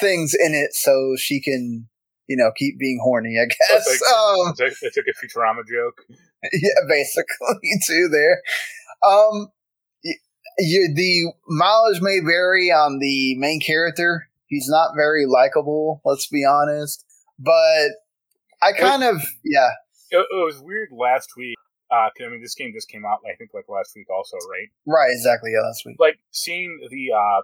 things 0.00 0.34
in 0.34 0.54
it 0.54 0.74
so 0.74 1.14
she 1.16 1.40
can, 1.40 1.88
you 2.26 2.36
know, 2.36 2.50
keep 2.56 2.78
being 2.78 2.98
horny. 3.02 3.38
I 3.40 3.46
guess. 3.46 3.86
It's 3.86 4.02
like, 4.02 4.12
um, 4.16 4.50
it's 4.50 4.60
like, 4.60 4.72
it's 4.82 4.96
like 4.96 5.06
a 5.06 5.38
Futurama 5.38 5.66
joke. 5.68 6.02
yeah, 6.52 6.80
basically 6.88 7.70
too 7.86 8.08
there. 8.10 8.42
Um, 9.08 9.48
you, 10.58 10.92
the 10.94 11.32
mileage 11.48 12.00
may 12.02 12.20
vary 12.20 12.70
on 12.70 12.98
the 12.98 13.36
main 13.38 13.60
character. 13.60 14.28
He's 14.46 14.68
not 14.68 14.90
very 14.94 15.24
likable, 15.26 16.00
let's 16.04 16.26
be 16.28 16.44
honest. 16.44 17.04
But 17.38 17.92
I 18.60 18.72
kind 18.72 19.02
of, 19.02 19.22
yeah, 19.44 19.70
It, 20.10 20.18
it 20.18 20.44
was 20.44 20.60
weird 20.60 20.90
last 20.92 21.30
week. 21.36 21.56
Uh, 21.90 22.08
'cause, 22.16 22.26
I 22.26 22.30
mean, 22.30 22.40
this 22.40 22.54
game 22.54 22.72
just 22.74 22.88
came 22.88 23.04
out, 23.04 23.18
I 23.30 23.34
think, 23.36 23.50
like 23.54 23.68
last 23.68 23.92
week, 23.96 24.08
also, 24.10 24.36
right? 24.50 24.68
right, 24.86 25.10
exactly. 25.12 25.52
Yeah, 25.52 25.60
last 25.66 25.84
week. 25.84 25.96
Like 25.98 26.18
seeing 26.30 26.80
the 26.90 27.12
uh 27.12 27.42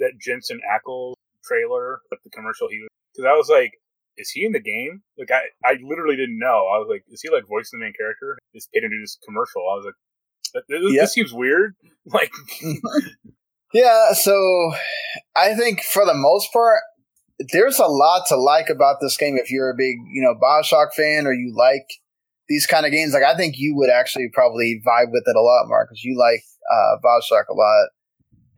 that 0.00 0.12
Jensen 0.18 0.60
Ackles 0.70 1.14
trailer, 1.44 2.00
like 2.10 2.20
the 2.24 2.30
commercial 2.30 2.68
he 2.68 2.80
was, 2.80 2.88
because 3.14 3.26
I 3.26 3.32
was 3.34 3.48
like, 3.48 3.72
is 4.16 4.30
he 4.30 4.44
in 4.44 4.52
the 4.52 4.60
game? 4.60 5.02
Like, 5.18 5.30
I 5.30 5.42
I 5.64 5.76
literally 5.82 6.16
didn't 6.16 6.38
know. 6.38 6.68
I 6.72 6.78
was 6.78 6.88
like, 6.90 7.04
is 7.08 7.20
he 7.22 7.30
like 7.30 7.44
voicing 7.48 7.80
the 7.80 7.84
main 7.86 7.94
character? 7.98 8.38
Just 8.54 8.70
paid 8.72 8.80
to 8.80 8.88
do 8.88 9.00
this 9.00 9.18
commercial. 9.26 9.62
I 9.62 9.74
was 9.76 9.86
like, 9.86 10.64
this, 10.68 10.94
Yep. 10.94 11.08
seems 11.08 11.32
weird. 11.32 11.74
Like, 12.06 12.32
Yeah, 13.72 14.12
so 14.14 14.72
I 15.36 15.54
think 15.54 15.82
for 15.82 16.04
the 16.04 16.14
most 16.14 16.52
part, 16.52 16.80
there's 17.52 17.78
a 17.78 17.86
lot 17.86 18.26
to 18.28 18.36
like 18.36 18.68
about 18.68 18.96
this 19.00 19.16
game. 19.16 19.36
If 19.36 19.50
you're 19.50 19.70
a 19.70 19.76
big, 19.76 19.96
you 20.12 20.22
know, 20.22 20.34
Bioshock 20.34 20.92
fan 20.96 21.26
or 21.26 21.32
you 21.32 21.54
like 21.56 21.86
these 22.48 22.66
kind 22.66 22.84
of 22.84 22.90
games, 22.92 23.14
like 23.14 23.22
I 23.22 23.36
think 23.36 23.54
you 23.58 23.76
would 23.76 23.90
actually 23.90 24.28
probably 24.32 24.80
vibe 24.84 25.12
with 25.12 25.22
it 25.26 25.36
a 25.36 25.40
lot, 25.40 25.68
Mark, 25.68 25.88
because 25.88 26.02
you 26.02 26.18
like 26.18 26.42
uh, 26.72 26.96
Bioshock 27.04 27.44
a 27.48 27.54
lot. 27.54 27.88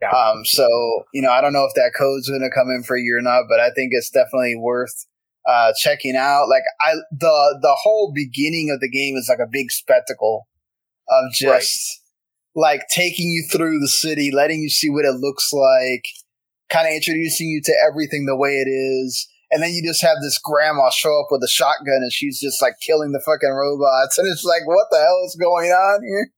Yeah. 0.01 0.09
Um, 0.09 0.43
so 0.45 0.67
you 1.13 1.21
know, 1.21 1.29
I 1.31 1.41
don't 1.41 1.53
know 1.53 1.65
if 1.65 1.75
that 1.75 1.91
code's 1.97 2.27
going 2.27 2.41
to 2.41 2.49
come 2.53 2.69
in 2.75 2.83
for 2.83 2.97
you 2.97 3.15
or 3.15 3.21
not, 3.21 3.43
but 3.47 3.59
I 3.59 3.69
think 3.71 3.91
it's 3.93 4.09
definitely 4.09 4.55
worth 4.55 5.05
uh, 5.47 5.73
checking 5.77 6.15
out. 6.15 6.47
Like 6.49 6.63
I, 6.81 6.93
the 7.11 7.59
the 7.61 7.75
whole 7.83 8.11
beginning 8.13 8.71
of 8.73 8.79
the 8.79 8.89
game 8.89 9.15
is 9.15 9.27
like 9.29 9.45
a 9.45 9.49
big 9.49 9.71
spectacle 9.71 10.47
of 11.09 11.33
just 11.33 12.01
like 12.55 12.87
taking 12.89 13.27
you 13.27 13.45
through 13.51 13.79
the 13.79 13.87
city, 13.87 14.31
letting 14.31 14.61
you 14.61 14.69
see 14.69 14.89
what 14.89 15.05
it 15.05 15.19
looks 15.19 15.51
like, 15.51 16.05
kind 16.69 16.87
of 16.87 16.93
introducing 16.93 17.47
you 17.47 17.61
to 17.63 17.73
everything 17.87 18.25
the 18.25 18.37
way 18.37 18.51
it 18.51 18.69
is. 18.69 19.27
And 19.51 19.61
then 19.61 19.71
you 19.71 19.83
just 19.85 20.01
have 20.01 20.17
this 20.21 20.39
grandma 20.39 20.89
show 20.89 21.19
up 21.19 21.27
with 21.29 21.43
a 21.43 21.47
shotgun 21.47 22.01
and 22.01 22.11
she's 22.11 22.39
just 22.39 22.59
like 22.61 22.73
killing 22.83 23.11
the 23.11 23.19
fucking 23.19 23.53
robots. 23.53 24.17
And 24.23 24.27
it's 24.27 24.43
like, 24.43 24.65
what 24.65 24.87
the 24.89 24.97
hell 24.97 25.21
is 25.25 25.37
going 25.39 25.69
on 25.69 26.01
here? 26.03 26.31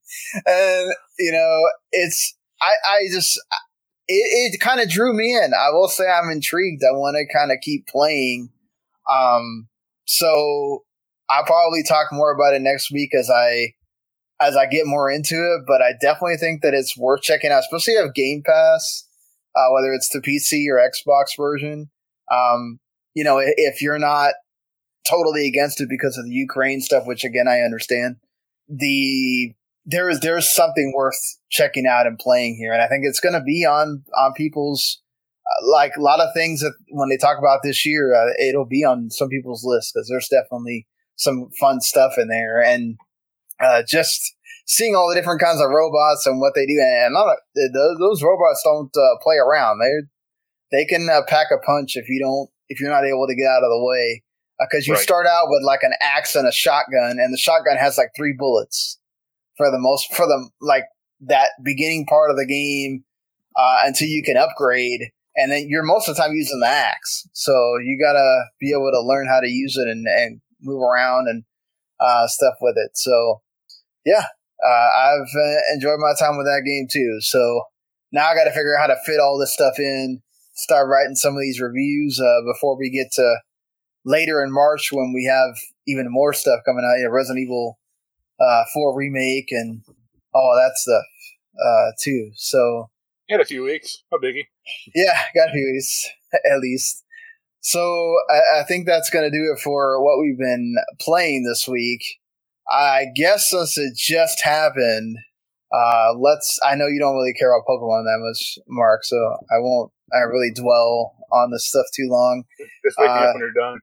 And, 0.45 0.93
you 1.17 1.31
know, 1.31 1.61
it's, 1.91 2.35
I, 2.61 2.73
I 2.89 2.99
just, 3.13 3.39
it, 4.07 4.53
it 4.53 4.59
kind 4.59 4.81
of 4.81 4.89
drew 4.89 5.13
me 5.13 5.33
in. 5.33 5.51
I 5.53 5.69
will 5.71 5.87
say 5.87 6.05
I'm 6.07 6.29
intrigued. 6.29 6.83
I 6.83 6.91
want 6.91 7.15
to 7.15 7.33
kind 7.33 7.51
of 7.51 7.57
keep 7.61 7.87
playing. 7.87 8.49
Um, 9.11 9.67
so 10.05 10.83
I'll 11.29 11.45
probably 11.45 11.83
talk 11.83 12.07
more 12.11 12.33
about 12.33 12.53
it 12.53 12.61
next 12.61 12.91
week 12.91 13.13
as 13.15 13.29
I, 13.29 13.73
as 14.39 14.55
I 14.55 14.65
get 14.65 14.85
more 14.85 15.09
into 15.09 15.35
it, 15.35 15.65
but 15.65 15.81
I 15.81 15.93
definitely 15.99 16.37
think 16.37 16.61
that 16.61 16.73
it's 16.73 16.97
worth 16.97 17.21
checking 17.21 17.51
out, 17.51 17.59
especially 17.59 17.93
if 17.93 18.13
Game 18.13 18.43
Pass, 18.45 19.07
uh, 19.55 19.71
whether 19.71 19.93
it's 19.93 20.09
the 20.09 20.19
PC 20.19 20.65
or 20.69 20.77
Xbox 20.77 21.37
version. 21.37 21.89
Um, 22.31 22.79
you 23.13 23.23
know, 23.23 23.39
if 23.39 23.81
you're 23.81 23.99
not 23.99 24.33
totally 25.07 25.47
against 25.47 25.79
it 25.79 25.89
because 25.89 26.17
of 26.17 26.25
the 26.25 26.31
Ukraine 26.31 26.81
stuff, 26.81 27.05
which 27.05 27.23
again 27.23 27.47
I 27.47 27.61
understand, 27.61 28.17
the 28.67 29.53
there 29.85 30.09
is 30.09 30.19
there's 30.19 30.49
something 30.49 30.93
worth 30.95 31.19
checking 31.49 31.85
out 31.87 32.07
and 32.07 32.19
playing 32.19 32.55
here, 32.55 32.73
and 32.73 32.81
I 32.81 32.87
think 32.87 33.03
it's 33.05 33.19
going 33.19 33.33
to 33.33 33.41
be 33.41 33.65
on 33.65 34.03
on 34.17 34.33
people's 34.33 35.01
like 35.67 35.93
a 35.97 36.01
lot 36.01 36.19
of 36.19 36.29
things 36.33 36.61
that 36.61 36.73
when 36.89 37.09
they 37.09 37.17
talk 37.17 37.37
about 37.37 37.59
this 37.63 37.85
year, 37.85 38.13
uh, 38.13 38.31
it'll 38.39 38.65
be 38.65 38.83
on 38.83 39.09
some 39.11 39.29
people's 39.29 39.63
list 39.63 39.91
because 39.93 40.07
there's 40.09 40.27
definitely 40.27 40.87
some 41.15 41.49
fun 41.59 41.81
stuff 41.81 42.13
in 42.17 42.27
there, 42.27 42.61
and 42.61 42.97
uh, 43.59 43.83
just 43.87 44.35
seeing 44.65 44.95
all 44.95 45.07
the 45.09 45.15
different 45.15 45.41
kinds 45.41 45.61
of 45.61 45.69
robots 45.69 46.25
and 46.25 46.39
what 46.39 46.53
they 46.55 46.65
do, 46.65 46.79
and 46.81 47.13
not 47.13 47.27
a, 47.27 47.35
those, 47.73 47.97
those 47.99 48.23
robots 48.23 48.61
don't 48.63 48.91
uh, 48.95 49.17
play 49.21 49.35
around. 49.37 49.79
They 49.79 50.77
they 50.77 50.85
can 50.85 51.07
uh, 51.09 51.21
pack 51.27 51.47
a 51.51 51.59
punch 51.65 51.95
if 51.95 52.09
you 52.09 52.19
don't 52.19 52.49
if 52.67 52.81
you're 52.81 52.89
not 52.91 53.05
able 53.05 53.27
to 53.27 53.35
get 53.35 53.47
out 53.47 53.63
of 53.63 53.69
the 53.69 53.83
way 53.85 54.23
because 54.59 54.87
you 54.87 54.93
Right. 54.93 55.03
start 55.03 55.27
out 55.27 55.45
with 55.47 55.63
like 55.63 55.83
an 55.83 55.93
axe 56.01 56.35
and 56.35 56.47
a 56.47 56.51
shotgun, 56.51 57.17
and 57.19 57.33
the 57.33 57.37
shotgun 57.37 57.77
has 57.77 57.97
like 57.97 58.09
three 58.15 58.33
bullets 58.37 58.99
for 59.57 59.69
the 59.71 59.79
most 59.79 60.13
for 60.13 60.25
the 60.25 60.49
like 60.61 60.85
that 61.21 61.49
beginning 61.63 62.05
part 62.05 62.29
of 62.31 62.37
the 62.37 62.45
game 62.45 63.03
uh, 63.55 63.83
until 63.85 64.07
you 64.07 64.23
can 64.23 64.37
upgrade. 64.37 65.11
And 65.37 65.51
then 65.51 65.67
you're 65.67 65.83
most 65.83 66.07
of 66.07 66.15
the 66.15 66.21
time 66.21 66.33
using 66.33 66.59
the 66.61 66.67
axe, 66.67 67.27
so 67.33 67.51
you 67.83 67.99
gotta 68.01 68.45
be 68.59 68.71
able 68.71 68.91
to 68.91 69.01
learn 69.01 69.27
how 69.27 69.41
to 69.41 69.49
use 69.49 69.75
it 69.77 69.89
and, 69.89 70.07
and 70.07 70.41
move 70.61 70.81
around 70.81 71.27
and 71.27 71.43
uh, 71.99 72.27
stuff 72.27 72.55
with 72.61 72.75
it. 72.77 72.91
So, 72.95 73.41
yeah, 74.05 74.25
uh, 74.63 74.89
I've 74.97 75.35
uh, 75.35 75.73
enjoyed 75.73 75.99
my 75.99 76.13
time 76.17 76.37
with 76.37 76.45
that 76.45 76.63
game 76.65 76.87
too. 76.89 77.17
So 77.19 77.63
now 78.11 78.27
I 78.29 78.35
got 78.35 78.45
to 78.45 78.51
figure 78.51 78.77
out 78.77 78.89
how 78.89 78.93
to 78.95 79.01
fit 79.05 79.19
all 79.19 79.37
this 79.37 79.53
stuff 79.53 79.77
in, 79.77 80.21
start 80.53 80.87
writing 80.87 81.15
some 81.15 81.35
of 81.35 81.41
these 81.41 81.59
reviews 81.59 82.19
uh, 82.19 82.41
before 82.45 82.77
we 82.77 82.89
get 82.89 83.11
to 83.13 83.39
later 84.05 84.43
in 84.43 84.53
March 84.53 84.89
when 84.91 85.13
we 85.13 85.25
have 85.25 85.55
even 85.87 86.07
more 86.09 86.33
stuff 86.33 86.61
coming 86.65 86.85
out. 86.85 86.97
You 86.97 87.05
know, 87.05 87.11
Resident 87.11 87.43
Evil 87.43 87.79
uh, 88.39 88.63
4 88.73 88.95
remake 88.95 89.51
and 89.51 89.81
all 90.33 90.55
that 90.55 90.77
stuff 90.77 91.03
uh, 91.63 91.91
too. 92.01 92.31
So 92.35 92.89
in 93.27 93.41
a 93.41 93.45
few 93.45 93.63
weeks, 93.63 94.03
a 94.13 94.17
biggie. 94.17 94.47
Yeah, 94.93 95.19
got 95.33 95.49
a 95.49 95.51
few 95.51 95.71
weeks 95.73 96.07
at 96.51 96.59
least. 96.59 97.03
So 97.61 98.15
I, 98.29 98.59
I 98.61 98.63
think 98.63 98.85
that's 98.85 99.09
going 99.09 99.29
to 99.29 99.35
do 99.35 99.51
it 99.51 99.59
for 99.59 100.03
what 100.03 100.19
we've 100.19 100.37
been 100.37 100.75
playing 100.99 101.45
this 101.45 101.67
week. 101.67 102.03
I 102.69 103.07
guess 103.15 103.49
since 103.49 103.77
it 103.77 103.95
just 103.95 104.41
happened, 104.41 105.17
uh, 105.71 106.13
let's. 106.17 106.59
I 106.63 106.75
know 106.75 106.87
you 106.87 106.99
don't 106.99 107.15
really 107.15 107.33
care 107.33 107.51
about 107.51 107.65
Pokemon 107.67 108.03
that 108.03 108.19
much, 108.19 108.59
Mark, 108.67 109.03
so 109.03 109.17
I 109.51 109.59
won't. 109.59 109.91
I 110.13 110.19
really 110.19 110.51
dwell 110.53 111.15
on 111.31 111.51
this 111.51 111.67
stuff 111.67 111.85
too 111.95 112.07
long. 112.09 112.43
Just 112.85 112.97
wake 112.97 113.09
uh, 113.09 113.13
up 113.13 113.35
when 113.35 113.39
you're 113.41 113.51
done. 113.51 113.79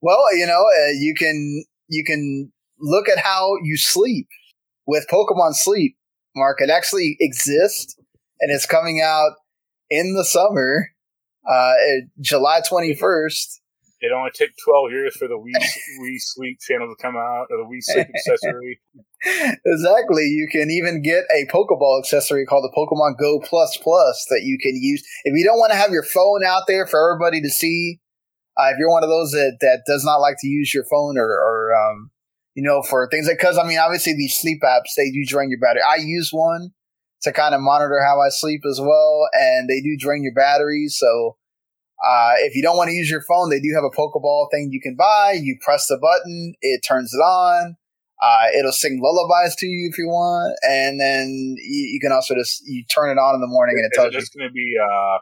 well, 0.00 0.22
you 0.36 0.46
know, 0.46 0.60
uh, 0.60 0.90
you 0.98 1.14
can 1.14 1.64
you 1.88 2.04
can 2.04 2.52
look 2.80 3.08
at 3.08 3.18
how 3.18 3.56
you 3.62 3.76
sleep 3.76 4.26
with 4.86 5.06
Pokemon 5.10 5.54
Sleep. 5.54 5.96
Mark, 6.34 6.58
it 6.60 6.70
actually 6.70 7.16
exists, 7.20 7.96
and 8.40 8.50
it's 8.52 8.66
coming 8.66 9.00
out 9.00 9.32
in 9.90 10.14
the 10.14 10.24
summer, 10.24 10.88
uh, 11.50 11.72
July 12.20 12.60
twenty 12.66 12.94
first. 12.94 13.60
It 14.04 14.10
only 14.10 14.30
took 14.34 14.50
12 14.64 14.90
years 14.90 15.16
for 15.16 15.28
the 15.28 15.38
Wii, 15.38 15.54
Wii 16.02 16.16
Sleep 16.18 16.58
channel 16.60 16.88
to 16.88 17.00
come 17.00 17.14
out, 17.16 17.46
or 17.50 17.58
the 17.58 17.70
Wii 17.70 17.78
Sleep 17.80 18.08
accessory. 18.14 18.80
exactly. 19.64 20.24
You 20.24 20.48
can 20.50 20.72
even 20.72 21.02
get 21.02 21.22
a 21.32 21.46
Pokeball 21.46 22.00
accessory 22.00 22.44
called 22.44 22.64
the 22.64 22.74
Pokemon 22.76 23.16
Go 23.16 23.38
Plus 23.38 23.76
Plus 23.76 24.26
that 24.30 24.42
you 24.42 24.58
can 24.60 24.74
use. 24.74 25.04
If 25.22 25.38
you 25.38 25.44
don't 25.44 25.58
want 25.58 25.70
to 25.70 25.78
have 25.78 25.92
your 25.92 26.02
phone 26.02 26.44
out 26.44 26.64
there 26.66 26.84
for 26.84 27.12
everybody 27.12 27.40
to 27.42 27.48
see, 27.48 28.00
uh, 28.58 28.70
if 28.70 28.76
you're 28.78 28.90
one 28.90 29.04
of 29.04 29.08
those 29.08 29.30
that, 29.30 29.58
that 29.60 29.82
does 29.86 30.04
not 30.04 30.16
like 30.16 30.34
to 30.40 30.48
use 30.48 30.74
your 30.74 30.84
phone 30.90 31.16
or, 31.16 31.28
or 31.28 31.72
um, 31.72 32.10
you 32.54 32.62
know, 32.62 32.82
for 32.82 33.08
things 33.10 33.26
like, 33.26 33.38
because 33.38 33.58
I 33.58 33.66
mean, 33.66 33.78
obviously 33.78 34.14
these 34.14 34.38
sleep 34.38 34.62
apps, 34.62 34.94
they 34.96 35.10
do 35.10 35.24
drain 35.26 35.50
your 35.50 35.60
battery. 35.60 35.82
I 35.82 35.96
use 35.96 36.30
one 36.32 36.72
to 37.22 37.32
kind 37.32 37.54
of 37.54 37.60
monitor 37.60 38.00
how 38.04 38.20
I 38.20 38.28
sleep 38.28 38.62
as 38.68 38.80
well, 38.80 39.28
and 39.32 39.68
they 39.68 39.80
do 39.80 39.96
drain 39.98 40.22
your 40.22 40.34
battery. 40.34 40.86
So, 40.88 41.36
uh, 42.04 42.34
if 42.38 42.56
you 42.56 42.62
don't 42.62 42.76
want 42.76 42.88
to 42.88 42.94
use 42.94 43.08
your 43.08 43.22
phone, 43.22 43.48
they 43.48 43.60
do 43.60 43.72
have 43.74 43.84
a 43.84 43.90
Pokeball 43.90 44.48
thing 44.50 44.70
you 44.72 44.80
can 44.80 44.96
buy. 44.96 45.38
You 45.40 45.56
press 45.62 45.86
the 45.86 45.98
button, 45.98 46.54
it 46.60 46.82
turns 46.86 47.14
it 47.14 47.18
on. 47.18 47.76
Uh, 48.20 48.46
it'll 48.56 48.72
sing 48.72 49.00
lullabies 49.02 49.56
to 49.56 49.66
you 49.66 49.88
if 49.90 49.98
you 49.98 50.06
want, 50.06 50.56
and 50.62 51.00
then 51.00 51.56
you, 51.58 51.94
you, 51.94 52.00
can 52.00 52.12
also 52.12 52.34
just 52.36 52.62
you 52.66 52.84
turn 52.84 53.10
it 53.10 53.18
on 53.18 53.34
in 53.34 53.40
the 53.40 53.48
morning 53.48 53.74
and 53.76 53.84
it 53.84 53.92
tells 53.92 54.14
it 54.14 54.18
just 54.18 54.32
going 54.32 54.48
to 54.48 54.52
be 54.52 54.76
uh, 54.80 55.18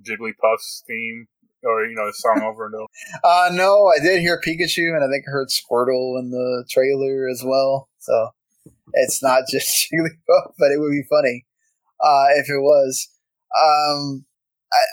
Jigglypuff's 0.00 0.82
theme, 0.86 1.26
or 1.64 1.84
you 1.86 1.94
know, 1.94 2.10
song 2.12 2.42
over 2.42 2.66
and 2.66 2.74
over. 2.74 2.86
Uh, 3.24 3.50
no, 3.52 3.90
I 3.96 4.02
did 4.02 4.20
hear 4.20 4.40
Pikachu, 4.40 4.94
and 4.94 5.04
I 5.04 5.08
think 5.08 5.24
I 5.26 5.30
heard 5.30 5.48
Squirtle 5.48 6.18
in 6.18 6.30
the 6.30 6.64
trailer 6.70 7.28
as 7.28 7.42
well. 7.44 7.88
So 7.98 8.30
it's 8.94 9.22
not 9.22 9.44
just 9.50 9.88
Jigglypuff, 9.90 10.52
but 10.58 10.70
it 10.70 10.80
would 10.80 10.90
be 10.90 11.04
funny 11.08 11.46
uh, 12.00 12.26
if 12.36 12.48
it 12.48 12.60
was. 12.60 13.08
Um, 13.56 14.24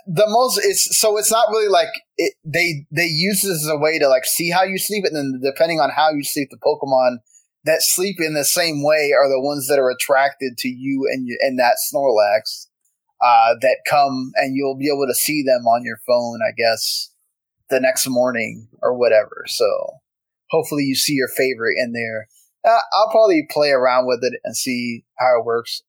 the 0.08 0.26
most 0.28 0.60
it's 0.64 0.98
so 0.98 1.18
it's 1.18 1.32
not 1.32 1.50
really 1.52 1.68
like 1.70 1.90
it, 2.18 2.34
they 2.44 2.86
they 2.92 3.06
use 3.06 3.42
this 3.42 3.64
as 3.64 3.70
a 3.70 3.78
way 3.78 4.00
to 4.00 4.08
like 4.08 4.26
see 4.26 4.50
how 4.50 4.64
you 4.64 4.80
sleep 4.80 5.06
and 5.06 5.16
then 5.16 5.40
depending 5.44 5.80
on 5.80 5.92
how 5.92 6.10
you 6.10 6.24
sleep 6.24 6.50
the 6.50 6.58
pokemon 6.58 7.18
that 7.64 7.82
sleep 7.82 8.16
in 8.20 8.34
the 8.34 8.46
same 8.46 8.84
way 8.84 9.12
are 9.12 9.30
the 9.30 9.42
ones 9.42 9.68
that 9.68 9.78
are 9.78 9.92
attracted 9.92 10.58
to 10.58 10.70
you 10.70 11.08
and 11.12 11.28
you, 11.28 11.38
and 11.42 11.60
that 11.60 11.76
snorlax 11.94 12.67
uh, 13.20 13.56
that 13.62 13.78
come 13.88 14.32
and 14.36 14.56
you'll 14.56 14.78
be 14.78 14.92
able 14.94 15.08
to 15.08 15.16
see 15.16 15.44
them 15.44 15.66
on 15.66 15.84
your 15.84 15.98
phone 16.06 16.40
i 16.48 16.52
guess 16.56 17.12
the 17.70 17.80
next 17.80 18.08
morning 18.08 18.68
or 18.82 18.98
whatever 18.98 19.44
so 19.48 19.66
hopefully 20.50 20.84
you 20.84 20.96
see 20.96 21.14
your 21.14 21.28
favorite 21.28 21.76
in 21.78 21.94
there 21.94 22.28
uh, 22.66 22.80
i'll 22.94 23.10
probably 23.12 23.48
play 23.50 23.72
around 23.72 24.06
with 24.06 24.20
it 24.22 24.34
and 24.44 24.56
see 24.56 25.04
how 25.18 25.40
it 25.40 25.46
works 25.46 25.82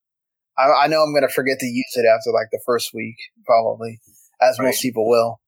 I, 0.58 0.84
I 0.84 0.86
know 0.88 1.02
I'm 1.02 1.12
going 1.12 1.26
to 1.26 1.32
forget 1.32 1.58
to 1.60 1.66
use 1.66 1.92
it 1.94 2.04
after 2.04 2.30
like 2.32 2.48
the 2.50 2.60
first 2.66 2.90
week, 2.92 3.16
probably, 3.46 4.00
as 4.42 4.58
right. 4.58 4.66
most 4.66 4.82
people 4.82 5.08
will. 5.08 5.40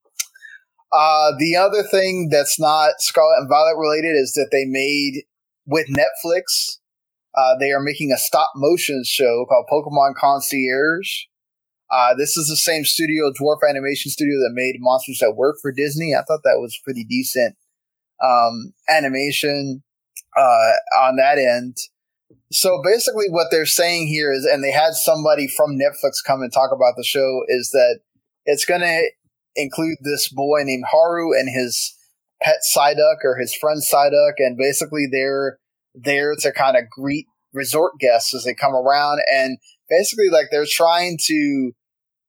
Uh, 0.93 1.33
the 1.39 1.57
other 1.57 1.83
thing 1.83 2.29
that's 2.31 2.59
not 2.59 2.95
Scarlet 2.99 3.39
and 3.41 3.49
Violet 3.49 3.77
related 3.77 4.17
is 4.17 4.33
that 4.35 4.49
they 4.53 4.65
made 4.65 5.25
with 5.67 5.87
Netflix. 5.89 6.79
Uh, 7.37 7.57
they 7.61 7.71
are 7.71 7.81
making 7.81 8.13
a 8.13 8.19
stop 8.19 8.51
motion 8.57 9.03
show 9.05 9.47
called 9.49 9.67
Pokemon 9.71 10.15
Concierge. 10.17 11.27
Uh, 11.91 12.15
this 12.17 12.37
is 12.37 12.49
the 12.49 12.57
same 12.57 12.85
studio, 12.85 13.33
Dwarf 13.33 13.69
Animation 13.69 14.11
Studio, 14.11 14.37
that 14.39 14.53
made 14.53 14.77
Monsters 14.79 15.19
that 15.21 15.35
Work 15.37 15.57
for 15.61 15.73
Disney. 15.73 16.15
I 16.15 16.23
thought 16.23 16.43
that 16.45 16.61
was 16.61 16.79
pretty 16.85 17.05
decent 17.05 17.57
um, 18.23 18.73
animation 18.89 19.83
uh, 20.37 20.73
on 21.03 21.17
that 21.17 21.39
end. 21.39 21.77
So 22.53 22.81
basically, 22.85 23.27
what 23.29 23.49
they're 23.51 23.67
saying 23.67 24.09
here 24.09 24.33
is, 24.33 24.45
and 24.45 24.63
they 24.63 24.71
had 24.71 24.95
somebody 24.95 25.49
from 25.49 25.79
Netflix 25.79 26.25
come 26.25 26.43
and 26.43 26.53
talk 26.53 26.71
about 26.73 26.95
the 26.97 27.05
show, 27.05 27.43
is 27.49 27.71
that 27.73 28.01
it's 28.45 28.65
going 28.65 28.83
to 28.83 29.11
include 29.57 29.99
this 30.03 30.29
boy 30.29 30.61
named 30.65 30.85
Haru 30.91 31.33
and 31.33 31.49
his 31.49 31.97
pet 32.43 32.59
Psyduck 32.75 33.25
or 33.25 33.37
his 33.37 33.55
friend 33.55 33.83
Psyduck, 33.83 34.35
and 34.39 34.57
basically 34.57 35.07
they're 35.11 35.59
there 35.95 36.35
to 36.37 36.53
kind 36.53 36.77
of 36.77 36.85
greet 36.89 37.27
resort 37.53 37.95
guests 37.99 38.33
as 38.35 38.45
they 38.45 38.55
come 38.55 38.75
around, 38.75 39.21
and 39.33 39.59
basically 39.89 40.29
like 40.31 40.47
they're 40.51 40.65
trying 40.69 41.19
to 41.27 41.73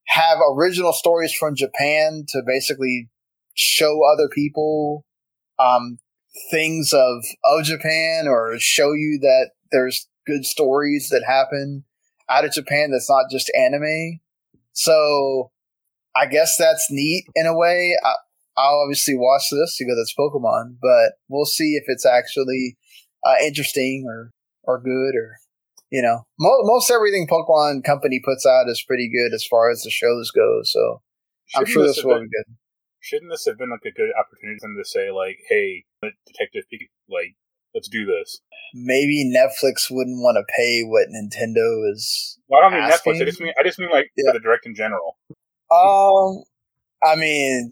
have 0.08 0.40
original 0.56 0.94
stories 0.94 1.34
from 1.34 1.56
Japan 1.56 2.26
to 2.30 2.42
basically 2.46 3.10
show 3.54 4.02
other 4.14 4.30
people 4.30 5.06
um, 5.60 5.98
things 6.50 6.94
of 6.94 7.24
of 7.44 7.64
Japan 7.64 8.28
or 8.28 8.56
show 8.58 8.94
you 8.94 9.20
that 9.22 9.52
there's 9.72 10.08
good 10.26 10.46
stories 10.46 11.10
that 11.10 11.24
happen 11.26 11.84
out 12.30 12.46
of 12.46 12.54
Japan 12.54 12.92
that's 12.92 13.10
not 13.10 13.26
just 13.32 13.52
anime. 13.58 14.20
So 14.74 15.52
I 16.16 16.26
guess 16.26 16.58
that's 16.58 16.88
neat 16.90 17.26
in 17.36 17.46
a 17.46 17.56
way. 17.56 17.96
I, 18.04 18.14
will 18.58 18.84
obviously 18.84 19.16
watch 19.16 19.44
this 19.52 19.78
because 19.80 19.98
it's 19.98 20.16
Pokemon, 20.18 20.78
but 20.82 21.14
we'll 21.30 21.46
see 21.46 21.76
if 21.76 21.84
it's 21.88 22.06
actually 22.06 22.78
uh, 23.26 23.36
interesting 23.44 24.06
or 24.08 24.32
or 24.64 24.80
good 24.80 25.16
or 25.16 25.38
you 25.92 26.02
know 26.02 26.26
mo- 26.40 26.64
most 26.64 26.90
everything 26.90 27.28
Pokemon 27.28 27.84
Company 27.84 28.22
puts 28.24 28.46
out 28.46 28.70
is 28.70 28.84
pretty 28.88 29.10
good 29.10 29.34
as 29.34 29.46
far 29.46 29.70
as 29.70 29.84
the 29.84 29.92
shows 29.92 30.32
go. 30.32 30.62
So 30.64 31.02
shouldn't 31.48 31.68
I'm 31.68 31.74
sure 31.74 31.88
this, 31.88 31.96
this 31.98 32.06
will 32.06 32.16
been, 32.16 32.24
be 32.24 32.30
good. 32.30 32.56
Shouldn't 33.02 33.32
this 33.32 33.46
have 33.46 33.58
been 33.58 33.70
like 33.70 33.86
a 33.86 33.92
good 33.92 34.12
opportunity 34.18 34.58
for 34.60 34.68
them 34.68 34.78
to 34.78 34.88
say 34.88 35.12
like, 35.12 35.38
"Hey, 35.50 35.86
Detective 36.02 36.64
Pikachu, 36.72 36.88
like 37.10 37.36
let's 37.74 37.88
do 37.88 38.06
this. 38.06 38.42
Maybe 38.74 39.32
Netflix 39.34 39.90
wouldn't 39.90 40.22
want 40.22 40.38
to 40.38 40.54
pay 40.56 40.84
what 40.84 41.08
Nintendo 41.10 41.92
is. 41.92 42.38
Well, 42.48 42.62
I 42.62 42.64
don't 42.64 42.74
mean 42.74 42.84
asking. 42.84 43.14
Netflix. 43.14 43.22
I 43.22 43.26
just 43.26 43.42
mean 43.42 43.54
I 43.60 43.64
just 43.64 43.80
mean 43.80 43.90
like 43.92 44.12
yeah. 44.16 44.32
for 44.32 44.40
the 44.40 44.44
direct 44.44 44.66
in 44.66 44.76
general. 44.76 45.18
Um, 45.72 46.44
I 47.04 47.16
mean, 47.16 47.72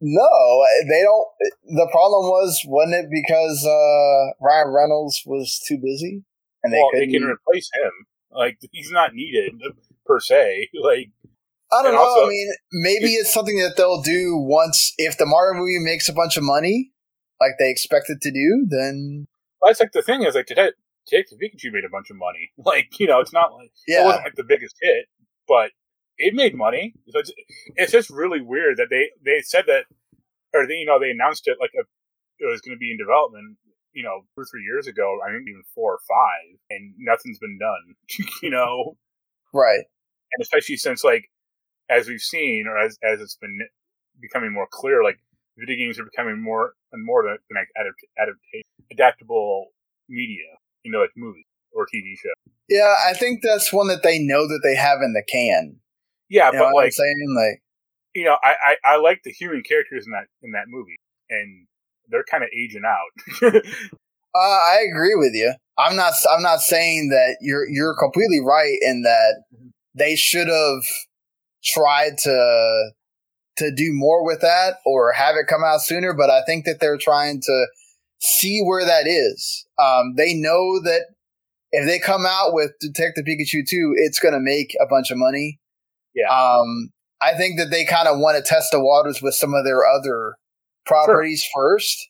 no, 0.00 0.64
they 0.88 1.02
don't. 1.02 1.26
The 1.64 1.88
problem 1.90 2.30
was, 2.30 2.62
wasn't 2.66 2.94
it 2.94 3.10
because 3.10 3.66
uh, 3.66 4.34
Ryan 4.40 4.72
Reynolds 4.72 5.22
was 5.26 5.60
too 5.66 5.78
busy, 5.82 6.24
and 6.62 6.72
they 6.72 6.78
well, 6.78 6.90
they 6.94 7.06
can 7.06 7.24
replace 7.24 7.70
him. 7.74 7.90
Like 8.32 8.58
he's 8.72 8.90
not 8.90 9.14
needed 9.14 9.60
per 10.06 10.20
se. 10.20 10.68
Like 10.80 11.10
I 11.72 11.84
don't 11.84 11.94
know. 11.94 12.00
Also, 12.00 12.26
I 12.26 12.28
mean, 12.28 12.52
maybe 12.72 13.14
it's 13.14 13.32
something 13.32 13.58
that 13.58 13.76
they'll 13.76 14.02
do 14.02 14.36
once 14.36 14.92
if 14.98 15.16
the 15.16 15.26
Mario 15.26 15.60
movie 15.60 15.78
makes 15.78 16.08
a 16.08 16.12
bunch 16.12 16.36
of 16.36 16.42
money, 16.42 16.90
like 17.40 17.52
they 17.60 17.70
expect 17.70 18.10
it 18.10 18.20
to 18.22 18.30
do. 18.32 18.66
Then 18.68 19.28
well, 19.60 19.70
that's 19.70 19.80
like 19.80 19.92
the 19.92 20.02
thing 20.02 20.24
is 20.24 20.34
like 20.34 20.46
today, 20.46 20.72
Detective 21.06 21.38
Pikachu 21.38 21.72
made 21.72 21.84
a 21.84 21.88
bunch 21.88 22.10
of 22.10 22.16
money. 22.16 22.50
Like 22.58 22.98
you 22.98 23.06
know, 23.06 23.20
it's 23.20 23.32
not 23.32 23.54
like 23.54 23.70
yeah. 23.86 24.02
it 24.02 24.04
wasn't 24.04 24.24
like 24.24 24.34
the 24.34 24.44
biggest 24.44 24.76
hit, 24.80 25.06
but 25.46 25.70
it 26.18 26.34
made 26.34 26.54
money. 26.54 26.94
So 27.08 27.20
it's, 27.20 27.32
it's 27.76 27.92
just 27.92 28.10
really 28.10 28.40
weird 28.40 28.76
that 28.76 28.88
they 28.90 29.10
they 29.24 29.40
said 29.42 29.64
that, 29.66 29.84
or 30.52 30.66
they, 30.66 30.74
you 30.74 30.86
know 30.86 30.98
they 30.98 31.10
announced 31.10 31.46
it 31.46 31.56
like 31.60 31.70
a, 31.74 31.82
it 32.38 32.50
was 32.50 32.60
going 32.60 32.76
to 32.76 32.78
be 32.78 32.90
in 32.90 32.98
development. 32.98 33.56
You 33.92 34.04
know, 34.04 34.20
two 34.34 34.42
or 34.42 34.44
three 34.44 34.62
years 34.62 34.86
ago, 34.86 35.18
I 35.26 35.32
think 35.32 35.48
even 35.48 35.62
four 35.74 35.94
or 35.94 35.98
five, 36.08 36.58
and 36.70 36.94
nothing's 36.98 37.38
been 37.38 37.58
done. 37.58 37.94
you 38.42 38.50
know, 38.50 38.96
right? 39.52 39.84
And 40.32 40.42
especially 40.42 40.76
since 40.76 41.02
like 41.02 41.30
as 41.90 42.08
we've 42.08 42.20
seen, 42.20 42.66
or 42.68 42.78
as 42.78 42.98
as 43.02 43.20
it's 43.20 43.36
been 43.36 43.58
becoming 44.20 44.52
more 44.52 44.68
clear, 44.70 45.02
like 45.02 45.18
video 45.58 45.76
games 45.76 45.98
are 45.98 46.04
becoming 46.04 46.42
more 46.42 46.74
and 46.92 47.04
more 47.04 47.24
than 47.24 47.38
like 47.54 47.68
adapt, 47.76 47.96
adapt, 48.18 48.64
adaptable 48.92 49.68
media, 50.08 50.44
you 50.82 50.90
know, 50.90 51.00
like 51.00 51.10
movies 51.16 51.44
or 51.72 51.86
TV 51.86 52.14
shows. 52.16 52.54
Yeah, 52.68 52.94
I 53.06 53.14
think 53.14 53.40
that's 53.42 53.72
one 53.72 53.88
that 53.88 54.02
they 54.02 54.18
know 54.18 54.46
that 54.46 54.60
they 54.62 54.76
have 54.76 55.00
in 55.02 55.12
the 55.12 55.24
can. 55.30 55.76
Yeah, 56.28 56.52
you 56.52 56.58
but 56.58 56.74
like 56.74 56.92
saying 56.92 57.26
like, 57.36 57.62
you 58.14 58.24
know, 58.24 58.36
I, 58.42 58.54
I, 58.84 58.92
I 58.92 58.96
like 58.98 59.22
the 59.24 59.32
human 59.32 59.62
characters 59.62 60.06
in 60.06 60.12
that 60.12 60.26
in 60.42 60.52
that 60.52 60.66
movie, 60.68 60.98
and 61.28 61.66
they're 62.10 62.24
kind 62.30 62.42
of 62.42 62.50
aging 62.56 62.82
out. 62.86 63.42
uh, 64.34 64.38
I 64.38 64.78
agree 64.90 65.14
with 65.14 65.32
you. 65.34 65.54
I'm 65.78 65.96
not 65.96 66.14
I'm 66.30 66.42
not 66.42 66.60
saying 66.60 67.08
that 67.10 67.38
you're 67.40 67.68
you're 67.68 67.96
completely 67.98 68.40
right 68.40 68.78
in 68.82 69.02
that 69.02 69.42
mm-hmm. 69.54 69.68
they 69.94 70.16
should 70.16 70.48
have 70.48 70.82
tried 71.64 72.18
to 72.18 72.90
to 73.56 73.70
do 73.74 73.90
more 73.92 74.24
with 74.24 74.40
that 74.40 74.76
or 74.86 75.12
have 75.12 75.36
it 75.36 75.46
come 75.46 75.62
out 75.64 75.82
sooner, 75.82 76.14
but 76.14 76.30
I 76.30 76.42
think 76.46 76.64
that 76.64 76.80
they're 76.80 76.98
trying 76.98 77.40
to 77.42 77.66
see 78.20 78.62
where 78.62 78.84
that 78.84 79.06
is. 79.06 79.66
Um, 79.78 80.14
they 80.16 80.34
know 80.34 80.80
that 80.82 81.06
if 81.72 81.86
they 81.86 81.98
come 81.98 82.26
out 82.26 82.52
with 82.52 82.72
Detective 82.80 83.24
Pikachu 83.24 83.66
2, 83.68 83.94
it's 83.96 84.18
going 84.18 84.34
to 84.34 84.40
make 84.40 84.74
a 84.80 84.86
bunch 84.86 85.10
of 85.10 85.18
money. 85.18 85.58
Yeah. 86.14 86.28
Um, 86.28 86.90
I 87.22 87.36
think 87.36 87.58
that 87.58 87.70
they 87.70 87.84
kind 87.84 88.08
of 88.08 88.18
want 88.18 88.36
to 88.36 88.42
test 88.42 88.68
the 88.72 88.80
waters 88.80 89.20
with 89.22 89.34
some 89.34 89.54
of 89.54 89.64
their 89.64 89.86
other 89.86 90.36
properties 90.86 91.42
sure. 91.42 91.62
first. 91.62 92.08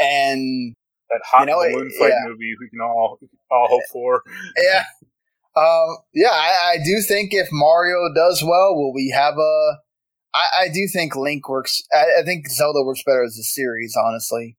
And 0.00 0.74
that 1.10 1.20
hot 1.24 1.40
you 1.40 1.46
know, 1.46 1.58
balloon 1.58 1.90
fight 1.98 2.08
yeah. 2.08 2.28
movie 2.28 2.54
we 2.58 2.68
can 2.70 2.80
all 2.80 3.18
all 3.50 3.68
hope 3.68 3.82
for. 3.92 4.22
Yeah. 4.56 4.84
Um, 5.54 5.98
yeah, 6.14 6.30
I, 6.30 6.72
I, 6.72 6.76
do 6.82 7.02
think 7.06 7.34
if 7.34 7.48
Mario 7.52 8.08
does 8.14 8.42
well, 8.42 8.74
will 8.74 8.94
we 8.94 9.12
have 9.14 9.34
a? 9.36 9.78
I, 10.34 10.62
I 10.62 10.68
do 10.72 10.88
think 10.90 11.14
Link 11.14 11.46
works. 11.46 11.82
I, 11.92 12.20
I, 12.20 12.22
think 12.24 12.48
Zelda 12.48 12.82
works 12.82 13.02
better 13.04 13.22
as 13.22 13.36
a 13.36 13.42
series, 13.42 13.94
honestly, 13.94 14.56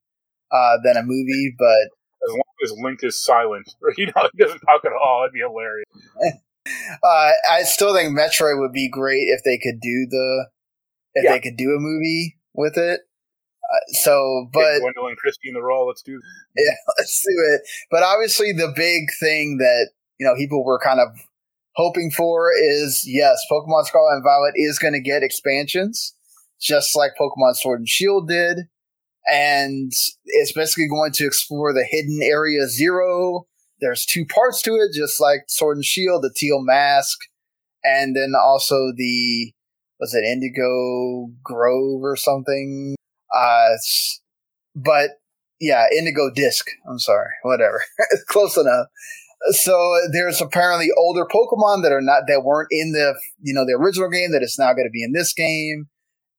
uh, 0.51 0.77
than 0.83 0.95
a 0.95 1.01
movie. 1.01 1.55
But 1.57 1.89
as 2.23 2.29
long 2.29 2.43
as 2.63 2.73
Link 2.83 2.99
is 3.01 3.25
silent, 3.25 3.73
or 3.81 3.91
you 3.97 4.05
know, 4.05 4.29
he 4.33 4.43
doesn't 4.43 4.59
talk 4.59 4.85
at 4.85 4.91
all, 4.91 5.23
it'd 5.23 5.33
be 5.33 5.39
hilarious. 5.39 5.87
uh, 7.03 7.31
I 7.49 7.63
still 7.63 7.95
think 7.95 8.15
Metroid 8.15 8.59
would 8.59 8.71
be 8.71 8.87
great 8.87 9.29
if 9.29 9.41
they 9.43 9.57
could 9.57 9.81
do 9.81 10.05
the 10.07 10.47
if 11.15 11.23
yeah. 11.23 11.31
they 11.31 11.39
could 11.39 11.57
do 11.57 11.71
a 11.71 11.79
movie 11.79 12.37
with 12.53 12.77
it. 12.77 13.01
So, 13.89 14.47
but 14.53 14.81
Gwendoline 14.81 15.17
Christie 15.17 15.49
in 15.49 15.53
the 15.53 15.61
role. 15.61 15.87
Let's 15.87 16.01
do. 16.01 16.19
Yeah, 16.55 16.75
let's 16.99 17.19
do 17.21 17.33
it. 17.53 17.61
But 17.89 18.03
obviously, 18.03 18.51
the 18.51 18.71
big 18.75 19.09
thing 19.19 19.57
that 19.57 19.89
you 20.19 20.25
know 20.25 20.35
people 20.35 20.63
were 20.63 20.79
kind 20.79 20.99
of 20.99 21.07
hoping 21.75 22.11
for 22.11 22.51
is 22.55 23.03
yes, 23.07 23.39
Pokemon 23.51 23.85
Scarlet 23.85 24.15
and 24.15 24.23
Violet 24.23 24.53
is 24.55 24.77
going 24.77 24.93
to 24.93 24.99
get 24.99 25.23
expansions, 25.23 26.15
just 26.61 26.95
like 26.95 27.11
Pokemon 27.19 27.55
Sword 27.55 27.79
and 27.79 27.89
Shield 27.89 28.27
did, 28.27 28.59
and 29.27 29.91
it's 30.25 30.53
basically 30.53 30.87
going 30.87 31.11
to 31.13 31.25
explore 31.25 31.73
the 31.73 31.85
hidden 31.89 32.19
area 32.21 32.67
zero. 32.67 33.47
There's 33.81 34.05
two 34.05 34.25
parts 34.25 34.61
to 34.61 34.75
it, 34.75 34.93
just 34.93 35.19
like 35.19 35.41
Sword 35.47 35.77
and 35.77 35.85
Shield, 35.85 36.23
the 36.23 36.33
teal 36.35 36.61
mask, 36.61 37.17
and 37.83 38.15
then 38.15 38.33
also 38.39 38.91
the 38.95 39.53
was 39.99 40.13
it 40.13 40.23
Indigo 40.23 41.31
Grove 41.43 42.03
or 42.03 42.15
something 42.15 42.95
uh, 43.33 43.75
but 44.75 45.11
yeah, 45.59 45.85
Indigo 45.97 46.29
Disc. 46.33 46.67
I'm 46.89 46.99
sorry, 46.99 47.29
whatever. 47.43 47.83
Close 48.27 48.57
enough. 48.57 48.87
So 49.51 49.77
there's 50.11 50.41
apparently 50.41 50.89
older 50.97 51.25
Pokemon 51.25 51.83
that 51.83 51.91
are 51.91 52.01
not 52.01 52.23
that 52.27 52.43
weren't 52.43 52.69
in 52.71 52.91
the 52.93 53.15
you 53.41 53.53
know 53.53 53.65
the 53.65 53.77
original 53.79 54.09
game 54.09 54.31
that 54.31 54.43
is 54.43 54.57
now 54.57 54.73
going 54.73 54.87
to 54.87 54.91
be 54.91 55.03
in 55.03 55.13
this 55.13 55.33
game, 55.33 55.87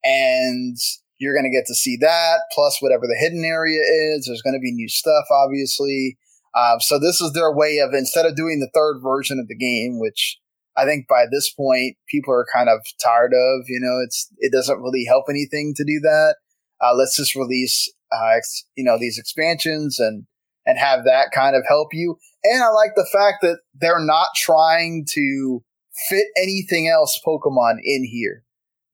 and 0.03 0.77
you're 1.19 1.35
going 1.35 1.51
to 1.51 1.57
get 1.57 1.67
to 1.67 1.75
see 1.75 1.97
that 2.01 2.41
plus 2.53 2.79
whatever 2.81 3.03
the 3.03 3.19
hidden 3.19 3.45
area 3.45 3.81
is. 3.81 4.27
There's 4.27 4.43
going 4.43 4.55
to 4.55 4.63
be 4.63 4.73
new 4.73 4.89
stuff, 4.89 5.25
obviously. 5.31 6.19
Um, 6.57 6.81
so 6.81 6.99
this 6.99 7.21
is 7.21 7.33
their 7.33 7.53
way 7.53 7.79
of 7.79 7.95
instead 7.95 8.27
of 8.27 8.37
doing 8.37 8.61
the 8.61 8.71
third 8.73 9.01
version 9.03 9.39
of 9.39 9.49
the 9.49 9.57
game, 9.57 9.99
which 9.99 10.39
I 10.77 10.85
think 10.85 11.07
by 11.09 11.25
this 11.31 11.53
point 11.53 11.97
people 12.09 12.33
are 12.33 12.47
kind 12.53 12.69
of 12.69 12.81
tired 13.03 13.33
of. 13.33 13.65
You 13.69 13.81
know, 13.81 14.01
it's 14.05 14.29
it 14.39 14.53
doesn't 14.53 14.81
really 14.81 15.05
help 15.05 15.27
anything 15.29 15.75
to 15.77 15.85
do 15.85 16.01
that 16.01 16.37
uh, 16.81 16.95
let's 16.95 17.17
just 17.17 17.35
release 17.35 17.93
uh, 18.13 18.37
you 18.77 18.85
know 18.85 18.99
these 18.99 19.19
expansions 19.19 19.99
and 19.99 20.27
and 20.67 20.79
have 20.79 21.05
that 21.05 21.31
kind 21.35 21.57
of 21.57 21.63
help 21.69 21.89
you. 21.93 22.17
And 22.43 22.63
I 22.63 22.69
like 22.69 22.93
the 22.95 23.09
fact 23.13 23.39
that 23.43 23.59
they're 23.75 24.05
not 24.05 24.29
trying 24.37 25.07
to 25.11 25.63
fit 26.09 26.27
anything 26.37 26.89
else 26.89 27.21
Pokemon 27.27 27.77
in 27.83 28.05
here. 28.05 28.45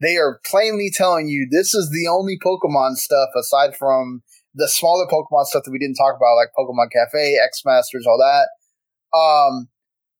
They 0.00 0.16
are 0.16 0.40
plainly 0.44 0.90
telling 0.92 1.28
you 1.28 1.46
this 1.50 1.74
is 1.74 1.90
the 1.90 2.08
only 2.08 2.38
Pokemon 2.38 2.96
stuff 2.96 3.28
aside 3.38 3.76
from 3.76 4.22
the 4.54 4.68
smaller 4.68 5.06
Pokemon 5.06 5.44
stuff 5.44 5.62
that 5.64 5.70
we 5.70 5.78
didn't 5.78 5.96
talk 5.96 6.16
about, 6.16 6.36
like 6.36 6.48
Pokemon 6.58 6.90
Cafe, 6.92 7.36
X 7.44 7.62
Masters, 7.64 8.06
all 8.06 8.18
that. 8.18 8.48
Um, 9.16 9.68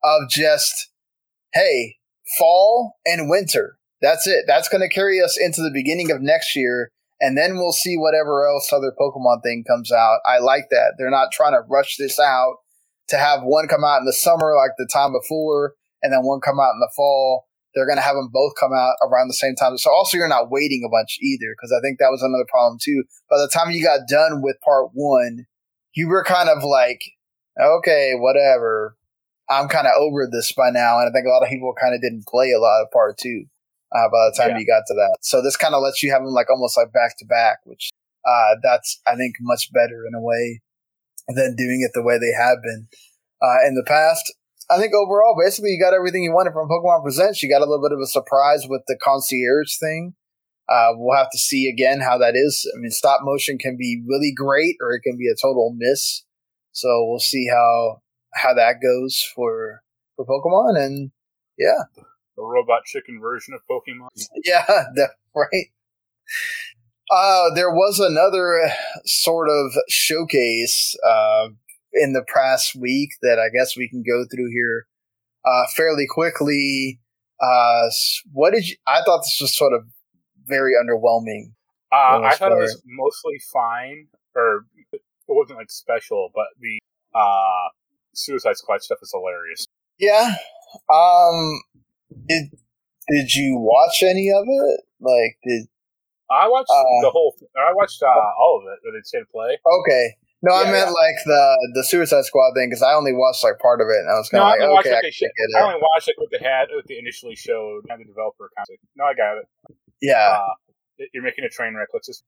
of 0.03 0.29
just 0.29 0.91
hey, 1.53 1.97
fall 2.39 2.97
and 3.05 3.29
winter. 3.29 3.79
That's 4.01 4.27
it. 4.27 4.45
That's 4.47 4.69
going 4.69 4.81
to 4.81 4.95
carry 4.95 5.21
us 5.21 5.39
into 5.39 5.63
the 5.63 5.71
beginning 5.73 6.11
of 6.11 6.23
next 6.23 6.57
year 6.57 6.91
and 7.21 7.37
then 7.37 7.57
we'll 7.57 7.73
see 7.73 7.97
whatever 7.97 8.49
else 8.49 8.73
other 8.73 8.93
Pokemon 8.99 9.43
thing 9.43 9.64
comes 9.66 9.93
out. 9.93 10.21
I 10.25 10.39
like 10.39 10.68
that. 10.71 10.95
They're 10.97 11.11
not 11.11 11.33
trying 11.33 11.53
to 11.53 11.66
rush 11.68 11.97
this 11.99 12.18
out 12.18 12.57
to 13.09 13.18
have 13.18 13.43
one 13.43 13.68
come 13.68 13.85
out 13.85 14.01
in 14.01 14.07
the 14.07 14.12
summer 14.12 14.55
like 14.57 14.73
the 14.79 14.89
time 14.91 15.12
before 15.12 15.75
and 16.03 16.12
then 16.12 16.21
one 16.23 16.41
come 16.41 16.59
out 16.59 16.73
in 16.73 16.81
the 16.81 16.91
fall. 16.97 17.47
They're 17.75 17.87
going 17.87 17.99
to 17.99 18.03
have 18.03 18.16
them 18.16 18.31
both 18.33 18.55
come 18.59 18.73
out 18.73 18.95
around 19.03 19.29
the 19.29 19.35
same 19.35 19.55
time. 19.55 19.77
So 19.77 19.91
also 19.91 20.16
you're 20.16 20.29
not 20.29 20.51
waiting 20.51 20.83
a 20.85 20.91
bunch 20.91 21.18
either 21.21 21.55
because 21.55 21.73
I 21.77 21.81
think 21.85 21.99
that 21.99 22.11
was 22.11 22.23
another 22.23 22.47
problem 22.49 22.79
too. 22.81 23.05
By 23.29 23.37
the 23.37 23.51
time 23.53 23.71
you 23.71 23.85
got 23.85 24.09
done 24.09 24.41
with 24.43 24.57
part 24.64 24.91
one, 24.95 25.47
you 25.95 26.09
were 26.09 26.25
kind 26.25 26.49
of 26.49 26.64
like, 26.64 27.03
okay, 27.61 28.12
whatever. 28.16 28.97
I'm 29.49 29.68
kind 29.68 29.87
of 29.87 29.93
over 29.99 30.27
this 30.31 30.53
by 30.53 30.71
now. 30.71 30.99
And 30.99 31.09
I 31.09 31.12
think 31.12 31.27
a 31.27 31.31
lot 31.31 31.43
of 31.43 31.51
people 31.51 31.75
kind 31.79 31.95
of 31.95 32.01
didn't 32.01 32.27
play 32.27 32.51
a 32.51 32.61
lot 32.61 32.83
of 32.83 32.91
part 32.91 33.18
two 33.18 33.45
uh, 33.93 34.09
by 34.09 34.30
the 34.30 34.34
time 34.36 34.51
yeah. 34.51 34.59
you 34.59 34.66
got 34.66 34.82
to 34.86 34.95
that. 34.95 35.18
So 35.22 35.43
this 35.43 35.57
kind 35.57 35.74
of 35.74 35.82
lets 35.82 36.03
you 36.03 36.12
have 36.12 36.22
them 36.22 36.32
like 36.32 36.51
almost 36.51 36.76
like 36.76 36.93
back 36.93 37.18
to 37.18 37.24
back, 37.26 37.59
which 37.64 37.91
uh, 38.26 38.57
that's 38.62 39.01
I 39.07 39.16
think 39.16 39.34
much 39.41 39.72
better 39.72 40.05
in 40.07 40.14
a 40.14 40.20
way 40.20 40.61
than 41.28 41.57
doing 41.57 41.82
it 41.82 41.93
the 41.95 42.03
way 42.03 42.18
they 42.18 42.32
have 42.32 42.59
been 42.62 42.88
uh, 43.43 43.66
in 43.66 43.74
the 43.74 43.84
past. 43.86 44.32
I 44.70 44.78
think 44.78 44.95
overall, 44.95 45.36
basically, 45.41 45.70
you 45.70 45.82
got 45.82 45.95
everything 45.95 46.22
you 46.22 46.32
wanted 46.32 46.53
from 46.53 46.68
Pokemon 46.68 47.03
Presents. 47.03 47.43
You 47.43 47.51
got 47.51 47.62
a 47.62 47.66
little 47.66 47.82
bit 47.82 47.93
of 47.93 47.99
a 48.01 48.07
surprise 48.07 48.66
with 48.68 48.82
the 48.86 48.97
concierge 49.03 49.76
thing. 49.78 50.14
Uh, 50.68 50.93
we'll 50.95 51.16
have 51.16 51.30
to 51.32 51.38
see 51.38 51.68
again 51.68 52.01
how 52.01 52.16
that 52.18 52.34
is. 52.36 52.70
I 52.76 52.78
mean, 52.78 52.93
stop 52.93 53.20
motion 53.24 53.59
can 53.59 53.76
be 53.76 54.03
really 54.07 54.32
great, 54.34 54.76
or 54.80 54.93
it 54.93 55.01
can 55.01 55.18
be 55.18 55.26
a 55.26 55.34
total 55.34 55.74
miss. 55.76 56.24
So 56.72 56.88
we'll 57.09 57.18
see 57.18 57.49
how 57.49 58.03
how 58.34 58.55
that 58.55 58.76
goes 58.80 59.24
for 59.34 59.82
for 60.14 60.24
Pokemon. 60.24 60.78
And 60.78 61.11
yeah, 61.59 61.84
the 62.41 62.47
robot 62.47 62.84
chicken 62.84 63.20
version 63.20 63.55
of 63.55 63.61
Pokemon. 63.70 64.09
Yeah, 64.45 64.64
that, 64.66 65.11
right. 65.34 65.66
Uh, 67.11 67.55
there 67.55 67.70
was 67.70 67.99
another 67.99 68.72
sort 69.05 69.49
of 69.49 69.72
showcase 69.88 70.97
uh, 71.07 71.49
in 71.93 72.12
the 72.12 72.24
past 72.32 72.74
week 72.76 73.11
that 73.22 73.38
I 73.38 73.49
guess 73.55 73.76
we 73.76 73.88
can 73.88 74.03
go 74.03 74.24
through 74.30 74.51
here 74.53 74.86
uh, 75.45 75.64
fairly 75.76 76.07
quickly. 76.09 77.01
Uh, 77.41 77.88
what 78.32 78.53
did 78.53 78.68
you? 78.68 78.76
I 78.86 79.03
thought 79.05 79.22
this 79.22 79.38
was 79.41 79.57
sort 79.57 79.72
of 79.72 79.86
very 80.47 80.72
underwhelming. 80.74 81.53
Uh, 81.93 82.20
I 82.22 82.36
thought 82.36 82.53
it 82.53 82.59
was 82.59 82.80
mostly 82.86 83.41
fine, 83.53 84.07
or 84.36 84.66
it 84.93 85.01
wasn't 85.26 85.59
like 85.59 85.70
special, 85.70 86.30
but 86.32 86.47
the 86.61 86.78
uh, 87.14 87.68
Suicide 88.12 88.57
Squad 88.57 88.82
stuff 88.82 88.99
is 89.03 89.11
hilarious. 89.12 89.66
Yeah. 89.99 90.36
Um, 90.93 91.61
did 92.29 92.51
Did 93.11 93.35
you 93.35 93.59
watch 93.59 94.03
any 94.03 94.31
of 94.31 94.45
it? 94.47 94.81
Like, 95.01 95.37
did 95.43 95.67
I 96.31 96.49
watched 96.49 96.71
uh, 96.71 97.03
the 97.03 97.11
whole? 97.11 97.35
I 97.59 97.75
watched 97.75 98.03
uh, 98.03 98.07
all 98.39 98.63
of 98.63 98.71
it 98.71 98.79
that 98.85 98.97
it 98.97 99.07
said 99.07 99.23
play. 99.33 99.59
Okay. 99.59 100.15
No, 100.43 100.55
yeah, 100.55 100.69
I 100.69 100.73
meant 100.73 100.89
yeah. 100.89 101.05
like 101.05 101.19
the 101.27 101.71
the 101.75 101.85
Suicide 101.85 102.25
Squad 102.25 102.55
thing 102.55 102.71
because 102.71 102.83
I 102.83 102.95
only 102.95 103.13
watched 103.13 103.45
like 103.45 103.59
part 103.59 103.81
of 103.83 103.89
it, 103.89 103.99
and 103.99 104.09
I 104.09 104.15
was 104.15 104.29
kind 104.31 104.41
of 104.41 104.59
no, 104.61 104.73
like, 104.73 104.87
okay, 104.87 104.95
I, 104.95 105.59
I, 105.59 105.61
I 105.61 105.67
only 105.67 105.81
watched 105.83 106.09
it 106.09 106.17
with 106.17 106.31
the 106.31 106.39
hat 106.39 106.69
what 106.73 106.87
they 106.89 106.99
initially 106.99 107.35
showed 107.35 107.85
and 107.91 108.01
the 108.01 108.07
developer 108.07 108.49
kind 108.57 108.67
of. 108.71 108.79
No, 108.97 109.05
I 109.05 109.15
got 109.15 109.37
it. 109.37 109.47
Yeah. 110.01 110.39
Uh, 110.41 110.55
you're 111.13 111.23
making 111.23 111.45
a 111.45 111.49
train 111.49 111.75
wreck. 111.75 111.89
Let's 111.93 112.07
just. 112.07 112.25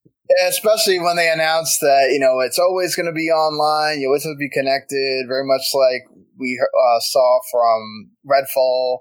especially 0.47 0.99
when 0.99 1.17
they 1.17 1.31
announced 1.31 1.81
that 1.81 2.11
you 2.13 2.19
know 2.19 2.41
it's 2.41 2.59
always 2.59 2.97
going 2.97 3.07
to 3.07 3.13
be 3.13 3.31
online. 3.31 4.01
You 4.01 4.09
always 4.09 4.25
have 4.25 4.35
to 4.35 4.39
be 4.39 4.51
connected. 4.51 5.25
Very 5.29 5.47
much 5.47 5.73
like 5.73 6.03
we 6.37 6.61
uh, 6.61 7.01
saw 7.01 7.41
from 7.51 8.11
Redfall 8.27 8.99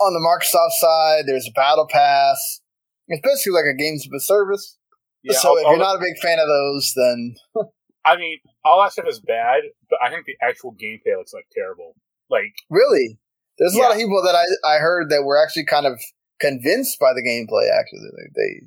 on 0.00 0.12
the 0.12 0.20
Microsoft 0.20 0.72
side, 0.72 1.24
there's 1.26 1.48
a 1.48 1.52
battle 1.52 1.86
pass. 1.90 2.60
It's 3.08 3.20
basically 3.22 3.52
like 3.52 3.70
a 3.72 3.76
games 3.76 4.06
of 4.06 4.12
a 4.14 4.20
service. 4.20 4.78
Yeah, 5.22 5.38
so 5.38 5.56
if 5.58 5.66
you're 5.66 5.78
not 5.78 5.96
a 5.96 6.00
big 6.00 6.18
fan 6.22 6.38
of 6.38 6.46
those, 6.46 6.92
then 6.94 7.34
I 8.04 8.16
mean, 8.16 8.38
all 8.64 8.82
that 8.82 8.92
stuff 8.92 9.06
is 9.08 9.20
bad, 9.20 9.62
but 9.88 9.98
I 10.02 10.10
think 10.10 10.26
the 10.26 10.36
actual 10.42 10.72
gameplay 10.72 11.16
looks 11.16 11.32
like 11.32 11.46
terrible. 11.52 11.94
Like 12.30 12.52
really, 12.70 13.18
there's 13.58 13.74
a 13.74 13.78
yeah. 13.78 13.82
lot 13.84 13.92
of 13.92 13.98
people 13.98 14.22
that 14.22 14.34
I 14.34 14.44
I 14.76 14.78
heard 14.78 15.10
that 15.10 15.24
were 15.24 15.42
actually 15.42 15.64
kind 15.64 15.86
of 15.86 16.00
convinced 16.40 16.98
by 16.98 17.12
the 17.14 17.22
gameplay. 17.22 17.68
Actually, 17.72 18.00
they 18.34 18.66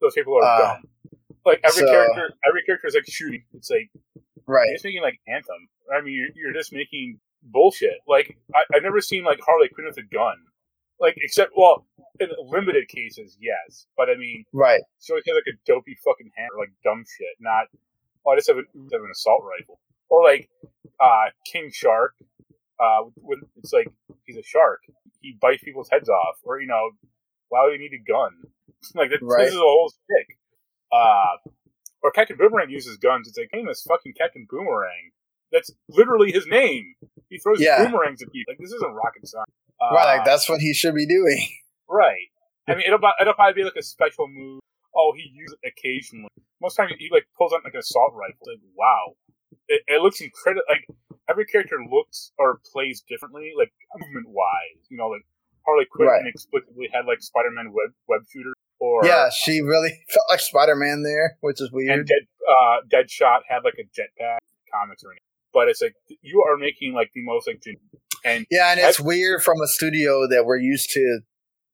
those 0.00 0.14
people 0.14 0.36
are 0.36 0.44
uh, 0.44 0.58
dumb. 0.58 0.82
Like 1.46 1.60
every 1.64 1.80
so, 1.80 1.86
character, 1.86 2.30
every 2.48 2.62
character 2.64 2.88
is 2.88 2.94
like 2.94 3.04
shooting. 3.08 3.44
It's 3.54 3.70
like 3.70 3.90
right. 4.46 4.66
You're 4.66 4.74
just 4.74 4.84
making 4.84 5.02
like 5.02 5.20
Anthem. 5.26 5.68
I 5.92 6.00
mean, 6.02 6.14
you're, 6.14 6.46
you're 6.46 6.54
just 6.54 6.72
making 6.72 7.18
bullshit. 7.44 7.98
Like 8.08 8.36
I, 8.54 8.62
have 8.72 8.82
never 8.82 9.00
seen 9.00 9.24
like 9.24 9.40
Harley 9.44 9.68
Quinn 9.68 9.86
with 9.86 9.98
a 9.98 10.14
gun. 10.14 10.36
Like 11.00 11.14
except 11.18 11.52
well, 11.56 11.86
in 12.20 12.28
limited 12.46 12.88
cases, 12.88 13.36
yes. 13.40 13.86
But 13.96 14.08
I 14.08 14.16
mean, 14.16 14.44
right? 14.52 14.82
She 15.00 15.12
always 15.12 15.24
has 15.26 15.34
like 15.34 15.54
a 15.54 15.58
dopey 15.66 15.96
fucking 16.04 16.30
hand 16.36 16.50
or 16.54 16.60
like 16.60 16.72
dumb 16.84 17.04
shit. 17.18 17.36
Not 17.40 17.66
oh, 18.26 18.32
I 18.32 18.36
just 18.36 18.48
have 18.48 18.58
an, 18.58 18.66
have 18.92 19.02
an 19.02 19.10
assault 19.12 19.42
rifle 19.44 19.80
or 20.08 20.22
like 20.24 20.48
uh, 21.00 21.30
King 21.50 21.70
Shark. 21.72 22.14
Uh, 22.80 23.08
when 23.16 23.38
it's 23.56 23.72
like 23.72 23.86
he's 24.24 24.36
a 24.36 24.42
shark, 24.42 24.80
he 25.20 25.36
bites 25.40 25.62
people's 25.62 25.88
heads 25.90 26.08
off, 26.08 26.36
or 26.42 26.60
you 26.60 26.66
know, 26.66 26.90
why 27.48 27.62
would 27.64 27.72
you 27.72 27.78
need 27.78 27.94
a 27.94 28.10
gun? 28.10 28.30
Like 28.94 29.08
this, 29.08 29.20
Right. 29.22 29.44
this 29.44 29.54
is 29.54 29.58
a 29.58 29.62
whole 29.62 29.88
stick. 29.88 30.36
Uh, 30.92 31.38
or 32.02 32.10
Captain 32.10 32.36
Boomerang 32.36 32.68
uses 32.68 32.98
guns. 32.98 33.26
It's 33.26 33.38
like, 33.38 33.48
name 33.50 33.66
is 33.66 33.80
fucking 33.80 34.12
Captain 34.12 34.46
Boomerang. 34.48 35.10
That's 35.52 35.70
literally 35.88 36.32
his 36.32 36.46
name. 36.46 36.94
He 37.30 37.38
throws 37.38 37.60
Yeah. 37.60 37.84
boomerangs 37.84 38.22
at 38.22 38.32
people. 38.32 38.52
Like 38.52 38.58
this 38.58 38.72
isn't 38.72 38.92
rocket 38.92 39.26
science. 39.26 39.50
Uh, 39.80 39.94
right, 39.94 40.16
like 40.16 40.24
that's 40.24 40.48
what 40.48 40.60
he 40.60 40.72
should 40.74 40.94
be 40.94 41.06
doing. 41.06 41.46
Right. 41.88 42.28
I 42.68 42.74
mean, 42.76 42.84
it'll 42.86 42.98
it'll 43.20 43.34
probably 43.34 43.54
be 43.54 43.64
like 43.64 43.76
a 43.78 43.82
special 43.82 44.26
move. 44.28 44.60
Oh, 44.96 45.12
he 45.16 45.30
uses 45.34 45.56
it 45.62 45.72
occasionally. 45.76 46.30
Most 46.62 46.76
times 46.76 46.92
he 46.98 47.08
like 47.12 47.26
pulls 47.36 47.52
out 47.52 47.60
like 47.64 47.74
an 47.74 47.80
assault 47.80 48.12
rifle. 48.14 48.46
Like 48.46 48.60
wow, 48.74 49.14
it, 49.68 49.82
it 49.88 50.00
looks 50.02 50.20
incredible. 50.20 50.62
Like 50.68 50.86
every 51.28 51.44
character 51.46 51.76
looks 51.90 52.32
or 52.38 52.60
plays 52.72 53.02
differently, 53.08 53.52
like 53.58 53.72
movement 53.98 54.28
wise. 54.28 54.86
You 54.88 54.96
know, 54.96 55.08
like 55.08 55.22
Harley 55.66 55.86
Quinn 55.90 56.08
Right. 56.08 56.20
inexplicably 56.22 56.88
had 56.92 57.06
like 57.06 57.20
Spider 57.22 57.50
Man 57.50 57.72
web 57.72 57.92
web 58.08 58.20
shooter, 58.30 58.52
or 58.78 59.04
yeah, 59.04 59.28
she 59.30 59.60
really 59.60 59.90
felt 60.08 60.26
like 60.30 60.40
Spider 60.40 60.76
Man 60.76 61.02
there, 61.02 61.36
which 61.40 61.60
is 61.60 61.70
weird. 61.72 61.90
and. 61.98 62.06
Dead 62.06 62.22
uh, 62.48 62.76
Deadshot 62.92 63.40
had 63.48 63.64
like 63.64 63.74
a 63.80 63.84
jetpack 63.88 64.38
comics 64.72 65.02
or 65.02 65.10
anything. 65.10 65.24
But 65.54 65.68
it's 65.68 65.80
like 65.80 65.94
you 66.20 66.42
are 66.46 66.56
making 66.58 66.92
like 66.94 67.10
the 67.14 67.22
most 67.24 67.46
like 67.46 67.62
and 68.24 68.44
Yeah, 68.50 68.72
and 68.72 68.80
it's 68.80 69.00
weird 69.00 69.42
from 69.42 69.60
a 69.62 69.68
studio 69.68 70.26
that 70.28 70.44
we're 70.44 70.58
used 70.58 70.90
to 70.90 71.20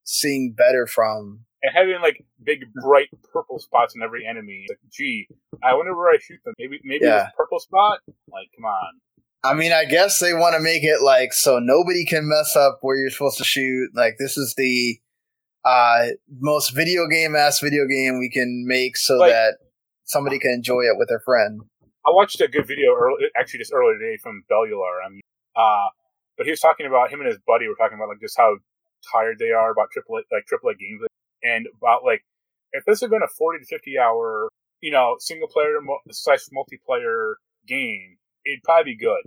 seeing 0.04 0.52
better 0.56 0.86
from. 0.86 1.44
and 1.62 1.72
having 1.74 2.00
like 2.02 2.24
big 2.42 2.60
bright 2.82 3.08
purple 3.32 3.58
spots 3.58 3.94
in 3.94 4.02
every 4.02 4.26
enemy. 4.26 4.66
Like, 4.68 4.78
gee, 4.92 5.28
I 5.62 5.74
wonder 5.74 5.96
where 5.96 6.10
I 6.12 6.18
shoot 6.20 6.38
them. 6.44 6.54
Maybe 6.58 6.78
maybe 6.84 7.04
Yeah. 7.06 7.24
this 7.24 7.32
purple 7.36 7.58
spot. 7.60 8.00
Like, 8.30 8.48
come 8.56 8.64
on. 8.66 9.00
I 9.42 9.54
mean, 9.54 9.72
I 9.72 9.86
guess 9.86 10.18
they 10.18 10.34
want 10.34 10.54
to 10.54 10.60
make 10.60 10.84
it 10.84 11.00
like 11.02 11.32
so 11.32 11.58
nobody 11.58 12.04
can 12.04 12.28
mess 12.28 12.54
up 12.56 12.78
where 12.82 12.96
you're 12.98 13.10
supposed 13.10 13.38
to 13.38 13.44
shoot. 13.44 13.88
Like 13.94 14.16
this 14.18 14.36
is 14.36 14.54
the 14.56 14.98
uh 15.64 16.08
most 16.40 16.70
video 16.74 17.06
game 17.06 17.36
ass 17.36 17.60
video 17.60 17.86
game 17.86 18.18
we 18.18 18.30
can 18.30 18.64
make 18.66 18.96
so 18.96 19.16
Like- 19.18 19.32
that 19.32 19.58
somebody 20.04 20.38
can 20.38 20.50
enjoy 20.52 20.80
it 20.82 20.96
with 20.98 21.08
their 21.08 21.20
friend. 21.24 21.60
I 22.06 22.10
watched 22.10 22.40
a 22.40 22.48
good 22.48 22.66
video 22.66 22.94
early, 22.96 23.26
actually 23.36 23.58
just 23.58 23.72
earlier 23.72 23.98
today 23.98 24.16
from 24.22 24.44
Bellular. 24.50 25.04
I 25.04 25.10
mean, 25.10 25.20
uh, 25.56 25.88
but 26.36 26.46
he 26.46 26.50
was 26.50 26.60
talking 26.60 26.86
about 26.86 27.10
him 27.10 27.20
and 27.20 27.28
his 27.28 27.38
buddy 27.46 27.68
were 27.68 27.74
talking 27.74 27.96
about 27.98 28.08
like 28.08 28.20
just 28.20 28.36
how 28.36 28.56
tired 29.12 29.38
they 29.38 29.50
are 29.50 29.70
about 29.70 29.88
triple 29.92 30.16
A- 30.16 30.34
like 30.34 30.46
triple 30.46 30.70
A 30.70 30.74
games 30.74 31.02
and 31.42 31.66
about 31.76 32.04
like 32.04 32.22
if 32.72 32.84
this 32.84 33.00
had 33.00 33.10
been 33.10 33.22
a 33.22 33.28
forty 33.28 33.58
to 33.58 33.66
fifty 33.66 33.98
hour 33.98 34.48
you 34.80 34.90
know 34.90 35.16
single 35.18 35.48
player 35.48 35.76
slash 36.10 36.40
multiplayer 36.54 37.34
game, 37.66 38.16
it'd 38.46 38.62
probably 38.64 38.92
be 38.92 38.96
good. 38.96 39.22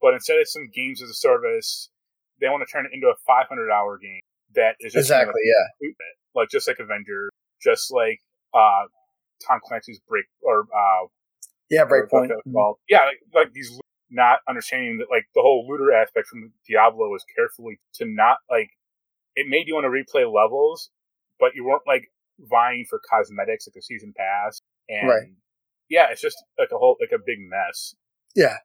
But 0.00 0.14
instead, 0.14 0.38
of 0.38 0.48
some 0.48 0.68
games 0.72 1.02
as 1.02 1.10
a 1.10 1.14
service. 1.14 1.90
They 2.38 2.48
want 2.48 2.60
to 2.66 2.70
turn 2.70 2.84
it 2.84 2.92
into 2.92 3.06
a 3.06 3.16
five 3.26 3.46
hundred 3.48 3.70
hour 3.72 3.96
game 3.96 4.20
that 4.54 4.76
is 4.80 4.92
just 4.92 5.08
gonna, 5.08 5.22
Exactly, 5.22 5.40
yeah. 5.44 5.88
like 6.34 6.50
just 6.50 6.68
like 6.68 6.76
Avenger, 6.78 7.30
just 7.62 7.90
like 7.90 8.20
uh, 8.52 8.84
Tom 9.46 9.60
Clancy's 9.64 10.00
Break 10.06 10.26
or 10.42 10.66
uh, 10.68 11.06
Yeah, 11.70 11.84
breakpoint. 11.84 12.30
called. 12.52 12.78
Yeah, 12.88 13.00
like, 13.00 13.20
like 13.34 13.52
these 13.52 13.78
not 14.10 14.38
understanding 14.48 14.98
that 14.98 15.08
like 15.10 15.24
the 15.34 15.42
whole 15.42 15.66
looter 15.68 15.92
aspect 15.92 16.28
from 16.28 16.52
Diablo 16.68 17.08
was 17.08 17.24
carefully 17.34 17.80
to 17.94 18.04
not 18.06 18.38
like 18.50 18.70
it 19.34 19.46
made 19.48 19.66
you 19.66 19.74
want 19.74 19.84
to 19.84 19.90
replay 19.90 20.24
levels, 20.24 20.90
but 21.40 21.52
you 21.54 21.64
weren't 21.64 21.82
like 21.86 22.10
vying 22.38 22.84
for 22.88 23.00
cosmetics 23.10 23.66
like 23.66 23.74
a 23.78 23.82
season 23.82 24.12
pass 24.16 24.60
and 24.88 25.08
Right. 25.08 25.28
yeah, 25.88 26.06
it's 26.10 26.20
just 26.22 26.36
like 26.58 26.68
a 26.72 26.78
whole 26.78 26.96
like 27.00 27.10
a 27.12 27.22
big 27.24 27.38
mess. 27.40 27.94
Yeah. 28.34 28.58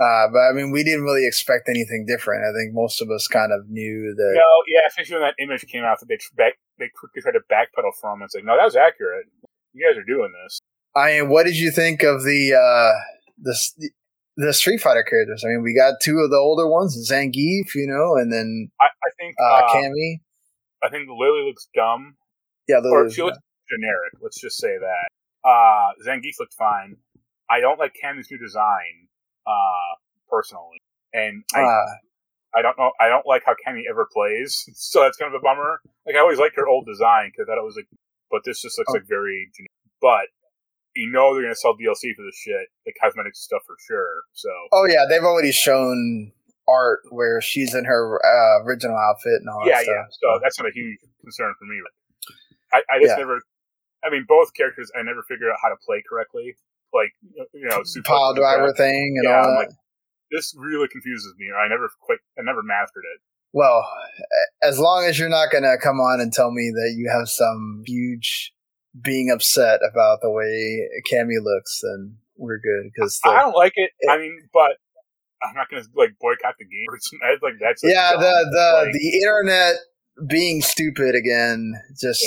Uh, 0.00 0.26
but 0.32 0.50
I 0.50 0.52
mean, 0.52 0.72
we 0.72 0.82
didn't 0.82 1.04
really 1.04 1.24
expect 1.24 1.68
anything 1.68 2.04
different. 2.04 2.42
I 2.42 2.50
think 2.50 2.74
most 2.74 3.00
of 3.00 3.10
us 3.10 3.28
kind 3.28 3.52
of 3.52 3.70
knew 3.70 4.12
that. 4.16 4.32
No, 4.34 4.50
yeah, 4.66 4.80
especially 4.88 5.14
when 5.20 5.22
that 5.22 5.38
image 5.38 5.64
came 5.70 5.84
out 5.84 6.00
that 6.00 6.08
they 6.08 6.16
tr- 6.16 6.34
back 6.36 6.54
they 6.78 6.90
quickly 6.90 7.22
tried 7.22 7.38
to 7.38 7.46
backpedal 7.50 7.92
from. 8.00 8.22
It's 8.22 8.34
like 8.34 8.44
no, 8.44 8.56
that 8.56 8.64
was 8.64 8.76
accurate. 8.76 9.26
You 9.72 9.86
guys 9.86 9.96
are 9.96 10.04
doing 10.04 10.32
this. 10.44 10.60
I 10.96 11.20
mean, 11.20 11.28
what 11.28 11.44
did 11.44 11.56
you 11.56 11.70
think 11.70 12.02
of 12.02 12.22
the 12.22 12.54
uh, 12.54 12.92
the 13.38 13.58
the 14.36 14.52
Street 14.52 14.80
Fighter 14.80 15.02
characters? 15.02 15.42
I 15.44 15.48
mean, 15.48 15.62
we 15.62 15.74
got 15.74 15.94
two 16.02 16.18
of 16.18 16.30
the 16.30 16.36
older 16.36 16.68
ones, 16.68 16.96
Zangief, 17.10 17.74
you 17.74 17.86
know, 17.86 18.16
and 18.16 18.32
then 18.32 18.70
I, 18.80 18.86
I 18.86 19.10
think 19.18 19.34
uh, 19.40 19.44
uh, 19.44 19.68
Cammy. 19.74 20.20
I 20.82 20.88
think 20.90 21.08
Lily 21.08 21.44
looks 21.46 21.68
dumb. 21.74 22.16
Yeah, 22.68 22.78
or 22.78 23.04
those, 23.04 23.14
she 23.14 23.22
looks 23.22 23.38
generic. 23.70 24.12
Let's 24.22 24.40
just 24.40 24.56
say 24.58 24.76
that. 24.78 25.48
Uh, 25.48 25.92
Zangief 26.06 26.34
looked 26.38 26.54
fine. 26.54 26.96
I 27.50 27.60
don't 27.60 27.78
like 27.78 27.94
Cammy's 28.02 28.30
new 28.30 28.38
design, 28.38 29.08
uh, 29.46 29.96
personally, 30.30 30.80
and 31.12 31.44
I, 31.54 31.60
uh, 31.62 31.84
I 32.56 32.62
don't 32.62 32.78
know. 32.78 32.92
I 33.00 33.08
don't 33.08 33.26
like 33.26 33.42
how 33.44 33.54
Cammy 33.66 33.82
ever 33.90 34.08
plays, 34.12 34.64
so 34.74 35.00
that's 35.02 35.16
kind 35.16 35.34
of 35.34 35.38
a 35.40 35.42
bummer. 35.42 35.80
Like 36.06 36.16
I 36.16 36.20
always 36.20 36.38
liked 36.38 36.56
her 36.56 36.66
old 36.68 36.86
design 36.86 37.30
because 37.32 37.48
I 37.48 37.52
thought 37.52 37.60
it 37.60 37.64
was 37.64 37.76
like, 37.76 37.88
but 38.30 38.42
this 38.44 38.62
just 38.62 38.78
looks 38.78 38.90
Oh. 38.90 38.94
like 38.94 39.08
very. 39.08 39.50
Generic. 39.56 39.70
But 40.00 40.28
you 40.96 41.10
know 41.10 41.34
they're 41.34 41.42
gonna 41.42 41.54
sell 41.54 41.74
DLC 41.74 42.14
for 42.14 42.22
this 42.22 42.36
shit, 42.36 42.68
the 42.86 42.92
cosmetic 43.00 43.34
stuff 43.36 43.62
for 43.66 43.76
sure. 43.86 44.22
So 44.32 44.48
oh 44.72 44.86
yeah, 44.88 45.04
they've 45.08 45.22
already 45.24 45.52
shown 45.52 46.32
art 46.66 47.00
where 47.10 47.40
she's 47.40 47.74
in 47.74 47.84
her 47.84 48.18
uh, 48.24 48.64
original 48.64 48.96
outfit 48.96 49.40
and 49.40 49.48
all 49.50 49.66
yeah, 49.66 49.80
that 49.80 49.86
yeah. 49.86 50.04
So 50.10 50.40
that's 50.42 50.58
not 50.58 50.68
a 50.68 50.72
huge 50.72 50.98
concern 51.20 51.54
for 51.58 51.64
me. 51.66 51.80
I, 52.72 52.82
I 52.90 52.98
just 53.00 53.10
Yeah. 53.10 53.24
never. 53.24 53.40
I 54.04 54.10
mean, 54.10 54.24
both 54.28 54.52
characters, 54.54 54.90
I 54.98 55.02
never 55.02 55.22
figured 55.28 55.50
out 55.50 55.56
how 55.62 55.68
to 55.70 55.76
play 55.84 56.02
correctly. 56.08 56.54
Like 56.92 57.12
you 57.52 57.66
know, 57.66 57.82
Pile 58.04 58.34
driver 58.34 58.72
thing 58.72 59.16
and 59.18 59.24
Yeah, 59.28 59.36
all 59.40 59.46
that. 59.50 59.56
like, 59.56 59.68
this 60.30 60.54
really 60.56 60.88
confuses 60.88 61.34
me. 61.38 61.46
I 61.52 61.68
never 61.68 61.88
quite, 62.00 62.18
I 62.38 62.42
never 62.42 62.62
mastered 62.62 63.04
it. 63.14 63.20
well, 63.52 63.86
as 64.62 64.78
long 64.78 65.04
as 65.04 65.18
you're 65.18 65.28
not 65.28 65.50
going 65.50 65.64
to 65.64 65.76
come 65.82 66.00
on 66.00 66.20
and 66.20 66.32
tell 66.32 66.50
me 66.50 66.70
that 66.74 66.94
you 66.96 67.08
have 67.10 67.28
some 67.28 67.82
huge 67.86 68.52
being 69.00 69.30
upset 69.30 69.80
about 69.88 70.20
the 70.22 70.30
way 70.30 70.88
Cammy 71.10 71.42
looks, 71.42 71.80
then 71.82 72.16
we're 72.36 72.58
good. 72.58 72.90
Because 72.94 73.20
I 73.24 73.40
don't 73.40 73.56
like 73.56 73.72
it. 73.76 73.90
I 74.08 74.18
mean, 74.18 74.48
but 74.52 74.76
I'm 75.42 75.54
not 75.54 75.68
gonna 75.70 75.84
like 75.94 76.10
boycott 76.20 76.54
the 76.58 76.64
game. 76.64 76.86
or 76.88 76.98
something. 77.00 77.20
I 77.24 77.36
Like 77.42 77.54
that's 77.60 77.82
yeah, 77.84 78.12
the 78.12 78.48
the 78.50 78.84
Like, 78.84 78.92
the 78.92 79.18
internet 79.18 79.76
being 80.28 80.62
stupid 80.62 81.14
again. 81.14 81.74
Just 82.00 82.24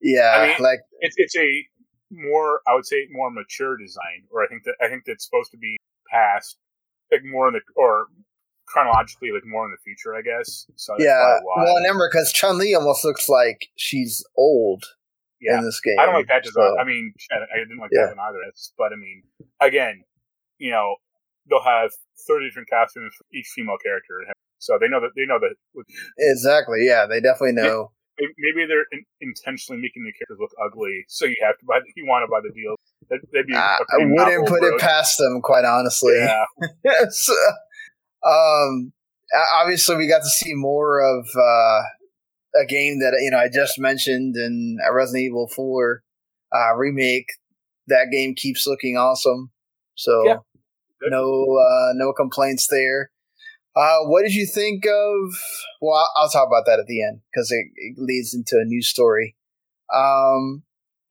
Yeah. 0.00 0.16
yeah, 0.16 0.40
I 0.40 0.46
mean- 0.48 0.56
like 0.60 0.80
it's 1.00 1.16
it's 1.18 1.36
a 1.36 1.66
more 2.10 2.60
I 2.68 2.74
would 2.74 2.86
say 2.86 3.08
more 3.10 3.30
mature 3.30 3.76
design, 3.76 4.26
or 4.30 4.42
I 4.42 4.46
think 4.46 4.64
that 4.64 4.74
I 4.80 4.88
think 4.88 5.04
that's 5.06 5.24
supposed 5.24 5.50
to 5.50 5.58
be 5.58 5.76
past 6.10 6.56
like 7.10 7.22
more 7.24 7.48
in 7.48 7.54
the 7.54 7.60
or 7.76 8.06
chronologically 8.66 9.30
like 9.32 9.44
more 9.44 9.64
in 9.64 9.72
the 9.72 9.78
future, 9.84 10.14
I 10.14 10.22
guess. 10.22 10.66
So 10.76 10.94
yeah. 10.98 11.38
Well, 11.56 11.76
remember 11.76 12.08
because 12.10 12.32
Chun 12.32 12.58
Li 12.58 12.74
almost 12.74 13.04
looks 13.04 13.28
like 13.28 13.68
she's 13.76 14.24
old 14.36 14.84
yeah. 15.40 15.58
in 15.58 15.64
this 15.64 15.80
game. 15.80 15.96
I 16.00 16.06
don't 16.06 16.14
like 16.14 16.28
that 16.28 16.42
design. 16.42 16.74
so- 16.74 16.78
I 16.80 16.84
mean, 16.84 17.12
I 17.32 17.58
didn't 17.58 17.78
like 17.78 17.90
Yeah. 17.92 18.06
that 18.06 18.16
one 18.16 18.26
either. 18.28 18.38
But 18.78 18.92
I 18.92 18.96
mean, 18.96 19.22
again, 19.60 20.04
you 20.58 20.70
know, 20.70 20.96
they'll 21.48 21.62
have 21.62 21.90
thirty 22.26 22.48
different 22.48 22.68
costumes 22.70 23.12
for 23.16 23.24
each 23.34 23.46
female 23.54 23.76
character, 23.82 24.24
so 24.58 24.78
they 24.80 24.88
know 24.88 25.00
that 25.00 25.10
they 25.16 25.26
know 25.26 25.38
that 25.40 25.54
exactly. 26.18 26.86
Yeah, 26.86 27.06
they 27.06 27.20
definitely 27.20 27.52
know. 27.52 27.92
maybe- 28.18 28.66
they're 28.66 28.86
in, 28.92 29.04
intentionally 29.20 29.80
making 29.82 30.04
the 30.04 30.12
characters 30.12 30.38
look 30.40 30.52
ugly, 30.64 31.04
so 31.08 31.24
you 31.26 31.36
have 31.42 31.58
to 31.58 31.64
buy. 31.66 31.80
The, 31.80 31.86
you 31.96 32.06
want 32.06 32.22
to 32.22 32.30
buy 32.30 32.40
the 32.42 32.52
deal. 32.54 32.76
That, 33.10 33.20
that'd 33.32 33.46
be. 33.46 33.54
a 33.54 33.58
I, 33.58 33.78
wouldn't 33.98 34.48
put 34.48 34.62
it 34.62 34.80
past 34.80 35.18
them, 35.18 35.40
quite 35.42 35.64
honestly. 35.64 36.14
Yeah, 36.16 36.44
yes. 36.84 37.28
Um, 38.24 38.92
obviously, 39.54 39.96
we 39.96 40.08
got 40.08 40.20
to 40.22 40.28
see 40.28 40.54
more 40.54 41.00
of 41.02 41.26
uh, 41.36 41.80
a 42.60 42.64
game 42.64 43.00
that 43.00 43.16
you 43.20 43.30
know 43.30 43.38
I 43.38 43.48
just 43.48 43.78
mentioned 43.78 44.36
in 44.36 44.78
Resident 44.92 45.24
Evil 45.24 45.48
Four 45.48 46.02
uh, 46.54 46.74
remake. 46.76 47.28
That 47.86 48.08
game 48.10 48.34
keeps 48.34 48.66
looking 48.66 48.96
awesome. 48.96 49.50
So 49.94 50.24
Yeah. 50.24 50.36
No 51.10 51.58
uh, 51.58 51.92
no 51.94 52.12
complaints 52.12 52.66
there. 52.70 53.10
Uh, 53.76 53.98
what 54.04 54.22
did 54.22 54.32
you 54.32 54.46
think 54.46 54.86
of? 54.86 55.34
Well, 55.80 55.96
I'll, 55.98 56.10
I'll 56.16 56.30
talk 56.30 56.46
about 56.46 56.64
that 56.66 56.78
at 56.78 56.86
the 56.86 57.02
end 57.02 57.20
because 57.32 57.50
it, 57.50 57.66
it 57.74 57.96
leads 57.98 58.32
into 58.32 58.56
a 58.60 58.64
new 58.64 58.82
story. 58.82 59.36
Um, 59.92 60.62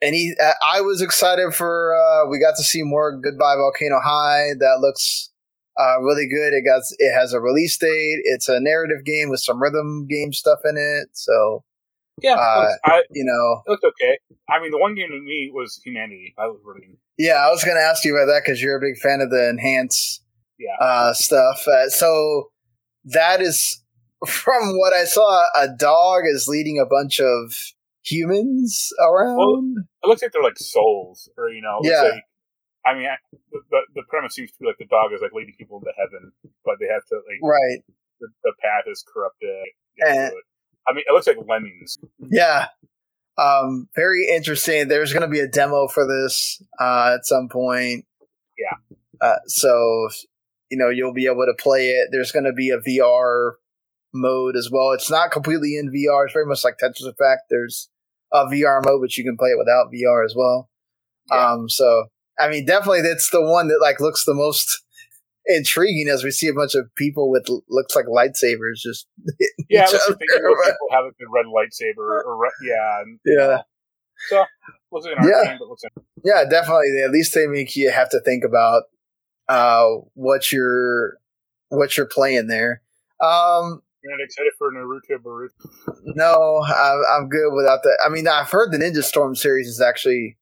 and 0.01 0.15
he, 0.15 0.33
uh, 0.41 0.53
I 0.65 0.81
was 0.81 1.01
excited 1.01 1.53
for. 1.53 1.95
Uh, 1.95 2.29
we 2.29 2.39
got 2.39 2.55
to 2.57 2.63
see 2.63 2.81
more 2.83 3.19
Goodbye 3.19 3.55
Volcano 3.55 3.99
High. 4.01 4.51
That 4.59 4.77
looks 4.79 5.29
uh, 5.79 6.01
really 6.01 6.27
good. 6.27 6.53
It 6.53 6.63
got 6.65 6.81
it 6.97 7.13
has 7.13 7.33
a 7.33 7.39
release 7.39 7.77
date. 7.77 8.21
It's 8.23 8.49
a 8.49 8.59
narrative 8.59 9.05
game 9.05 9.29
with 9.29 9.39
some 9.39 9.61
rhythm 9.61 10.07
game 10.07 10.33
stuff 10.33 10.59
in 10.65 10.75
it. 10.77 11.09
So 11.13 11.63
yeah. 12.21 12.35
Uh, 12.35 12.69
I, 12.85 12.99
it 12.99 13.05
you 13.11 13.25
know, 13.25 13.63
looked 13.67 13.83
okay. 13.83 14.19
I 14.49 14.61
mean, 14.61 14.71
the 14.71 14.77
one 14.77 14.95
game 14.95 15.09
to 15.09 15.19
me 15.19 15.49
was 15.53 15.81
Humanity. 15.83 16.35
I 16.37 16.47
was 16.47 16.59
really 16.63 16.97
yeah, 17.17 17.35
I 17.35 17.49
was 17.49 17.63
going 17.63 17.77
to 17.77 17.83
ask 17.83 18.03
you 18.03 18.15
about 18.17 18.31
that 18.31 18.41
because 18.43 18.61
you're 18.61 18.77
a 18.77 18.81
big 18.81 18.97
fan 18.97 19.21
of 19.21 19.29
the 19.29 19.49
enhance 19.49 20.21
yeah. 20.57 20.75
uh, 20.79 21.13
stuff. 21.13 21.67
Uh, 21.67 21.89
so 21.89 22.49
that 23.05 23.41
is 23.41 23.81
from 24.27 24.77
what 24.77 24.93
I 24.93 25.05
saw. 25.05 25.45
A 25.55 25.67
dog 25.67 26.23
is 26.25 26.47
leading 26.47 26.79
a 26.79 26.85
bunch 26.85 27.19
of 27.19 27.55
humans 28.03 28.91
around. 28.99 29.75
It 30.03 30.07
looks 30.07 30.21
like 30.21 30.31
they're 30.31 30.43
like 30.43 30.57
souls, 30.57 31.29
or 31.37 31.49
you 31.49 31.61
know, 31.61 31.79
it 31.81 31.91
Yeah. 31.91 32.01
Like, 32.09 32.23
I 32.85 32.93
mean, 32.93 33.05
I, 33.07 33.15
the, 33.51 33.59
the 33.71 33.79
the 33.95 34.03
premise 34.09 34.35
seems 34.35 34.51
to 34.51 34.57
be 34.59 34.65
like 34.67 34.77
the 34.77 34.85
dog 34.85 35.13
is 35.13 35.21
like 35.21 35.33
leading 35.33 35.55
people 35.57 35.77
into 35.79 35.91
heaven, 35.97 36.31
but 36.65 36.75
they 36.79 36.87
have 36.87 37.05
to 37.07 37.15
like 37.15 37.39
right. 37.41 37.79
the, 38.19 38.27
the 38.43 38.53
path 38.61 38.85
is 38.87 39.03
corrupted. 39.11 39.49
And- 39.99 40.33
I 40.87 40.93
mean, 40.93 41.03
it 41.07 41.13
looks 41.13 41.27
like 41.27 41.37
lemmings. 41.47 41.97
Yeah. 42.19 42.67
Um, 43.37 43.87
very 43.95 44.27
interesting. 44.27 44.87
There's 44.87 45.13
going 45.13 45.23
to 45.23 45.29
be 45.29 45.39
a 45.39 45.47
demo 45.47 45.87
for 45.87 46.05
this 46.05 46.61
uh, 46.79 47.15
at 47.15 47.25
some 47.25 47.47
point. 47.49 48.05
Yeah. 48.57 48.97
Uh, 49.21 49.37
so 49.47 50.09
you 50.69 50.77
know 50.77 50.89
you'll 50.89 51.13
be 51.13 51.25
able 51.25 51.45
to 51.45 51.53
play 51.57 51.89
it. 51.91 52.09
There's 52.11 52.31
going 52.31 52.45
to 52.45 52.53
be 52.53 52.69
a 52.69 52.79
VR 52.79 53.53
mode 54.13 54.55
as 54.55 54.69
well. 54.71 54.91
It's 54.91 55.09
not 55.09 55.31
completely 55.31 55.77
in 55.77 55.91
VR. 55.91 56.25
It's 56.25 56.33
very 56.33 56.45
much 56.45 56.63
like 56.63 56.77
Tetris 56.77 57.07
Effect. 57.07 57.43
There's 57.49 57.89
a 58.31 58.45
VR 58.45 58.83
mode, 58.85 59.01
but 59.01 59.17
you 59.17 59.23
can 59.23 59.37
play 59.37 59.49
it 59.49 59.57
without 59.57 59.91
VR 59.91 60.25
as 60.25 60.35
well. 60.35 60.69
Yeah. 61.31 61.51
Um, 61.51 61.69
so 61.69 62.05
I 62.39 62.49
mean, 62.49 62.65
definitely 62.65 63.01
that's 63.01 63.29
the 63.29 63.41
one 63.41 63.67
that 63.67 63.79
like 63.81 63.99
looks 63.99 64.25
the 64.25 64.33
most 64.33 64.81
intriguing 65.45 66.07
as 66.09 66.23
we 66.23 66.31
see 66.31 66.47
a 66.47 66.53
bunch 66.53 66.73
of 66.73 66.93
people 66.95 67.29
with 67.29 67.47
looks 67.69 67.95
like 67.95 68.05
lightsabers 68.05 68.75
just 68.81 69.07
yeah. 69.69 69.85
People 69.89 70.55
have 70.91 71.05
a 71.05 71.11
good 71.11 71.27
red 71.33 71.45
lightsaber 71.45 72.23
or 72.25 72.37
red, 72.37 72.51
yeah, 72.63 73.01
and, 73.01 73.19
yeah. 73.25 73.57
So 74.29 74.45
was 74.91 75.05
it 75.05 75.13
an 75.17 75.27
Yeah. 75.27 75.49
game, 75.49 75.57
but 75.59 75.69
what's 75.69 75.83
in 75.83 75.89
Yeah, 76.23 76.45
definitely. 76.49 77.01
At 77.03 77.11
least 77.11 77.33
they 77.33 77.47
make 77.47 77.75
you 77.75 77.91
have 77.91 78.09
to 78.11 78.21
think 78.21 78.43
about 78.45 78.83
uh, 79.49 79.85
what 80.13 80.51
you're 80.51 81.17
what 81.69 81.97
you're 81.97 82.05
playing 82.07 82.47
there. 82.47 82.81
Um, 83.19 83.81
You're 84.03 84.17
not 84.17 84.23
excited 84.23 84.51
for 84.57 84.71
Naruto 84.71 85.17
Boruto? 85.21 85.49
no, 86.15 86.63
I'm, 86.65 87.01
I'm 87.11 87.29
good 87.29 87.53
without 87.53 87.79
that. 87.83 87.97
I 88.05 88.09
mean, 88.09 88.27
I've 88.27 88.49
heard 88.49 88.71
the 88.71 88.77
Ninja 88.77 89.03
Storm 89.03 89.35
series 89.35 89.67
is 89.67 89.81
actually 89.81 90.37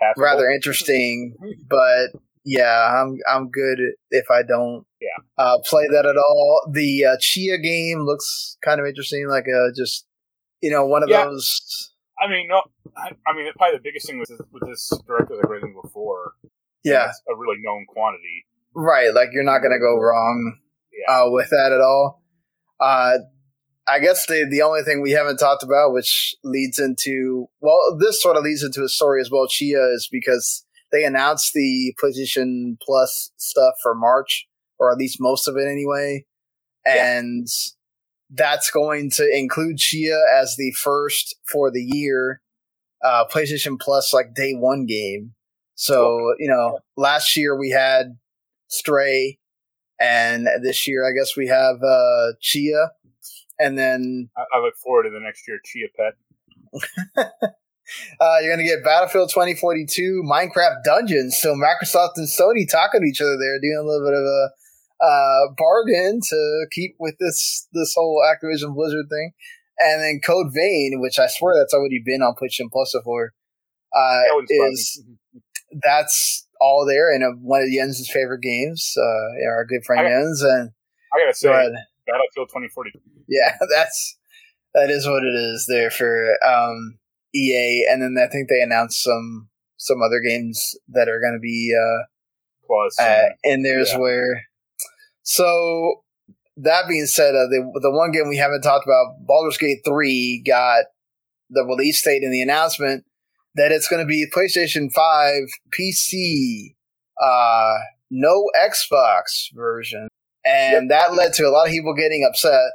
Passable? 0.00 0.24
rather 0.24 0.50
interesting, 0.50 1.34
but 1.68 2.10
yeah, 2.44 3.00
I'm 3.02 3.18
I'm 3.28 3.50
good 3.50 3.78
if 4.10 4.30
I 4.30 4.42
don't 4.42 4.86
Yeah. 5.00 5.08
uh, 5.38 5.58
play 5.64 5.86
that 5.92 6.06
at 6.06 6.16
all. 6.16 6.68
The 6.72 7.04
uh, 7.04 7.16
Tchia 7.18 7.62
game 7.62 8.00
looks 8.00 8.56
kind 8.64 8.80
of 8.80 8.86
interesting, 8.86 9.28
like 9.28 9.44
a 9.46 9.70
just 9.76 10.06
you 10.62 10.70
know 10.70 10.86
one 10.86 11.02
of 11.02 11.08
Yeah. 11.10 11.24
those. 11.26 11.92
I 12.22 12.28
mean, 12.28 12.48
no. 12.48 12.62
I, 12.96 13.12
I 13.26 13.34
mean, 13.34 13.50
probably 13.56 13.78
the 13.78 13.82
biggest 13.82 14.06
thing 14.06 14.18
with 14.18 14.28
this, 14.28 14.40
with 14.52 14.66
this 14.68 14.90
direct 15.06 15.30
was 15.30 15.38
like 15.40 15.92
Four. 15.92 16.32
Yeah, 16.84 17.12
a 17.30 17.36
really 17.36 17.58
known 17.62 17.84
quantity. 17.88 18.46
right. 18.74 19.12
Like 19.14 19.28
you're 19.32 19.44
not 19.44 19.60
gonna 19.60 19.78
go 19.78 19.96
wrong 19.98 20.58
Yeah. 20.92 21.14
uh, 21.24 21.30
with 21.30 21.50
that 21.50 21.72
at 21.72 21.80
all. 21.80 22.22
I 23.90 23.98
guess 23.98 24.26
the 24.26 24.46
the 24.48 24.62
only 24.62 24.82
thing 24.82 25.00
we 25.02 25.10
haven't 25.12 25.38
talked 25.38 25.62
about, 25.62 25.92
which 25.92 26.34
leads 26.44 26.78
into 26.78 27.46
well, 27.60 27.96
this 27.98 28.22
sort 28.22 28.36
of 28.36 28.44
leads 28.44 28.62
into 28.62 28.82
a 28.84 28.88
story 28.88 29.20
as 29.20 29.30
well. 29.30 29.46
Tchia 29.46 29.94
is 29.94 30.08
because 30.10 30.64
they 30.92 31.04
announced 31.04 31.52
the 31.52 31.94
PlayStation 32.02 32.76
Plus 32.82 33.32
stuff 33.36 33.74
for 33.82 33.94
March, 33.94 34.46
or 34.78 34.90
at 34.92 34.98
least 34.98 35.18
most 35.20 35.46
of 35.48 35.56
it 35.56 35.68
anyway, 35.68 36.24
Yeah. 36.86 37.18
and 37.18 37.46
that's 38.30 38.70
going 38.70 39.10
to 39.10 39.28
include 39.36 39.78
Tchia 39.78 40.20
as 40.40 40.56
the 40.56 40.72
first 40.72 41.36
for 41.50 41.70
the 41.70 41.82
year 41.82 42.40
uh, 43.04 43.24
PlayStation 43.32 43.78
Plus 43.80 44.12
like 44.12 44.34
day 44.34 44.52
one 44.52 44.86
game. 44.86 45.34
So 45.74 46.34
you 46.38 46.48
know, 46.48 46.80
last 46.96 47.36
year 47.36 47.58
we 47.58 47.70
had 47.70 48.18
Stray, 48.68 49.38
and 50.00 50.46
this 50.62 50.86
year 50.86 51.08
I 51.08 51.12
guess 51.12 51.36
we 51.36 51.46
have 51.48 51.76
uh, 51.82 52.32
Tchia, 52.42 52.88
and 53.60 53.78
then 53.78 54.30
I, 54.36 54.42
I 54.56 54.60
look 54.60 54.74
forward 54.82 55.04
to 55.04 55.10
the 55.10 55.20
next 55.20 55.46
year 55.46 55.60
Chia 55.64 55.88
Pet. 55.96 56.14
uh, 58.20 58.36
you're 58.42 58.52
gonna 58.52 58.66
get 58.66 58.84
Battlefield 58.84 59.30
2042, 59.30 60.22
Minecraft 60.24 60.82
Dungeons. 60.84 61.36
So 61.40 61.54
Microsoft 61.54 62.12
and 62.16 62.28
Sony 62.28 62.68
talking 62.70 63.00
to 63.02 63.06
each 63.06 63.20
other 63.20 63.36
there, 63.38 63.58
doing 63.60 63.78
a 63.80 63.86
little 63.86 64.06
bit 64.06 64.14
of 64.14 64.24
a 64.24 64.50
uh, 65.02 65.52
bargain 65.56 66.20
to 66.28 66.66
keep 66.72 66.96
with 66.98 67.14
this 67.20 67.66
this 67.72 67.94
whole 67.96 68.22
Activision 68.24 68.74
Blizzard 68.74 69.06
thing, 69.10 69.32
and 69.78 70.02
then 70.02 70.20
Code 70.24 70.52
Vein, 70.54 71.00
which 71.00 71.18
I 71.18 71.26
swear 71.28 71.54
that's 71.56 71.74
already 71.74 72.02
been 72.04 72.22
on 72.22 72.34
PlayStation 72.34 72.70
Plus 72.72 72.92
before. 72.96 73.32
Uh, 73.96 74.20
That 74.48 74.68
is 74.72 75.02
fun. 75.04 75.40
that's 75.82 76.46
all 76.60 76.84
there 76.86 77.12
and 77.12 77.42
one 77.42 77.62
of 77.62 77.68
Jens's 77.74 78.10
favorite 78.12 78.42
games, 78.42 78.94
uh, 78.96 79.48
our 79.48 79.64
good 79.64 79.82
friend 79.84 80.06
I- 80.06 80.10
Jens, 80.10 80.42
and 80.42 80.70
I 81.14 81.18
gotta 81.20 81.34
say, 81.34 81.48
go. 81.48 81.72
Battlefield 82.10 82.48
2040. 82.48 82.90
Yeah, 83.28 83.56
that's 83.70 84.18
that 84.74 84.90
is 84.90 85.06
what 85.06 85.24
it 85.24 85.34
is 85.34 85.66
there 85.68 85.90
for 85.90 86.36
um, 86.46 86.98
EA, 87.34 87.86
and 87.90 88.02
then 88.02 88.16
I 88.22 88.30
think 88.30 88.48
they 88.48 88.60
announced 88.60 89.02
some 89.02 89.48
some 89.76 90.02
other 90.02 90.20
games 90.20 90.74
that 90.88 91.08
are 91.08 91.20
going 91.20 91.32
to 91.32 91.40
be 91.40 91.74
uh, 91.74 92.04
Plus, 92.66 93.00
uh, 93.00 93.24
um, 93.24 93.32
in 93.44 93.62
there 93.62 93.80
as 93.80 93.92
yeah. 93.92 93.98
where. 93.98 94.44
So 95.22 96.02
that 96.58 96.84
being 96.88 97.06
said, 97.06 97.34
uh, 97.34 97.48
the 97.48 97.78
the 97.80 97.90
one 97.90 98.12
game 98.12 98.28
we 98.28 98.36
haven't 98.36 98.62
talked 98.62 98.86
about, 98.86 99.26
Baldur's 99.26 99.58
Gate 99.58 99.80
three, 99.84 100.42
got 100.46 100.84
the 101.48 101.64
release 101.64 102.02
date 102.02 102.22
and 102.22 102.32
the 102.32 102.42
announcement 102.42 103.04
that 103.56 103.72
it's 103.72 103.88
going 103.88 104.02
to 104.02 104.06
be 104.06 104.26
PlayStation 104.34 104.92
Five, 104.92 105.48
PC, 105.76 106.74
uh, 107.20 107.74
no 108.10 108.50
Xbox 108.56 109.52
version, 109.52 110.08
and 110.44 110.90
that 110.90 111.14
led 111.14 111.32
to 111.34 111.48
a 111.48 111.50
lot 111.50 111.66
of 111.66 111.72
people 111.72 111.94
getting 111.94 112.26
upset. 112.28 112.70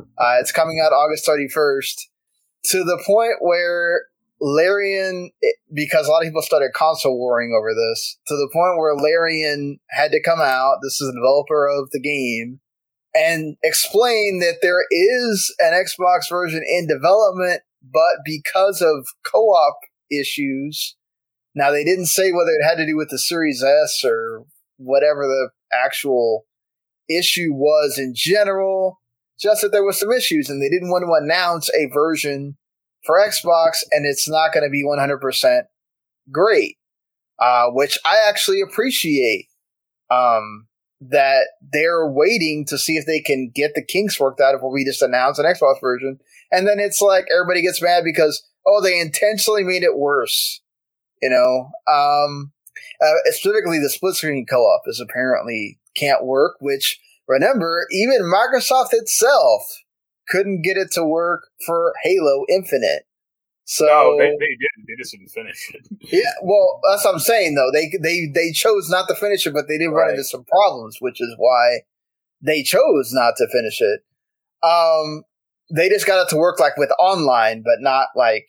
Uh, 0.00 0.36
it's 0.40 0.52
coming 0.52 0.80
out 0.84 0.92
August 0.92 1.26
thirty 1.26 1.48
first, 1.48 2.08
to 2.66 2.84
the 2.84 3.02
point 3.06 3.36
where 3.40 4.02
Larian, 4.40 5.30
because 5.74 6.06
a 6.06 6.10
lot 6.10 6.22
of 6.22 6.28
people 6.28 6.42
started 6.42 6.70
console 6.72 7.18
warring 7.18 7.52
over 7.58 7.74
this, 7.74 8.18
to 8.28 8.34
the 8.34 8.48
point 8.52 8.78
where 8.78 8.94
Larian 8.94 9.80
had 9.90 10.12
to 10.12 10.22
come 10.22 10.40
out. 10.40 10.76
This 10.82 11.00
is 11.00 11.08
the 11.08 11.18
developer 11.18 11.66
of 11.66 11.90
the 11.90 12.00
game 12.00 12.60
and 13.14 13.56
explain 13.64 14.38
that 14.40 14.58
there 14.62 14.84
is 14.90 15.52
an 15.58 15.72
Xbox 15.72 16.28
version 16.30 16.62
in 16.64 16.86
development, 16.86 17.62
but 17.82 18.18
because 18.24 18.80
of 18.80 19.08
co-op 19.24 19.78
issues, 20.10 20.96
now 21.54 21.72
they 21.72 21.82
didn't 21.82 22.06
say 22.06 22.30
whether 22.30 22.50
it 22.50 22.64
had 22.64 22.76
to 22.76 22.86
do 22.86 22.96
with 22.96 23.08
the 23.08 23.18
Series 23.18 23.64
S 23.64 24.04
or 24.04 24.44
whatever 24.76 25.22
the 25.26 25.50
actual 25.72 26.44
issue 27.08 27.52
was 27.52 27.98
in 27.98 28.12
general, 28.14 29.00
just 29.38 29.62
that 29.62 29.72
there 29.72 29.84
was 29.84 30.00
some 30.00 30.12
issues 30.12 30.48
and 30.48 30.62
they 30.62 30.68
didn't 30.68 30.90
want 30.90 31.04
to 31.04 31.24
announce 31.24 31.70
a 31.70 31.86
version 31.92 32.56
for 33.04 33.16
Xbox 33.16 33.84
and 33.92 34.06
it's 34.06 34.28
not 34.28 34.52
going 34.52 34.64
to 34.64 34.70
be 34.70 34.84
100% 34.84 35.62
great, 36.30 36.76
uh, 37.38 37.66
which 37.70 37.98
I 38.04 38.18
actually 38.28 38.60
appreciate. 38.60 39.46
Um, 40.10 40.68
that 41.00 41.48
they're 41.72 42.10
waiting 42.10 42.64
to 42.66 42.78
see 42.78 42.94
if 42.94 43.06
they 43.06 43.20
can 43.20 43.50
get 43.54 43.74
the 43.74 43.84
kinks 43.84 44.18
worked 44.18 44.40
out 44.40 44.52
before 44.52 44.72
we 44.72 44.84
just 44.84 45.02
announce 45.02 45.38
an 45.38 45.44
Xbox 45.44 45.80
version. 45.80 46.18
And 46.50 46.66
then 46.66 46.80
it's 46.80 47.00
like 47.00 47.26
everybody 47.32 47.62
gets 47.62 47.82
mad 47.82 48.02
because, 48.04 48.42
oh, 48.66 48.82
they 48.82 49.00
intentionally 49.00 49.62
made 49.62 49.82
it 49.82 49.96
worse. 49.96 50.60
You 51.22 51.30
know, 51.30 51.70
um, 51.92 52.52
uh, 53.00 53.30
specifically 53.30 53.78
the 53.78 53.90
split 53.90 54.14
screen 54.14 54.46
co 54.48 54.60
op 54.62 54.82
is 54.86 55.00
apparently 55.00 55.78
can't 55.98 56.24
work, 56.24 56.56
which 56.60 57.00
remember, 57.26 57.86
even 57.90 58.22
Microsoft 58.22 58.92
itself 58.92 59.62
couldn't 60.28 60.62
get 60.62 60.76
it 60.76 60.90
to 60.92 61.04
work 61.04 61.48
for 61.64 61.94
Halo 62.02 62.44
Infinite. 62.48 63.04
So 63.64 63.84
no, 63.84 64.16
they, 64.18 64.30
they 64.30 64.56
didn't. 64.56 64.86
They 64.86 64.94
just 64.98 65.12
didn't 65.12 65.28
finish 65.28 65.70
it. 65.74 65.86
yeah, 66.12 66.32
well, 66.42 66.80
that's 66.88 67.04
what 67.04 67.14
I'm 67.14 67.20
saying 67.20 67.54
though. 67.54 67.70
They 67.70 67.90
they 68.02 68.26
they 68.34 68.50
chose 68.50 68.88
not 68.88 69.08
to 69.08 69.14
finish 69.14 69.46
it, 69.46 69.52
but 69.52 69.68
they 69.68 69.76
did 69.76 69.88
run 69.88 70.10
into 70.10 70.24
some 70.24 70.44
problems, 70.44 70.96
which 71.00 71.20
is 71.20 71.34
why 71.36 71.80
they 72.40 72.62
chose 72.62 73.10
not 73.12 73.34
to 73.36 73.46
finish 73.52 73.80
it. 73.80 74.00
Um, 74.62 75.22
they 75.70 75.90
just 75.90 76.06
got 76.06 76.22
it 76.22 76.30
to 76.30 76.36
work 76.36 76.58
like 76.58 76.78
with 76.78 76.90
online, 76.98 77.62
but 77.62 77.80
not 77.80 78.08
like 78.16 78.48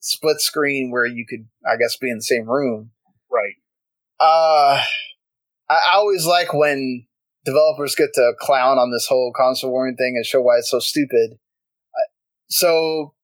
split 0.00 0.40
screen 0.40 0.90
where 0.90 1.06
you 1.06 1.26
could, 1.26 1.46
I 1.66 1.76
guess, 1.76 1.96
be 1.96 2.10
in 2.10 2.18
the 2.18 2.22
same 2.22 2.48
room. 2.48 2.90
right. 3.30 3.54
Uh, 4.18 4.82
I 5.68 5.94
always 5.94 6.26
like 6.26 6.52
when 6.52 7.06
developers 7.44 7.94
get 7.94 8.10
to 8.14 8.32
clown 8.38 8.78
on 8.78 8.90
this 8.90 9.06
whole 9.06 9.32
console 9.36 9.70
warring 9.70 9.96
thing 9.96 10.14
and 10.16 10.26
show 10.26 10.40
why 10.40 10.58
it's 10.58 10.70
so 10.70 10.78
stupid. 10.78 11.38
So 12.48 13.14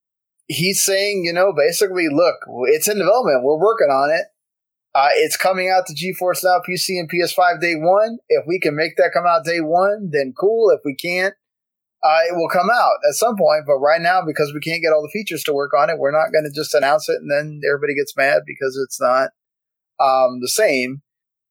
he's 0.46 0.82
saying, 0.82 1.24
you 1.24 1.32
know, 1.32 1.52
basically, 1.52 2.08
look, 2.08 2.36
it's 2.68 2.88
in 2.88 2.98
development. 2.98 3.44
We're 3.44 3.58
working 3.58 3.88
on 3.88 4.10
it. 4.10 4.26
Uh, 4.92 5.10
it's 5.14 5.36
coming 5.36 5.70
out 5.70 5.86
to 5.86 5.94
GeForce 5.94 6.42
Now, 6.42 6.60
PC, 6.68 6.98
and 6.98 7.08
PS5 7.08 7.60
day 7.60 7.76
one. 7.76 8.18
If 8.28 8.44
we 8.48 8.58
can 8.58 8.74
make 8.74 8.96
that 8.96 9.12
come 9.14 9.24
out 9.26 9.44
day 9.44 9.60
one, 9.60 10.10
then 10.12 10.34
cool. 10.36 10.70
If 10.70 10.80
we 10.84 10.96
can't, 10.96 11.34
uh, 12.02 12.20
it 12.28 12.34
will 12.34 12.48
come 12.48 12.68
out 12.74 12.96
at 13.08 13.14
some 13.14 13.36
point. 13.36 13.64
But 13.66 13.78
right 13.78 14.00
now, 14.00 14.22
because 14.26 14.52
we 14.52 14.60
can't 14.60 14.82
get 14.82 14.92
all 14.92 15.02
the 15.02 15.12
features 15.12 15.44
to 15.44 15.52
work 15.52 15.72
on 15.78 15.90
it, 15.90 15.98
we're 15.98 16.10
not 16.10 16.32
going 16.32 16.44
to 16.44 16.50
just 16.52 16.74
announce 16.74 17.08
it 17.08 17.18
and 17.20 17.30
then 17.30 17.60
everybody 17.68 17.94
gets 17.94 18.16
mad 18.16 18.42
because 18.44 18.76
it's 18.82 19.00
not 19.00 19.30
um, 20.00 20.40
the 20.40 20.48
same. 20.48 21.02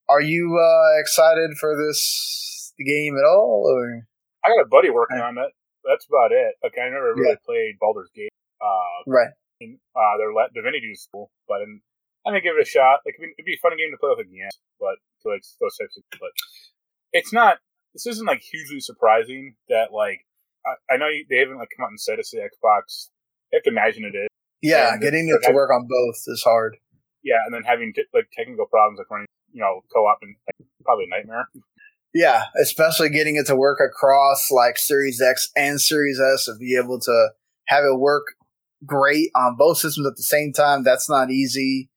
Are 0.09 0.21
you 0.21 0.57
uh, 0.57 0.99
excited 0.99 1.51
for 1.59 1.77
this 1.77 2.73
game 2.83 3.15
at 3.15 3.25
all? 3.25 3.63
Or 3.65 4.07
I 4.43 4.49
got 4.49 4.65
a 4.65 4.67
buddy 4.67 4.89
working 4.89 5.19
on 5.19 5.37
it. 5.37 5.53
That's 5.85 6.05
about 6.09 6.31
it. 6.31 6.55
Like 6.63 6.73
I 6.81 6.89
never 6.89 7.13
really 7.15 7.37
played 7.45 7.77
Baldur's 7.79 8.09
Gate. 8.13 8.33
Uh, 8.59 9.03
right? 9.07 9.29
in, 9.59 9.79
uh, 9.95 10.17
their 10.17 10.31
Divinity 10.53 10.91
is 10.91 11.07
cool, 11.11 11.31
but 11.47 11.61
I'm, 11.61 11.81
I'm 12.25 12.31
gonna 12.31 12.41
give 12.41 12.55
it 12.57 12.67
a 12.67 12.69
shot. 12.69 13.01
Like 13.05 13.15
it'd 13.19 13.21
be, 13.21 13.33
it'd 13.37 13.45
be 13.45 13.55
a 13.55 13.61
fun 13.61 13.77
game 13.77 13.91
to 13.91 13.99
play 13.99 14.11
with 14.15 14.27
again, 14.27 14.51
but 14.79 14.99
like 15.25 15.43
those 15.59 15.77
types 15.77 15.97
of. 15.97 16.03
But 16.19 16.31
it's 17.13 17.33
not. 17.33 17.57
This 17.93 18.05
isn't 18.05 18.25
like 18.25 18.41
hugely 18.41 18.79
surprising 18.79 19.55
that 19.69 19.91
like 19.91 20.25
I, 20.65 20.95
I 20.95 20.97
know 20.97 21.07
you, 21.07 21.25
they 21.29 21.37
haven't 21.37 21.57
like 21.57 21.69
come 21.75 21.85
out 21.85 21.91
and 21.91 21.99
said 21.99 22.19
it's 22.19 22.31
the 22.31 22.39
Xbox. 22.39 23.09
You 23.51 23.57
have 23.57 23.63
to 23.63 23.71
imagine 23.71 24.03
it 24.03 24.17
is. 24.17 24.27
Yeah, 24.61 24.93
And 24.93 25.01
getting 25.01 25.29
it 25.29 25.47
to 25.47 25.53
work 25.53 25.71
on 25.71 25.87
both 25.87 26.19
is 26.27 26.43
hard. 26.43 26.77
Yeah, 27.23 27.39
and 27.45 27.53
then 27.53 27.63
having 27.63 27.93
t- 27.93 28.03
like 28.13 28.27
technical 28.35 28.65
problems 28.67 28.99
like 28.99 29.09
running, 29.09 29.27
you 29.53 29.61
know, 29.61 29.81
co-op 29.93 30.19
and 30.21 30.35
probably 30.83 31.05
nightmare. 31.09 31.49
Yeah, 32.13 32.45
especially 32.61 33.09
getting 33.09 33.35
it 33.35 33.45
to 33.47 33.55
work 33.55 33.79
across 33.79 34.49
like 34.51 34.77
Series 34.77 35.21
X 35.21 35.51
and 35.55 35.79
Series 35.79 36.19
S 36.19 36.45
to 36.45 36.55
be 36.55 36.75
able 36.75 36.99
to 36.99 37.29
have 37.67 37.83
it 37.83 37.99
work 37.99 38.33
great 38.85 39.29
on 39.35 39.55
both 39.57 39.77
systems 39.77 40.07
at 40.07 40.15
the 40.15 40.23
same 40.23 40.51
time. 40.51 40.83
That's 40.83 41.09
not 41.09 41.29
easy. 41.29 41.89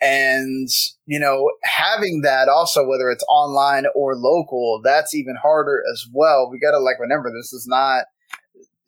And, 0.00 0.68
you 1.06 1.20
know, 1.20 1.52
having 1.62 2.22
that 2.22 2.48
also, 2.48 2.84
whether 2.84 3.08
it's 3.08 3.24
online 3.30 3.84
or 3.94 4.16
local, 4.16 4.80
that's 4.82 5.14
even 5.14 5.36
harder 5.40 5.80
as 5.92 6.06
well. 6.12 6.50
We 6.50 6.58
got 6.58 6.72
to 6.72 6.80
like 6.80 6.98
remember 6.98 7.30
this 7.30 7.52
is 7.52 7.66
not, 7.68 8.06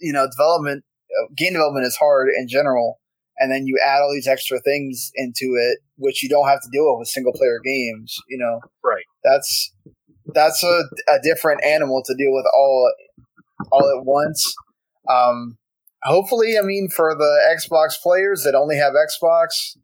you 0.00 0.12
know, 0.12 0.26
development, 0.28 0.84
uh, 1.22 1.32
game 1.36 1.52
development 1.52 1.86
is 1.86 1.96
hard 1.96 2.30
in 2.36 2.48
general. 2.48 2.98
And 3.38 3.50
then 3.50 3.66
you 3.66 3.80
add 3.84 4.00
all 4.00 4.12
these 4.12 4.28
extra 4.28 4.60
things 4.60 5.10
into 5.16 5.54
it, 5.58 5.78
which 5.96 6.22
you 6.22 6.28
don't 6.28 6.46
have 6.48 6.60
to 6.62 6.68
deal 6.72 6.84
with 6.92 7.00
with 7.00 7.08
single 7.08 7.32
player 7.32 7.58
games, 7.64 8.16
you 8.28 8.38
know, 8.38 8.60
Right. 8.82 9.04
that's, 9.24 9.72
that's 10.32 10.62
a, 10.62 10.82
a 11.08 11.18
different 11.22 11.64
animal 11.64 12.02
to 12.06 12.14
deal 12.14 12.32
with 12.32 12.46
all, 12.54 12.92
all 13.72 13.98
at 13.98 14.04
once. 14.04 14.54
Um, 15.10 15.58
hopefully, 16.04 16.56
I 16.58 16.62
mean, 16.62 16.88
for 16.94 17.14
the 17.14 17.40
Xbox 17.56 18.00
players 18.00 18.44
that 18.44 18.54
only 18.54 18.76
have 18.76 18.92
Xbox, 18.92 19.76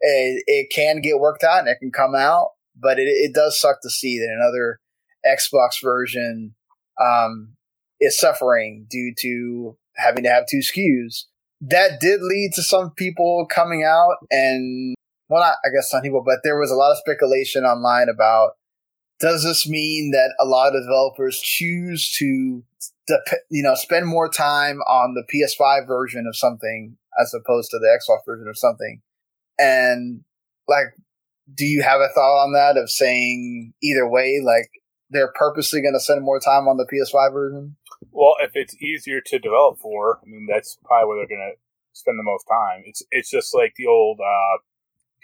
it, 0.00 0.44
it 0.46 0.70
can 0.74 1.00
get 1.00 1.18
worked 1.18 1.44
out 1.44 1.60
and 1.60 1.68
it 1.68 1.78
can 1.80 1.90
come 1.90 2.14
out, 2.14 2.50
but 2.80 2.98
it, 2.98 3.08
it 3.08 3.34
does 3.34 3.60
suck 3.60 3.82
to 3.82 3.90
see 3.90 4.18
that 4.18 4.32
another 4.32 4.78
Xbox 5.26 5.82
version 5.82 6.54
um, 7.00 7.54
is 8.00 8.18
suffering 8.18 8.86
due 8.88 9.12
to 9.18 9.76
having 9.96 10.24
to 10.24 10.30
have 10.30 10.44
two 10.50 10.58
SKUs. 10.58 11.24
That 11.62 12.00
did 12.00 12.20
lead 12.22 12.52
to 12.54 12.62
some 12.62 12.90
people 12.90 13.46
coming 13.48 13.84
out 13.84 14.16
and, 14.30 14.94
well, 15.28 15.42
not, 15.42 15.56
I 15.64 15.68
guess 15.74 15.90
some 15.90 16.02
people, 16.02 16.22
but 16.24 16.40
there 16.42 16.58
was 16.58 16.70
a 16.70 16.74
lot 16.74 16.90
of 16.90 16.98
speculation 16.98 17.64
online 17.64 18.08
about 18.08 18.52
does 19.20 19.44
this 19.44 19.68
mean 19.68 20.10
that 20.10 20.34
a 20.40 20.44
lot 20.44 20.74
of 20.74 20.82
developers 20.82 21.40
choose 21.40 22.12
to 22.18 22.64
you 23.50 23.62
know 23.62 23.74
spend 23.76 24.06
more 24.06 24.28
time 24.28 24.80
on 24.80 25.14
the 25.14 25.24
PS5 25.32 25.86
version 25.86 26.26
of 26.26 26.36
something 26.36 26.96
as 27.20 27.32
opposed 27.32 27.70
to 27.70 27.78
the 27.78 27.86
Xbox 27.86 28.26
version 28.26 28.48
of 28.48 28.58
something? 28.58 29.00
And 29.58 30.24
like 30.68 30.86
do 31.54 31.64
you 31.64 31.82
have 31.82 32.00
a 32.00 32.08
thought 32.08 32.44
on 32.44 32.52
that 32.52 32.76
of 32.76 32.90
saying 32.90 33.72
either 33.82 34.08
way 34.08 34.40
like 34.42 34.70
they're 35.10 35.32
purposely 35.34 35.82
going 35.82 35.94
to 35.94 36.00
spend 36.00 36.22
more 36.22 36.40
time 36.40 36.66
on 36.66 36.76
the 36.76 36.86
PS5 36.86 37.32
version 37.32 37.76
Well, 38.12 38.36
if 38.40 38.52
it's 38.54 38.76
easier 38.76 39.20
to 39.20 39.38
develop 39.38 39.78
for, 39.78 40.20
I 40.22 40.26
mean, 40.26 40.46
that's 40.48 40.78
probably 40.84 41.08
where 41.08 41.16
they're 41.18 41.36
going 41.36 41.52
to 41.52 41.58
spend 41.92 42.18
the 42.18 42.22
most 42.22 42.44
time. 42.44 42.82
It's 42.84 43.02
it's 43.10 43.30
just 43.30 43.54
like 43.54 43.74
the 43.76 43.86
old 43.86 44.20
uh, 44.20 44.58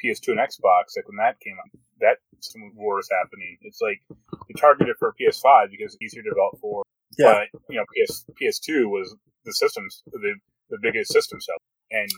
PS2 0.03 0.29
and 0.29 0.41
Xbox, 0.41 0.97
like 0.97 1.07
when 1.07 1.19
that 1.19 1.41
came 1.41 1.57
out, 1.61 1.71
that 2.01 2.19
some 2.41 2.73
war 2.75 3.01
is 3.01 3.09
happening. 3.11 3.59
It's 3.63 3.81
like 3.81 4.01
they 4.49 4.55
targeted 4.57 4.97
for 4.99 5.15
PS5 5.21 5.71
because 5.71 5.95
it's 5.95 6.03
easier 6.03 6.23
to 6.23 6.31
develop 6.31 6.59
for. 6.61 6.83
Yeah. 7.19 7.45
But 7.53 7.61
you 7.69 7.77
know, 7.77 7.85
PS 7.93 8.25
PS2 8.41 8.89
was 8.89 9.15
the 9.45 9.53
systems 9.53 10.03
the 10.07 10.35
the 10.71 10.79
biggest 10.81 11.13
system 11.13 11.41
seller, 11.41 11.59
and 11.91 12.11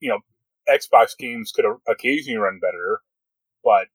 you 0.00 0.10
know, 0.10 0.20
Xbox 0.68 1.16
games 1.18 1.52
could 1.52 1.64
occasionally 1.88 2.38
run 2.38 2.60
better, 2.60 3.00
but 3.64 3.88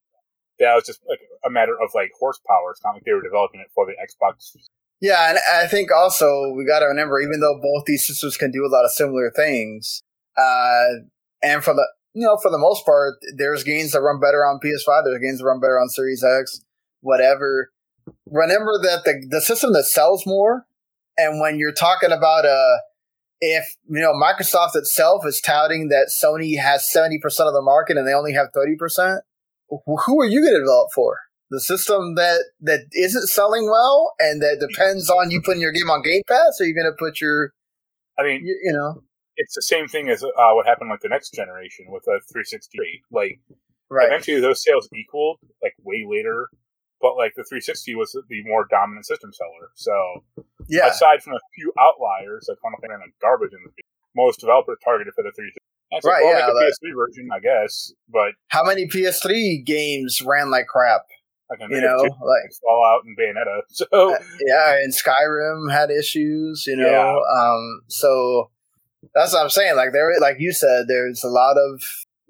that 0.60 0.76
was 0.76 0.86
just 0.86 1.02
like 1.08 1.20
a 1.46 1.50
matter 1.50 1.74
of 1.74 1.92
like 1.94 2.12
horsepower. 2.20 2.72
It's 2.72 2.84
not 2.84 2.96
like 2.96 3.04
they 3.06 3.14
were 3.14 3.22
developing 3.22 3.62
it 3.62 3.72
for 3.74 3.86
the 3.86 3.94
Xbox. 3.94 4.56
Yeah 5.04 5.30
and 5.30 5.38
I 5.54 5.68
think 5.68 5.92
also 5.92 6.54
we 6.56 6.66
got 6.66 6.80
to 6.80 6.86
remember 6.86 7.20
even 7.20 7.40
though 7.42 7.60
both 7.62 7.86
these 7.86 8.08
systems 8.08 8.38
can 8.38 8.52
do 8.52 8.66
a 8.66 8.72
lot 8.72 8.86
of 8.86 8.92
similar 8.92 9.30
things 9.30 10.02
uh 10.38 11.04
and 11.44 11.64
for 11.64 11.74
the 11.74 11.86
you 12.14 12.26
know 12.26 12.38
for 12.42 12.50
the 12.50 12.58
most 12.58 12.86
part 12.86 13.16
there's 13.36 13.64
games 13.64 13.92
that 13.92 14.02
run 14.02 14.20
better 14.20 14.46
on 14.46 14.60
PS5 14.64 15.04
there's 15.04 15.20
games 15.20 15.40
that 15.40 15.46
run 15.46 15.60
better 15.60 15.80
on 15.80 15.90
Series 15.90 16.24
X 16.24 16.62
whatever 17.02 17.72
remember 18.32 18.80
that 18.82 19.04
the 19.04 19.28
the 19.30 19.42
system 19.42 19.74
that 19.74 19.84
sells 19.84 20.26
more 20.26 20.66
and 21.18 21.42
when 21.42 21.60
you're 21.60 21.74
talking 21.74 22.12
about 22.12 22.46
uh 22.46 22.78
if 23.44 23.76
you 23.90 24.00
know 24.00 24.14
Microsoft 24.14 24.76
itself 24.76 25.26
is 25.26 25.42
touting 25.42 25.90
that 25.90 26.10
Sony 26.10 26.58
has 26.58 26.90
70% 26.96 27.18
of 27.42 27.54
the 27.54 27.62
market 27.62 27.98
and 27.98 28.08
they 28.08 28.14
only 28.14 28.32
have 28.32 28.48
30%, 28.56 29.20
who 29.70 30.22
are 30.22 30.26
you 30.26 30.42
going 30.42 30.54
to 30.54 30.60
develop 30.60 30.90
for? 30.96 31.20
The 31.52 31.60
system 31.60 32.16
that 32.16 32.44
that 32.62 32.86
isn't 32.94 33.28
selling 33.28 33.70
well 33.70 34.14
and 34.20 34.42
that 34.42 34.58
depends 34.60 35.10
on 35.10 35.30
you 35.30 35.42
putting 35.42 35.62
your 35.62 35.72
game 35.72 35.90
on 35.90 36.02
Game 36.02 36.24
Pass, 36.28 36.58
or 36.60 36.64
are 36.64 36.68
you 36.68 36.74
going 36.74 36.92
to 36.92 36.98
put 36.98 37.22
your 37.22 37.52
I 38.18 38.24
mean, 38.24 38.42
you, 38.46 38.60
you 38.64 38.74
know 38.74 39.04
it's 39.36 39.56
the 39.56 39.62
same 39.62 39.88
thing 39.88 40.10
as 40.10 40.24
uh, 40.24 40.30
what 40.54 40.66
happened 40.68 40.90
like 40.90 41.02
the 41.02 41.10
next 41.10 41.34
generation 41.34 41.86
with 41.90 42.04
a 42.04 42.22
360. 42.32 42.78
Like 43.12 43.40
right 43.90 44.08
eventually 44.08 44.40
those 44.42 44.64
sales 44.64 44.88
equaled 44.96 45.38
like 45.62 45.74
way 45.84 46.06
later, 46.10 46.48
but 47.02 47.16
like 47.18 47.34
the 47.36 47.44
360 47.44 47.96
was 47.96 48.14
the 48.14 48.44
more 48.46 48.66
dominant 48.70 49.06
system 49.06 49.32
seller. 49.34 49.70
So 49.76 50.24
yeah 50.68 50.88
aside 50.88 51.22
from 51.22 51.34
a 51.34 51.40
few 51.56 51.74
outliers, 51.80 52.46
like 52.50 52.58
Final 52.62 52.80
Fantasy 52.82 53.04
and 53.04 53.14
garbage 53.22 53.52
in 53.54 53.60
the 53.66 53.70
field, 53.72 53.90
most 54.16 54.40
developers 54.40 54.78
targeted 54.84 55.14
for 55.14 55.24
the 55.24 55.32
360. 55.36 55.60
And 55.92 55.98
it's 55.98 56.06
Right, 56.08 56.24
like, 56.24 56.34
well, 56.34 56.40
yeah, 56.40 56.52
a 56.52 56.54
like- 56.54 56.74
PS3 56.74 56.96
version, 56.96 57.30
I 57.34 57.40
guess, 57.40 57.92
but 58.10 58.34
how 58.50 58.64
many 58.64 58.88
PS3 58.88 59.64
games 59.66 60.22
ran 60.26 60.50
like 60.50 60.66
crap? 60.68 61.02
You 61.60 61.82
know, 61.82 61.98
like 61.98 62.52
Fallout 62.62 63.04
and 63.06 63.18
Bayonetta. 63.18 63.62
So 63.70 63.86
Uh, 63.92 64.18
yeah, 64.46 64.76
and 64.78 64.94
Skyrim 64.94 65.72
had 65.72 65.90
issues, 65.90 66.66
you 66.68 66.76
know. 66.76 66.86
Yeah. 66.86 67.42
Um, 67.42 67.82
so 67.88 68.52
that's 69.14 69.34
what 69.34 69.44
I'm 69.44 69.50
saying. 69.50 69.76
Like 69.76 69.92
there, 69.94 70.12
like 70.20 70.38
you 70.40 70.52
said, 70.52 70.88
there's 70.88 71.24
a 71.24 71.30
lot 71.30 71.56
of 71.58 71.82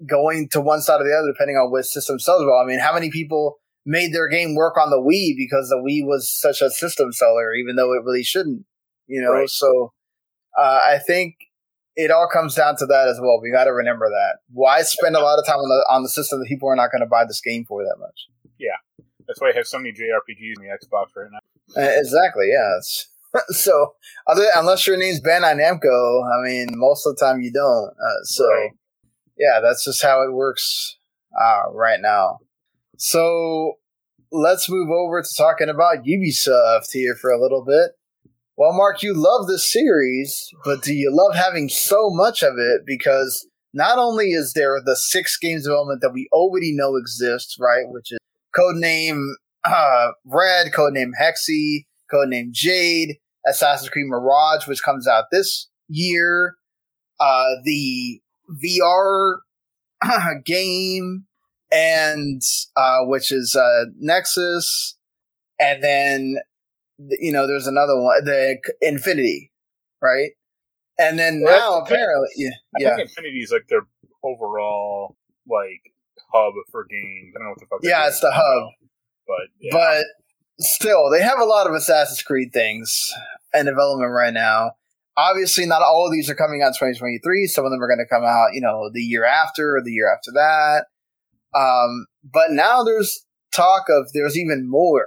going 0.06 0.48
to 0.50 0.60
one 0.60 0.80
side 0.80 1.00
or 1.00 1.04
the 1.04 1.16
other 1.16 1.32
depending 1.32 1.56
on 1.56 1.70
which 1.70 1.86
system 1.86 2.18
sells 2.18 2.44
well. 2.44 2.58
I 2.58 2.66
mean, 2.66 2.80
how 2.80 2.94
many 2.94 3.10
people 3.10 3.58
made 3.86 4.12
their 4.12 4.28
game 4.28 4.54
work 4.54 4.76
on 4.78 4.90
the 4.90 4.96
Wii 4.96 5.36
because 5.36 5.68
the 5.68 5.76
Wii 5.76 6.06
was 6.06 6.30
such 6.30 6.62
a 6.62 6.70
system 6.70 7.12
seller, 7.12 7.54
even 7.54 7.76
though 7.76 7.92
it 7.92 8.02
really 8.04 8.22
shouldn't, 8.22 8.64
you 9.06 9.20
know? 9.20 9.32
Right. 9.32 9.48
So 9.48 9.92
uh, 10.58 10.80
I 10.82 10.98
think 10.98 11.36
it 11.96 12.10
all 12.10 12.28
comes 12.32 12.54
down 12.54 12.76
to 12.78 12.86
that 12.86 13.08
as 13.08 13.20
well. 13.20 13.40
We 13.40 13.52
got 13.52 13.64
to 13.64 13.72
remember 13.72 14.08
that. 14.08 14.38
Why 14.52 14.82
spend 14.82 15.16
a 15.16 15.20
lot 15.20 15.38
of 15.38 15.46
time 15.46 15.58
on 15.58 15.68
the 15.68 15.94
on 15.94 16.02
the 16.02 16.08
system 16.08 16.40
that 16.40 16.48
people 16.48 16.68
are 16.68 16.76
not 16.76 16.90
going 16.90 17.02
to 17.02 17.08
buy 17.08 17.24
this 17.24 17.40
game 17.40 17.64
for 17.66 17.82
that 17.82 17.96
much? 17.98 18.28
That's 19.26 19.40
why 19.40 19.50
I 19.50 19.52
have 19.52 19.66
so 19.66 19.78
many 19.78 19.92
JRPGs 19.92 20.54
in 20.58 20.62
the 20.62 20.68
Xbox 20.68 21.06
right 21.16 21.30
now. 21.30 21.82
Uh, 21.82 21.90
exactly. 21.98 22.50
Yeah. 22.50 22.78
So, 23.48 23.94
other 24.28 24.46
unless 24.54 24.86
your 24.86 24.96
name's 24.96 25.20
Bandai 25.20 25.56
Namco, 25.56 26.22
I 26.22 26.46
mean, 26.46 26.68
most 26.76 27.04
of 27.04 27.16
the 27.16 27.20
time 27.24 27.40
you 27.40 27.50
don't. 27.52 27.88
Uh, 27.90 28.22
so, 28.22 28.44
Right. 28.46 28.70
yeah, 29.36 29.58
that's 29.60 29.84
just 29.84 30.00
how 30.04 30.22
it 30.22 30.32
works 30.32 30.98
uh, 31.36 31.64
right 31.72 31.98
now. 32.00 32.38
So, 32.96 33.72
let's 34.30 34.70
move 34.70 34.88
over 34.90 35.20
to 35.20 35.28
talking 35.36 35.68
about 35.68 36.04
Ubisoft 36.04 36.92
here 36.92 37.16
for 37.16 37.30
a 37.32 37.40
little 37.42 37.64
bit. 37.64 37.90
Well, 38.56 38.72
Mark, 38.72 39.02
you 39.02 39.14
love 39.14 39.48
this 39.48 39.68
series, 39.70 40.48
but 40.64 40.82
do 40.82 40.94
you 40.94 41.10
love 41.12 41.34
having 41.34 41.68
so 41.68 42.10
much 42.10 42.44
of 42.44 42.54
it? 42.56 42.82
Because 42.86 43.48
not 43.72 43.98
only 43.98 44.30
is 44.30 44.52
there 44.52 44.80
the 44.80 44.94
six 44.94 45.36
games 45.36 45.64
development 45.64 46.02
that 46.02 46.12
we 46.12 46.28
already 46.32 46.72
know 46.72 46.94
exists, 46.94 47.56
right, 47.58 47.86
which 47.88 48.12
is 48.12 48.18
codename 48.56 49.32
uh, 49.64 50.08
Red, 50.24 50.72
codename 50.72 51.12
Hexe, 51.18 51.84
codename 52.12 52.50
Jade, 52.52 53.16
Assassin's 53.46 53.88
Creed 53.90 54.06
Mirage, 54.06 54.66
which 54.66 54.82
comes 54.82 55.06
out 55.08 55.24
this 55.30 55.68
year, 55.88 56.56
uh, 57.20 57.56
the 57.64 58.20
VR 58.64 59.36
game, 60.44 61.24
and 61.72 62.42
uh, 62.76 62.98
which 63.04 63.32
is 63.32 63.56
uh, 63.56 63.86
Nexus, 63.98 64.96
and 65.58 65.82
then 65.82 66.36
you 66.98 67.32
know 67.32 67.46
there's 67.46 67.66
another 67.66 67.98
one, 68.00 68.24
the 68.24 68.58
Infinity, 68.80 69.52
right? 70.02 70.30
And 70.98 71.18
then 71.18 71.42
Well, 71.44 71.78
now 71.78 71.80
apparently, 71.82 72.28
yeah, 72.36 72.50
I 72.76 72.80
yeah, 72.82 72.96
think 72.96 73.08
Infinity 73.08 73.40
is 73.40 73.50
like 73.50 73.66
their 73.68 73.82
overall 74.22 75.16
like 75.48 75.93
hub 76.34 76.54
for 76.70 76.84
games. 76.84 77.32
I 77.34 77.38
don't 77.38 77.44
know 77.44 77.50
what 77.50 77.60
the 77.60 77.66
fuck. 77.66 77.80
Yeah, 77.82 78.08
it's 78.08 78.20
the 78.20 78.30
now, 78.30 78.36
hub. 78.36 78.72
But 79.26 79.48
yeah. 79.60 79.70
but 79.72 80.04
still, 80.60 81.10
they 81.10 81.22
have 81.22 81.38
a 81.38 81.44
lot 81.44 81.66
of 81.66 81.74
Assassin's 81.74 82.22
Creed 82.22 82.52
things 82.52 83.12
in 83.54 83.66
development 83.66 84.12
right 84.12 84.34
now. 84.34 84.72
Obviously, 85.16 85.64
not 85.64 85.82
all 85.82 86.06
of 86.06 86.12
these 86.12 86.28
are 86.28 86.34
coming 86.34 86.60
out 86.62 86.68
in 86.68 86.72
2023. 86.72 87.46
Some 87.46 87.64
of 87.64 87.70
them 87.70 87.80
are 87.80 87.88
going 87.88 88.04
to 88.04 88.12
come 88.12 88.24
out, 88.24 88.48
you 88.52 88.60
know, 88.60 88.90
the 88.92 89.00
year 89.00 89.24
after 89.24 89.76
or 89.76 89.82
the 89.82 89.92
year 89.92 90.12
after 90.12 90.32
that. 90.32 90.86
Um, 91.54 92.06
but 92.24 92.50
now 92.50 92.82
there's 92.82 93.24
talk 93.54 93.84
of 93.88 94.12
there's 94.12 94.36
even 94.36 94.68
more 94.68 95.06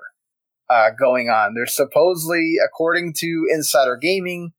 uh, 0.70 0.92
going 0.98 1.30
on. 1.30 1.54
There's 1.54 1.76
supposedly, 1.76 2.56
according 2.66 3.14
to 3.18 3.48
Insider 3.52 3.98
Gaming, 3.98 4.54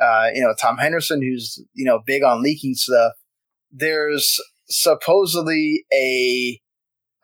uh, 0.00 0.28
you 0.34 0.42
know, 0.42 0.54
Tom 0.58 0.78
Henderson, 0.78 1.22
who's 1.22 1.62
you 1.74 1.84
know 1.84 2.00
big 2.04 2.22
on 2.22 2.42
leaking 2.42 2.74
stuff. 2.74 3.12
There's 3.70 4.40
supposedly 4.68 5.84
a 5.92 6.60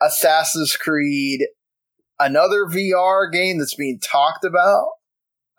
Assassin's 0.01 0.75
Creed 0.75 1.41
another 2.19 2.65
VR 2.65 3.31
game 3.31 3.57
that's 3.59 3.75
being 3.75 3.99
talked 3.99 4.45
about. 4.45 4.87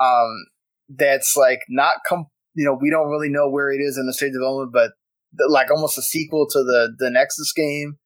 Um, 0.00 0.46
that's 0.88 1.36
like 1.36 1.60
not 1.68 1.96
com- 2.06 2.26
you 2.54 2.64
know 2.64 2.78
we 2.80 2.90
don't 2.90 3.08
really 3.08 3.28
know 3.28 3.48
where 3.48 3.70
it 3.70 3.80
is 3.80 3.96
in 3.96 4.06
the 4.06 4.12
stage 4.12 4.28
of 4.28 4.34
development, 4.34 4.72
but 4.72 4.92
like 5.48 5.70
almost 5.70 5.98
a 5.98 6.02
sequel 6.02 6.46
to 6.50 6.58
the 6.58 6.94
the 6.98 7.10
Nexus 7.10 7.52
game. 7.52 7.98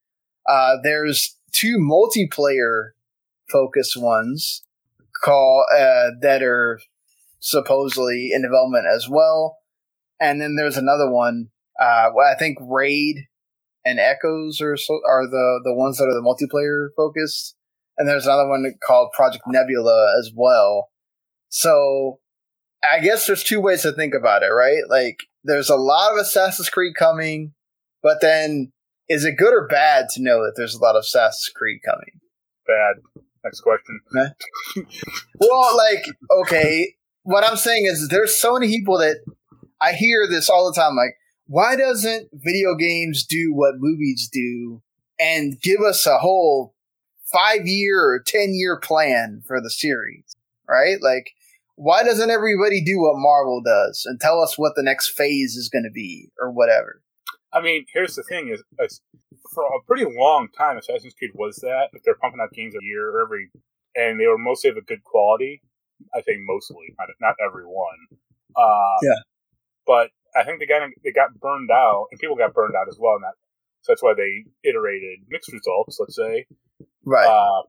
Uh, 0.49 0.77
there's 0.83 1.37
two 1.53 1.79
multiplayer 1.79 2.91
focused 3.51 3.97
ones 3.97 4.63
call 5.25 5.65
uh, 5.73 6.11
that 6.21 6.43
are 6.43 6.81
supposedly 7.41 8.31
in 8.33 8.43
development 8.43 8.87
as 8.93 9.09
well. 9.09 9.59
And 10.21 10.41
then 10.41 10.57
there's 10.57 10.77
another 10.77 11.11
one. 11.11 11.49
Uh, 11.81 12.11
well, 12.15 12.33
I 12.33 12.39
think 12.39 12.59
Raid 12.61 13.27
and 13.87 14.01
Echoes 14.01 14.61
are 14.61 14.77
so, 14.77 15.01
are 15.09 15.27
the 15.27 15.61
the 15.65 15.73
ones 15.73 15.97
that 15.99 16.09
are 16.09 16.15
the 16.15 16.21
multiplayer 16.21 16.89
focused. 16.97 17.55
And 17.97 18.07
there's 18.07 18.27
another 18.27 18.49
one 18.49 18.75
called 18.85 19.13
Project 19.13 19.45
Nebula 19.47 20.13
as 20.19 20.31
well. 20.35 20.89
So 21.49 22.19
I 22.85 22.99
guess 22.99 23.27
there's 23.27 23.45
two 23.45 23.61
ways 23.61 23.83
to 23.83 23.93
think 23.93 24.13
about 24.13 24.43
it, 24.43 24.49
right? 24.49 24.83
Like 24.89 25.21
there's 25.45 25.71
a 25.71 25.77
lot 25.77 26.13
of 26.13 26.19
Assassin's 26.19 26.69
Creed 26.69 26.95
coming, 26.99 27.55
but 28.03 28.21
then 28.21 28.73
is 29.09 29.25
it 29.25 29.39
good 29.39 29.55
or 29.55 29.67
bad 29.69 30.09
to 30.11 30.23
know 30.23 30.45
that 30.45 30.55
there's 30.57 30.75
a 30.75 30.83
lot 30.83 30.97
of 30.97 31.01
Assassin's 31.01 31.51
Creed 31.55 31.81
coming? 31.85 32.21
Bad. 32.67 32.97
Next 33.45 33.61
question. 33.61 34.01
well, 35.41 35.77
like, 35.77 36.05
okay, 36.43 36.95
what 37.23 37.49
I'm 37.49 37.57
saying 37.57 37.87
is 37.87 38.09
there's 38.09 38.37
so 38.37 38.55
many 38.55 38.67
people 38.67 38.99
that 38.99 39.19
I 39.81 39.93
hear 39.93 40.27
this 40.29 40.51
all 40.51 40.67
the 40.67 40.79
time. 40.79 40.97
Like, 40.97 41.15
why 41.47 41.77
doesn't 41.77 42.29
video 42.33 42.75
games 42.75 43.25
do 43.25 43.53
what 43.53 43.75
movies 43.79 44.29
do 44.31 44.83
and 45.21 45.61
give 45.61 45.81
us 45.81 46.07
a 46.07 46.19
whole 46.19 46.75
five 47.33 47.67
year 47.67 48.03
or 48.05 48.21
10 48.21 48.55
year 48.55 48.79
plan 48.79 49.43
for 49.47 49.61
the 49.61 49.71
series? 49.71 50.37
Right? 50.69 51.01
Like, 51.01 51.31
why 51.77 52.03
doesn't 52.03 52.31
everybody 52.31 52.83
do 52.83 53.01
what 53.01 53.17
Marvel 53.17 53.63
does 53.63 54.05
and 54.07 54.21
tell 54.21 54.43
us 54.43 54.59
what 54.59 54.73
the 54.75 54.83
next 54.83 55.11
phase 55.11 55.57
is 55.57 55.69
going 55.69 55.85
to 55.85 55.91
be 55.91 56.31
or 56.41 56.51
whatever? 56.51 57.03
I 57.53 57.61
mean, 57.61 57.87
here's 57.93 58.17
the 58.17 58.23
thing: 58.23 58.49
is, 58.49 58.63
is 58.81 59.01
for 59.55 59.65
a 59.65 59.83
pretty 59.87 60.05
long 60.05 60.49
time, 60.57 60.77
Assassin's 60.77 61.15
Creed 61.15 61.31
was 61.35 61.57
that. 61.57 61.89
If 61.93 62.03
they're 62.03 62.17
pumping 62.17 62.41
out 62.43 62.53
games 62.53 62.75
a 62.75 62.85
year 62.85 63.11
or 63.11 63.23
every, 63.23 63.51
and 63.95 64.19
they 64.19 64.27
were 64.27 64.39
mostly 64.39 64.71
of 64.71 64.77
a 64.77 64.83
good 64.83 65.05
quality. 65.05 65.63
I 66.15 66.21
think 66.21 66.41
mostly, 66.43 66.95
not, 66.99 67.09
not 67.21 67.35
every 67.45 67.65
one. 67.65 68.19
Uh, 68.55 68.97
yeah. 69.03 69.23
But 69.87 70.11
I 70.37 70.45
think 70.45 70.61
they 70.61 70.67
got 70.67 70.89
they 71.03 71.13
got 71.13 71.39
burned 71.41 71.71
out, 71.71 72.07
and 72.11 72.21
people 72.21 72.37
got 72.37 72.55
burned 72.55 72.75
out 72.77 72.89
as 72.89 72.99
well. 73.01 73.15
And 73.15 73.25
that 73.25 73.35
so 73.83 73.93
that's 73.93 74.03
why 74.03 74.15
they 74.17 74.45
iterated 74.69 75.21
mixed 75.29 75.53
results. 75.53 75.99
Let's 76.01 76.17
say, 76.17 76.47
right. 77.05 77.27
Uh, 77.27 77.63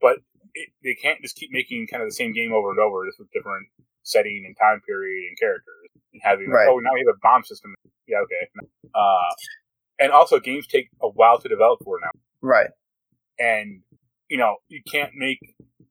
but 0.00 0.18
it, 0.54 0.70
they 0.84 0.94
can't 0.94 1.20
just 1.22 1.36
keep 1.36 1.50
making 1.52 1.86
kind 1.86 2.02
of 2.02 2.08
the 2.08 2.14
same 2.14 2.32
game 2.32 2.52
over 2.52 2.70
and 2.70 2.78
over, 2.78 3.06
just 3.06 3.18
with 3.18 3.30
different 3.32 3.66
setting 4.02 4.44
and 4.46 4.56
time 4.56 4.80
period 4.86 5.28
and 5.28 5.38
characters, 5.38 5.88
and 6.12 6.22
having 6.22 6.48
right. 6.48 6.68
oh 6.68 6.78
now 6.78 6.90
we 6.94 7.04
have 7.06 7.14
a 7.14 7.18
bomb 7.22 7.42
system. 7.42 7.74
Yeah, 8.06 8.18
okay. 8.18 8.68
Uh, 8.94 9.34
and 9.98 10.12
also 10.12 10.38
games 10.38 10.66
take 10.66 10.88
a 11.02 11.08
while 11.08 11.38
to 11.38 11.48
develop 11.48 11.80
for 11.84 11.98
now. 12.00 12.10
Right. 12.40 12.70
And 13.38 13.82
you 14.28 14.38
know 14.38 14.56
you 14.68 14.82
can't 14.90 15.12
make 15.14 15.40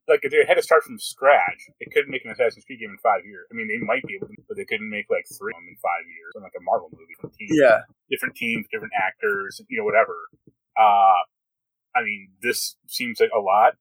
like 0.08 0.22
if 0.24 0.32
they 0.32 0.46
had 0.48 0.56
to 0.56 0.62
start 0.62 0.84
from 0.84 1.00
scratch, 1.00 1.66
they 1.80 1.90
couldn't 1.90 2.12
make 2.12 2.24
an 2.26 2.32
Assassin's 2.32 2.66
Creed 2.66 2.80
game 2.80 2.94
in 2.94 3.02
five 3.02 3.26
years. 3.26 3.46
I 3.50 3.56
mean, 3.56 3.68
they 3.68 3.82
might 3.82 4.04
be 4.06 4.16
able 4.16 4.28
to, 4.28 4.36
but 4.48 4.58
they 4.58 4.66
couldn't 4.66 4.90
make 4.90 5.10
like 5.10 5.26
three 5.26 5.54
of 5.54 5.58
them 5.58 5.70
in 5.70 5.78
five 5.82 6.06
years, 6.06 6.32
like 6.38 6.54
a 6.54 6.64
Marvel 6.64 6.90
movie. 6.94 7.18
Teams, 7.38 7.58
yeah, 7.58 7.82
different 8.10 8.36
teams, 8.36 8.66
different 8.72 8.94
actors, 8.94 9.62
you 9.70 9.80
know, 9.80 9.86
whatever. 9.86 10.14
Uh, 10.78 11.26
I 11.96 12.04
mean, 12.04 12.30
this 12.42 12.76
seems 12.88 13.20
like 13.20 13.34
a 13.36 13.40
lot, 13.40 13.74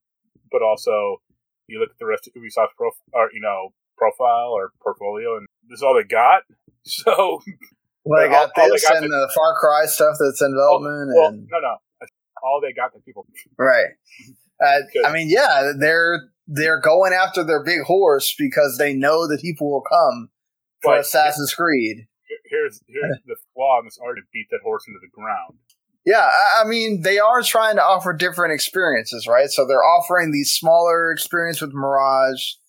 but 0.49 0.61
also 0.61 1.21
you 1.67 1.79
look 1.79 1.91
at 1.91 1.99
the 1.99 2.05
rest 2.05 2.27
of 2.27 2.33
Ubisoft's 2.33 2.73
prof- 2.77 3.05
or 3.13 3.29
you 3.33 3.41
know 3.41 3.73
profile 3.97 4.49
or 4.49 4.71
portfolio, 4.81 5.37
and 5.37 5.47
this 5.69 5.77
is 5.77 5.83
all 5.83 5.95
they 5.95 6.07
got. 6.07 6.43
So, 6.87 7.41
well, 8.03 8.21
they 8.21 8.29
got 8.29 8.51
all, 8.55 8.69
this 8.69 8.85
all 8.85 8.93
they 8.93 8.99
got 8.99 9.03
and 9.03 9.11
the 9.11 9.31
Far 9.33 9.55
Cry 9.57 9.87
stuff 9.87 10.17
that's 10.19 10.39
in 10.39 10.51
development. 10.51 11.09
well, 11.15 11.29
and 11.29 11.47
no, 11.49 11.57
no, 11.57 11.77
all 12.43 12.61
they 12.61 12.73
got 12.73 12.93
the 12.93 12.99
people. 12.99 13.25
Right. 13.57 13.97
Uh, 14.63 14.79
I 15.05 15.11
mean, 15.11 15.29
yeah, 15.29 15.71
they're 15.77 16.29
they're 16.47 16.79
going 16.79 17.13
after 17.13 17.43
their 17.43 17.63
big 17.63 17.81
horse 17.81 18.35
because 18.37 18.77
they 18.77 18.93
know 18.93 19.27
that 19.27 19.41
people 19.41 19.71
will 19.71 19.81
come 19.81 20.29
for 20.81 20.93
but 20.93 21.01
Assassin's 21.01 21.53
Creed. 21.53 22.07
Here's 22.49 22.81
here's 22.87 23.17
the 23.25 23.35
flaw 23.53 23.79
in 23.79 23.85
this 23.85 23.99
beat 24.31 24.47
that 24.51 24.59
horse 24.63 24.85
into 24.87 24.99
the 25.01 25.09
ground. 25.09 25.55
Yeah, 26.05 26.29
I 26.61 26.67
mean, 26.67 27.01
they 27.01 27.17
are 27.17 27.41
trying 27.41 27.77
to 27.77 27.83
offer 27.83 28.13
different 28.13 28.53
experiences, 28.53 29.25
right? 29.25 29.49
So 29.49 29.65
they're 29.65 29.83
offering 29.83 30.31
these 30.31 30.53
smaller 30.53 31.11
experience 31.11 31.59
with 31.61 31.73
Mirage. 31.73 32.61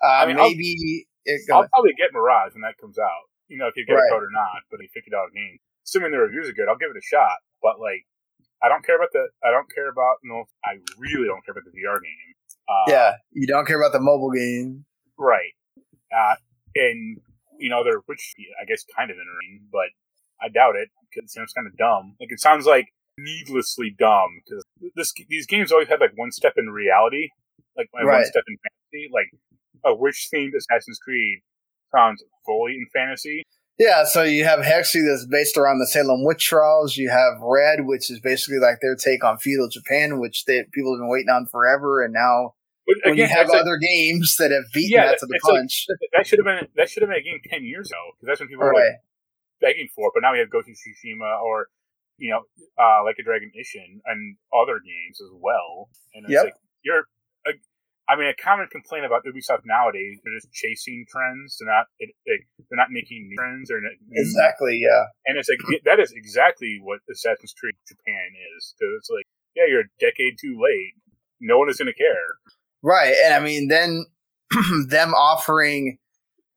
Uh, 0.00 0.22
I 0.22 0.26
mean, 0.26 0.36
maybe 0.36 1.08
I'll, 1.26 1.34
it, 1.34 1.40
I'll 1.50 1.68
probably 1.74 1.94
get 1.98 2.14
Mirage 2.14 2.54
when 2.54 2.62
that 2.62 2.78
comes 2.78 2.96
out. 2.96 3.26
You 3.48 3.58
know, 3.58 3.66
if 3.66 3.76
you 3.76 3.84
get 3.86 3.94
right. 3.94 4.06
a 4.06 4.14
code 4.14 4.22
or 4.22 4.30
not, 4.30 4.62
but 4.70 4.78
a 4.78 4.86
fifty 4.94 5.10
dollar 5.10 5.30
game. 5.34 5.58
Assuming 5.84 6.12
the 6.12 6.18
reviews 6.18 6.48
are 6.48 6.52
good, 6.52 6.68
I'll 6.68 6.78
give 6.78 6.90
it 6.90 6.96
a 6.96 7.02
shot. 7.02 7.42
But 7.60 7.80
like, 7.80 8.06
I 8.62 8.68
don't 8.68 8.84
care 8.84 8.96
about 8.96 9.10
the. 9.12 9.28
I 9.44 9.50
don't 9.50 9.68
care 9.72 9.88
about. 9.88 10.16
No, 10.24 10.44
I 10.64 10.78
really 10.98 11.26
don't 11.26 11.44
care 11.44 11.52
about 11.52 11.64
the 11.64 11.76
VR 11.76 12.00
game. 12.00 12.34
Uh, 12.68 12.84
yeah, 12.88 13.12
you 13.32 13.46
don't 13.46 13.66
care 13.66 13.80
about 13.80 13.92
the 13.92 14.00
mobile 14.00 14.30
game, 14.30 14.84
right? 15.18 15.52
Uh, 16.10 16.36
and 16.74 17.18
you 17.58 17.68
know, 17.68 17.84
they're 17.84 18.00
which 18.06 18.34
I 18.60 18.64
guess 18.64 18.84
kind 18.96 19.10
of 19.10 19.16
interesting, 19.16 19.68
but 19.70 19.88
I 20.40 20.48
doubt 20.48 20.76
it 20.76 20.88
because 21.10 21.30
it 21.30 21.32
sounds 21.32 21.52
kind 21.52 21.66
of 21.66 21.76
dumb. 21.76 22.16
Like 22.20 22.32
it 22.32 22.40
sounds 22.40 22.66
like 22.66 22.86
needlessly 23.18 23.94
dumb 23.98 24.40
because 24.44 24.64
this 24.94 25.12
these 25.28 25.46
games 25.46 25.72
always 25.72 25.88
have 25.88 26.00
like 26.00 26.16
one 26.16 26.32
step 26.32 26.54
in 26.56 26.70
reality, 26.70 27.28
like 27.76 27.88
right. 27.94 28.04
one 28.04 28.24
step 28.24 28.44
in 28.48 28.56
fantasy. 28.56 29.10
Like 29.12 29.30
a 29.84 29.94
witch 29.94 30.28
themed 30.32 30.56
Assassin's 30.56 30.98
Creed 30.98 31.40
sounds 31.94 32.22
fully 32.44 32.72
in 32.72 32.86
fantasy, 32.92 33.44
yeah, 33.78 34.04
so 34.04 34.22
you 34.22 34.44
have 34.44 34.60
Hexe 34.60 34.94
that's 35.06 35.26
based 35.26 35.56
around 35.56 35.78
the 35.78 35.86
Salem 35.86 36.24
witch 36.24 36.44
trials. 36.44 36.96
You 36.96 37.10
have 37.10 37.40
Red, 37.42 37.86
which 37.86 38.10
is 38.10 38.20
basically 38.20 38.58
like 38.58 38.78
their 38.80 38.96
take 38.96 39.24
on 39.24 39.38
feudal 39.38 39.68
Japan, 39.68 40.18
which 40.18 40.44
they, 40.44 40.64
people 40.72 40.94
have 40.94 41.00
been 41.00 41.10
waiting 41.10 41.28
on 41.28 41.46
forever. 41.46 42.02
And 42.02 42.14
now, 42.14 42.54
but 42.86 42.96
when 43.04 43.16
you 43.16 43.26
have 43.26 43.50
other 43.50 43.76
games 43.76 44.36
that 44.38 44.50
have 44.50 44.64
beaten 44.72 44.98
yeah, 44.98 45.06
that 45.06 45.18
to 45.18 45.26
the 45.26 45.40
punch, 45.42 45.86
like, 45.88 45.98
that 46.16 46.26
should 46.26 46.38
have 46.38 46.46
been 46.46 46.68
that 46.76 46.88
should 46.88 47.02
have 47.02 47.10
been 47.10 47.18
a 47.18 47.22
game 47.22 47.40
ten 47.44 47.64
years 47.64 47.90
ago 47.90 48.12
because 48.14 48.28
that's 48.28 48.40
when 48.40 48.48
people 48.48 48.64
right. 48.64 48.74
were 48.74 48.80
like 48.80 49.00
begging 49.60 49.88
for. 49.94 50.08
It. 50.08 50.12
But 50.14 50.20
now 50.22 50.32
we 50.32 50.38
have 50.38 50.50
Ghost 50.50 50.68
of 50.68 50.74
Tsushima 50.74 51.42
or 51.42 51.68
you 52.18 52.30
know, 52.30 52.42
uh, 52.78 53.04
like 53.04 53.16
a 53.18 53.22
Dragon 53.22 53.52
Ishin 53.52 54.00
and 54.06 54.36
other 54.52 54.80
games 54.80 55.20
as 55.20 55.30
well. 55.32 55.90
And 56.14 56.24
it's 56.24 56.32
yep. 56.32 56.44
like 56.44 56.54
you're 56.82 57.04
I 58.08 58.14
mean, 58.14 58.28
a 58.28 58.34
common 58.38 58.68
complaint 58.70 59.04
about 59.04 59.24
Ubisoft 59.26 59.66
nowadays 59.66 60.20
they're 60.22 60.34
just 60.34 60.52
chasing 60.52 61.04
trends. 61.10 61.58
They're 61.58 61.68
not 61.68 61.86
it, 61.98 62.10
it, 62.24 62.40
they're 62.70 62.78
not 62.78 62.90
making 62.90 63.26
new 63.28 63.36
trends. 63.36 63.70
Or 63.70 63.80
exactly, 64.12 64.78
yeah. 64.80 65.10
And 65.26 65.38
it's 65.38 65.48
like 65.48 65.82
that 65.84 65.98
is 65.98 66.12
exactly 66.14 66.78
what 66.82 67.00
Assassin's 67.10 67.54
Creed 67.58 67.74
Japan 67.88 68.30
is. 68.56 68.74
Because 68.78 68.94
it's 68.98 69.10
like, 69.10 69.26
yeah, 69.56 69.64
you're 69.68 69.80
a 69.80 69.92
decade 69.98 70.38
too 70.40 70.58
late. 70.62 70.94
No 71.40 71.58
one 71.58 71.68
is 71.68 71.76
going 71.76 71.92
to 71.92 71.98
care. 71.98 72.38
Right, 72.82 73.14
and 73.24 73.34
I 73.34 73.40
mean, 73.40 73.68
then 73.68 74.06
them 74.88 75.12
offering, 75.12 75.98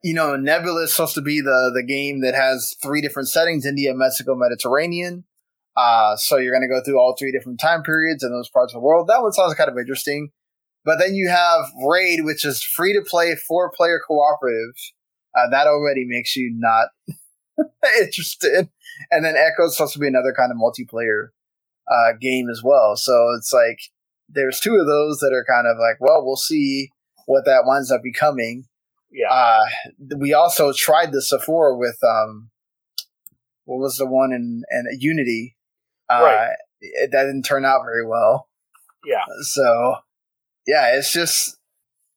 you 0.03 0.13
know, 0.13 0.35
Nebula 0.35 0.83
is 0.83 0.93
supposed 0.93 1.15
to 1.15 1.21
be 1.21 1.41
the 1.41 1.71
the 1.73 1.83
game 1.83 2.21
that 2.21 2.35
has 2.35 2.75
three 2.81 3.01
different 3.01 3.29
settings: 3.29 3.65
India, 3.65 3.93
Mexico, 3.95 4.35
Mediterranean. 4.35 5.25
Uh, 5.75 6.15
so 6.17 6.37
you're 6.37 6.53
going 6.53 6.67
to 6.67 6.73
go 6.73 6.83
through 6.83 6.99
all 6.99 7.15
three 7.17 7.31
different 7.31 7.59
time 7.59 7.83
periods 7.83 8.23
in 8.23 8.31
those 8.31 8.49
parts 8.49 8.73
of 8.73 8.81
the 8.81 8.85
world. 8.85 9.07
That 9.07 9.21
one 9.21 9.31
sounds 9.31 9.53
kind 9.55 9.69
of 9.69 9.77
interesting. 9.77 10.29
But 10.89 10.97
then 10.97 11.13
you 11.13 11.29
have 11.29 11.65
Raid, 11.85 12.21
which 12.25 12.43
is 12.43 12.63
free 12.63 12.93
to 12.93 13.03
play, 13.07 13.35
four 13.35 13.69
player 13.69 14.01
cooperative. 14.07 14.73
Uh, 15.37 15.47
that 15.51 15.67
already 15.67 16.03
makes 16.03 16.35
you 16.35 16.51
not 16.51 16.87
interested. 18.01 18.69
And 19.11 19.23
then 19.23 19.35
Echo 19.35 19.67
is 19.67 19.77
supposed 19.77 19.93
to 19.93 19.99
be 19.99 20.07
another 20.07 20.33
kind 20.35 20.51
of 20.51 20.57
multiplayer 20.57 21.27
uh, 21.87 22.13
game 22.19 22.49
as 22.49 22.63
well. 22.63 22.95
So 22.95 23.13
it's 23.37 23.53
like 23.53 23.77
there's 24.29 24.59
two 24.59 24.77
of 24.77 24.87
those 24.87 25.19
that 25.19 25.31
are 25.31 25.45
kind 25.47 25.67
of 25.67 25.77
like, 25.77 25.97
well, 25.99 26.25
we'll 26.25 26.35
see 26.35 26.89
what 27.27 27.45
that 27.45 27.65
winds 27.67 27.91
up 27.91 28.01
becoming. 28.01 28.65
Yeah. 29.11 29.31
Uh, 29.31 29.65
we 30.17 30.33
also 30.33 30.73
tried 30.75 31.11
this 31.11 31.29
before 31.29 31.77
with 31.77 31.99
um, 32.03 32.49
what 33.65 33.77
was 33.77 33.97
the 33.97 34.07
one 34.07 34.31
in, 34.31 34.63
in 34.71 34.85
Unity? 34.99 35.55
Uh, 36.09 36.21
right. 36.23 36.55
It, 36.81 37.11
that 37.11 37.25
didn't 37.25 37.43
turn 37.43 37.63
out 37.63 37.83
very 37.85 38.07
well. 38.07 38.49
Yeah. 39.05 39.25
So 39.43 39.97
yeah, 40.69 40.95
it's 40.95 41.11
just 41.11 41.57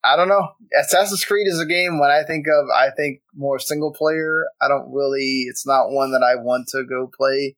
I 0.04 0.16
don't 0.16 0.28
know. 0.28 0.48
Assassin's 0.78 1.24
Creed 1.24 1.46
is 1.46 1.60
a 1.60 1.66
game 1.66 1.98
when 1.98 2.10
I 2.10 2.22
think 2.24 2.46
of 2.46 2.68
I 2.68 2.90
think 2.90 3.22
more 3.34 3.58
single 3.58 3.92
player. 3.92 4.44
I 4.60 4.68
don't 4.68 4.92
really 4.92 5.46
it's 5.48 5.66
not 5.66 5.90
one 5.90 6.12
that 6.12 6.22
I 6.22 6.36
want 6.36 6.68
to 6.68 6.84
go 6.84 7.10
play 7.16 7.56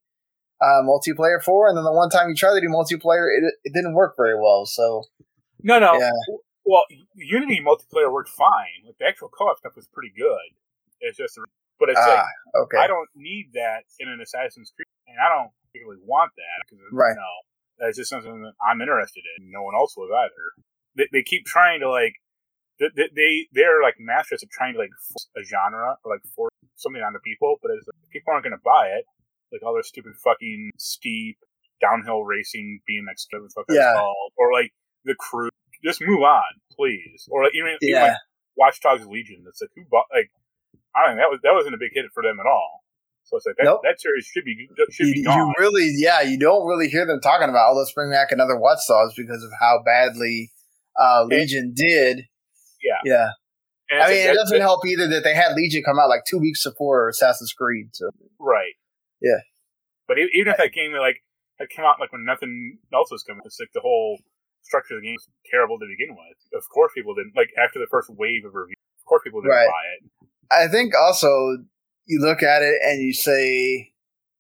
uh, 0.63 0.83
multiplayer 0.87 1.43
for. 1.43 1.69
And 1.69 1.77
then 1.77 1.85
the 1.85 1.93
one 1.93 2.11
time 2.11 2.29
you 2.29 2.35
tried 2.35 2.55
to 2.55 2.61
do 2.61 2.69
multiplayer, 2.69 3.27
it 3.37 3.55
it 3.65 3.75
didn't 3.75 3.95
work 3.95 4.15
very 4.17 4.39
well. 4.39 4.67
So 4.67 5.05
no, 5.63 5.79
no. 5.79 5.99
Yeah. 5.99 6.11
Well, 6.65 6.85
Unity 7.15 7.61
multiplayer 7.61 8.13
worked 8.13 8.31
fine. 8.31 8.87
Like 8.87 8.97
the 8.99 9.07
actual 9.07 9.29
co-op 9.29 9.59
stuff 9.59 9.77
was 9.77 9.89
pretty 9.89 10.13
good. 10.17 10.57
It's 11.01 11.19
just, 11.19 11.39
but 11.79 11.91
it's 11.91 12.01
ah, 12.01 12.25
like 12.25 12.65
okay. 12.65 12.79
I 12.79 12.87
don't 12.87 13.09
need 13.15 13.51
that 13.55 13.85
in 14.01 14.09
an 14.09 14.21
Assassin's 14.21 14.73
Creed, 14.75 14.89
and 15.09 15.19
I 15.21 15.29
don't 15.29 15.51
particularly 15.69 16.01
want 16.07 16.33
that 16.37 16.65
because 16.65 16.81
right. 16.93 17.11
you 17.11 17.17
know, 17.17 17.37
that's 17.79 17.99
just 17.99 18.09
something 18.09 18.43
that 18.43 18.53
I'm 18.65 18.81
interested 18.81 19.25
in. 19.37 19.51
No 19.51 19.63
one 19.63 19.75
else 19.75 19.97
was 19.97 20.09
either 20.09 20.65
they, 20.97 21.09
they 21.13 21.23
keep 21.23 21.45
trying 21.47 21.81
to 21.81 21.91
like 21.91 22.15
they, 22.81 23.09
they 23.15 23.47
they're 23.53 23.83
like 23.83 23.95
masters 23.99 24.43
of 24.43 24.51
trying 24.51 24.75
to 24.75 24.79
like 24.81 24.91
force 25.09 25.29
a 25.37 25.43
genre 25.45 25.97
or 26.05 26.13
like 26.15 26.23
force 26.35 26.51
something 26.77 27.03
on 27.03 27.13
the 27.13 27.21
people, 27.21 27.57
but 27.63 27.71
as 27.71 27.87
people 28.13 28.33
aren't 28.33 28.45
going 28.45 28.57
to 28.57 28.63
buy 28.65 28.89
it, 28.99 29.05
like 29.53 29.63
all 29.63 29.75
their 29.75 29.83
stupid 29.83 30.13
fucking 30.23 30.71
steep 30.77 31.39
downhill 31.81 32.25
racing 32.25 32.81
BMX, 32.89 33.27
whatever 33.31 33.47
the 33.47 33.53
fuck 33.55 33.65
Yeah. 33.69 33.83
that's 33.95 33.99
called, 33.99 34.33
or 34.37 34.53
like 34.53 34.73
the 35.05 35.15
crew. 35.15 35.51
Just 35.85 36.01
move 36.01 36.23
on, 36.23 36.43
please. 36.77 37.29
Or 37.31 37.45
like 37.45 37.53
even, 37.55 37.77
even 37.83 38.01
like 38.03 38.17
Watch 38.57 38.81
Dogs 38.81 39.07
Legion. 39.07 39.45
It's 39.47 39.61
like 39.61 39.71
who 39.77 39.83
bought 39.91 40.07
like 40.15 40.31
I 40.97 41.07
don't 41.07 41.17
know 41.17 41.23
that 41.23 41.31
was 41.31 41.41
that 41.43 41.53
wasn't 41.53 41.75
a 41.75 41.79
big 41.79 41.91
hit 41.93 42.07
for 42.15 42.23
them 42.23 42.39
at 42.41 42.47
all. 42.47 42.81
So 43.25 43.37
it's 43.39 43.47
like 43.47 43.57
that, 43.57 43.65
Nope. 43.65 43.81
that 43.85 44.01
series 44.01 44.27
should 44.27 44.45
be 44.45 44.69
should 44.91 45.07
You, 45.09 45.15
be 45.15 45.21
you 45.21 45.53
really, 45.59 45.95
yeah, 45.97 46.21
you 46.21 46.39
don't 46.39 46.67
really 46.67 46.89
hear 46.89 47.07
them 47.07 47.21
talking 47.23 47.49
about, 47.49 47.73
oh, 47.73 47.79
let's 47.79 47.93
bring 47.93 48.11
back 48.11 48.33
another 48.33 48.57
Watch 48.59 48.81
Dogs 48.87 49.15
because 49.17 49.43
of 49.43 49.51
how 49.61 49.81
badly 49.85 50.53
uh, 51.01 51.25
Legion 51.25 51.73
did. 51.75 52.27
Yeah. 52.83 53.01
Yeah. 53.05 53.29
And 53.91 54.03
I 54.03 54.09
mean, 54.09 54.29
it 54.31 54.35
doesn't 54.35 54.61
help 54.61 54.85
either 54.87 55.09
that 55.09 55.25
they 55.25 55.35
had 55.35 55.55
Legion 55.55 55.83
come 55.85 55.99
out 55.99 56.09
like 56.09 56.23
two 56.29 56.39
weeks 56.39 56.65
before 56.65 57.09
Assassin's 57.09 57.53
Creed. 57.53 57.91
So 57.93 58.11
right. 58.41 58.73
Yeah. 59.21 59.41
But 60.09 60.19
even 60.19 60.53
if 60.53 60.57
that 60.59 60.73
game 60.73 60.93
like 60.93 61.17
had 61.59 61.69
come 61.75 61.85
out 61.85 61.97
like 62.01 62.13
when 62.13 62.25
nothing 62.25 62.79
else 62.93 63.11
was 63.11 63.23
coming, 63.23 63.43
it's 63.45 63.59
like 63.61 63.71
the 63.75 63.81
whole 63.81 64.19
structure 64.63 64.97
of 64.97 65.03
the 65.03 65.07
game 65.09 65.15
was 65.15 65.29
terrible 65.51 65.79
to 65.79 65.87
begin 65.87 66.15
with. 66.17 66.39
Of 66.59 66.65
course, 66.73 66.93
people 66.95 67.15
didn't 67.15 67.37
like 67.37 67.51
after 67.63 67.79
the 67.79 67.87
first 67.91 68.11
wave 68.11 68.45
of 68.45 68.55
reviews. 68.55 68.77
Of 69.01 69.05
course, 69.07 69.23
people 69.25 69.41
didn't 69.43 69.53
Right. 69.53 69.69
buy 69.69 69.87
it. 70.01 70.29
I 70.51 70.69
think 70.69 70.95
also 70.95 71.59
you 72.07 72.21
look 72.21 72.43
at 72.43 72.63
it 72.63 72.81
and 72.85 73.03
you 73.03 73.13
say, 73.13 73.93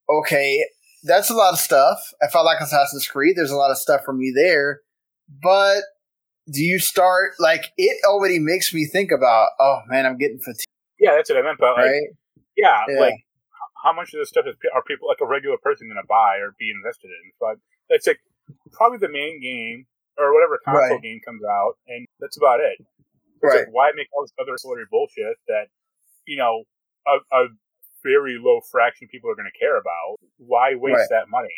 okay, 0.08 0.64
that's 1.02 1.30
a 1.30 1.34
lot 1.34 1.52
of 1.52 1.58
stuff. 1.60 1.98
I 2.22 2.28
felt 2.28 2.44
like 2.46 2.60
Assassin's 2.60 3.06
Creed. 3.06 3.36
There's 3.36 3.50
a 3.50 3.56
lot 3.56 3.70
of 3.70 3.78
stuff 3.78 4.02
for 4.04 4.12
me 4.12 4.32
there, 4.34 4.80
but 5.42 5.82
do 6.50 6.62
you 6.62 6.78
start 6.78 7.32
like 7.38 7.72
it 7.76 7.96
already 8.06 8.38
makes 8.38 8.72
me 8.74 8.86
think 8.86 9.10
about? 9.10 9.48
Oh 9.60 9.80
man, 9.88 10.06
I'm 10.06 10.18
getting 10.18 10.38
fatigued, 10.38 10.66
Yeah, 10.98 11.14
that's 11.16 11.30
what 11.30 11.38
I 11.38 11.42
meant. 11.42 11.58
But 11.58 11.76
like, 11.76 11.84
right? 11.86 12.02
yeah, 12.56 12.84
Yeah. 12.88 13.00
like 13.00 13.14
how 13.82 13.92
much 13.92 14.14
of 14.14 14.20
this 14.20 14.28
stuff 14.28 14.46
is, 14.48 14.54
are 14.74 14.82
people 14.82 15.08
like 15.08 15.20
a 15.20 15.26
regular 15.26 15.56
person 15.62 15.88
going 15.88 16.00
to 16.00 16.06
buy 16.08 16.38
or 16.38 16.54
be 16.58 16.70
invested 16.70 17.08
in? 17.08 17.32
But 17.40 17.56
it's 17.88 18.06
like 18.06 18.20
probably 18.72 18.98
the 18.98 19.12
main 19.12 19.40
game 19.40 19.86
or 20.16 20.32
whatever 20.32 20.58
console 20.64 20.96
Right. 20.96 21.02
game 21.02 21.20
comes 21.24 21.42
out, 21.44 21.74
and 21.88 22.06
that's 22.20 22.36
about 22.36 22.60
it. 22.60 22.78
It's 22.80 23.42
Right. 23.42 23.58
like, 23.66 23.68
why 23.72 23.90
make 23.94 24.08
all 24.12 24.22
this 24.24 24.32
other 24.40 24.52
ancillary 24.52 24.86
bullshit 24.90 25.36
that 25.48 25.68
you 26.26 26.36
know 26.36 26.64
a, 27.06 27.18
a 27.36 27.48
very 28.02 28.36
low 28.38 28.60
fraction 28.70 29.06
of 29.06 29.10
people 29.10 29.30
are 29.30 29.34
going 29.34 29.50
to 29.52 29.58
care 29.58 29.76
about? 29.76 30.16
Why 30.38 30.74
waste 30.74 31.10
that 31.10 31.28
money? 31.28 31.52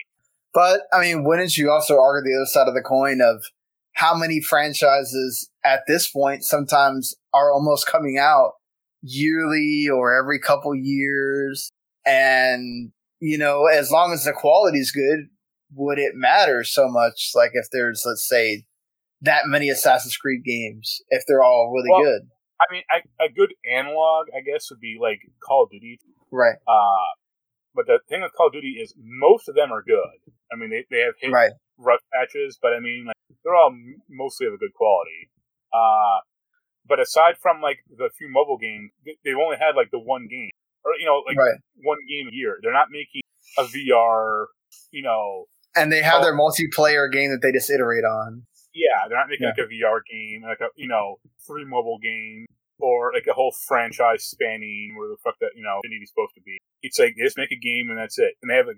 But 0.55 0.83
I 0.93 1.01
mean, 1.03 1.25
wouldn't 1.25 1.57
you 1.57 1.71
also 1.71 1.99
argue 2.01 2.31
the 2.33 2.39
other 2.39 2.47
side 2.47 2.67
of 2.67 2.75
the 2.75 2.83
coin 2.83 3.21
of 3.21 3.45
how 3.97 4.15
many 4.15 4.41
franchises 4.43 5.49
at 5.65 5.81
this 5.89 6.07
point 6.09 6.45
sometimes 6.45 7.15
are 7.33 7.51
almost 7.51 7.87
coming 7.87 8.19
out 8.21 8.53
yearly 9.03 9.89
or 9.93 10.15
every 10.15 10.39
couple 10.39 10.75
years? 10.75 11.71
And, 12.05 12.93
you 13.21 13.39
know, 13.39 13.67
as 13.67 13.91
long 13.91 14.13
as 14.13 14.25
the 14.25 14.33
quality's 14.33 14.93
good, 14.93 15.29
would 15.75 15.99
it 15.99 16.13
matter 16.15 16.63
so 16.63 16.89
much? 16.89 17.31
Like 17.35 17.53
if 17.55 17.67
there's, 17.73 18.03
let's 18.07 18.29
say, 18.29 18.67
that 19.23 19.47
many 19.47 19.71
Assassin's 19.71 20.17
Creed 20.17 20.45
games, 20.45 21.01
if 21.09 21.25
they're 21.27 21.43
all 21.43 21.73
really 21.75 21.91
Well- 21.91 22.03
good. 22.05 22.29
I 22.59 22.73
mean, 22.73 22.83
I, 22.91 23.03
a 23.23 23.29
good 23.31 23.53
analog, 23.71 24.29
I 24.35 24.41
guess, 24.41 24.71
would 24.71 24.81
be 24.81 24.97
like 25.01 25.21
Call 25.45 25.65
of 25.65 25.71
Duty. 25.71 25.99
Right, 26.33 26.57
Uh, 26.67 27.05
but 27.75 27.87
the 27.87 27.99
thing 28.09 28.23
with 28.23 28.33
Call 28.33 28.47
of 28.49 28.55
Duty 28.55 28.79
is 28.81 28.95
most 28.99 29.47
of 29.49 29.55
them 29.55 29.71
are 29.73 29.83
good. 29.83 30.21
I 30.51 30.57
mean, 30.57 30.71
they, 30.71 30.87
they 30.91 31.03
have 31.03 31.15
hit 31.21 31.31
right, 31.33 31.53
rough 31.79 32.01
patches, 32.13 32.59
but 32.61 32.73
I 32.73 32.81
mean, 32.81 33.05
like, 33.07 33.17
they're 33.45 33.55
all 33.55 33.75
mostly 34.09 34.47
of 34.47 34.55
a 34.55 34.59
good 34.59 34.75
quality. 34.75 35.31
Uh, 35.73 36.21
but 36.89 37.01
aside 37.01 37.35
from 37.41 37.61
like 37.61 37.79
the 37.91 38.09
few 38.17 38.29
mobile 38.31 38.57
games, 38.59 38.91
they, 39.05 39.17
they've 39.25 39.37
only 39.43 39.57
had 39.59 39.75
like 39.77 39.91
the 39.91 39.99
one 39.99 40.27
game, 40.29 40.51
or 40.85 40.93
you 40.99 41.07
know, 41.07 41.23
like 41.27 41.37
right. 41.37 41.59
one 41.83 41.99
game 42.09 42.29
a 42.29 42.35
year. 42.35 42.59
They're 42.63 42.73
not 42.73 42.89
making 42.91 43.23
a 43.59 43.65
VR, 43.65 44.47
you 44.91 45.03
know, 45.03 45.47
And 45.75 45.93
they 45.93 46.03
have 46.03 46.21
Oh. 46.21 46.25
their 46.25 46.35
multiplayer 46.35 47.11
game 47.11 47.31
that 47.31 47.43
they 47.43 47.53
just 47.53 47.71
iterate 47.71 48.05
on. 48.05 48.47
yeah, 48.73 49.09
they're 49.09 49.19
not 49.19 49.29
making 49.29 49.45
Yeah. 49.45 49.55
like 49.57 49.59
a 49.59 49.73
VR 49.73 50.01
game, 50.11 50.43
like 50.43 50.61
a 50.61 50.69
you 50.77 50.87
know, 50.89 51.17
three 51.47 51.65
mobile 51.65 51.99
game 51.99 52.47
or 52.79 53.13
like 53.15 53.27
a 53.27 53.33
whole 53.33 53.53
franchise 53.67 54.25
spanning 54.25 54.95
where 54.97 55.09
the 55.09 55.17
fuck 55.25 55.35
that 55.41 55.51
you 55.57 55.63
know 55.63 55.81
Infinity's 55.85 56.11
supposed 56.11 56.35
to 56.35 56.43
be. 56.43 56.59
It's 56.83 56.99
like 56.99 57.15
they 57.17 57.23
just 57.25 57.37
make 57.39 57.51
a 57.51 57.57
game 57.59 57.89
and 57.91 57.99
that's 57.99 58.19
it, 58.19 58.35
and 58.43 58.51
they 58.51 58.55
have 58.57 58.69
a 58.69 58.75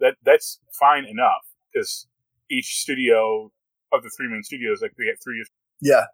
that 0.00 0.16
that's 0.24 0.58
fine 0.78 1.04
enough 1.04 1.42
because 1.72 2.06
each 2.52 2.76
studio 2.76 3.50
of 3.92 4.02
the 4.02 4.10
three 4.16 4.28
main 4.28 4.42
studios, 4.42 4.80
like 4.82 4.92
they 4.98 5.04
get 5.04 5.16
three, 5.22 5.42
Yeah. 5.80 6.04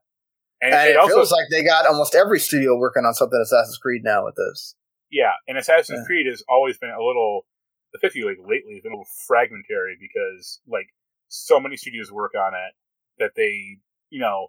and, 0.60 0.72
And 0.74 0.88
it, 0.88 0.92
it 0.92 0.96
also 0.96 1.14
feels 1.16 1.32
like 1.32 1.46
they 1.50 1.62
got 1.64 1.86
almost 1.86 2.14
every 2.14 2.40
studio 2.40 2.76
working 2.78 3.04
on 3.04 3.14
something 3.14 3.38
Assassin's 3.42 3.78
Creed 3.78 4.02
now 4.04 4.24
with 4.24 4.34
this. 4.36 4.74
yeah, 5.10 5.32
and 5.46 5.58
Assassin's 5.58 6.00
Yeah. 6.00 6.06
Creed 6.06 6.26
has 6.26 6.42
always 6.48 6.78
been 6.78 6.90
a 6.90 7.02
little, 7.02 7.46
especially 7.94 8.22
like 8.22 8.38
lately, 8.38 8.74
has 8.74 8.82
been 8.82 8.92
a 8.92 8.96
little 8.96 9.12
fragmentary 9.26 9.96
because 10.00 10.60
like 10.68 10.88
so 11.28 11.58
many 11.60 11.76
studios 11.76 12.10
work 12.12 12.32
on 12.34 12.52
it 12.54 12.74
that 13.18 13.32
they, 13.36 13.78
you 14.10 14.20
know, 14.20 14.48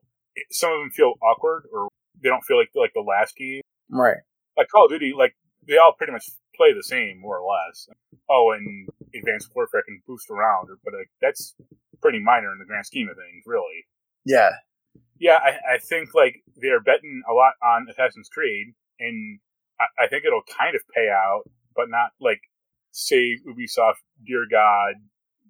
some 0.52 0.72
of 0.72 0.80
them 0.80 0.90
feel 0.92 1.14
awkward 1.22 1.64
or 1.74 1.90
they 2.22 2.30
don't 2.30 2.44
feel 2.44 2.58
like 2.58 2.70
like 2.76 2.92
the 2.94 3.02
last 3.02 3.36
game. 3.36 3.62
Right. 3.90 4.18
Like 4.58 4.68
Call 4.70 4.86
of 4.86 4.92
Duty, 4.92 5.14
like 5.18 5.36
they 5.68 5.78
all 5.78 5.94
pretty 5.98 6.14
much 6.14 6.26
play 6.60 6.74
the 6.74 6.84
same 6.84 7.20
more 7.22 7.40
or 7.40 7.48
less. 7.50 7.88
Oh, 8.30 8.52
and 8.52 8.88
Advanced 9.16 9.50
Warfare 9.56 9.84
can 9.88 10.02
boost 10.06 10.30
around, 10.30 10.68
but 10.84 10.94
like 10.94 11.10
that's 11.22 11.56
pretty 12.02 12.20
minor 12.20 12.52
in 12.52 12.60
the 12.60 12.66
grand 12.66 12.86
scheme 12.86 13.08
of 13.10 13.16
things, 13.16 13.44
really. 13.46 13.86
Yeah. 14.26 14.52
Yeah, 15.20 15.38
I, 15.44 15.76
I 15.76 15.78
think 15.80 16.14
like 16.14 16.36
they're 16.58 16.82
betting 16.82 17.22
a 17.30 17.34
lot 17.34 17.54
on 17.64 17.88
Assassin's 17.90 18.30
Creed, 18.30 18.68
and 19.00 19.40
I, 19.80 20.06
I 20.06 20.08
think 20.08 20.24
it'll 20.26 20.44
kind 20.44 20.76
of 20.76 20.82
pay 20.94 21.10
out, 21.10 21.44
but 21.76 21.90
not 21.90 22.12
like 22.22 22.42
save 22.92 23.38
Ubisoft, 23.48 24.00
dear 24.26 24.46
God, 24.50 24.96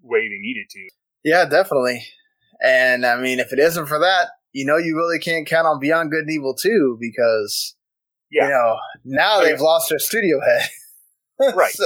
way 0.01 0.27
they 0.27 0.39
needed 0.39 0.67
to. 0.69 0.87
Yeah, 1.23 1.45
definitely. 1.45 2.03
And 2.63 3.05
I 3.05 3.19
mean, 3.19 3.39
if 3.39 3.53
it 3.53 3.59
isn't 3.59 3.87
for 3.87 3.99
that, 3.99 4.29
you 4.53 4.65
know, 4.65 4.77
you 4.77 4.95
really 4.95 5.19
can't 5.19 5.47
count 5.47 5.67
on 5.67 5.79
Beyond 5.79 6.11
Good 6.11 6.21
and 6.21 6.31
Evil 6.31 6.55
2 6.55 6.97
because, 6.99 7.75
Yeah. 8.31 8.45
you 8.45 8.49
know, 8.49 8.77
now 9.05 9.41
they've 9.41 9.61
lost 9.61 9.89
their 9.89 9.99
studio 9.99 10.39
head. 10.41 10.69
Right. 11.55 11.71
So- 11.73 11.85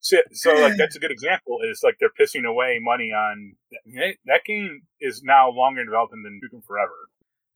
So, 0.00 0.18
so 0.32 0.54
like 0.54 0.76
that's 0.78 0.94
a 0.94 1.00
good 1.00 1.10
example. 1.10 1.58
Is 1.68 1.80
like 1.82 1.96
they're 1.98 2.14
pissing 2.18 2.46
away 2.46 2.78
money 2.80 3.10
on 3.12 3.54
that, 3.94 4.14
that 4.26 4.44
game 4.46 4.82
is 5.00 5.22
now 5.24 5.50
longer 5.50 5.80
in 5.80 5.86
development 5.88 6.22
than 6.24 6.38
Duke 6.40 6.62
Forever. 6.64 6.94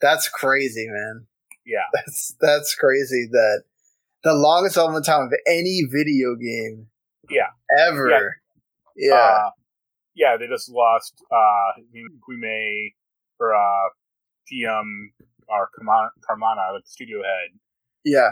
that's 0.01 0.29
crazy, 0.29 0.89
man. 0.91 1.27
Yeah, 1.65 1.87
That's 1.95 2.35
that's 2.41 2.75
crazy 2.75 3.29
that 3.31 3.63
the 4.25 4.35
longest 4.35 4.75
development 4.75 5.07
time 5.07 5.23
of 5.27 5.33
any 5.47 5.83
video 5.89 6.35
game 6.35 6.89
Yeah. 7.31 7.51
ever. 7.79 8.37
Yeah. 8.97 9.15
Uh, 9.15 9.51
yeah, 10.17 10.37
they 10.37 10.49
just 10.49 10.69
lost 10.69 11.15
uh 11.31 11.81
Guime 11.95 12.91
or 13.39 13.55
uh 13.55 13.89
GM 14.53 15.13
or 15.49 15.69
Carmona, 15.79 16.73
like 16.75 16.83
the 16.85 16.91
studio 16.91 17.19
head. 17.23 17.57
yeah. 18.05 18.31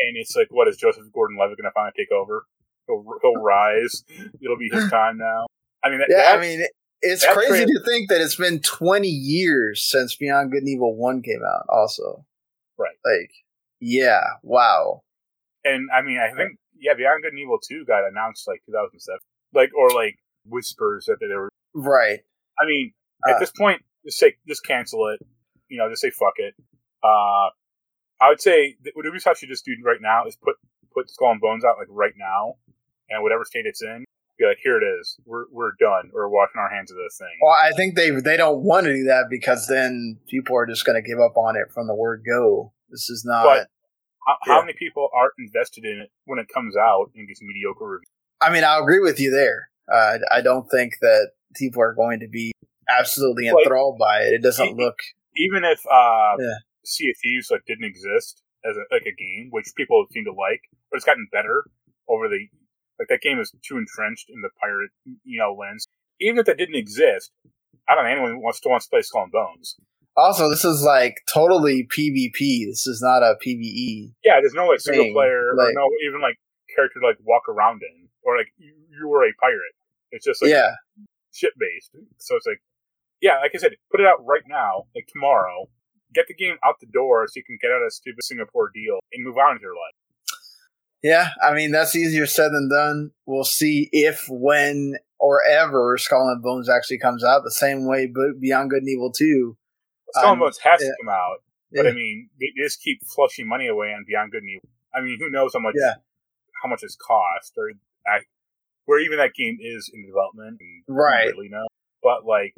And 0.00 0.16
it's 0.16 0.34
like, 0.36 0.48
what 0.50 0.68
is 0.68 0.76
Joseph 0.76 1.04
Gordon-Levitt 1.12 1.58
going 1.58 1.64
to 1.70 1.72
finally 1.74 1.92
take 1.96 2.12
over? 2.12 2.46
He'll, 2.86 3.04
he'll 3.22 3.34
rise. 3.42 4.04
It'll 4.42 4.56
be 4.58 4.68
his 4.72 4.90
time 4.90 5.18
now. 5.18 5.46
I 5.84 5.90
mean, 5.90 5.98
that, 5.98 6.08
Yeah, 6.10 6.32
I 6.36 6.40
mean, 6.40 6.64
it's 7.02 7.24
crazy 7.26 7.64
trans- 7.64 7.70
to 7.72 7.82
think 7.84 8.08
that 8.10 8.20
it's 8.20 8.34
been 8.36 8.60
20 8.60 9.08
years 9.08 9.82
since 9.84 10.16
Beyond 10.16 10.50
Good 10.52 10.62
and 10.62 10.68
Evil 10.68 10.96
1 10.96 11.22
came 11.22 11.42
out, 11.44 11.66
also. 11.68 12.24
Right. 12.78 12.96
Like, 13.04 13.30
yeah, 13.80 14.22
wow. 14.42 15.02
and 15.64 15.88
I 15.94 16.02
mean, 16.02 16.18
I 16.18 16.34
think 16.34 16.58
yeah, 16.80 16.94
Beyond 16.94 17.22
Good 17.22 17.32
and 17.32 17.38
Evil 17.40 17.58
Two 17.60 17.84
got 17.84 18.06
announced 18.08 18.46
like 18.48 18.60
2007, 18.66 19.18
like 19.54 19.70
or 19.76 19.90
like 19.90 20.16
whispers 20.44 21.04
that 21.06 21.16
they 21.20 21.26
were. 21.34 21.48
Right. 21.74 22.20
I 22.60 22.66
mean, 22.66 22.92
at 23.28 23.36
Uh. 23.36 23.38
this 23.38 23.50
point, 23.52 23.82
just 24.04 24.18
say 24.18 24.34
just 24.48 24.64
cancel 24.64 25.08
it. 25.08 25.20
You 25.68 25.78
know, 25.78 25.88
just 25.88 26.02
say 26.02 26.10
fuck 26.10 26.34
it. 26.38 26.54
Uh, 27.04 27.50
I 28.20 28.28
would 28.28 28.40
say 28.40 28.76
that 28.84 28.92
what 28.94 29.06
Ubisoft 29.06 29.36
should 29.38 29.48
just 29.48 29.64
do 29.64 29.72
right 29.84 30.00
now 30.00 30.26
is 30.26 30.36
put 30.36 30.56
put 30.94 31.10
Skull 31.10 31.32
and 31.32 31.40
Bones 31.40 31.64
out 31.64 31.76
like 31.78 31.86
right 31.90 32.14
now, 32.16 32.54
and 33.10 33.22
whatever 33.22 33.44
state 33.44 33.64
it's 33.66 33.82
in, 33.82 34.04
be 34.38 34.46
like, 34.46 34.58
here 34.62 34.76
it 34.78 34.84
is. 35.00 35.18
We're 35.24 35.44
we're 35.52 35.72
done. 35.78 36.10
We're 36.12 36.28
washing 36.28 36.58
our 36.60 36.68
hands 36.70 36.90
of 36.90 36.96
this 36.96 37.16
thing. 37.18 37.36
Well, 37.42 37.52
I 37.52 37.70
think 37.76 37.94
they 37.96 38.10
they 38.10 38.36
don't 38.36 38.62
want 38.64 38.86
to 38.86 38.94
do 38.94 39.04
that 39.04 39.26
because 39.30 39.66
then 39.68 40.18
people 40.28 40.56
are 40.56 40.66
just 40.66 40.84
going 40.84 41.00
to 41.00 41.06
give 41.08 41.20
up 41.20 41.36
on 41.36 41.56
it 41.56 41.70
from 41.72 41.86
the 41.86 41.94
word 41.94 42.22
go. 42.28 42.72
This 42.90 43.08
is 43.10 43.24
not. 43.24 43.44
But- 43.44 43.68
How, 44.26 44.36
how 44.44 44.60
many 44.60 44.74
people 44.78 45.08
are 45.16 45.30
invested 45.38 45.84
in 45.86 46.00
it 46.02 46.10
when 46.26 46.38
it 46.38 46.48
comes 46.52 46.76
out 46.76 47.10
and 47.14 47.26
gets 47.26 47.40
mediocre 47.40 47.86
reviews? 47.86 48.06
I 48.42 48.52
mean, 48.52 48.62
I'll 48.62 48.82
agree 48.82 49.00
with 49.00 49.18
you 49.18 49.30
there. 49.30 49.70
Uh, 49.90 50.18
I 50.30 50.42
don't 50.42 50.68
think 50.70 50.94
that 51.00 51.30
people 51.56 51.80
are 51.82 51.94
going 51.94 52.20
to 52.20 52.28
be 52.28 52.52
absolutely 52.90 53.46
Like- 53.50 53.64
enthralled 53.64 53.98
by 53.98 54.20
it. 54.22 54.34
It 54.34 54.42
doesn't 54.42 54.76
look. 54.76 54.96
even 55.36 55.64
if 55.64 55.80
uh, 55.90 56.36
Yeah. 56.38 56.58
Sea 56.88 57.10
of 57.10 57.16
Thieves 57.22 57.48
like 57.50 57.64
didn't 57.66 57.84
exist 57.84 58.42
as 58.64 58.76
a, 58.76 58.82
like 58.92 59.06
a 59.06 59.14
game, 59.14 59.48
which 59.50 59.66
people 59.76 60.06
seem 60.10 60.24
to 60.24 60.32
like, 60.32 60.62
but 60.90 60.96
it's 60.96 61.04
gotten 61.04 61.28
better 61.30 61.64
over 62.08 62.28
the 62.28 62.48
like 62.98 63.08
that 63.08 63.20
game 63.20 63.38
is 63.38 63.52
too 63.62 63.78
entrenched 63.78 64.28
in 64.28 64.40
the 64.42 64.50
pirate 64.60 64.90
you 65.24 65.38
know 65.38 65.54
lens. 65.54 65.86
Even 66.20 66.38
if 66.38 66.46
that 66.46 66.58
didn't 66.58 66.74
exist, 66.74 67.30
I 67.88 67.94
don't 67.94 68.04
know 68.04 68.10
anyone 68.10 68.42
wants 68.42 68.58
still 68.58 68.72
wants 68.72 68.86
to 68.86 68.90
play 68.90 69.02
Skull 69.02 69.24
and 69.24 69.32
Bones. 69.32 69.76
Also, 70.16 70.50
this 70.50 70.64
is 70.64 70.82
like 70.82 71.22
totally 71.32 71.86
PvP. 71.86 72.66
This 72.66 72.86
is 72.88 73.00
not 73.00 73.22
a 73.22 73.36
PvE. 73.44 74.14
Yeah, 74.24 74.40
there's 74.40 74.54
no 74.54 74.66
like 74.66 74.80
single 74.80 75.04
Thing, 75.04 75.14
player 75.14 75.54
or 75.54 75.72
no 75.72 75.88
even 76.08 76.20
like 76.20 76.36
character 76.74 76.98
to 77.00 77.06
like 77.06 77.18
walk 77.24 77.48
around 77.48 77.82
in 77.82 78.08
or 78.22 78.36
like 78.36 78.48
you, 78.58 78.74
you 78.90 79.08
were 79.08 79.24
a 79.24 79.32
pirate. 79.40 79.74
It's 80.10 80.24
just 80.24 80.42
like 80.42 80.50
yeah, 80.50 80.74
ship 81.32 81.52
based. 81.58 81.94
So 82.18 82.36
it's 82.36 82.46
like, 82.46 82.60
yeah, 83.20 83.38
like 83.38 83.52
I 83.54 83.58
said, 83.58 83.72
put 83.90 84.00
it 84.00 84.06
out 84.06 84.24
right 84.26 84.42
now, 84.46 84.86
like 84.94 85.06
tomorrow. 85.12 85.68
Get 86.14 86.26
the 86.28 86.34
game 86.34 86.56
out 86.64 86.76
the 86.80 86.86
door 86.86 87.26
so 87.28 87.32
you 87.36 87.44
can 87.44 87.58
get 87.60 87.70
out 87.70 87.82
of 87.82 87.88
a 87.88 87.90
stupid 87.90 88.22
Singapore 88.24 88.70
deal 88.74 88.98
and 89.12 89.24
move 89.24 89.36
on 89.36 89.54
with 89.54 89.62
your 89.62 89.72
life. 89.74 90.38
yeah. 91.02 91.30
I 91.42 91.54
mean, 91.54 91.70
that's 91.70 91.94
easier 91.94 92.26
said 92.26 92.50
than 92.52 92.68
done. 92.70 93.10
We'll 93.26 93.44
see 93.44 93.88
if, 93.92 94.24
when, 94.28 94.96
or 95.20 95.44
ever 95.44 95.96
Skull 95.98 96.28
and 96.28 96.42
Bones 96.42 96.68
actually 96.68 96.98
comes 96.98 97.22
out. 97.24 97.42
The 97.44 97.50
same 97.50 97.86
way, 97.86 98.06
but 98.06 98.40
Beyond 98.40 98.70
Good 98.70 98.82
and 98.82 98.88
Evil 98.88 99.12
Two. 99.12 99.56
Skull 100.12 100.24
and 100.24 100.32
Um, 100.32 100.38
Bones 100.40 100.58
has 100.58 100.80
yeah. 100.80 100.88
to 100.88 100.94
come 101.02 101.08
out, 101.10 101.42
but 101.72 101.84
Yeah. 101.84 101.90
I 101.90 101.94
mean, 101.94 102.30
they 102.40 102.46
just 102.56 102.80
keep 102.82 103.00
flushing 103.06 103.46
money 103.48 103.66
away 103.68 103.88
on 103.88 104.04
Beyond 104.06 104.32
Good 104.32 104.42
and 104.42 104.50
Evil. 104.50 104.68
I 104.94 105.00
mean, 105.02 105.18
who 105.20 105.28
knows 105.30 105.52
how 105.54 105.60
much 105.60 105.74
Yeah. 105.76 105.94
how 106.62 106.68
much 106.68 106.82
it's 106.82 106.96
cost 106.96 107.52
or 107.58 107.70
I, 108.06 108.20
where 108.86 108.98
even 109.00 109.18
that 109.18 109.34
game 109.34 109.58
is 109.60 109.90
in 109.92 110.06
development. 110.06 110.58
And 110.60 110.82
Right. 110.96 111.26
Really 111.26 111.48
know, 111.50 111.66
but 112.02 112.24
like, 112.24 112.54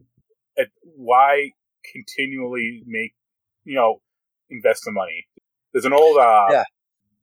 why 0.83 1.51
continually 1.93 2.83
make 2.87 3.15
you 3.65 3.75
know 3.75 4.01
invest 4.51 4.83
the 4.85 4.93
money? 4.93 5.27
There's 5.73 5.85
an 5.85 5.93
old 5.93 6.19
uh 6.19 6.47
Yeah. 6.51 6.65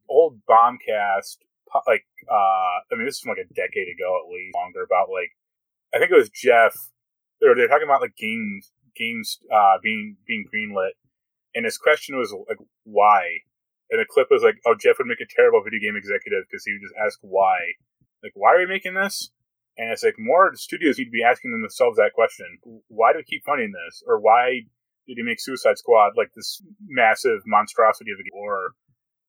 old 0.09 0.39
bombcast 0.49 1.37
like 1.85 2.05
uh 2.29 2.79
I 2.91 2.95
mean 2.95 3.05
this 3.05 3.15
is 3.15 3.19
from 3.21 3.31
like 3.35 3.45
a 3.45 3.53
decade 3.53 3.87
ago 3.91 4.19
at 4.23 4.31
least 4.31 4.55
longer 4.55 4.83
about 4.83 5.09
like 5.09 5.31
I 5.93 5.99
think 5.99 6.11
it 6.11 6.17
was 6.17 6.29
Jeff 6.29 6.73
they 7.41 7.47
were 7.47 7.55
they're 7.55 7.67
talking 7.67 7.87
about 7.87 8.01
like 8.01 8.15
games 8.15 8.71
games 8.95 9.39
uh 9.53 9.77
being 9.81 10.17
being 10.25 10.45
greenlit. 10.53 10.95
And 11.55 11.65
his 11.65 11.77
question 11.77 12.17
was 12.17 12.33
like 12.47 12.59
why? 12.83 13.43
And 13.89 13.99
the 13.99 14.05
clip 14.09 14.27
was 14.31 14.43
like 14.43 14.55
oh 14.65 14.75
Jeff 14.79 14.97
would 14.97 15.07
make 15.07 15.21
a 15.21 15.27
terrible 15.29 15.61
video 15.63 15.79
game 15.79 15.97
executive 15.97 16.45
because 16.49 16.65
he 16.65 16.73
would 16.73 16.81
just 16.81 16.95
ask 17.03 17.19
why. 17.21 17.59
Like 18.23 18.33
why 18.35 18.55
are 18.55 18.59
we 18.59 18.65
making 18.65 18.95
this? 18.95 19.31
And 19.77 19.91
it's 19.91 20.03
like 20.03 20.15
more 20.17 20.55
studios 20.55 20.97
need 20.97 21.05
to 21.05 21.11
be 21.11 21.23
asking 21.23 21.51
themselves 21.51 21.97
that 21.97 22.13
question. 22.13 22.57
Why 22.87 23.13
do 23.13 23.19
we 23.19 23.23
keep 23.23 23.43
funding 23.45 23.73
this? 23.73 24.01
Or 24.07 24.19
why 24.19 24.61
did 25.07 25.15
he 25.17 25.23
make 25.23 25.39
Suicide 25.39 25.77
Squad 25.77 26.13
like 26.17 26.29
this 26.35 26.61
massive 26.87 27.39
monstrosity 27.45 28.11
of 28.11 28.19
a 28.19 28.23
game 28.23 28.39
or 28.43 28.71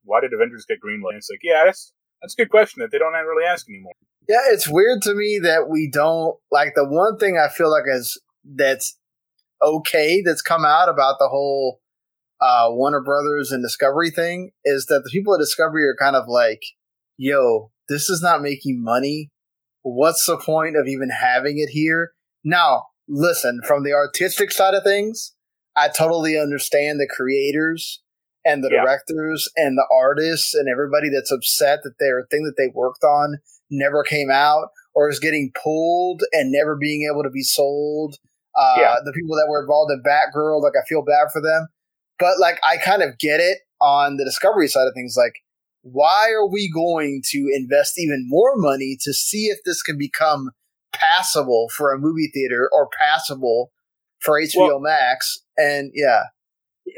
why 0.05 0.21
did 0.21 0.33
Avengers 0.33 0.65
get 0.67 0.79
greenlit? 0.85 1.11
And 1.11 1.19
it's 1.19 1.31
like, 1.31 1.41
yeah, 1.43 1.63
that's 1.67 1.93
that's 2.21 2.35
a 2.35 2.43
good 2.43 2.51
question 2.51 2.81
that 2.81 2.91
they 2.91 2.99
don't 2.99 3.13
really 3.13 3.47
ask 3.47 3.69
anymore. 3.69 3.93
Yeah, 4.29 4.43
it's 4.51 4.69
weird 4.69 5.03
to 5.03 5.15
me 5.15 5.39
that 5.43 5.69
we 5.69 5.89
don't 5.91 6.37
like 6.51 6.75
the 6.75 6.85
one 6.85 7.19
thing 7.19 7.39
I 7.39 7.49
feel 7.49 7.71
like 7.71 7.85
is 7.87 8.21
that's 8.45 8.99
okay 9.63 10.23
that's 10.25 10.43
come 10.43 10.65
out 10.65 10.89
about 10.89 11.17
the 11.19 11.29
whole 11.29 11.81
uh, 12.41 12.69
Warner 12.71 13.01
Brothers 13.01 13.53
and 13.53 13.63
Discovery 13.63 14.11
thing 14.11 14.51
is 14.65 14.87
that 14.87 15.03
the 15.05 15.11
people 15.11 15.35
at 15.35 15.39
Discovery 15.41 15.85
are 15.85 15.97
kind 15.99 16.17
of 16.17 16.29
like, 16.29 16.63
"Yo, 17.17 17.71
this 17.89 18.11
is 18.11 18.23
not 18.23 18.43
making 18.43 18.83
money. 18.83 19.31
What's 19.83 20.27
the 20.27 20.37
point 20.37 20.77
of 20.77 20.87
even 20.87 21.11
having 21.11 21.59
it 21.59 21.71
here?" 21.71 22.13
Now, 22.45 22.87
listen, 23.09 23.61
from 23.67 23.83
the 23.83 23.93
artistic 23.93 24.53
side 24.53 24.75
of 24.75 24.85
things, 24.85 25.35
I 25.79 25.89
totally 25.89 26.39
understand 26.39 27.01
the 27.01 27.07
creators 27.09 28.03
and 28.45 28.63
the 28.65 28.71
Yeah. 28.73 28.83
directors 28.83 29.49
and 29.57 29.77
the 29.77 29.87
artists 29.93 30.55
and 30.55 30.69
everybody 30.69 31.09
that's 31.11 31.31
upset 31.31 31.81
that 31.85 31.99
their 31.99 32.27
thing 32.31 32.45
that 32.45 32.57
they 32.57 32.69
worked 32.69 33.05
on 33.05 33.39
never 33.71 34.03
came 34.03 34.31
out 34.31 34.71
or 34.95 35.09
is 35.09 35.21
getting 35.21 35.53
pulled 35.55 36.23
and 36.33 36.51
never 36.51 36.77
being 36.77 37.09
able 37.11 37.23
to 37.23 37.31
be 37.31 37.43
sold. 37.43 38.17
Uh, 38.57 38.77
Yeah. 38.79 38.97
The 39.05 39.13
people 39.13 39.37
that 39.37 39.47
were 39.49 39.61
involved 39.61 39.93
in 39.93 40.03
Batgirl, 40.03 40.63
like 40.63 40.73
I 40.77 40.85
feel 40.89 41.03
bad 41.03 41.31
for 41.33 41.41
them, 41.41 41.69
but 42.19 42.39
like 42.41 42.59
I 42.67 42.77
kind 42.79 43.03
of 43.03 43.19
get 43.19 43.41
it 43.41 43.59
on 43.81 44.17
the 44.17 44.25
Discovery 44.25 44.67
side 44.69 44.89
of 44.89 44.95
things. 44.95 45.15
Like, 45.17 45.35
why 45.83 46.31
are 46.33 46.49
we 46.49 46.71
going 46.73 47.23
to 47.31 47.49
invest 47.55 47.99
even 47.99 48.25
more 48.27 48.57
money 48.57 48.97
to 49.03 49.13
see 49.15 49.47
if 49.47 49.59
this 49.65 49.83
can 49.83 49.97
become 49.97 50.51
passable 50.93 51.69
for 51.69 51.93
a 51.93 51.99
movie 51.99 52.31
theater 52.33 52.69
or 52.73 52.89
passable 52.99 53.71
for 54.21 54.41
HBO 54.41 54.81
Max? 54.81 55.41
And 55.57 55.91
yeah, 55.95 56.23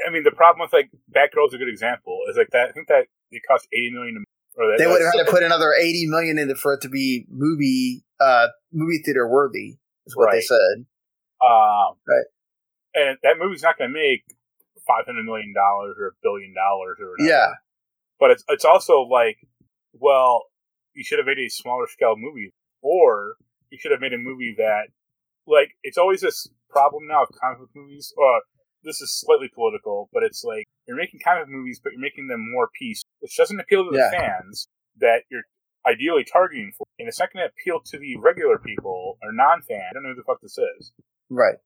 I 0.07 0.11
mean, 0.11 0.25
the 0.25 0.31
problem 0.31 0.61
with 0.61 0.73
like 0.73 0.91
Batgirl 1.15 1.49
is 1.49 1.55
a 1.55 1.59
good 1.59 1.69
example. 1.69 2.19
Is 2.29 2.37
like 2.37 2.51
that. 2.53 2.69
I 2.69 2.73
think 2.73 2.89
that 2.89 3.07
it 3.31 3.43
cost 3.49 3.67
eighty 3.73 3.91
million. 3.91 4.15
To, 4.15 4.63
or 4.63 4.71
that, 4.71 4.79
they 4.79 4.87
would 4.87 5.01
have 5.01 5.15
had 5.15 5.25
to 5.25 5.31
put 5.31 5.43
another 5.43 5.73
eighty 5.75 6.07
million 6.07 6.39
into 6.39 6.55
for 6.55 6.75
it 6.75 6.81
to 6.83 6.89
be 6.89 7.27
movie 7.31 8.05
uh 8.21 8.49
movie 8.73 9.03
theater 9.05 9.29
worthy. 9.29 9.77
Is 10.07 10.17
what 10.17 10.33
they 10.33 10.41
said. 10.41 10.87
Um, 11.45 11.97
Right. 12.07 12.27
And 12.93 13.19
that 13.23 13.37
movie's 13.39 13.63
not 13.63 13.79
going 13.79 13.91
to 13.91 13.95
make 13.95 14.25
five 14.87 15.07
hundred 15.07 15.25
million 15.25 15.55
dollars 15.55 15.97
or 15.99 16.09
a 16.09 16.17
billion 16.23 16.53
dollars 16.55 16.99
or 17.01 17.13
whatever. 17.13 17.29
Yeah. 17.29 17.51
But 18.19 18.33
it's 18.33 18.45
it's 18.49 18.65
also 18.65 19.03
like, 19.03 19.39
well, 19.95 20.45
you 20.95 21.05
should 21.05 21.19
have 21.19 21.27
made 21.27 21.39
a 21.39 21.49
smaller 21.49 21.87
scale 21.87 22.15
movie, 22.17 22.53
or 22.83 23.37
you 23.71 23.79
should 23.79 23.93
have 23.93 24.01
made 24.01 24.13
a 24.13 24.19
movie 24.19 24.55
that, 24.59 24.89
like, 25.47 25.73
it's 25.83 25.99
always 25.99 26.21
this 26.21 26.49
problem 26.69 27.07
now 27.09 27.23
of 27.23 27.29
comic 27.41 27.59
book 27.59 27.71
movies. 27.75 28.13
Uh, 28.19 28.41
this 28.83 29.01
is 29.01 29.19
slightly 29.21 29.51
political, 29.55 30.09
but 30.13 30.23
it's 30.23 30.43
like 30.45 30.67
you're 30.87 30.97
making 30.97 31.21
comic 31.23 31.49
movies, 31.49 31.81
but 31.83 31.93
you're 31.93 32.01
making 32.01 32.29
them 32.29 32.41
more 32.53 32.69
peace, 32.79 33.03
which 33.21 33.37
doesn't 33.37 33.61
appeal 33.61 33.85
to 33.85 33.91
the 33.91 33.99
Yeah. 33.99 34.11
fans 34.11 34.69
that 34.99 35.25
you're 35.31 35.43
ideally 35.87 36.25
targeting 36.25 36.73
for, 36.77 36.87
and 36.99 37.09
it's 37.09 37.19
not 37.19 37.33
going 37.33 37.45
to 37.47 37.51
appeal 37.51 37.81
to 37.87 37.99
the 37.99 38.17
regular 38.17 38.59
people 38.59 39.19
or 39.23 39.33
non-fan. 39.33 39.83
I 39.91 39.93
don't 39.93 40.03
know 40.03 40.11
who 40.11 40.15
the 40.17 40.25
fuck 40.25 40.41
this 40.41 40.59
is. 40.59 40.93
Right. 41.29 41.57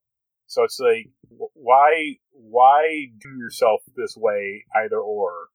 So 0.47 0.63
it's 0.63 0.79
like, 0.79 1.11
why, 1.55 2.17
why 2.33 3.07
do 3.19 3.31
yourself 3.39 3.81
this 3.97 4.15
way, 4.17 4.65
either 4.77 4.99
or? 4.99 5.49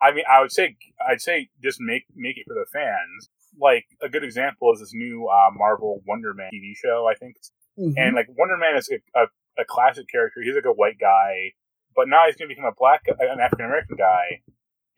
I 0.00 0.12
mean, 0.12 0.24
I 0.30 0.40
would 0.40 0.52
say, 0.52 0.76
I'd 1.08 1.20
say, 1.20 1.48
just 1.62 1.80
make 1.80 2.04
make 2.14 2.36
it 2.38 2.44
for 2.46 2.54
the 2.54 2.66
fans. 2.72 3.28
Like 3.58 3.86
a 4.02 4.08
good 4.08 4.22
example 4.22 4.72
is 4.72 4.80
this 4.80 4.92
new 4.94 5.26
uh, 5.26 5.50
Marvel 5.54 6.02
Wonder 6.06 6.34
Man 6.34 6.50
TV 6.52 6.74
show. 6.76 7.08
I 7.10 7.14
think, 7.14 7.36
Mhm. 7.78 7.94
and 7.96 8.14
like 8.16 8.26
Wonder 8.36 8.56
Man 8.56 8.76
is 8.76 8.88
a, 8.90 8.96
a, 9.18 9.26
a 9.58 9.64
classic 9.66 10.06
character. 10.10 10.40
He's 10.42 10.54
like 10.54 10.64
a 10.64 10.72
white 10.72 10.98
guy, 10.98 11.52
but 11.94 12.08
now 12.08 12.24
he's 12.26 12.36
going 12.36 12.48
to 12.48 12.54
become 12.54 12.68
a 12.70 12.74
black, 12.78 13.02
an 13.06 13.40
African 13.40 13.66
American 13.66 13.96
guy, 13.96 14.42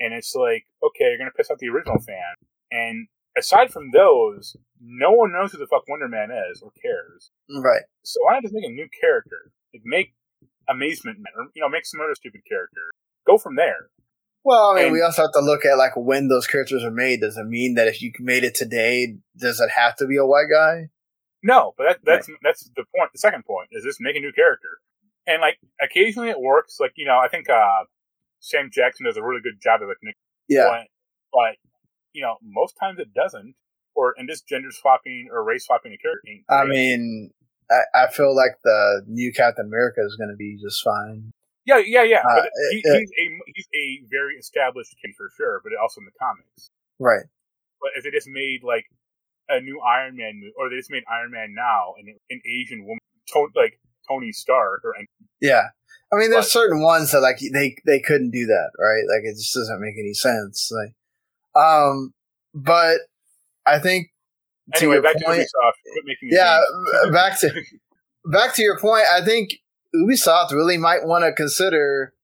and 0.00 0.14
it's 0.14 0.34
like, 0.34 0.64
okay, 0.82 1.06
you're 1.10 1.18
going 1.18 1.30
to 1.30 1.36
piss 1.36 1.50
off 1.50 1.58
the 1.58 1.68
original 1.68 1.98
fan. 1.98 2.34
And 2.70 3.08
aside 3.36 3.70
from 3.72 3.90
those, 3.92 4.56
no 4.80 5.10
one 5.12 5.32
knows 5.32 5.52
who 5.52 5.58
the 5.58 5.66
fuck 5.66 5.88
Wonder 5.88 6.08
Man 6.08 6.30
is 6.30 6.62
or 6.62 6.70
cares. 6.80 7.30
right. 7.62 7.82
So 8.04 8.20
why 8.22 8.34
not 8.34 8.42
just 8.42 8.54
make 8.54 8.64
a 8.64 8.72
new 8.72 8.88
character? 9.00 9.50
Like 9.74 9.82
make 9.84 10.14
Amazement 10.68 11.18
Man, 11.18 11.32
or 11.36 11.46
you 11.54 11.62
know, 11.62 11.68
make 11.68 11.86
some 11.86 12.00
other 12.00 12.14
stupid 12.14 12.42
character. 12.48 12.80
Go 13.26 13.38
from 13.38 13.56
there. 13.56 13.88
Well, 14.44 14.70
I 14.70 14.74
mean, 14.76 14.84
And- 14.84 14.92
we 14.92 15.02
also 15.02 15.22
have 15.22 15.32
to 15.32 15.40
look 15.40 15.64
at 15.64 15.76
like 15.78 15.96
when 15.96 16.28
those 16.28 16.46
characters 16.46 16.84
are 16.84 16.90
made. 16.90 17.20
Does 17.20 17.36
it 17.36 17.44
mean 17.46 17.74
that 17.74 17.88
if 17.88 18.00
you 18.02 18.12
made 18.20 18.44
it 18.44 18.54
today, 18.54 19.16
does 19.36 19.60
it 19.60 19.70
have 19.70 19.96
to 19.96 20.06
be 20.06 20.16
a 20.16 20.24
white 20.26 20.46
guy? 20.50 20.88
No, 21.42 21.74
but 21.76 21.84
that, 21.84 21.98
that's 22.04 22.28
that's 22.42 22.70
the 22.76 22.84
point. 22.96 23.10
The 23.12 23.18
second 23.18 23.44
point 23.44 23.68
is 23.72 23.84
just 23.84 24.00
make 24.00 24.16
a 24.16 24.20
new 24.20 24.32
character, 24.32 24.78
and 25.26 25.40
like 25.40 25.58
occasionally 25.80 26.30
it 26.30 26.40
works. 26.40 26.78
Like 26.80 26.92
you 26.96 27.06
know, 27.06 27.18
I 27.18 27.28
think 27.28 27.48
uh, 27.48 27.84
Sam 28.40 28.70
Jackson 28.72 29.06
does 29.06 29.16
a 29.16 29.22
really 29.22 29.40
good 29.42 29.60
job 29.62 29.82
of 29.82 29.88
like 29.88 29.98
Nick, 30.02 30.16
Yeah. 30.48 30.64
but, 30.68 30.86
but 31.32 31.56
you 32.12 32.22
know, 32.22 32.36
most 32.42 32.74
times 32.80 32.98
it 32.98 33.14
doesn't. 33.14 33.54
Or 33.94 34.14
and 34.16 34.28
just 34.28 34.46
gender 34.46 34.70
swapping 34.70 35.26
or 35.32 35.42
race 35.42 35.66
swapping 35.66 35.92
a 35.92 35.98
character. 35.98 36.30
I 36.48 36.64
mean, 36.66 37.32
I, 37.68 38.04
I 38.04 38.06
feel 38.12 38.32
like 38.32 38.52
the 38.62 39.02
new 39.08 39.32
Captain 39.32 39.66
America 39.66 40.02
is 40.06 40.14
going 40.14 40.30
to 40.30 40.36
be 40.36 40.56
just 40.62 40.84
fine. 40.84 41.32
yeah, 41.66 41.78
yeah, 41.84 42.04
yeah. 42.04 42.18
uh, 42.18 42.42
but 42.42 42.50
he, 42.70 42.78
uh, 42.88 42.94
he's 42.94 43.10
a 43.10 43.26
he's 43.56 43.66
a 43.74 44.06
very 44.08 44.34
established 44.36 44.94
case 45.04 45.16
for 45.16 45.28
sure, 45.36 45.60
but 45.64 45.72
also 45.82 46.00
in 46.00 46.04
the 46.04 46.12
comics. 46.20 46.70
Right. 47.00 47.26
But 47.80 47.90
if 47.96 48.04
they 48.04 48.12
just 48.12 48.28
made 48.28 48.62
like 48.62 48.84
a 49.48 49.60
new 49.60 49.80
Iron 49.80 50.16
Man 50.16 50.34
movie, 50.40 50.52
or 50.56 50.68
they 50.70 50.76
just 50.76 50.90
made 50.90 51.04
Iron 51.10 51.30
Man 51.30 51.54
now 51.54 51.94
and 51.98 52.08
an 52.30 52.40
Asian 52.46 52.82
woman, 52.84 52.98
to- 53.28 53.48
like 53.54 53.78
Tony 54.08 54.32
Stark, 54.32 54.82
or 54.84 54.94
Yeah. 55.40 55.68
I 56.12 56.16
mean, 56.16 56.30
there's 56.30 56.46
But- 56.46 56.50
certain 56.50 56.80
ones 56.82 57.12
that 57.12 57.20
like 57.20 57.38
they 57.52 57.76
they 57.84 58.00
couldn't 58.00 58.30
do 58.30 58.46
that, 58.46 58.70
right? 58.78 59.04
Like 59.08 59.24
it 59.24 59.34
just 59.36 59.54
doesn't 59.54 59.80
make 59.80 59.94
any 59.98 60.14
sense. 60.14 60.70
Like, 60.72 60.94
um, 61.62 62.14
but 62.54 63.00
I 63.66 63.78
think 63.78 64.08
to 64.74 64.78
anyway, 64.80 64.94
your 64.94 65.02
back 65.02 65.22
point, 65.22 65.36
to 65.40 65.42
Ubisoft. 65.42 65.92
Quit 65.92 66.04
making 66.06 66.28
yeah, 66.32 66.60
back 67.12 67.38
to 67.40 67.62
back 68.24 68.54
to 68.54 68.62
your 68.62 68.78
point. 68.78 69.04
I 69.12 69.22
think 69.22 69.56
Ubisoft 69.94 70.52
really 70.52 70.78
might 70.78 71.04
want 71.04 71.24
to 71.24 71.32
consider: 71.32 72.14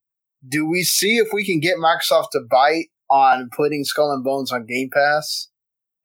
Do 0.48 0.66
we 0.66 0.82
see 0.82 1.18
if 1.18 1.28
we 1.32 1.44
can 1.44 1.60
get 1.60 1.76
Microsoft 1.76 2.30
to 2.32 2.40
bite 2.40 2.86
on 3.10 3.50
putting 3.54 3.84
Skull 3.84 4.12
and 4.12 4.24
Bones 4.24 4.50
on 4.50 4.64
Game 4.66 4.88
Pass? 4.90 5.48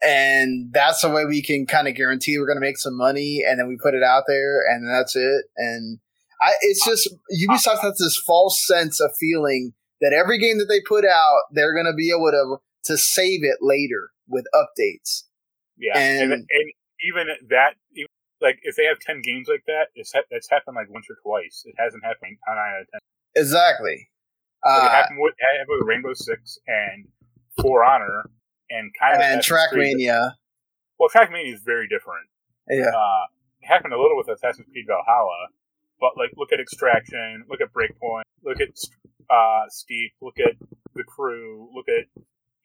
And 0.02 0.72
that's 0.74 1.02
the 1.02 1.10
way 1.10 1.26
we 1.26 1.42
can 1.42 1.66
kind 1.66 1.88
of 1.88 1.96
guarantee 1.96 2.38
we're 2.40 2.46
going 2.48 2.58
to 2.58 2.62
make 2.66 2.78
some 2.78 2.96
money, 2.96 3.44
and 3.48 3.60
then 3.60 3.68
we 3.68 3.78
put 3.82 3.94
it 3.96 4.04
out 4.04 4.24
there, 4.28 4.62
and 4.70 4.88
that's 4.90 5.16
it. 5.16 5.46
And 5.58 6.00
I, 6.42 6.54
it's 6.62 6.86
just 6.86 7.10
Ubisoft 7.34 7.82
has 7.82 7.98
this 7.98 8.18
false 8.26 8.66
sense 8.66 9.02
of 9.02 9.12
feeling 9.20 9.74
that 10.00 10.14
every 10.14 10.38
game 10.40 10.58
that 10.60 10.68
they 10.70 10.80
put 10.88 11.04
out, 11.06 11.40
they're 11.52 11.74
going 11.74 11.86
to 11.86 11.94
be 11.96 12.12
able 12.16 12.32
to 12.32 12.58
to 12.86 12.98
save 12.98 13.44
it 13.44 13.58
later 13.62 14.10
with 14.30 14.46
updates. 14.56 15.24
yeah, 15.78 15.98
and, 15.98 16.32
and- 16.32 16.34
and 16.50 16.72
even 17.06 17.28
that, 17.50 17.76
even, 17.94 18.08
like 18.42 18.60
if 18.64 18.78
they 18.78 18.86
have 18.86 19.00
ten 19.00 19.22
games 19.22 19.48
like 19.50 19.64
that, 19.68 19.88
it's 19.96 20.14
ha- 20.14 20.22
that's 20.32 20.50
happened 20.50 20.76
like 20.78 20.90
once 20.90 21.08
or 21.10 21.16
twice. 21.24 21.64
It 21.66 21.76
hasn't 21.78 22.06
happened 22.06 22.38
nine 22.48 22.58
out 22.58 22.82
of 22.82 22.88
ten. 22.92 23.00
Exactly. 23.36 24.08
Like, 24.66 24.78
it 24.84 24.86
Uh, 24.86 24.90
happened 24.90 25.20
with, 25.22 25.34
it 25.38 25.58
happened 25.60 25.78
with 25.80 25.88
Rainbow 25.88 26.14
Six 26.14 26.58
and 26.68 27.08
For 27.62 27.84
Honor, 27.84 28.30
and 28.70 28.92
kind 29.00 29.16
of 29.16 29.22
and 29.22 29.42
Trackmania. 29.42 30.34
well, 31.00 31.10
Trackmania 31.10 31.54
is 31.54 31.62
very 31.62 31.88
different. 31.88 32.28
Yeah. 32.70 32.90
Uh, 32.90 33.26
it 33.62 33.68
happened 33.68 33.94
a 33.94 34.00
little 34.00 34.18
with 34.18 34.28
Assassin's 34.30 34.68
Creed 34.72 34.86
Valhalla, 34.88 35.50
but 36.00 36.12
like 36.18 36.32
look 36.38 36.52
at 36.54 36.60
Extraction, 36.60 37.46
look 37.50 37.62
at 37.62 37.74
Breakpoint, 37.74 38.24
look 38.44 38.62
at 38.62 38.70
uh, 39.30 39.66
Steep, 39.70 40.14
look 40.22 40.40
at 40.40 40.54
The 40.96 41.04
Crew, 41.04 41.70
look 41.74 41.86
at 41.90 42.06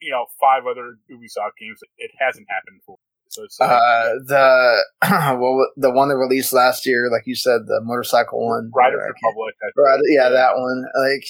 you 0.01 0.11
know 0.11 0.25
five 0.39 0.65
other 0.65 0.97
Ubisoft 1.11 1.57
games. 1.59 1.79
It 1.97 2.11
hasn't 2.19 2.47
happened 2.49 2.79
before. 2.81 2.97
So 3.29 3.43
it's 3.43 3.59
like, 3.59 3.69
Uh, 3.71 4.13
the 4.25 4.83
well, 5.41 5.67
the 5.75 5.91
one 5.91 6.09
that 6.09 6.15
released 6.17 6.53
last 6.53 6.85
year, 6.85 7.09
like 7.11 7.23
you 7.25 7.35
said, 7.35 7.65
the 7.65 7.81
motorcycle 7.83 8.45
one. 8.45 8.71
Riders 8.73 9.01
Republic. 9.01 9.55
Right, 9.75 9.99
yeah, 10.09 10.29
that 10.29 10.55
one. 10.55 10.85
Like, 10.95 11.25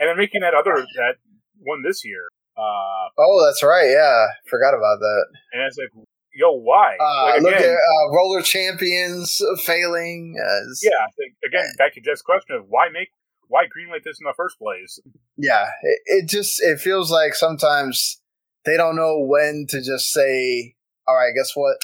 and 0.00 0.08
then 0.08 0.16
making 0.16 0.40
that 0.40 0.54
other 0.54 0.74
that 0.96 1.16
one 1.60 1.82
this 1.82 2.04
year. 2.04 2.28
Uh, 2.56 3.08
oh, 3.18 3.44
that's 3.44 3.62
right. 3.62 3.90
Yeah, 3.90 4.26
forgot 4.48 4.74
about 4.74 4.98
that. 5.00 5.24
and 5.52 5.62
it's 5.62 5.76
like, 5.78 6.06
yo, 6.34 6.52
why? 6.52 6.96
Uh, 7.00 7.24
like, 7.34 7.42
look 7.42 7.54
at 7.54 7.64
uh, 7.64 8.10
roller 8.12 8.42
champions 8.42 9.40
failing. 9.64 10.36
As, 10.42 10.80
yeah. 10.82 11.06
Again, 11.46 11.66
back 11.78 11.94
to 11.94 12.00
Jeff's 12.00 12.22
question 12.22 12.56
of 12.56 12.64
why 12.68 12.88
make 12.92 13.08
why 13.48 13.64
greenlight 13.64 14.02
this 14.04 14.18
in 14.20 14.24
the 14.24 14.34
first 14.36 14.58
place? 14.58 14.98
yeah. 15.36 15.66
It, 15.82 16.00
it 16.06 16.28
just 16.28 16.60
it 16.62 16.80
feels 16.80 17.10
like 17.10 17.34
sometimes 17.34 18.20
they 18.64 18.76
don't 18.76 18.96
know 18.96 19.20
when 19.20 19.66
to 19.68 19.78
just 19.82 20.12
say, 20.12 20.74
"All 21.06 21.14
right, 21.14 21.32
guess 21.36 21.52
what? 21.54 21.76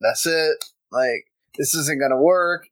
That's 0.00 0.26
it. 0.26 0.64
Like 0.92 1.24
this 1.56 1.74
isn't 1.74 2.00
gonna 2.00 2.20
work." 2.22 2.68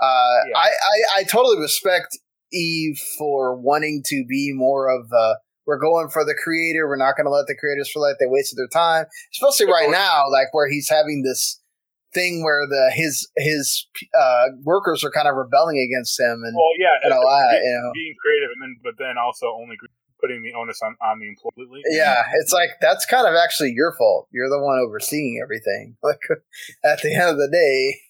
Uh, 0.00 0.38
Yeah. 0.48 0.56
I, 0.56 0.68
I 0.68 1.18
I 1.18 1.22
totally 1.24 1.58
respect 1.60 2.18
Yves 2.52 3.02
for 3.18 3.54
wanting 3.54 4.02
to 4.06 4.24
be 4.28 4.52
more 4.54 4.88
of 4.88 5.08
the. 5.10 5.38
We're 5.70 5.78
going 5.78 6.08
for 6.10 6.24
the 6.24 6.34
creator. 6.34 6.88
We're 6.88 6.98
not 6.98 7.14
going 7.14 7.26
to 7.26 7.30
let 7.30 7.46
the 7.46 7.54
creators 7.54 7.88
feel 7.92 8.02
like 8.02 8.16
they 8.18 8.26
wasted 8.26 8.58
their 8.58 8.66
time, 8.66 9.06
especially 9.30 9.70
right 9.70 9.88
now, 9.88 10.24
like 10.28 10.50
where 10.50 10.68
he's 10.68 10.88
having 10.90 11.22
this 11.22 11.60
thing 12.12 12.42
where 12.42 12.66
the 12.66 12.90
his 12.92 13.30
his 13.36 13.86
uh, 14.18 14.46
workers 14.64 15.04
are 15.04 15.12
kind 15.12 15.28
of 15.28 15.36
rebelling 15.36 15.78
against 15.78 16.18
him, 16.18 16.42
and 16.42 16.56
Well, 16.56 16.74
yeah, 16.76 16.98
and 17.04 17.14
all 17.14 17.22
that, 17.22 17.52
being, 17.52 17.62
you 17.62 17.78
know. 17.78 17.92
being 17.94 18.14
creative, 18.18 18.50
and 18.50 18.62
then 18.62 18.76
but 18.82 18.94
then 18.98 19.14
also 19.16 19.46
only 19.46 19.76
putting 20.20 20.42
the 20.42 20.52
onus 20.58 20.80
on 20.82 20.96
on 21.00 21.20
the 21.20 21.28
employee. 21.28 21.82
yeah, 21.90 22.24
it's 22.34 22.52
like 22.52 22.70
that's 22.80 23.06
kind 23.06 23.28
of 23.28 23.34
actually 23.34 23.70
your 23.70 23.94
fault. 23.96 24.26
You're 24.32 24.50
the 24.50 24.58
one 24.58 24.78
overseeing 24.78 25.40
everything. 25.40 25.96
Like 26.02 26.18
at 26.82 27.00
the 27.02 27.14
end 27.14 27.30
of 27.30 27.36
the 27.36 27.48
day, 27.48 28.00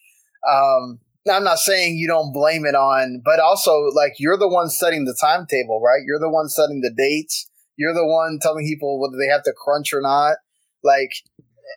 um, 0.49 1.01
I'm 1.31 1.45
not 1.45 1.59
saying 1.59 1.97
you 1.97 2.09
don't 2.09 2.33
blame 2.33 2.65
it 2.65 2.75
on, 2.75 3.21
but 3.25 3.41
also 3.41 3.91
like 3.95 4.15
you're 4.19 4.39
the 4.39 4.49
one 4.49 4.71
setting 4.71 5.05
the 5.05 5.17
timetable, 5.21 5.83
right? 5.85 6.01
You're 6.07 6.19
the 6.19 6.31
one 6.31 6.49
setting 6.49 6.81
the 6.81 6.93
dates. 6.97 7.50
You're 7.81 7.95
the 7.95 8.07
one 8.07 8.39
telling 8.43 8.67
people 8.67 9.01
whether 9.01 9.17
they 9.17 9.33
have 9.33 9.43
to 9.45 9.55
crunch 9.57 9.95
or 9.95 10.03
not. 10.03 10.37
Like, 10.85 11.13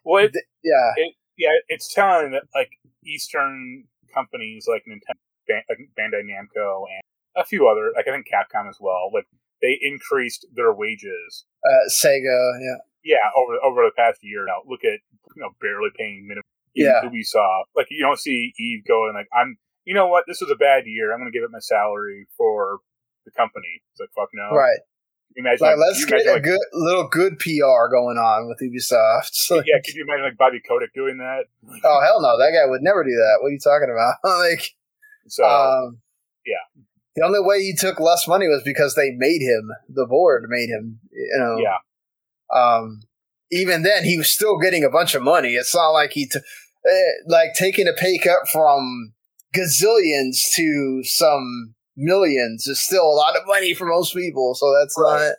Well, 0.03 0.25
it, 0.25 0.35
yeah, 0.61 0.91
it, 0.97 1.15
yeah, 1.37 1.55
it's 1.69 1.93
telling 1.93 2.31
that 2.31 2.43
like 2.53 2.71
Eastern 3.05 3.85
companies 4.13 4.67
like 4.67 4.83
Nintendo, 4.83 5.61
Bandai 5.97 6.27
Namco, 6.27 6.83
and 6.91 7.03
a 7.37 7.45
few 7.45 7.69
other, 7.69 7.93
like 7.95 8.05
I 8.09 8.11
think 8.11 8.27
Capcom 8.27 8.67
as 8.67 8.79
well, 8.81 9.11
like 9.13 9.27
they 9.61 9.79
increased 9.81 10.45
their 10.53 10.73
wages. 10.73 11.45
uh, 11.65 11.89
Sega, 11.89 12.59
yeah, 12.59 12.83
Yeah, 13.05 13.31
over 13.37 13.53
over 13.63 13.85
the 13.85 13.95
past 13.95 14.19
year 14.23 14.43
now. 14.45 14.59
Look 14.67 14.83
at 14.83 14.99
you 15.37 15.41
know 15.41 15.51
barely 15.61 15.89
paying 15.97 16.27
minimum. 16.27 16.43
Yeah. 16.75 16.99
Ubisoft. 17.05 17.71
Like 17.77 17.87
you 17.91 18.03
don't 18.03 18.19
see 18.19 18.53
Yves 18.59 18.83
going 18.85 19.13
like 19.15 19.29
I'm. 19.33 19.55
You 19.85 19.93
know 19.93 20.07
what? 20.07 20.25
This 20.27 20.41
was 20.41 20.51
a 20.51 20.55
bad 20.55 20.83
year. 20.85 21.13
I'm 21.13 21.19
going 21.19 21.31
to 21.31 21.37
give 21.37 21.45
up 21.45 21.51
my 21.51 21.59
salary 21.59 22.27
for 22.37 22.79
the 23.25 23.31
company. 23.31 23.83
It's 23.91 24.01
like 24.01 24.09
fuck 24.15 24.29
no. 24.33 24.53
right. 24.53 24.79
You 25.35 25.41
imagine, 25.43 25.65
Like, 25.65 25.77
like, 25.77 25.87
let's 25.87 25.99
you 26.01 26.07
get 26.07 26.13
imagine, 26.21 26.29
a 26.29 26.33
like, 26.33 26.43
good 26.43 26.59
little 26.73 27.07
good 27.07 27.39
PR 27.39 27.87
going 27.91 28.17
on 28.17 28.47
with 28.47 28.59
Ubisoft. 28.61 29.29
So, 29.33 29.55
yeah, 29.65 29.79
could 29.83 29.95
you 29.95 30.03
imagine 30.03 30.25
like 30.25 30.37
Bobby 30.37 30.61
Kotick 30.67 30.93
doing 30.93 31.17
that? 31.17 31.45
oh 31.83 32.01
hell 32.03 32.21
no, 32.21 32.37
that 32.37 32.51
guy 32.51 32.69
would 32.69 32.81
never 32.81 33.03
do 33.03 33.11
that. 33.11 33.37
What 33.41 33.47
are 33.47 33.51
you 33.51 33.59
talking 33.59 33.89
about? 33.91 34.15
like, 34.39 34.71
So 35.27 35.43
um, 35.43 35.99
yeah. 36.45 36.81
The 37.15 37.23
only 37.23 37.39
way 37.41 37.61
he 37.61 37.73
took 37.75 37.99
less 37.99 38.27
money 38.27 38.47
was 38.47 38.63
because 38.63 38.95
they 38.95 39.11
made 39.11 39.41
him. 39.41 39.69
The 39.87 40.05
board 40.07 40.45
made 40.49 40.69
him. 40.69 40.99
You 41.11 41.37
know. 41.39 41.57
yeah, 41.57 41.77
Um. 42.55 43.01
Even 43.51 43.83
then, 43.83 44.03
he 44.03 44.17
was 44.17 44.31
still 44.31 44.57
getting 44.57 44.83
a 44.83 44.89
bunch 44.89 45.13
of 45.13 45.21
money. 45.21 45.53
It's 45.53 45.75
not 45.75 45.89
like 45.89 46.13
he, 46.13 46.25
t- 46.25 46.39
eh, 46.39 47.11
like 47.27 47.53
taking 47.53 47.87
a 47.87 47.93
pay 47.93 48.17
cut 48.17 48.47
from 48.51 49.13
gazillions 49.55 50.51
to 50.55 51.03
some 51.03 51.75
millions 51.95 52.67
is 52.67 52.79
still 52.81 53.05
a 53.05 53.15
lot 53.15 53.35
of 53.35 53.43
money 53.47 53.73
for 53.73 53.85
most 53.85 54.13
people. 54.15 54.55
So 54.55 54.73
that's 54.79 54.95
Right. 54.97 55.27
not. 55.27 55.35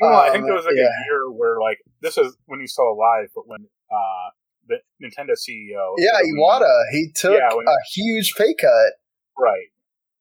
you 0.00 0.08
know, 0.10 0.16
I 0.16 0.30
think 0.30 0.42
Um, 0.42 0.46
there 0.46 0.54
was 0.56 0.64
like 0.64 0.74
yeah. 0.76 0.84
a 0.84 1.04
year 1.06 1.30
where 1.30 1.58
like 1.60 1.78
this 2.00 2.18
is 2.18 2.36
when 2.46 2.60
he's 2.60 2.72
still 2.72 2.88
alive, 2.90 3.28
but 3.34 3.46
when 3.46 3.68
uh 3.90 4.30
the 4.66 4.76
Nintendo 5.02 5.32
CEO, 5.36 5.94
Yeah, 5.98 6.18
the 6.22 6.32
Iwata. 6.38 6.90
He 6.90 7.12
took 7.14 7.38
Yeah, 7.38 7.54
when- 7.54 7.66
a 7.68 7.76
huge 7.94 8.34
pay 8.34 8.54
cut. 8.54 8.92
right? 9.38 9.68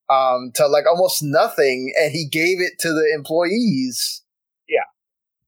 um, 0.10 0.52
to 0.56 0.68
like 0.68 0.86
almost 0.86 1.24
nothing, 1.24 1.91
and 1.98 2.12
he 2.12 2.28
gave 2.28 2.60
it 2.60 2.78
to 2.80 2.90
the 2.90 3.12
employees. 3.16 4.22
Yeah. 4.68 4.84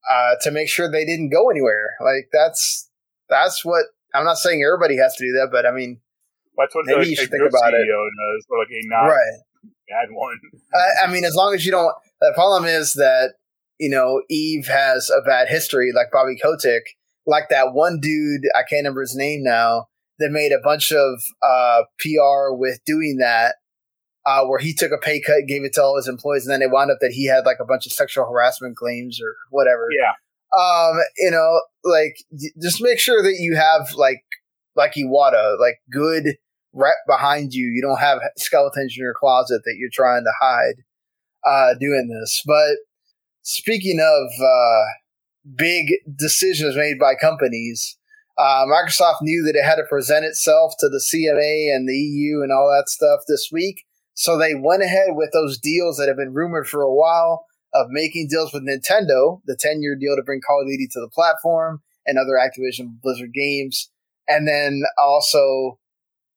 uh, 0.09 0.35
to 0.43 0.51
make 0.51 0.69
sure 0.69 0.89
they 0.89 1.03
didn't 1.05 1.29
go 1.29 1.49
anywhere. 1.49 1.95
Like 2.01 2.29
that's 2.31 2.89
that's 3.29 3.65
what 3.65 3.85
I'm 4.13 4.23
not 4.23 4.37
saying 4.37 4.63
everybody 4.63 4.97
has 4.97 5.15
to 5.17 5.25
do 5.25 5.33
that, 5.33 5.49
but 5.51 5.65
I 5.65 5.71
mean, 5.71 5.99
That's 6.57 6.73
what 6.73 6.85
Maybe 6.85 6.99
like, 6.99 7.07
you 7.09 7.15
should 7.17 7.29
think 7.29 7.41
about 7.43 7.73
it. 7.73 7.77
CEO 7.85 8.05
does, 8.05 8.45
or 8.49 8.59
like 8.59 8.69
a 8.71 8.79
not 8.87 9.07
right? 9.07 9.39
Bad 9.89 10.09
one. 10.11 10.39
I, 10.73 11.05
I 11.05 11.11
mean, 11.11 11.25
as 11.25 11.35
long 11.35 11.53
as 11.53 11.65
you 11.65 11.71
don't. 11.71 11.93
The 12.21 12.31
problem 12.33 12.65
is 12.65 12.93
that 12.93 13.33
you 13.79 13.89
know 13.89 14.21
Yves 14.29 14.67
has 14.67 15.09
a 15.09 15.21
bad 15.21 15.47
history, 15.49 15.91
like 15.93 16.07
Bobby 16.11 16.37
Kotick, 16.41 16.83
like 17.25 17.49
that 17.49 17.73
one 17.73 17.99
dude. 18.01 18.41
I 18.55 18.59
can't 18.59 18.79
remember 18.83 19.01
his 19.01 19.15
name 19.15 19.43
now. 19.43 19.87
That 20.19 20.31
made 20.31 20.53
a 20.53 20.63
bunch 20.63 20.93
of 20.93 21.19
uh, 21.43 21.81
PR 21.99 22.55
with 22.55 22.79
doing 22.85 23.17
that, 23.17 23.55
uh, 24.25 24.45
where 24.45 24.59
he 24.59 24.73
took 24.73 24.91
a 24.93 24.97
pay 24.97 25.19
cut, 25.19 25.45
gave 25.45 25.65
it 25.65 25.73
to 25.73 25.83
all 25.83 25.97
his 25.97 26.07
employees, 26.07 26.45
and 26.45 26.53
then 26.53 26.61
it 26.61 26.71
wound 26.71 26.89
up 26.89 26.99
that 27.01 27.11
he 27.11 27.27
had 27.27 27.45
like 27.45 27.57
a 27.59 27.65
bunch 27.65 27.85
of 27.85 27.91
sexual 27.91 28.25
harassment 28.25 28.77
claims 28.77 29.19
or 29.21 29.35
whatever. 29.49 29.89
Yeah, 29.91 30.13
Um, 30.57 30.99
you 31.17 31.31
know, 31.31 31.61
like 31.83 32.15
just 32.61 32.81
make 32.81 32.97
sure 32.99 33.21
that 33.21 33.35
you 33.39 33.57
have 33.57 33.93
like 33.95 34.23
like 34.75 34.93
Iwata, 34.93 35.59
like 35.59 35.79
good 35.91 36.37
rep 36.75 36.95
behind 37.07 37.53
you. 37.53 37.67
You 37.67 37.81
don't 37.81 37.99
have 37.99 38.19
skeletons 38.37 38.95
in 38.95 39.03
your 39.03 39.15
closet 39.17 39.61
that 39.65 39.75
you're 39.79 39.89
trying 39.91 40.23
to 40.23 40.33
hide 40.39 40.83
uh, 41.45 41.73
doing 41.79 42.09
this. 42.09 42.43
But 42.45 42.77
speaking 43.41 43.99
of 43.99 44.43
uh, 44.43 44.83
big 45.55 45.93
decisions 46.15 46.75
made 46.75 46.99
by 46.99 47.15
companies, 47.15 47.97
uh, 48.37 48.65
Microsoft 48.65 49.21
knew 49.21 49.43
that 49.45 49.57
it 49.57 49.63
had 49.63 49.75
to 49.75 49.83
present 49.89 50.25
itself 50.25 50.73
to 50.79 50.89
the 50.89 51.01
CMA 51.01 51.73
and 51.73 51.87
the 51.87 51.95
EU 51.95 52.41
and 52.43 52.51
all 52.51 52.69
that 52.69 52.89
stuff 52.89 53.21
this 53.27 53.49
week. 53.51 53.85
So 54.13 54.37
they 54.37 54.55
went 54.55 54.83
ahead 54.83 55.09
with 55.11 55.29
those 55.33 55.57
deals 55.57 55.97
that 55.97 56.07
have 56.07 56.17
been 56.17 56.33
rumored 56.33 56.67
for 56.67 56.81
a 56.81 56.93
while 56.93 57.45
of 57.73 57.87
making 57.89 58.27
deals 58.29 58.53
with 58.53 58.63
Nintendo, 58.63 59.41
the 59.45 59.57
10 59.59 59.81
year 59.81 59.95
deal 59.95 60.15
to 60.15 60.23
bring 60.23 60.41
Call 60.45 60.61
of 60.61 60.67
Duty 60.67 60.87
to 60.91 60.99
the 60.99 61.09
platform 61.13 61.81
and 62.05 62.17
other 62.17 62.33
Activision 62.33 63.01
Blizzard 63.01 63.33
games. 63.33 63.89
And 64.27 64.47
then 64.47 64.83
also 64.97 65.79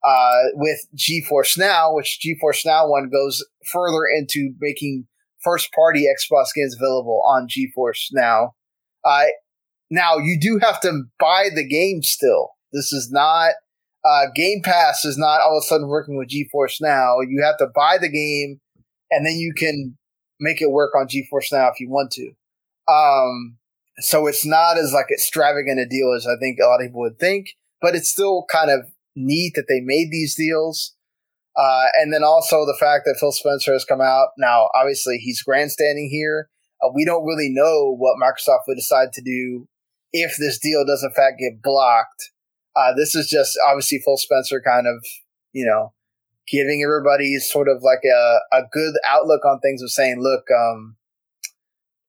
uh, 0.04 0.42
with 0.54 0.80
GeForce 0.96 1.58
Now, 1.58 1.94
which 1.94 2.20
GeForce 2.24 2.64
Now 2.64 2.88
one 2.88 3.10
goes 3.10 3.44
further 3.66 4.04
into 4.06 4.52
making 4.60 5.06
first 5.42 5.72
party 5.72 6.06
Xbox 6.06 6.46
games 6.54 6.76
available 6.78 7.22
on 7.26 7.48
GeForce 7.48 8.08
Now. 8.12 8.54
Uh, 9.04 9.26
now, 9.90 10.18
you 10.18 10.38
do 10.40 10.58
have 10.62 10.80
to 10.82 11.04
buy 11.18 11.48
the 11.54 11.66
game 11.66 12.02
still. 12.02 12.50
This 12.72 12.92
is 12.92 13.10
not. 13.10 13.52
Uh, 14.04 14.26
game 14.34 14.60
Pass 14.62 15.04
is 15.04 15.18
not 15.18 15.40
all 15.40 15.58
of 15.58 15.62
a 15.62 15.66
sudden 15.66 15.88
working 15.88 16.16
with 16.16 16.28
GeForce 16.28 16.80
Now. 16.80 17.16
You 17.20 17.42
have 17.42 17.58
to 17.58 17.66
buy 17.74 17.98
the 17.98 18.10
game, 18.10 18.60
and 19.10 19.26
then 19.26 19.34
you 19.34 19.52
can 19.54 19.96
make 20.40 20.62
it 20.62 20.70
work 20.70 20.94
on 20.94 21.08
GeForce 21.08 21.52
Now 21.52 21.68
if 21.68 21.80
you 21.80 21.88
want 21.88 22.12
to. 22.12 22.32
Um, 22.90 23.58
so 23.98 24.26
it's 24.26 24.46
not 24.46 24.78
as 24.78 24.92
like 24.92 25.10
extravagant 25.10 25.80
a 25.80 25.86
deal 25.86 26.12
as 26.16 26.26
I 26.26 26.38
think 26.38 26.58
a 26.60 26.66
lot 26.66 26.80
of 26.80 26.86
people 26.86 27.00
would 27.00 27.18
think, 27.18 27.50
but 27.80 27.94
it's 27.94 28.08
still 28.08 28.46
kind 28.50 28.70
of 28.70 28.90
neat 29.18 29.52
that 29.56 29.66
they 29.68 29.80
made 29.80 30.10
these 30.10 30.34
deals. 30.34 30.94
Uh, 31.56 31.86
and 31.98 32.12
then 32.12 32.22
also 32.22 32.64
the 32.64 32.76
fact 32.78 33.02
that 33.04 33.16
Phil 33.18 33.32
Spencer 33.32 33.72
has 33.72 33.84
come 33.84 34.00
out 34.00 34.28
now. 34.38 34.68
Obviously, 34.74 35.18
he's 35.18 35.42
grandstanding 35.42 36.08
here. 36.10 36.48
Uh, 36.80 36.90
we 36.94 37.04
don't 37.04 37.26
really 37.26 37.50
know 37.50 37.94
what 37.96 38.16
Microsoft 38.22 38.62
would 38.68 38.76
decide 38.76 39.12
to 39.12 39.22
do 39.22 39.66
if 40.12 40.36
this 40.38 40.58
deal 40.58 40.84
does 40.86 41.02
in 41.02 41.10
fact 41.10 41.40
get 41.40 41.60
blocked. 41.62 42.30
Uh, 42.76 42.94
this 42.96 43.16
is 43.16 43.28
just 43.28 43.58
obviously 43.68 44.00
Phil 44.04 44.16
Spencer 44.16 44.62
kind 44.64 44.86
of, 44.86 45.04
you 45.52 45.66
know, 45.66 45.92
giving 46.50 46.82
everybody 46.82 47.36
sort 47.38 47.68
of 47.68 47.82
like 47.82 48.04
a, 48.04 48.38
a 48.52 48.62
good 48.70 48.94
outlook 49.06 49.44
on 49.44 49.58
things 49.60 49.82
of 49.82 49.90
saying, 49.90 50.20
look, 50.20 50.44
um, 50.56 50.96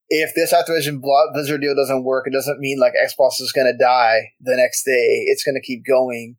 if 0.09 0.33
this 0.35 0.53
Activision 0.53 1.01
Blizzard 1.33 1.61
deal 1.61 1.75
doesn't 1.75 2.03
work, 2.03 2.25
it 2.27 2.33
doesn't 2.33 2.59
mean 2.59 2.79
like 2.79 2.93
Xbox 2.93 3.39
is 3.39 3.51
going 3.51 3.71
to 3.71 3.77
die 3.77 4.31
the 4.41 4.55
next 4.55 4.83
day. 4.83 5.23
It's 5.27 5.43
going 5.43 5.55
to 5.55 5.65
keep 5.65 5.85
going. 5.85 6.37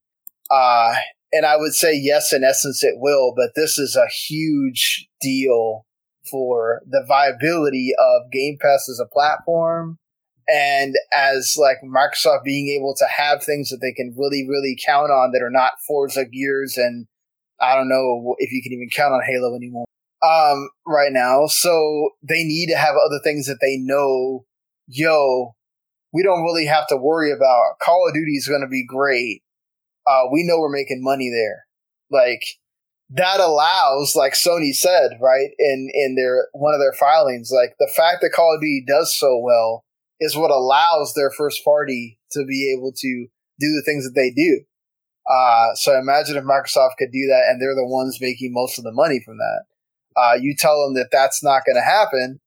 Uh, 0.50 0.94
and 1.32 1.46
I 1.46 1.56
would 1.56 1.74
say 1.74 1.94
yes, 1.94 2.32
in 2.32 2.42
essence, 2.42 2.82
it 2.82 2.94
will, 2.96 3.32
but 3.36 3.52
this 3.54 3.78
is 3.78 3.96
a 3.96 4.08
huge 4.28 5.08
deal 5.20 5.86
for 6.30 6.82
the 6.88 7.04
viability 7.06 7.92
of 7.98 8.30
Game 8.32 8.58
Pass 8.60 8.88
as 8.88 9.00
a 9.00 9.08
platform 9.08 9.98
and 10.48 10.94
as 11.12 11.56
like 11.58 11.78
Microsoft 11.84 12.44
being 12.44 12.68
able 12.76 12.94
to 12.96 13.06
have 13.06 13.42
things 13.42 13.70
that 13.70 13.78
they 13.80 13.92
can 13.92 14.14
really, 14.16 14.46
really 14.48 14.76
count 14.84 15.10
on 15.10 15.30
that 15.32 15.42
are 15.42 15.50
not 15.50 15.72
Forza 15.86 16.24
Gears 16.24 16.76
and 16.76 17.06
I 17.60 17.74
don't 17.74 17.88
know 17.88 18.34
if 18.38 18.50
you 18.52 18.62
can 18.62 18.72
even 18.72 18.88
count 18.94 19.12
on 19.12 19.20
Halo 19.26 19.54
anymore. 19.54 19.86
Um, 20.22 20.68
right 20.86 21.12
now. 21.12 21.46
So 21.46 22.10
they 22.22 22.44
need 22.44 22.68
to 22.68 22.76
have 22.76 22.94
other 22.94 23.20
things 23.22 23.46
that 23.46 23.58
they 23.60 23.78
know, 23.78 24.44
yo, 24.86 25.54
we 26.12 26.22
don't 26.22 26.42
really 26.42 26.66
have 26.66 26.86
to 26.88 26.96
worry 26.96 27.32
about. 27.32 27.78
Call 27.80 28.06
of 28.08 28.14
Duty 28.14 28.32
is 28.32 28.48
going 28.48 28.62
to 28.62 28.68
be 28.68 28.84
great. 28.86 29.42
Uh, 30.06 30.24
we 30.32 30.44
know 30.44 30.58
we're 30.58 30.70
making 30.70 31.02
money 31.02 31.30
there. 31.30 31.66
Like, 32.10 32.42
that 33.10 33.40
allows, 33.40 34.14
like 34.14 34.34
Sony 34.34 34.72
said, 34.72 35.18
right, 35.20 35.50
in, 35.58 35.90
in 35.92 36.14
their, 36.14 36.48
one 36.52 36.74
of 36.74 36.80
their 36.80 36.92
filings, 36.92 37.50
like 37.52 37.74
the 37.78 37.90
fact 37.96 38.18
that 38.22 38.32
Call 38.32 38.54
of 38.54 38.60
Duty 38.60 38.84
does 38.86 39.16
so 39.16 39.38
well 39.38 39.84
is 40.20 40.36
what 40.36 40.50
allows 40.50 41.14
their 41.14 41.30
first 41.30 41.64
party 41.64 42.18
to 42.32 42.44
be 42.46 42.72
able 42.76 42.92
to 42.92 43.26
do 43.58 43.66
the 43.74 43.82
things 43.84 44.04
that 44.04 44.14
they 44.14 44.30
do. 44.30 44.62
Uh, 45.28 45.74
so 45.74 45.98
imagine 45.98 46.36
if 46.36 46.44
Microsoft 46.44 46.96
could 46.98 47.12
do 47.12 47.26
that 47.28 47.46
and 47.48 47.60
they're 47.60 47.74
the 47.74 47.86
ones 47.86 48.18
making 48.20 48.52
most 48.52 48.78
of 48.78 48.84
the 48.84 48.92
money 48.92 49.20
from 49.24 49.38
that. 49.38 49.64
Uh, 50.16 50.34
you 50.40 50.54
tell 50.56 50.84
them 50.84 50.94
that 50.94 51.10
that's 51.10 51.42
not 51.42 51.62
going 51.64 51.76
to 51.76 51.82
happen. 51.82 52.40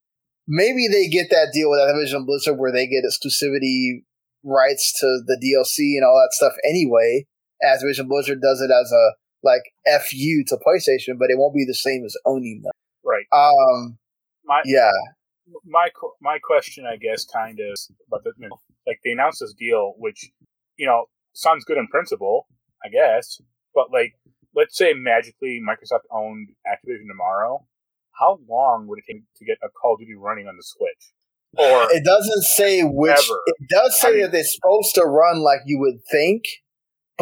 Maybe 0.47 0.87
they 0.87 1.07
get 1.07 1.29
that 1.29 1.51
deal 1.53 1.69
with 1.69 1.79
Activision 1.79 2.25
Blizzard 2.25 2.57
where 2.57 2.71
they 2.71 2.87
get 2.87 3.03
exclusivity 3.05 4.03
rights 4.43 4.91
to 4.99 5.21
the 5.25 5.39
DLC 5.39 5.95
and 5.95 6.03
all 6.03 6.15
that 6.15 6.33
stuff 6.33 6.53
anyway. 6.67 7.25
Activision 7.63 8.07
Blizzard 8.07 8.41
does 8.41 8.61
it 8.61 8.71
as 8.71 8.91
a 8.91 9.13
like 9.43 9.63
fu 10.05 10.43
to 10.47 10.57
PlayStation, 10.65 11.17
but 11.19 11.29
it 11.29 11.37
won't 11.37 11.55
be 11.55 11.65
the 11.65 11.73
same 11.75 12.03
as 12.05 12.15
owning 12.25 12.61
them. 12.63 12.71
Right. 13.03 13.25
Um. 13.31 13.97
My 14.45 14.61
Yeah. 14.65 14.91
my 15.65 15.89
my 16.21 16.39
question, 16.39 16.85
I 16.85 16.97
guess, 16.97 17.25
kind 17.25 17.59
of 17.59 17.75
about 18.07 18.23
the 18.23 18.31
like 18.87 18.99
they 19.03 19.11
announced 19.11 19.39
this 19.41 19.53
deal, 19.53 19.93
which 19.97 20.29
you 20.77 20.85
know 20.87 21.05
sounds 21.33 21.63
good 21.65 21.77
in 21.77 21.87
principle, 21.87 22.47
I 22.83 22.89
guess, 22.89 23.39
but 23.73 23.91
like 23.91 24.13
let's 24.55 24.77
say 24.77 24.93
magically 24.93 25.59
Microsoft 25.67 26.03
owned 26.11 26.49
Activision 26.67 27.07
tomorrow, 27.09 27.65
how 28.19 28.39
long 28.47 28.87
would 28.87 28.99
it 28.99 29.05
take 29.11 29.23
to 29.37 29.45
get 29.45 29.57
a 29.63 29.69
Call 29.69 29.93
of 29.95 29.99
Duty 29.99 30.13
running 30.15 30.47
on 30.47 30.55
the 30.57 30.63
Switch? 30.63 31.11
Or 31.57 31.87
It 31.91 32.03
doesn't 32.05 32.43
say 32.43 32.81
which. 32.83 33.11
Ever. 33.17 33.41
It 33.47 33.55
does 33.69 33.99
say 33.99 34.07
I 34.07 34.11
mean- 34.11 34.21
that 34.23 34.31
they're 34.31 34.43
supposed 34.43 34.95
to 34.95 35.03
run 35.03 35.39
like 35.43 35.61
you 35.65 35.79
would 35.79 35.99
think, 36.11 36.43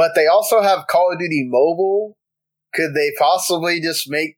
but 0.02 0.12
they 0.16 0.26
also 0.26 0.62
have 0.64 0.88
Call 0.88 1.12
of 1.14 1.20
Duty 1.20 1.46
Mobile. 1.48 2.18
Could 2.74 2.96
they 2.96 3.12
possibly 3.20 3.80
just 3.80 4.10
make 4.10 4.38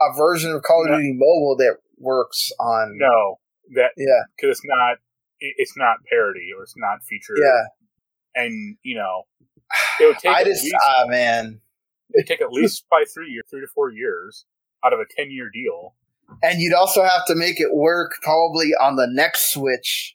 a 0.00 0.16
version 0.16 0.52
of 0.52 0.62
Call 0.62 0.84
of 0.84 0.90
No. 0.90 0.96
Duty 0.98 1.12
Mobile 1.14 1.56
that 1.58 1.78
works 1.98 2.50
on? 2.60 2.98
no, 2.98 3.38
that 3.74 3.90
Yeah. 3.96 4.22
because 4.36 4.58
it's 4.58 4.64
not 4.64 4.98
it's 5.40 5.76
not 5.76 5.96
parity 6.08 6.50
or 6.56 6.62
it's 6.62 6.74
not 6.76 7.02
feature. 7.02 7.34
Yeah. 7.36 7.64
and 8.36 8.76
you 8.84 8.94
know 8.96 9.24
it 10.00 10.04
would 10.06 10.18
take 10.18 10.30
I 10.36 10.40
at 10.42 10.46
just 10.46 10.62
least 10.62 10.76
ah 10.86 11.06
man, 11.08 11.60
it'd 12.14 12.28
take 12.28 12.40
at 12.40 12.52
least 12.52 12.84
by 12.90 13.04
three 13.12 13.30
years, 13.30 13.44
three 13.50 13.60
to 13.60 13.66
four 13.74 13.90
years 13.90 14.44
out 14.84 14.92
of 14.92 15.00
a 15.00 15.04
ten 15.16 15.30
year 15.32 15.50
deal. 15.52 15.94
and 16.44 16.60
you'd 16.60 16.74
also 16.74 17.02
have 17.02 17.24
to 17.26 17.34
make 17.34 17.60
it 17.60 17.74
work 17.74 18.12
probably 18.22 18.70
on 18.80 18.94
the 18.96 19.06
next 19.10 19.52
Switch, 19.52 20.14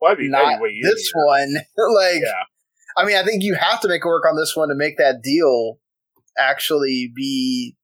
Well, 0.00 0.10
that'd 0.10 0.18
be, 0.24 0.30
that'd 0.30 0.60
not 0.60 0.62
be 0.62 0.80
this 0.82 1.10
one. 1.14 1.54
like, 1.94 2.22
Yeah, 2.22 2.42
I 2.96 3.04
mean, 3.04 3.16
I 3.16 3.24
think 3.24 3.42
you 3.42 3.54
have 3.54 3.80
to 3.80 3.88
make 3.88 4.02
it 4.04 4.08
work 4.08 4.24
on 4.28 4.36
this 4.36 4.54
one 4.56 4.68
to 4.68 4.74
make 4.74 4.98
that 4.98 5.22
deal 5.22 5.78
actually 6.38 7.10
be. 7.14 7.76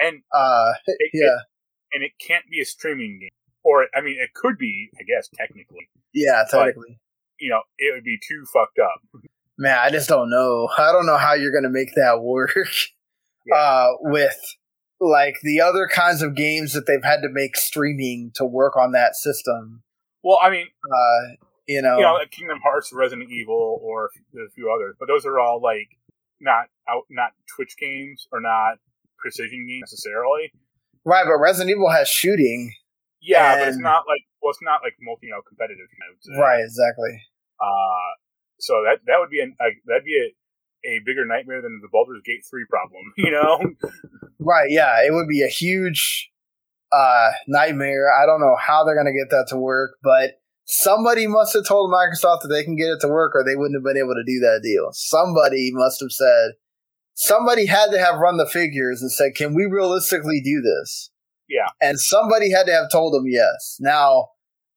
and 0.00 0.22
uh 0.34 0.72
it, 0.86 0.96
it- 1.00 1.10
Yeah, 1.14 1.36
and 1.92 2.02
it 2.02 2.12
can't 2.26 2.44
be 2.50 2.60
a 2.60 2.64
streaming 2.64 3.18
game, 3.20 3.30
or 3.64 3.86
I 3.94 4.00
mean, 4.00 4.16
it 4.20 4.30
could 4.34 4.58
be, 4.58 4.90
I 4.98 5.02
guess, 5.04 5.28
technically. 5.34 5.88
yeah, 6.14 6.44
technically. 6.50 6.98
You 7.40 7.50
know, 7.50 7.62
it 7.78 7.92
would 7.94 8.04
be 8.04 8.18
too 8.18 8.44
fucked 8.52 8.78
up. 8.78 9.00
Man, 9.58 9.76
I 9.78 9.90
just 9.90 10.08
don't 10.08 10.30
know. 10.30 10.68
I 10.78 10.92
don't 10.92 11.06
know 11.06 11.16
how 11.18 11.34
you're 11.34 11.50
going 11.50 11.64
to 11.64 11.70
make 11.70 11.94
that 11.96 12.22
work 12.22 12.54
Yeah. 13.46 13.56
uh, 13.56 13.88
with 14.00 14.36
like 15.00 15.34
the 15.42 15.60
other 15.60 15.88
kinds 15.92 16.22
of 16.22 16.36
games 16.36 16.72
that 16.74 16.86
they've 16.86 17.02
had 17.02 17.22
to 17.22 17.28
make 17.28 17.56
streaming 17.56 18.30
to 18.36 18.44
work 18.44 18.76
on 18.76 18.92
that 18.92 19.16
system. 19.16 19.82
Well, 20.22 20.38
I 20.40 20.50
mean, 20.50 20.68
Uh, 20.88 21.34
you 21.66 21.82
know, 21.82 21.96
you 21.96 22.02
know, 22.02 22.14
like 22.14 22.30
Kingdom 22.30 22.58
Hearts, 22.62 22.92
Resident 22.92 23.30
Evil, 23.30 23.80
or 23.82 24.06
a 24.06 24.50
few 24.54 24.72
others, 24.72 24.96
but 24.98 25.06
those 25.06 25.24
are 25.24 25.38
all 25.38 25.60
like 25.62 25.88
not 26.40 26.66
out, 26.88 27.04
not 27.10 27.30
Twitch 27.54 27.76
games 27.78 28.26
or 28.32 28.40
not 28.40 28.78
precision 29.18 29.66
games 29.66 29.82
necessarily. 29.82 30.52
right? 31.04 31.24
But 31.24 31.38
Resident 31.38 31.70
Evil 31.70 31.90
has 31.90 32.08
shooting, 32.08 32.74
Yeah, 33.20 33.56
but 33.56 33.68
it's 33.68 33.78
not 33.78 34.04
like 34.08 34.22
well, 34.42 34.50
it's 34.50 34.62
not 34.62 34.80
like 34.82 34.94
multi, 35.00 35.26
you 35.26 35.32
know, 35.32 35.40
competitive. 35.46 35.86
Right? 36.38 36.60
Exactly. 36.60 37.22
Uh, 37.60 38.10
so 38.58 38.82
that 38.84 38.98
that 39.06 39.16
would 39.20 39.30
be 39.30 39.40
an 39.40 39.54
like, 39.60 39.78
that'd 39.86 40.04
be 40.04 40.18
a, 40.18 40.88
a 40.88 41.00
bigger 41.06 41.24
nightmare 41.24 41.62
than 41.62 41.80
the 41.80 41.88
Baldur's 41.90 42.22
Gate 42.24 42.44
three 42.48 42.66
problem. 42.68 43.02
You 43.16 43.30
know? 43.30 43.62
Right? 44.40 44.70
Yeah, 44.70 45.06
it 45.06 45.12
would 45.12 45.28
be 45.28 45.42
a 45.42 45.48
huge 45.48 46.30
uh, 46.92 47.30
nightmare. 47.46 48.10
I 48.12 48.26
don't 48.26 48.40
know 48.40 48.56
how 48.56 48.84
they're 48.84 48.96
going 48.96 49.06
to 49.06 49.18
get 49.18 49.30
that 49.30 49.46
to 49.50 49.56
work, 49.56 49.92
but 50.02 50.41
somebody 50.72 51.26
must 51.26 51.52
have 51.52 51.66
told 51.66 51.92
Microsoft 51.92 52.42
that 52.42 52.48
they 52.48 52.64
can 52.64 52.76
get 52.76 52.88
it 52.88 53.00
to 53.00 53.08
work, 53.08 53.32
or 53.34 53.44
they 53.44 53.56
wouldn't 53.56 53.76
have 53.76 53.84
been 53.84 54.02
able 54.02 54.14
to 54.14 54.24
do 54.24 54.40
that 54.40 54.60
deal. 54.62 54.90
Somebody 54.92 55.70
must 55.72 56.00
have 56.00 56.12
said. 56.12 56.52
Somebody 57.14 57.66
had 57.66 57.90
to 57.90 57.98
have 57.98 58.18
run 58.18 58.38
the 58.38 58.46
figures 58.46 59.02
and 59.02 59.12
said, 59.12 59.34
"Can 59.34 59.54
we 59.54 59.66
realistically 59.66 60.40
do 60.40 60.62
this?" 60.62 61.10
Yeah. 61.48 61.68
and 61.82 62.00
somebody 62.00 62.50
had 62.50 62.64
to 62.64 62.72
have 62.72 62.90
told 62.90 63.12
them 63.12 63.24
yes. 63.26 63.76
Now, 63.78 64.28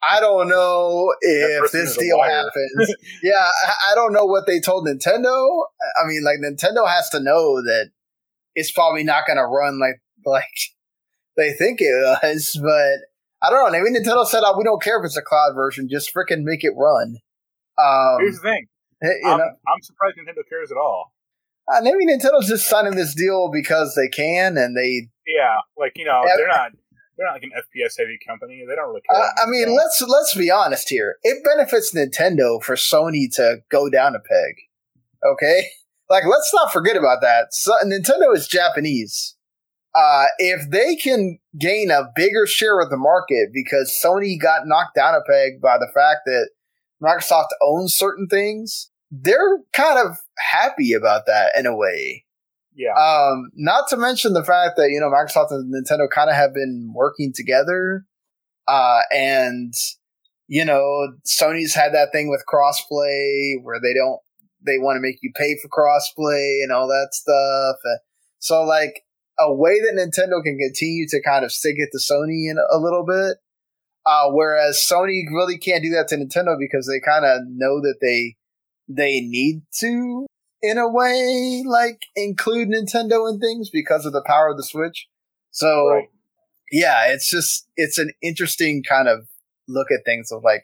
I 0.03 0.19
don't 0.19 0.49
know 0.49 1.13
if 1.21 1.71
this 1.71 1.95
deal 1.95 2.21
happens. 2.21 2.93
yeah, 3.23 3.49
I, 3.89 3.95
don't 3.95 4.11
know 4.11 4.25
what 4.25 4.45
they 4.45 4.59
told 4.59 4.85
Nintendo. 4.85 5.63
I 6.01 6.05
mean, 6.05 6.23
like 6.25 6.39
Nintendo 6.39 6.85
has 6.87 7.09
to 7.11 7.21
know 7.21 7.61
that 7.61 7.91
it's 8.55 8.71
probably 8.71 9.05
not 9.05 9.25
going 9.25 9.37
to 9.37 9.45
run 9.45 9.79
like 9.79 10.01
like 10.25 10.43
they 11.37 11.53
think 11.53 11.79
it 11.81 12.19
was, 12.23 12.59
but 12.61 13.07
I 13.41 13.49
don't 13.49 13.71
know. 13.71 13.77
Maybe 13.77 13.97
Nintendo 13.97 14.25
said, 14.25 14.43
oh, 14.45 14.57
"We 14.57 14.63
don't 14.63 14.81
care 14.81 14.99
if 14.99 15.05
it's 15.05 15.17
a 15.17 15.21
cloud 15.21 15.53
version, 15.55 15.87
just 15.89 16.13
freaking 16.13 16.43
make 16.43 16.63
it 16.63 16.73
run." 16.75 17.17
Um, 17.77 18.17
Here's 18.19 18.37
the 18.37 18.41
thing. 18.41 18.67
you 19.01 19.21
I'm, 19.25 19.37
know, 19.37 19.45
I'm 19.45 19.81
surprised 19.81 20.17
Nintendo 20.17 20.47
cares 20.47 20.71
at 20.71 20.77
all. 20.77 21.11
uh, 21.67 21.81
maybe 21.81 22.05
Nintendo's 22.05 22.47
just 22.47 22.67
signing 22.67 22.95
this 22.95 23.13
deal 23.13 23.49
because 23.51 23.95
they 23.95 24.07
can, 24.07 24.57
and 24.57 24.75
they 24.75 25.09
Yeah, 25.27 25.57
like 25.77 25.93
you 25.95 26.05
know, 26.05 26.21
they're 26.37 26.47
not 26.47 26.71
they're 27.17 27.27
not 27.27 27.33
like 27.33 27.43
an 27.43 27.51
FPS 27.51 27.97
heavy 27.97 28.17
company. 28.25 28.63
They 28.67 28.75
don't 28.75 28.87
really 28.89 29.01
care. 29.09 29.21
Uh, 29.21 29.29
I 29.43 29.47
mean, 29.47 29.75
let's 29.75 30.01
let's 30.01 30.35
be 30.35 30.51
honest 30.51 30.89
here. 30.89 31.17
It 31.23 31.43
benefits 31.43 31.93
Nintendo 31.93 32.61
for 32.61 32.75
Sony 32.75 33.33
to 33.35 33.57
go 33.69 33.89
down 33.89 34.15
a 34.15 34.19
peg. 34.19 34.55
Okay, 35.25 35.67
like 36.09 36.23
let's 36.25 36.51
not 36.53 36.71
forget 36.71 36.97
about 36.97 37.21
that. 37.21 37.53
So, 37.53 37.73
Nintendo 37.85 38.33
is 38.35 38.47
Japanese. 38.47 39.35
Uh, 39.95 40.25
if 40.39 40.69
they 40.71 40.95
can 40.95 41.39
gain 41.57 41.89
a 41.89 42.09
bigger 42.15 42.45
share 42.45 42.81
of 42.81 42.89
the 42.89 42.97
market 42.97 43.49
because 43.53 43.97
Sony 44.03 44.39
got 44.39 44.67
knocked 44.67 44.95
down 44.95 45.15
a 45.15 45.21
peg 45.21 45.61
by 45.61 45.77
the 45.77 45.89
fact 45.93 46.21
that 46.25 46.49
Microsoft 47.01 47.47
owns 47.61 47.95
certain 47.95 48.27
things, 48.27 48.89
they're 49.09 49.59
kind 49.71 49.97
of 49.97 50.17
happy 50.37 50.93
about 50.93 51.25
that 51.27 51.51
in 51.57 51.65
a 51.65 51.75
way. 51.75 52.25
yeah, 52.75 52.93
Um, 52.93 53.51
not 53.55 53.87
to 53.89 53.97
mention 53.97 54.33
the 54.33 54.43
fact 54.43 54.75
that 54.77 54.89
you 54.89 54.99
know 54.99 55.09
Microsoft 55.09 55.51
and 55.51 55.73
Nintendo 55.73 56.09
kind 56.09 56.29
of 56.29 56.35
have 56.35 56.53
been 56.53 56.91
working 56.93 57.31
together, 57.33 58.05
uh, 58.67 59.01
and 59.11 59.73
you 60.47 60.65
know 60.65 61.13
Sony's 61.25 61.73
had 61.73 61.93
that 61.93 62.11
thing 62.11 62.29
with 62.29 62.43
crossplay 62.51 63.53
where 63.61 63.79
they 63.81 63.93
don't 63.93 64.19
they 64.65 64.77
want 64.77 64.97
to 64.97 65.01
make 65.01 65.19
you 65.21 65.31
pay 65.35 65.55
for 65.61 65.69
crossplay 65.69 66.63
and 66.63 66.71
all 66.71 66.87
that 66.87 67.09
stuff. 67.11 67.77
So 68.39 68.63
like 68.63 69.04
a 69.39 69.53
way 69.53 69.79
that 69.79 69.95
Nintendo 69.95 70.43
can 70.43 70.57
continue 70.57 71.07
to 71.09 71.21
kind 71.21 71.43
of 71.43 71.51
stick 71.51 71.75
it 71.77 71.89
to 71.91 71.97
Sony 71.97 72.49
in 72.49 72.57
a 72.57 72.77
little 72.77 73.05
bit, 73.05 73.37
uh, 74.05 74.29
whereas 74.29 74.85
Sony 74.89 75.23
really 75.33 75.57
can't 75.57 75.83
do 75.83 75.89
that 75.91 76.07
to 76.09 76.15
Nintendo 76.15 76.55
because 76.57 76.87
they 76.87 76.99
kind 76.99 77.25
of 77.25 77.41
know 77.47 77.81
that 77.81 77.97
they 78.01 78.35
they 78.87 79.19
need 79.19 79.63
to 79.79 80.27
in 80.61 80.77
a 80.77 80.87
way 80.87 81.63
like 81.65 82.01
include 82.15 82.69
Nintendo 82.69 83.29
in 83.29 83.39
things 83.39 83.69
because 83.69 84.05
of 84.05 84.13
the 84.13 84.23
power 84.25 84.49
of 84.49 84.57
the 84.57 84.63
Switch. 84.63 85.07
So 85.51 85.89
Right. 85.89 86.09
yeah, 86.71 87.07
it's 87.07 87.29
just 87.29 87.67
it's 87.75 87.97
an 87.97 88.11
interesting 88.21 88.83
kind 88.87 89.07
of 89.07 89.27
look 89.67 89.87
at 89.91 90.05
things 90.05 90.31
of 90.31 90.43
like 90.43 90.63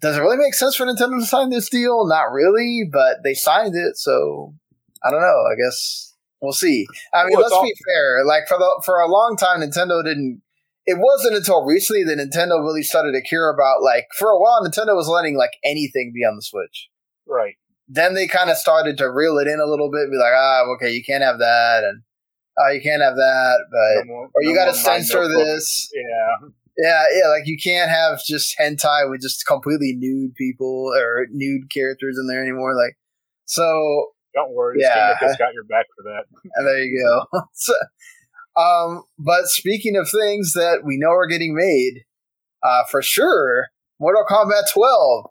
does 0.00 0.16
it 0.16 0.20
really 0.20 0.36
make 0.36 0.54
sense 0.54 0.76
for 0.76 0.84
Nintendo 0.84 1.18
to 1.18 1.26
sign 1.26 1.48
this 1.48 1.70
deal? 1.70 2.06
Not 2.06 2.30
really, 2.30 2.82
but 2.90 3.18
they 3.24 3.32
signed 3.32 3.74
it, 3.74 3.96
so 3.96 4.54
I 5.02 5.10
don't 5.10 5.22
know. 5.22 5.44
I 5.50 5.54
guess 5.56 6.05
we'll 6.40 6.52
see. 6.52 6.86
I 7.14 7.24
mean, 7.24 7.32
Well, 7.34 7.42
let's 7.42 7.52
all- 7.52 7.62
be 7.64 7.74
fair. 7.92 8.24
Like 8.24 8.48
for 8.48 8.58
the 8.58 8.82
for 8.84 9.00
a 9.00 9.08
long 9.08 9.36
time, 9.36 9.60
Nintendo 9.60 10.02
didn't. 10.04 10.42
It 10.88 10.98
wasn't 10.98 11.34
until 11.36 11.64
recently 11.64 12.04
that 12.04 12.16
Nintendo 12.18 12.60
really 12.62 12.84
started 12.84 13.12
to 13.12 13.22
care 13.22 13.50
about 13.52 13.82
like 13.82 14.06
for 14.16 14.30
a 14.30 14.38
while 14.38 14.62
Nintendo 14.62 14.94
was 14.94 15.08
letting 15.08 15.36
like 15.36 15.50
anything 15.64 16.12
be 16.14 16.24
on 16.24 16.36
the 16.36 16.42
Switch 16.42 16.88
right. 17.26 17.54
then 17.88 18.14
they 18.14 18.28
kind 18.28 18.50
of 18.50 18.56
started 18.56 18.96
to 18.98 19.10
reel 19.10 19.36
it 19.38 19.48
in 19.48 19.58
a 19.58 19.66
little 19.66 19.90
bit, 19.90 20.10
be 20.12 20.16
like, 20.16 20.32
ah, 20.32 20.62
okay, 20.76 20.92
you 20.92 21.02
can't 21.02 21.24
have 21.24 21.38
that, 21.40 21.82
and 21.82 22.02
oh, 22.56 22.70
you 22.70 22.80
can't 22.80 23.02
have 23.02 23.16
that, 23.16 23.58
No 23.68 23.78
but 23.98 24.06
more- 24.06 24.30
or 24.32 24.42
you 24.44 24.54
no 24.54 24.64
got 24.64 24.66
to 24.72 24.78
censor 24.78 25.26
this. 25.26 25.90
Yeah, 25.92 26.48
Yeah, 26.78 27.04
yeah, 27.20 27.28
like 27.30 27.46
you 27.46 27.56
can't 27.62 27.90
have 27.90 28.20
just 28.24 28.54
hentai 28.56 29.10
with 29.10 29.22
just 29.22 29.44
completely 29.44 29.94
nude 29.98 30.36
people 30.36 30.92
or 30.96 31.26
nude 31.32 31.68
characters 31.74 32.16
in 32.16 32.28
there 32.28 32.42
anymore. 32.42 32.76
Like, 32.76 32.96
so 33.46 34.12
Don't 34.36 34.52
worry, 34.54 34.76
Yeah. 34.80 35.16
has 35.18 35.36
got 35.36 35.52
your 35.54 35.64
back 35.64 35.86
for 35.96 36.04
that. 36.04 36.24
and 36.54 36.66
there 36.66 36.78
you 36.84 37.02
go. 37.32 37.40
so, 37.54 37.72
um, 38.56 39.02
but 39.18 39.46
speaking 39.46 39.96
of 39.96 40.08
things 40.08 40.52
that 40.52 40.82
we 40.84 40.98
know 40.98 41.10
are 41.10 41.26
getting 41.26 41.54
made, 41.56 42.04
uh, 42.62 42.84
for 42.90 43.02
sure, 43.02 43.68
Mortal 43.98 44.24
Kombat 44.28 44.70
12 44.72 45.24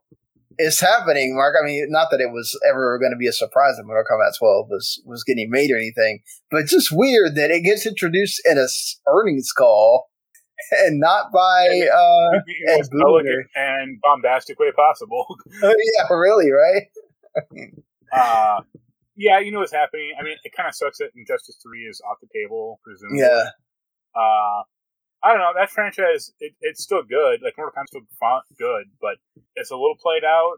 is 0.58 0.80
happening. 0.80 1.36
Mark, 1.36 1.56
I 1.62 1.66
mean, 1.66 1.86
not 1.90 2.08
that 2.12 2.20
it 2.22 2.32
was 2.32 2.60
ever 2.68 2.98
going 2.98 3.12
to 3.12 3.18
be 3.18 3.28
a 3.28 3.32
surprise 3.34 3.76
that 3.78 3.84
Mortal 3.86 4.04
Kombat 4.10 4.38
12 4.40 4.68
was 4.70 5.02
was 5.06 5.24
getting 5.24 5.50
made 5.52 5.70
or 5.72 5.78
anything, 5.78 6.22
but 6.50 6.66
just 6.66 6.92
weird 6.92 7.36
that 7.36 7.52
it 7.52 7.62
gets 7.62 7.86
introduced 7.86 8.42
in 8.46 8.58
a 8.58 8.66
earnings 9.08 9.52
call 9.52 10.10
and 10.72 11.00
not 11.00 11.32
by 11.32 11.68
uh, 11.94 12.40
In 12.48 12.80
Ed 12.80 12.88
Boon 12.90 13.46
and 13.56 14.00
bombastic 14.02 14.58
way 14.60 14.72
possible. 14.76 15.26
yeah, 15.62 16.08
really, 16.10 16.50
right? 16.52 16.84
Uh, 18.14 18.62
yeah, 19.16 19.40
you 19.40 19.52
know 19.52 19.60
what's 19.60 19.72
happening. 19.74 20.14
I 20.20 20.24
mean, 20.24 20.38
it 20.44 20.52
kind 20.56 20.68
of 20.68 20.76
sucks 20.76 20.98
that 21.00 21.12
Injustice 21.16 21.58
Three 21.64 21.84
is 21.84 22.02
off 22.10 22.18
the 22.22 22.28
table, 22.34 22.80
presumably. 22.84 23.20
Yeah, 23.22 23.50
Uh, 24.16 24.64
I 25.24 25.30
don't 25.34 25.40
know. 25.40 25.52
That 25.58 25.70
franchise, 25.72 26.32
it, 26.40 26.54
it's 26.62 26.84
still 26.84 27.02
good. 27.04 27.42
Like 27.42 27.56
Mortal 27.58 27.74
Kombat's 27.74 27.92
still 27.92 28.02
fun, 28.20 28.42
good, 28.60 28.86
but 29.02 29.18
it's 29.56 29.72
a 29.72 29.76
little 29.76 29.96
played 30.00 30.24
out 30.24 30.58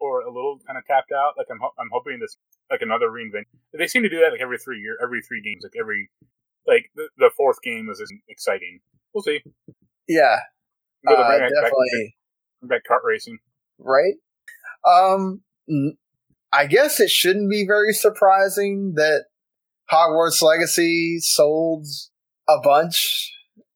or 0.00 0.20
a 0.22 0.30
little 0.32 0.58
kind 0.66 0.76
of 0.78 0.84
tapped 0.86 1.12
out. 1.12 1.34
Like 1.36 1.46
I'm, 1.50 1.58
ho- 1.60 1.74
I'm 1.78 1.88
hoping 1.92 2.18
this 2.20 2.36
like 2.70 2.82
another 2.82 3.08
reinvent. 3.10 3.44
They 3.76 3.86
seem 3.86 4.02
to 4.02 4.08
do 4.08 4.18
that 4.20 4.32
like 4.32 4.40
every 4.40 4.58
three 4.58 4.80
year, 4.80 4.96
every 5.02 5.22
three 5.22 5.40
games, 5.42 5.62
like 5.62 5.74
every 5.78 6.10
like 6.66 6.90
the, 6.96 7.08
the 7.18 7.30
fourth 7.36 7.62
game 7.62 7.88
is 7.90 8.00
isn't 8.00 8.20
exciting. 8.28 8.80
We'll 9.14 9.22
see. 9.22 9.40
yeah, 10.08 10.40
uh, 11.06 11.14
bring 11.28 11.40
back- 11.40 11.50
definitely. 11.54 12.16
bring 12.60 12.68
back 12.68 12.82
kart 12.90 13.04
racing. 13.04 13.38
right? 13.78 14.14
Um, 14.86 15.42
mm, 15.70 15.90
I 16.52 16.66
guess 16.66 17.00
it 17.00 17.10
shouldn't 17.10 17.50
be 17.50 17.66
very 17.66 17.92
surprising 17.92 18.94
that 18.96 19.24
Hogwarts 19.92 20.42
Legacy 20.42 21.18
sold 21.20 21.86
a 22.48 22.58
bunch, 22.62 23.32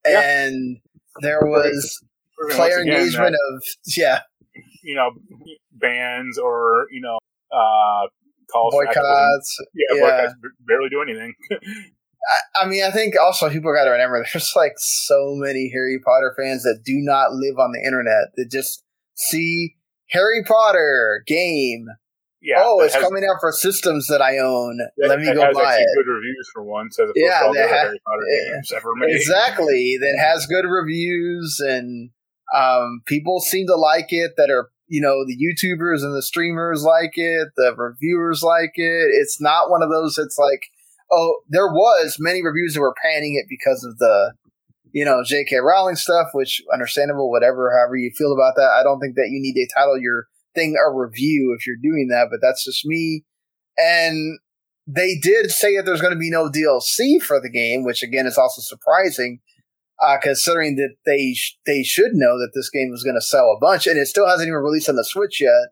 Yeah. 0.06 0.20
and 0.20 0.78
there 1.20 1.40
was 1.42 2.02
player 2.50 2.78
again 2.80 2.94
engagement 2.94 3.32
that, 3.32 3.54
of 3.54 3.62
yeah 3.96 4.20
you 4.82 4.96
know 4.96 5.10
bans 5.70 6.38
or 6.38 6.86
you 6.90 7.00
know 7.00 7.18
uh 7.52 8.08
calls 8.50 8.74
boycotts. 8.74 9.58
Yeah, 9.74 9.96
yeah. 9.96 10.00
boycotts 10.00 10.34
barely 10.66 10.88
do 10.90 11.02
anything. 11.02 11.34
I, 12.28 12.62
I 12.62 12.68
mean, 12.68 12.84
I 12.84 12.90
think 12.90 13.14
also 13.20 13.50
people 13.50 13.74
got 13.74 13.84
to 13.84 13.90
remember 13.90 14.24
there's 14.32 14.52
like 14.54 14.74
so 14.76 15.34
many 15.34 15.70
Harry 15.72 15.98
Potter 16.04 16.34
fans 16.38 16.62
that 16.62 16.82
do 16.84 16.94
not 16.98 17.32
live 17.32 17.58
on 17.58 17.72
the 17.72 17.82
internet 17.84 18.28
that 18.36 18.50
just 18.50 18.82
see 19.14 19.74
Harry 20.10 20.44
Potter 20.46 21.24
game. 21.26 21.86
Yeah. 22.42 22.56
oh, 22.58 22.80
it's 22.80 22.94
has- 22.94 23.02
coming 23.02 23.24
out 23.24 23.36
for 23.40 23.52
systems 23.52 24.06
that 24.08 24.20
I 24.20 24.38
own. 24.38 24.78
that- 24.98 25.08
Let 25.08 25.20
me 25.20 25.26
go 25.26 25.40
buy 25.52 25.76
it. 25.78 25.86
Good 25.96 26.10
reviews 26.12 26.50
for 26.52 26.62
once, 26.62 26.98
as 26.98 27.04
opposed 27.04 27.16
Yeah, 27.16 27.46
the 27.46 27.52
that 27.54 27.68
ha- 27.70 27.74
Harry 27.76 28.00
Potter 28.06 28.22
yeah. 28.28 28.54
games 28.54 28.72
ever 28.76 28.94
made. 28.96 29.14
exactly 29.14 29.96
that 30.00 30.18
has 30.20 30.46
good 30.46 30.66
reviews 30.68 31.60
and 31.64 32.10
um, 32.54 33.00
people 33.06 33.40
seem 33.40 33.66
to 33.68 33.76
like 33.76 34.08
it 34.10 34.32
that 34.36 34.50
are 34.50 34.68
you 34.88 35.00
know 35.00 35.24
the 35.24 35.36
youtubers 35.38 36.02
and 36.02 36.14
the 36.14 36.20
streamers 36.22 36.82
like 36.82 37.12
it 37.14 37.48
the 37.56 37.74
reviewers 37.76 38.42
like 38.42 38.72
it 38.74 39.08
it's 39.14 39.40
not 39.40 39.70
one 39.70 39.82
of 39.82 39.88
those 39.88 40.14
that's 40.16 40.36
like 40.36 40.64
oh 41.10 41.38
there 41.48 41.68
was 41.68 42.16
many 42.18 42.42
reviews 42.44 42.74
that 42.74 42.80
were 42.82 42.94
panning 43.02 43.34
it 43.42 43.46
because 43.48 43.84
of 43.84 43.96
the 43.98 44.34
you 44.90 45.02
know 45.02 45.22
jk 45.22 45.62
rowling 45.62 45.94
stuff 45.96 46.26
which 46.34 46.60
understandable 46.74 47.30
whatever 47.30 47.70
however 47.74 47.96
you 47.96 48.10
feel 48.18 48.34
about 48.34 48.52
that 48.56 48.68
i 48.78 48.82
don't 48.82 49.00
think 49.00 49.14
that 49.14 49.28
you 49.30 49.40
need 49.40 49.54
to 49.54 49.66
title 49.74 49.98
your 49.98 50.26
thing 50.54 50.76
a 50.76 50.92
review 50.92 51.54
if 51.58 51.66
you're 51.66 51.76
doing 51.82 52.08
that 52.08 52.28
but 52.30 52.40
that's 52.42 52.64
just 52.64 52.84
me 52.84 53.24
and 53.78 54.38
they 54.86 55.16
did 55.20 55.50
say 55.50 55.76
that 55.76 55.84
there's 55.84 56.00
going 56.00 56.12
to 56.12 56.18
be 56.18 56.30
no 56.30 56.48
DLC 56.48 57.22
for 57.22 57.40
the 57.40 57.50
game, 57.50 57.84
which 57.84 58.02
again 58.02 58.26
is 58.26 58.38
also 58.38 58.60
surprising, 58.60 59.40
uh, 60.02 60.16
considering 60.20 60.76
that 60.76 60.94
they 61.06 61.34
sh- 61.34 61.58
they 61.66 61.82
should 61.82 62.12
know 62.14 62.38
that 62.38 62.50
this 62.54 62.70
game 62.70 62.92
is 62.92 63.04
going 63.04 63.16
to 63.16 63.20
sell 63.20 63.52
a 63.56 63.60
bunch, 63.60 63.86
and 63.86 63.98
it 63.98 64.08
still 64.08 64.26
hasn't 64.26 64.48
even 64.48 64.60
released 64.60 64.88
on 64.88 64.96
the 64.96 65.04
Switch 65.04 65.40
yet. 65.40 65.68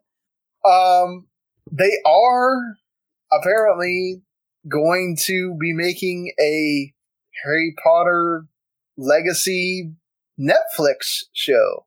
Um, 0.64 1.26
they 1.70 1.98
are 2.06 2.76
apparently 3.32 4.22
going 4.68 5.16
to 5.22 5.56
be 5.60 5.72
making 5.72 6.32
a 6.40 6.92
Harry 7.44 7.74
Potter 7.82 8.46
Legacy 8.96 9.92
Netflix 10.38 11.24
show, 11.32 11.86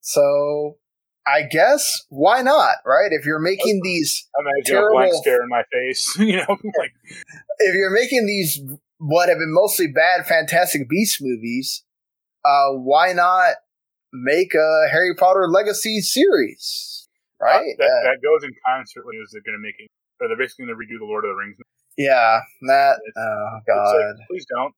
so 0.00 0.78
I 1.26 1.42
guess 1.42 2.04
why 2.08 2.42
not, 2.42 2.76
right? 2.84 3.10
If 3.12 3.24
you're 3.24 3.38
making 3.38 3.80
these 3.82 4.28
Imagine 4.38 4.84
a 4.84 4.90
blank 4.90 5.14
stare 5.14 5.42
in 5.42 5.48
my 5.48 5.62
face. 5.72 6.16
you 6.18 6.36
know, 6.38 6.46
like 6.78 6.92
if 7.58 7.74
you're 7.74 7.90
making 7.94 8.26
these 8.26 8.60
what 8.98 9.28
have 9.28 9.38
been 9.38 9.52
mostly 9.54 9.86
bad 9.86 10.26
Fantastic 10.26 10.88
Beasts 10.88 11.18
movies, 11.20 11.84
uh, 12.44 12.70
why 12.72 13.12
not 13.12 13.54
make 14.12 14.54
a 14.54 14.88
Harry 14.90 15.14
Potter 15.14 15.46
Legacy 15.48 16.00
series? 16.00 17.08
Right? 17.40 17.74
that, 17.78 17.84
Uh, 17.84 18.02
that 18.10 18.18
goes 18.22 18.44
in 18.44 18.50
concert 18.66 19.04
with 19.04 19.16
they're 19.32 19.42
going 19.42 19.58
to 19.58 19.62
make 19.62 19.74
it. 19.78 19.90
Or 20.20 20.28
they're 20.28 20.36
basically 20.38 20.66
going 20.66 20.78
to 20.78 20.84
redo 20.86 20.98
the 21.00 21.04
Lord 21.04 21.24
of 21.24 21.30
the 21.30 21.34
Rings. 21.34 21.56
yeah, 21.96 22.40
that. 22.68 22.98
It's- 23.02 23.14
Oh 23.16 23.58
god. 23.66 24.16
like, 24.18 24.26
please 24.28 24.46
don't. 24.54 24.72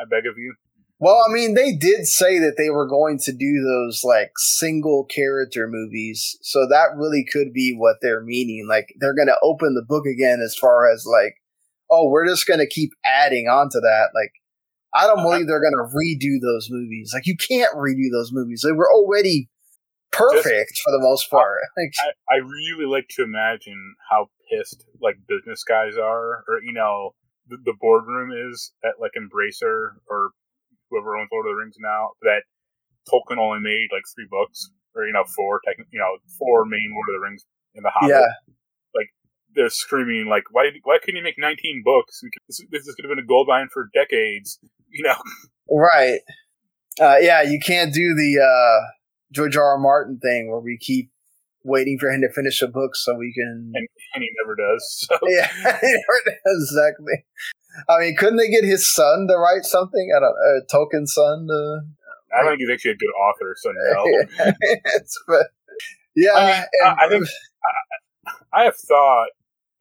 I 0.00 0.04
beg 0.08 0.26
of 0.26 0.38
you. 0.38 0.54
Well, 0.98 1.22
I 1.28 1.32
mean, 1.32 1.54
they 1.54 1.74
did 1.74 2.06
say 2.06 2.38
that 2.38 2.54
they 2.56 2.70
were 2.70 2.88
going 2.88 3.18
to 3.24 3.32
do 3.32 3.62
those 3.62 4.02
like 4.02 4.32
single 4.38 5.04
character 5.04 5.68
movies, 5.68 6.38
so 6.40 6.66
that 6.66 6.96
really 6.96 7.24
could 7.30 7.52
be 7.52 7.74
what 7.76 7.96
they're 8.00 8.22
meaning. 8.22 8.66
Like 8.68 8.94
they're 8.98 9.14
going 9.14 9.28
to 9.28 9.38
open 9.42 9.74
the 9.74 9.84
book 9.86 10.06
again 10.06 10.40
as 10.40 10.56
far 10.56 10.90
as 10.90 11.04
like, 11.04 11.34
oh, 11.90 12.08
we're 12.08 12.26
just 12.26 12.46
going 12.46 12.60
to 12.60 12.66
keep 12.66 12.90
adding 13.04 13.46
onto 13.46 13.80
that. 13.80 14.08
Like, 14.14 14.32
I 14.94 15.06
don't 15.06 15.22
believe 15.22 15.46
they're 15.46 15.60
going 15.60 15.72
to 15.72 15.94
redo 15.94 16.40
those 16.40 16.68
movies. 16.70 17.10
Like, 17.12 17.26
you 17.26 17.36
can't 17.36 17.74
redo 17.74 18.10
those 18.10 18.32
movies. 18.32 18.62
They 18.64 18.72
were 18.72 18.90
already 18.90 19.50
perfect 20.12 20.80
for 20.82 20.90
the 20.92 21.00
most 21.00 21.30
part. 21.30 21.60
Like, 21.76 21.92
I, 22.00 22.36
I 22.36 22.38
really 22.38 22.86
like 22.90 23.08
to 23.16 23.22
imagine 23.22 23.96
how 24.10 24.30
pissed 24.50 24.86
like 25.02 25.16
business 25.28 25.62
guys 25.62 25.98
are, 25.98 26.42
or 26.48 26.62
you 26.62 26.72
know, 26.72 27.14
the 27.48 27.74
boardroom 27.78 28.30
is 28.32 28.72
at 28.82 28.94
like 28.98 29.12
Embracer 29.12 29.90
or 30.08 30.30
whoever 30.90 31.16
owns 31.16 31.28
Lord 31.32 31.46
of 31.46 31.52
the 31.52 31.60
Rings 31.60 31.76
now. 31.78 32.10
That 32.22 32.42
Tolkien 33.08 33.38
only 33.38 33.60
made 33.60 33.88
like 33.92 34.02
three 34.14 34.26
books, 34.30 34.70
or 34.94 35.06
you 35.06 35.12
know, 35.12 35.24
four 35.34 35.60
techni- 35.66 35.90
you 35.92 35.98
know, 35.98 36.18
four 36.38 36.64
main 36.64 36.90
Lord 36.94 37.08
of 37.10 37.20
the 37.20 37.24
Rings 37.28 37.44
in 37.74 37.82
the 37.82 37.90
Hobbit. 37.90 38.10
yeah, 38.10 38.32
Like 38.94 39.10
They're 39.54 39.70
screaming 39.70 40.26
like, 40.28 40.44
why 40.50 40.64
did 40.64 40.74
why 40.84 40.98
couldn't 41.02 41.16
you 41.16 41.22
make 41.24 41.38
nineteen 41.38 41.82
books? 41.84 42.20
Could, 42.20 42.32
this, 42.48 42.60
this 42.70 42.94
could 42.94 43.04
have 43.04 43.10
been 43.10 43.22
a 43.24 43.26
gold 43.26 43.48
mine 43.48 43.68
for 43.72 43.88
decades. 43.94 44.58
You 44.88 45.02
know, 45.02 45.16
right. 45.68 46.20
Uh, 46.98 47.16
yeah, 47.20 47.42
you 47.42 47.58
can't 47.58 47.92
do 47.92 48.14
the 48.14 48.40
uh, 48.40 48.86
George 49.32 49.56
R. 49.56 49.72
R. 49.72 49.78
Martin 49.78 50.18
thing 50.18 50.48
where 50.50 50.60
we 50.60 50.78
keep 50.80 51.10
waiting 51.64 51.98
for 51.98 52.08
him 52.08 52.22
to 52.22 52.32
finish 52.32 52.62
a 52.62 52.68
book 52.68 52.94
so 52.96 53.14
we 53.14 53.34
can. 53.34 53.72
and, 53.74 53.88
and 54.14 54.22
he 54.22 54.30
never 54.42 54.54
does. 54.56 55.08
So 55.10 55.18
Yeah, 55.28 55.50
exactly. 56.46 57.24
I 57.88 58.00
mean, 58.00 58.16
couldn't 58.16 58.36
they 58.36 58.48
get 58.48 58.64
his 58.64 58.86
son 58.92 59.26
to 59.28 59.36
write 59.36 59.64
something? 59.64 60.12
I 60.16 60.20
don't 60.20 60.30
uh, 60.34 60.60
Tolkien's 60.72 61.12
son 61.14 61.46
to. 61.48 61.80
I 62.36 62.42
don't 62.42 62.52
think 62.52 62.60
he's 62.60 62.70
actually 62.70 62.92
a 62.92 62.96
good 62.96 63.12
author. 63.12 63.54
So 63.58 63.72
no. 63.74 64.52
But 65.28 65.46
yeah, 66.14 66.32
I 66.34 66.40
mean, 66.46 66.64
and- 66.82 66.88
I- 66.98 67.04
I 67.04 67.08
think- 67.08 67.26
I 68.52 68.64
have 68.64 68.76
thought 68.76 69.28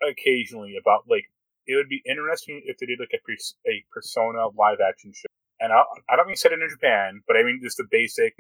occasionally 0.07 0.75
about 0.79 1.03
like 1.09 1.25
it 1.65 1.75
would 1.75 1.89
be 1.89 2.01
interesting 2.05 2.61
if 2.65 2.77
they 2.77 2.85
did 2.85 2.99
like 2.99 3.09
a 3.13 3.69
a 3.69 3.83
persona 3.91 4.47
live 4.57 4.77
action 4.87 5.11
show, 5.15 5.25
and 5.59 5.71
I, 5.73 5.81
I 6.09 6.15
don't 6.15 6.27
mean 6.27 6.35
set 6.35 6.51
it 6.51 6.59
in 6.61 6.69
Japan, 6.69 7.21
but 7.27 7.37
I 7.37 7.43
mean 7.43 7.59
just 7.63 7.77
the 7.77 7.87
basic 7.89 8.35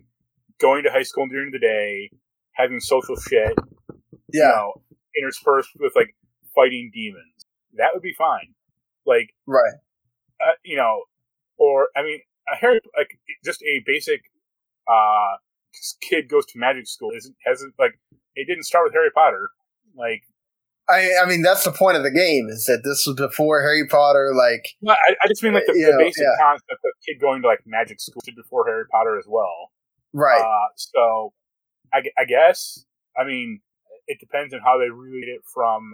going 0.59 0.83
to 0.83 0.91
high 0.91 1.03
school 1.03 1.27
during 1.27 1.51
the 1.51 1.59
day, 1.59 2.11
having 2.53 2.79
social 2.79 3.15
shit, 3.15 3.53
you 3.89 4.41
yeah, 4.41 4.49
know, 4.49 4.73
interspersed 5.17 5.69
with 5.79 5.93
like 5.95 6.15
fighting 6.53 6.91
demons. 6.93 7.45
That 7.77 7.89
would 7.93 8.03
be 8.03 8.13
fine. 8.17 8.53
Like 9.05 9.33
right. 9.45 9.73
uh, 10.41 10.53
you 10.63 10.77
know, 10.77 11.03
or 11.57 11.89
I 11.95 12.03
mean, 12.03 12.19
a 12.51 12.55
Harry 12.55 12.79
like 12.97 13.19
just 13.43 13.61
a 13.63 13.83
basic 13.85 14.21
uh 14.87 15.37
kid 16.01 16.29
goes 16.29 16.45
to 16.45 16.57
magic 16.57 16.87
school 16.87 17.11
isn't 17.15 17.35
hasn't 17.45 17.73
like 17.77 17.99
it 18.35 18.47
didn't 18.47 18.63
start 18.63 18.85
with 18.85 18.93
Harry 18.93 19.11
Potter. 19.11 19.49
Like 19.95 20.23
I, 20.87 21.09
I 21.23 21.27
mean, 21.27 21.41
that's 21.41 21.63
the 21.63 21.71
point 21.71 21.97
of 21.97 22.03
the 22.03 22.11
game 22.11 22.47
is 22.47 22.65
that 22.65 22.83
this 22.83 23.05
was 23.07 23.15
before 23.15 23.61
Harry 23.61 23.87
Potter. 23.87 24.31
Like, 24.35 24.69
No, 24.83 24.93
I, 24.93 25.15
I 25.23 25.27
just 25.27 25.41
mean 25.41 25.53
like 25.53 25.65
the, 25.65 25.73
the 25.73 25.91
know, 25.91 25.97
basic 25.97 26.21
yeah. 26.21 26.35
concept 26.39 26.69
of 26.69 26.77
kid 27.03 27.19
going 27.19 27.41
to 27.41 27.47
like 27.47 27.61
magic 27.65 27.99
school 27.99 28.21
before 28.35 28.67
Harry 28.67 28.85
Potter 28.91 29.17
as 29.17 29.25
well. 29.27 29.71
right? 30.13 30.39
Uh, 30.41 30.67
so 30.75 31.33
I, 31.91 32.03
I 32.19 32.25
guess 32.25 32.85
I 33.17 33.23
mean 33.23 33.61
it 34.07 34.19
depends 34.19 34.53
on 34.53 34.59
how 34.63 34.77
they 34.77 34.89
read 34.89 35.27
it 35.27 35.41
from. 35.51 35.93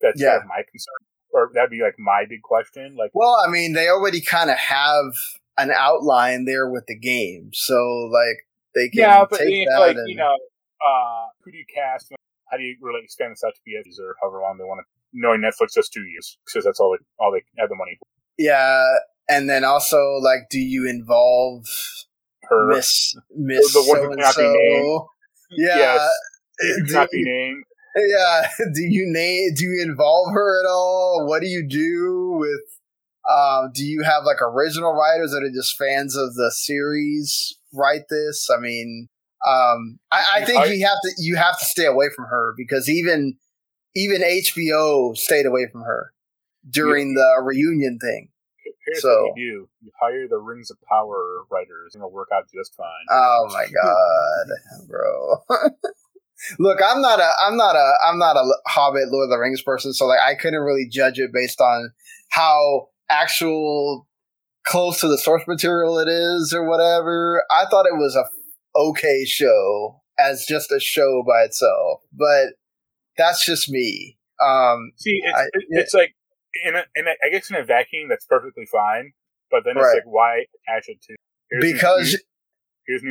That's 0.00 0.18
Yeah. 0.18 0.38
of 0.38 0.46
my 0.46 0.62
concern, 0.70 0.94
or 1.32 1.50
that'd 1.54 1.70
be 1.70 1.82
like 1.82 1.94
my 1.98 2.24
big 2.28 2.42
question. 2.42 2.96
Like, 2.96 3.10
Well, 3.14 3.36
I 3.46 3.50
mean, 3.50 3.72
they 3.74 3.88
already 3.88 4.20
kind 4.20 4.50
of 4.50 4.58
have 4.58 5.12
an 5.58 5.70
outline 5.70 6.44
there 6.44 6.68
with 6.68 6.86
the 6.86 6.98
game. 6.98 7.50
So, 7.52 7.74
like, 8.12 8.46
they 8.74 8.88
can 8.88 9.00
yeah, 9.00 9.24
but 9.28 9.38
take 9.38 9.66
that 9.68 9.78
like 9.80 9.96
and 9.96 10.08
you 10.08 10.16
know, 10.16 10.32
uh, 10.34 11.26
who 11.44 11.50
do 11.50 11.58
you 11.58 11.64
cast? 11.72 12.12
How 12.50 12.56
do 12.56 12.62
you 12.62 12.76
really 12.80 13.02
expand 13.04 13.32
this 13.32 13.42
out 13.44 13.54
to 13.54 13.60
be 13.64 13.74
a 13.74 14.02
or 14.02 14.16
however 14.22 14.40
long 14.40 14.58
they 14.58 14.64
want 14.64 14.80
to? 14.80 14.86
Knowing 15.12 15.40
Netflix 15.40 15.74
just 15.74 15.92
two 15.92 16.02
years 16.02 16.38
because 16.46 16.64
that's 16.64 16.78
all 16.78 16.92
they 16.96 17.04
all 17.18 17.32
they 17.32 17.42
have 17.58 17.68
the 17.68 17.74
money 17.74 17.96
for. 17.98 18.06
yeah, 18.38 18.84
and 19.28 19.50
then 19.50 19.64
also 19.64 19.96
like, 20.22 20.48
do 20.50 20.60
you 20.60 20.88
involve 20.88 21.66
Her, 22.44 22.68
Miss 22.68 23.16
Miss 23.36 23.72
the 23.72 23.82
one 23.82 23.98
so 23.98 24.02
who 24.04 24.16
cannot 24.16 24.36
be 24.36 24.42
named. 24.42 25.00
Yeah, 25.50 25.76
Yes. 25.78 26.10
cannot 26.86 27.10
be 27.10 27.24
named. 27.24 27.64
Yeah. 27.96 28.48
Do 28.74 28.82
you 28.82 29.04
name? 29.06 29.50
Do 29.56 29.64
you 29.64 29.82
involve 29.82 30.32
her 30.32 30.60
at 30.62 30.68
all? 30.68 31.26
What 31.28 31.40
do 31.42 31.46
you 31.48 31.66
do 31.68 32.36
with? 32.38 32.60
Um, 33.30 33.70
do 33.74 33.84
you 33.84 34.02
have 34.02 34.24
like 34.24 34.40
original 34.42 34.92
writers 34.92 35.30
that 35.30 35.42
are 35.44 35.54
just 35.54 35.76
fans 35.78 36.16
of 36.16 36.34
the 36.34 36.50
series 36.54 37.56
write 37.72 38.02
this? 38.08 38.48
I 38.50 38.58
mean, 38.60 39.08
um, 39.46 39.98
I, 40.10 40.24
I 40.36 40.44
think 40.44 40.58
I- 40.60 40.64
you 40.66 40.84
have 40.86 40.98
to 41.02 41.10
you 41.18 41.36
have 41.36 41.58
to 41.58 41.64
stay 41.64 41.84
away 41.86 42.06
from 42.14 42.24
her 42.26 42.54
because 42.56 42.88
even 42.88 43.36
even 43.94 44.22
HBO 44.22 45.16
stayed 45.16 45.46
away 45.46 45.66
from 45.70 45.82
her 45.82 46.12
during 46.68 47.14
the 47.14 47.40
reunion 47.44 47.98
thing. 48.00 48.30
Here's 48.86 49.02
So- 49.02 49.26
what 49.28 49.36
you 49.36 49.68
do: 49.82 49.86
you 49.86 49.92
hire 50.00 50.26
the 50.28 50.38
Rings 50.38 50.70
of 50.70 50.78
Power 50.88 51.44
writers, 51.52 51.94
and 51.94 52.00
it'll 52.00 52.10
work 52.12 52.28
out 52.34 52.44
just 52.52 52.74
fine. 52.74 52.86
Oh 53.10 53.48
my 53.52 53.66
god, 53.82 54.88
bro. 54.88 55.36
Look, 56.58 56.78
I'm 56.84 57.00
not 57.02 57.20
a 57.20 57.30
I'm 57.42 57.56
not 57.56 57.76
a 57.76 57.92
I'm 58.06 58.18
not 58.18 58.36
a 58.36 58.44
Hobbit 58.68 59.08
Lord 59.10 59.24
of 59.24 59.30
the 59.30 59.38
Rings 59.38 59.62
person, 59.62 59.92
so 59.92 60.06
like 60.06 60.20
I 60.20 60.34
couldn't 60.34 60.60
really 60.60 60.86
judge 60.90 61.18
it 61.18 61.30
based 61.32 61.60
on 61.60 61.92
how 62.30 62.88
actual 63.10 64.06
close 64.64 65.00
to 65.00 65.08
the 65.08 65.18
source 65.18 65.42
material 65.46 65.98
it 65.98 66.08
is 66.08 66.52
or 66.54 66.68
whatever. 66.68 67.44
I 67.50 67.64
thought 67.70 67.86
it 67.86 67.96
was 67.96 68.16
a 68.16 68.24
okay 68.78 69.24
show 69.24 70.00
as 70.18 70.44
just 70.46 70.70
a 70.72 70.80
show 70.80 71.22
by 71.26 71.42
itself, 71.44 72.00
but 72.12 72.54
that's 73.16 73.44
just 73.44 73.68
me. 73.70 74.18
Um, 74.42 74.92
See, 74.96 75.20
it's, 75.22 75.38
I- 75.38 75.44
it- 75.44 75.64
it's 75.70 75.94
like 75.94 76.14
in 76.64 76.74
a, 76.74 76.84
in 76.94 77.06
a, 77.06 77.10
I 77.24 77.30
guess 77.30 77.50
in 77.50 77.56
a 77.56 77.64
vacuum 77.64 78.08
that's 78.08 78.24
perfectly 78.26 78.66
fine, 78.70 79.12
but 79.50 79.64
then 79.64 79.76
it's 79.76 79.84
Right. 79.84 79.94
like 79.96 80.04
why 80.06 80.44
attach 80.68 80.88
it 80.88 81.02
to 81.02 81.16
here's 81.50 81.72
because 81.72 82.22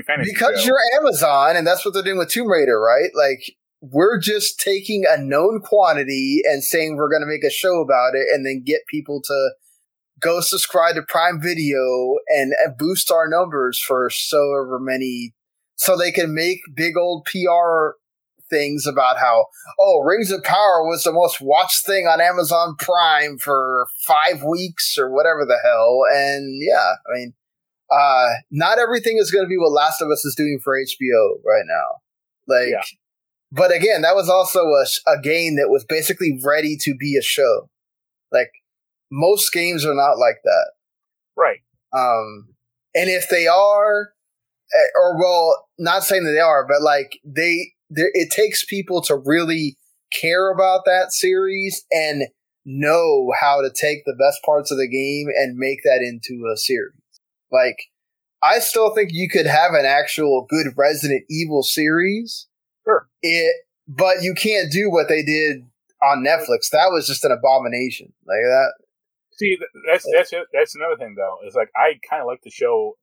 fantasy 0.05 0.31
because 0.31 0.61
show. 0.61 0.67
you're 0.67 1.01
Amazon, 1.01 1.55
and 1.55 1.65
that's 1.65 1.85
what 1.85 1.93
they're 1.93 2.03
doing 2.03 2.17
with 2.17 2.29
Tomb 2.29 2.49
Raider, 2.49 2.79
right? 2.79 3.09
Like 3.15 3.55
we're 3.81 4.19
just 4.19 4.59
taking 4.59 5.05
a 5.07 5.17
known 5.17 5.61
quantity 5.61 6.41
and 6.45 6.63
saying 6.63 6.95
we're 6.95 7.09
going 7.09 7.21
to 7.21 7.27
make 7.27 7.43
a 7.43 7.49
show 7.49 7.81
about 7.81 8.15
it, 8.15 8.27
and 8.33 8.45
then 8.45 8.63
get 8.65 8.81
people 8.87 9.21
to 9.21 9.51
go 10.19 10.41
subscribe 10.41 10.95
to 10.95 11.01
Prime 11.07 11.41
Video 11.41 12.15
and, 12.27 12.53
and 12.63 12.77
boost 12.77 13.11
our 13.11 13.27
numbers 13.27 13.79
for 13.79 14.09
so 14.09 14.37
ever 14.59 14.79
many, 14.79 15.33
so 15.75 15.97
they 15.97 16.11
can 16.11 16.33
make 16.33 16.59
big 16.75 16.97
old 16.97 17.25
PR 17.25 17.91
things 18.49 18.87
about 18.87 19.19
how 19.19 19.45
oh 19.79 20.01
Rings 20.03 20.31
of 20.31 20.43
Power 20.43 20.83
was 20.83 21.03
the 21.03 21.13
most 21.13 21.39
watched 21.39 21.85
thing 21.85 22.07
on 22.07 22.19
Amazon 22.19 22.75
Prime 22.77 23.37
for 23.37 23.87
five 24.07 24.43
weeks 24.43 24.97
or 24.97 25.09
whatever 25.09 25.45
the 25.45 25.59
hell, 25.63 26.01
and 26.13 26.61
yeah, 26.61 26.95
I 27.07 27.17
mean 27.17 27.33
uh, 27.91 28.27
not 28.51 28.79
everything 28.79 29.17
is 29.17 29.31
going 29.31 29.45
to 29.45 29.49
be 29.49 29.57
what 29.57 29.71
Last 29.71 30.01
of 30.01 30.09
Us 30.09 30.23
is 30.25 30.35
doing 30.35 30.59
for 30.63 30.75
HBO 30.77 31.39
right 31.45 31.65
now. 31.67 31.97
Like, 32.47 32.69
Yeah. 32.69 32.81
but 33.51 33.73
again, 33.75 34.01
that 34.03 34.15
was 34.15 34.29
also 34.29 34.59
a, 34.65 34.85
a 35.11 35.19
game 35.21 35.55
that 35.55 35.69
was 35.69 35.85
basically 35.85 36.39
ready 36.43 36.77
to 36.81 36.95
be 36.95 37.15
a 37.17 37.21
show. 37.23 37.69
Like, 38.31 38.51
most 39.11 39.51
games 39.51 39.85
are 39.85 39.95
not 39.95 40.17
like 40.19 40.37
that. 40.43 40.71
right. 41.35 41.59
Um, 41.91 42.49
and 42.93 43.09
if 43.09 43.29
they 43.29 43.47
are, 43.47 44.09
eh, 44.73 44.89
or 44.95 45.17
well, 45.19 45.65
not 45.79 46.03
saying 46.03 46.23
that 46.25 46.31
they 46.31 46.39
are, 46.39 46.67
but 46.67 46.81
like 46.83 47.19
they, 47.25 47.73
it 47.89 48.29
takes 48.31 48.63
people 48.65 49.01
to 49.03 49.15
really 49.15 49.77
care 50.11 50.51
about 50.51 50.85
that 50.85 51.11
series 51.11 51.85
and 51.91 52.23
know 52.65 53.31
how 53.39 53.61
to 53.61 53.69
take 53.71 54.05
the 54.05 54.15
best 54.19 54.37
parts 54.45 54.69
of 54.69 54.77
the 54.77 54.87
game 54.87 55.27
and 55.35 55.57
make 55.57 55.79
that 55.83 56.01
into 56.01 56.45
a 56.53 56.57
series. 56.57 56.93
Like, 57.51 57.77
I 58.41 58.59
still 58.59 58.93
think 58.93 59.09
you 59.11 59.29
could 59.29 59.45
have 59.45 59.73
an 59.73 59.85
actual 59.85 60.45
good 60.49 60.67
Resident 60.77 61.23
Evil 61.29 61.63
series. 61.63 62.47
Sure. 62.85 63.07
It, 63.21 63.55
but 63.87 64.21
you 64.21 64.33
can't 64.33 64.71
do 64.71 64.89
what 64.89 65.09
they 65.09 65.23
did 65.23 65.65
on 66.01 66.23
Netflix. 66.23 66.69
That 66.71 66.89
was 66.91 67.07
just 67.07 67.25
an 67.25 67.31
abomination. 67.31 68.13
Like 68.25 68.41
that. 68.43 68.73
See, 69.31 69.57
that's 69.87 70.05
that's 70.13 70.33
that's 70.53 70.75
another 70.75 70.97
thing 70.97 71.15
though. 71.15 71.37
Is 71.47 71.55
like 71.55 71.69
I 71.75 71.99
kind 72.09 72.21
of 72.21 72.27
like 72.27 72.41
the 72.43 72.49
show 72.49 72.97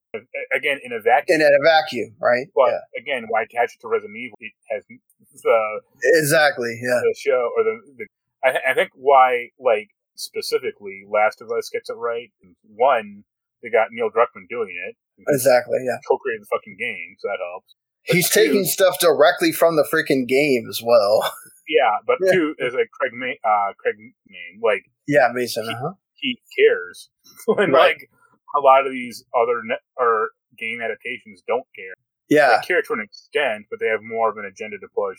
again 0.55 0.78
in 0.85 0.93
a 0.93 1.01
vacuum. 1.01 1.40
In 1.40 1.47
a 1.47 1.64
vacuum, 1.64 2.14
right? 2.20 2.47
but 2.55 2.68
yeah. 2.68 3.01
again, 3.01 3.27
why 3.28 3.43
attach 3.43 3.74
it 3.74 3.81
to 3.81 3.89
Resident 3.89 4.16
Evil? 4.16 4.36
It 4.40 4.52
has 4.70 4.85
the 4.86 5.81
Exactly. 6.02 6.78
Yeah. 6.82 7.01
the 7.02 7.14
show 7.16 7.51
or 7.56 7.64
the, 7.64 7.81
the 7.97 8.06
I, 8.44 8.73
I 8.73 8.74
think 8.74 8.90
why 8.94 9.51
like 9.59 9.90
specifically 10.14 11.05
Last 11.09 11.40
of 11.40 11.51
Us 11.51 11.70
gets 11.70 11.90
it 11.90 11.97
right. 11.97 12.31
One, 12.64 13.24
they 13.62 13.70
got 13.70 13.89
Neil 13.91 14.11
Druckmann 14.11 14.49
doing 14.49 14.74
it. 14.89 14.97
Exactly. 15.28 15.78
Yeah. 15.85 15.97
Co-created 16.09 16.43
the 16.43 16.47
fucking 16.53 16.77
game, 16.78 17.16
so 17.19 17.28
that 17.28 17.39
helps. 17.43 17.74
But 18.07 18.16
He's 18.16 18.31
two- 18.31 18.41
taking 18.47 18.65
stuff 18.65 18.99
directly 19.01 19.51
from 19.53 19.77
the 19.77 19.83
freaking 19.85 20.27
game 20.28 20.66
as 20.69 20.81
well. 20.85 21.31
Yeah, 21.69 21.99
but 22.07 22.19
Yeah. 22.24 22.31
two 22.33 22.55
is 22.61 22.74
like 22.74 22.89
Craig 22.93 23.11
Ma- 23.12 23.27
uh 23.51 23.73
Craig 23.77 23.97
name 23.99 24.61
like 24.62 24.85
yeah, 25.09 25.27
Mazin. 25.35 25.69
Uh-huh. 25.69 25.95
he 26.15 26.39
cares, 26.57 27.11
and 27.49 27.73
Right. 27.73 27.89
like 27.97 28.09
a 28.57 28.61
lot 28.61 28.87
of 28.87 28.93
these 28.93 29.24
other 29.35 29.61
net 29.65 29.81
or 29.97 30.31
game 30.57 30.81
adaptations 30.81 31.43
don't 31.49 31.66
care. 31.74 31.95
Yeah. 32.28 32.61
They 32.61 32.66
care 32.69 32.83
to 32.83 32.93
an 32.93 33.01
extent, 33.01 33.66
but 33.69 33.81
they 33.81 33.89
have 33.89 33.99
more 34.01 34.31
of 34.31 34.37
an 34.37 34.45
agenda 34.45 34.78
to 34.78 34.87
push. 34.95 35.19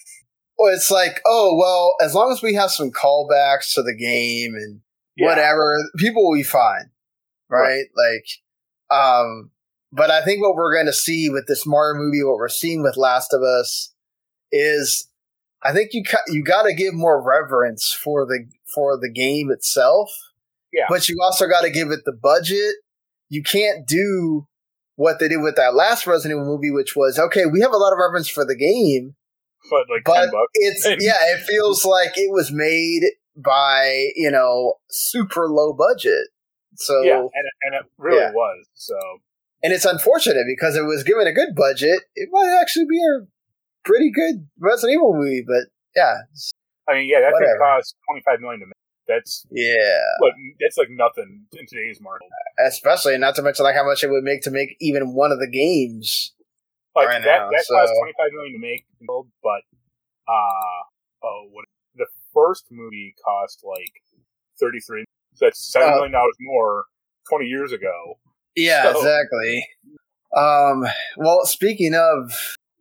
Well, 0.57 0.73
it's 0.73 0.89
like, 0.89 1.19
oh 1.25 1.53
well, 1.59 1.95
as 1.99 2.15
long 2.15 2.31
as 2.31 2.41
we 2.41 2.53
have 2.53 2.71
some 2.71 2.91
callbacks 2.91 3.73
to 3.73 3.83
the 3.83 3.93
game 3.93 4.55
and 4.55 4.79
Yeah. 5.17 5.27
whatever, 5.27 5.77
people 5.97 6.23
will 6.29 6.37
be 6.37 6.43
fine, 6.43 6.91
right? 7.49 7.85
Like, 7.95 8.99
um, 8.99 9.51
but 9.91 10.11
I 10.11 10.23
think 10.23 10.41
what 10.41 10.55
we're 10.55 10.73
going 10.73 10.85
to 10.87 10.93
see 10.93 11.29
with 11.29 11.47
this 11.47 11.65
Mario 11.65 11.99
movie, 11.99 12.23
what 12.23 12.37
we're 12.37 12.49
seeing 12.49 12.83
with 12.83 12.97
Last 12.97 13.33
of 13.33 13.41
Us, 13.41 13.93
is 14.51 15.09
I 15.63 15.73
think 15.73 15.89
you 15.93 16.03
ca- 16.03 16.23
you 16.27 16.43
got 16.43 16.63
to 16.63 16.73
give 16.73 16.93
more 16.93 17.21
reverence 17.21 17.91
for 17.91 18.25
the 18.25 18.45
for 18.73 18.97
the 18.99 19.09
game 19.09 19.49
itself. 19.51 20.09
Yeah. 20.71 20.85
But 20.89 21.09
you 21.09 21.17
also 21.23 21.47
got 21.47 21.61
to 21.61 21.69
give 21.69 21.91
it 21.91 22.01
the 22.05 22.13
budget. 22.13 22.75
You 23.29 23.43
can't 23.43 23.87
do 23.87 24.47
what 24.95 25.19
they 25.19 25.27
did 25.27 25.41
with 25.41 25.55
that 25.55 25.73
last 25.75 26.05
Resident 26.05 26.39
Evil 26.39 26.53
movie, 26.53 26.71
which 26.71 26.95
was 26.95 27.17
okay. 27.17 27.45
We 27.45 27.61
have 27.61 27.73
a 27.73 27.77
lot 27.77 27.93
of 27.93 27.99
reverence 27.99 28.27
for 28.29 28.45
the 28.45 28.55
game, 28.55 29.15
But 29.69 29.85
like 29.89 30.03
but 30.05 30.29
it's 30.53 30.85
yeah, 30.85 31.17
it 31.21 31.45
feels 31.45 31.85
like 31.85 32.17
it 32.17 32.31
was 32.31 32.51
made 32.51 33.03
by 33.35 34.09
you 34.15 34.31
know 34.31 34.75
super 34.89 35.47
low 35.47 35.73
budget. 35.73 36.27
So 36.77 37.01
Yeah, 37.01 37.19
and 37.19 37.25
it, 37.45 37.53
and 37.63 37.75
it 37.75 37.81
really 37.97 38.17
Yeah. 38.21 38.31
was. 38.31 38.65
So 38.75 38.97
and 39.63 39.73
it's 39.73 39.85
unfortunate 39.85 40.45
because 40.47 40.75
it 40.77 40.85
was 40.85 41.03
given 41.03 41.25
a 41.27 41.33
good 41.33 41.55
budget. 41.55 42.03
It 42.15 42.29
might 42.31 42.55
actually 42.61 42.85
be 42.85 42.99
a 43.01 43.25
pretty 43.83 44.11
good 44.11 44.47
Resident 44.59 44.93
Evil 44.95 45.13
movie, 45.13 45.43
but 45.45 45.65
yeah, 45.95 46.21
I 46.87 46.93
mean, 46.93 47.09
yeah, 47.09 47.19
that 47.21 47.33
Whatever. 47.33 47.51
thing 47.51 47.59
cost 47.59 47.95
twenty 48.07 48.21
five 48.25 48.39
million 48.39 48.59
to 48.61 48.65
make. 48.67 48.73
That's 49.07 49.45
yeah. 49.49 50.03
look, 50.19 50.33
that's 50.59 50.77
like 50.77 50.89
nothing 50.91 51.45
in 51.57 51.65
today's 51.65 51.99
market. 52.01 52.27
Especially 52.59 53.17
not 53.17 53.35
to 53.35 53.41
mention 53.41 53.63
like 53.63 53.75
how 53.75 53.85
much 53.85 54.03
it 54.03 54.09
would 54.11 54.23
make 54.23 54.41
to 54.43 54.51
make 54.51 54.75
even 54.79 55.13
one 55.13 55.31
of 55.31 55.39
the 55.39 55.47
games. 55.49 56.33
Like 56.95 57.07
Right 57.07 57.23
that, 57.23 57.39
now, 57.39 57.49
that 57.49 57.63
so- 57.65 57.73
cost 57.75 57.93
twenty 57.97 58.13
five 58.19 58.31
million 58.33 58.53
to 58.53 58.59
make, 58.59 58.85
but 59.41 59.63
uh 60.27 60.79
oh, 61.23 61.47
what 61.51 61.65
the 61.95 62.05
first 62.33 62.65
movie 62.69 63.15
cost 63.23 63.63
like 63.63 63.93
thirty 64.59 64.79
three. 64.81 65.05
So 65.37 65.45
that's 65.45 65.71
seven 65.71 65.87
million 65.89 65.97
million 65.99 66.11
dollars 66.13 66.35
more 66.39 66.85
twenty 67.29 67.45
years 67.45 67.71
ago. 67.71 68.17
Yeah, 68.55 68.91
So- 68.91 68.97
exactly. 68.99 69.67
Um, 70.35 70.85
well, 71.15 71.45
speaking 71.45 71.95
of 71.95 72.31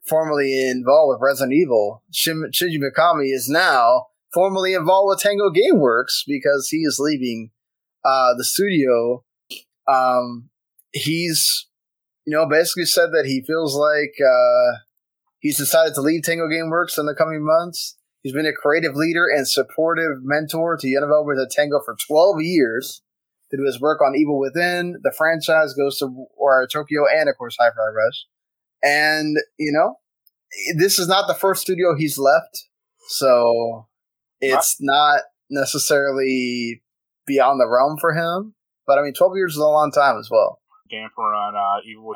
formerly 0.08 0.68
involved 0.68 1.10
with 1.20 1.22
Resident 1.22 1.52
Evil, 1.54 2.02
Shin- 2.12 2.50
Shinji 2.52 2.78
Mikami 2.78 3.32
is 3.32 3.48
now 3.48 4.06
formerly 4.32 4.74
involved 4.74 5.08
with 5.10 5.20
Tango 5.20 5.50
Gameworks 5.50 6.22
because 6.26 6.68
he 6.70 6.78
is 6.78 6.98
leaving 7.00 7.50
uh, 8.04 8.34
the 8.36 8.44
studio. 8.44 9.24
Um, 9.88 10.50
he's, 10.92 11.66
you 12.26 12.36
know, 12.36 12.46
basically 12.46 12.84
said 12.84 13.10
that 13.12 13.26
he 13.26 13.42
feels 13.46 13.76
like 13.76 14.14
uh, 14.20 14.78
he's 15.38 15.56
decided 15.58 15.94
to 15.94 16.00
leave 16.00 16.22
Tango 16.22 16.48
Gameworks 16.48 16.98
in 16.98 17.06
the 17.06 17.14
coming 17.14 17.44
months. 17.44 17.95
He's 18.26 18.32
been 18.32 18.44
a 18.44 18.52
creative 18.52 18.96
leader 18.96 19.28
and 19.28 19.46
supportive 19.46 20.24
mentor 20.24 20.76
to 20.78 20.88
young 20.88 21.02
developers 21.02 21.38
at 21.40 21.52
Tango 21.52 21.80
for 21.84 21.94
12 22.08 22.40
years 22.40 23.00
to 23.52 23.56
do 23.56 23.62
his 23.62 23.80
work 23.80 24.00
on 24.02 24.16
Evil 24.16 24.40
Within, 24.40 24.98
the 25.04 25.12
franchise 25.16 25.74
goes 25.74 25.98
to 25.98 26.26
or 26.36 26.66
Tokyo, 26.66 27.04
and 27.08 27.28
of 27.28 27.38
course 27.38 27.54
Hi-Fi 27.56 27.76
Rush. 27.76 28.26
And 28.82 29.36
you 29.60 29.70
know, 29.70 30.00
this 30.76 30.98
is 30.98 31.06
not 31.06 31.28
the 31.28 31.34
first 31.34 31.62
studio 31.62 31.94
he's 31.96 32.18
left, 32.18 32.64
so 33.10 33.86
it's 34.40 34.78
not 34.80 35.20
necessarily 35.48 36.82
beyond 37.28 37.60
the 37.60 37.68
realm 37.68 37.96
for 38.00 38.12
him. 38.12 38.56
But 38.88 38.98
I 38.98 39.02
mean, 39.02 39.14
twelve 39.14 39.36
years 39.36 39.52
is 39.52 39.58
a 39.58 39.68
long 39.68 39.92
time 39.92 40.18
as 40.18 40.28
well. 40.32 40.58
damper 40.90 41.22
on 41.22 41.54
uh, 41.54 41.80
Evil. 41.88 42.12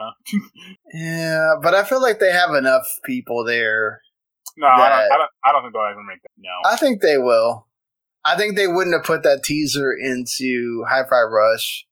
yeah, 0.92 1.52
but 1.62 1.76
I 1.76 1.84
feel 1.84 2.02
like 2.02 2.18
they 2.18 2.32
have 2.32 2.56
enough 2.56 2.88
people 3.04 3.44
there. 3.44 4.00
No, 4.60 4.66
I 4.66 4.76
don't, 4.76 5.12
I 5.12 5.16
don't. 5.16 5.30
I 5.42 5.52
don't 5.52 5.62
think 5.62 5.72
they'll 5.72 5.90
ever 5.90 6.02
make 6.02 6.22
that. 6.22 6.28
No, 6.36 6.50
I 6.70 6.76
think 6.76 7.00
they 7.00 7.16
will. 7.16 7.66
I 8.24 8.36
think 8.36 8.56
they 8.56 8.66
wouldn't 8.66 8.94
have 8.94 9.04
put 9.04 9.22
that 9.22 9.42
teaser 9.42 9.92
into 9.92 10.84
Hi-Fi 10.86 11.22
Rush 11.22 11.86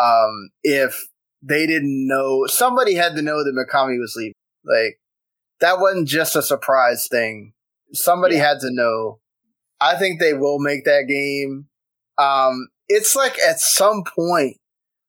um, 0.00 0.50
if 0.62 1.08
they 1.42 1.66
didn't 1.66 2.06
know. 2.06 2.46
Somebody 2.46 2.94
had 2.94 3.16
to 3.16 3.22
know 3.22 3.42
that 3.42 3.52
Mikami 3.52 3.98
was 3.98 4.14
leaving. 4.16 4.34
Like 4.64 5.00
that 5.60 5.80
wasn't 5.80 6.06
just 6.06 6.36
a 6.36 6.42
surprise 6.42 7.08
thing. 7.10 7.52
Somebody 7.92 8.36
yeah. 8.36 8.50
had 8.50 8.60
to 8.60 8.70
know. 8.70 9.18
I 9.80 9.96
think 9.96 10.20
they 10.20 10.34
will 10.34 10.60
make 10.60 10.84
that 10.84 11.06
game. 11.08 11.66
Um, 12.16 12.68
it's 12.88 13.16
like 13.16 13.38
at 13.40 13.58
some 13.58 14.04
point, 14.04 14.58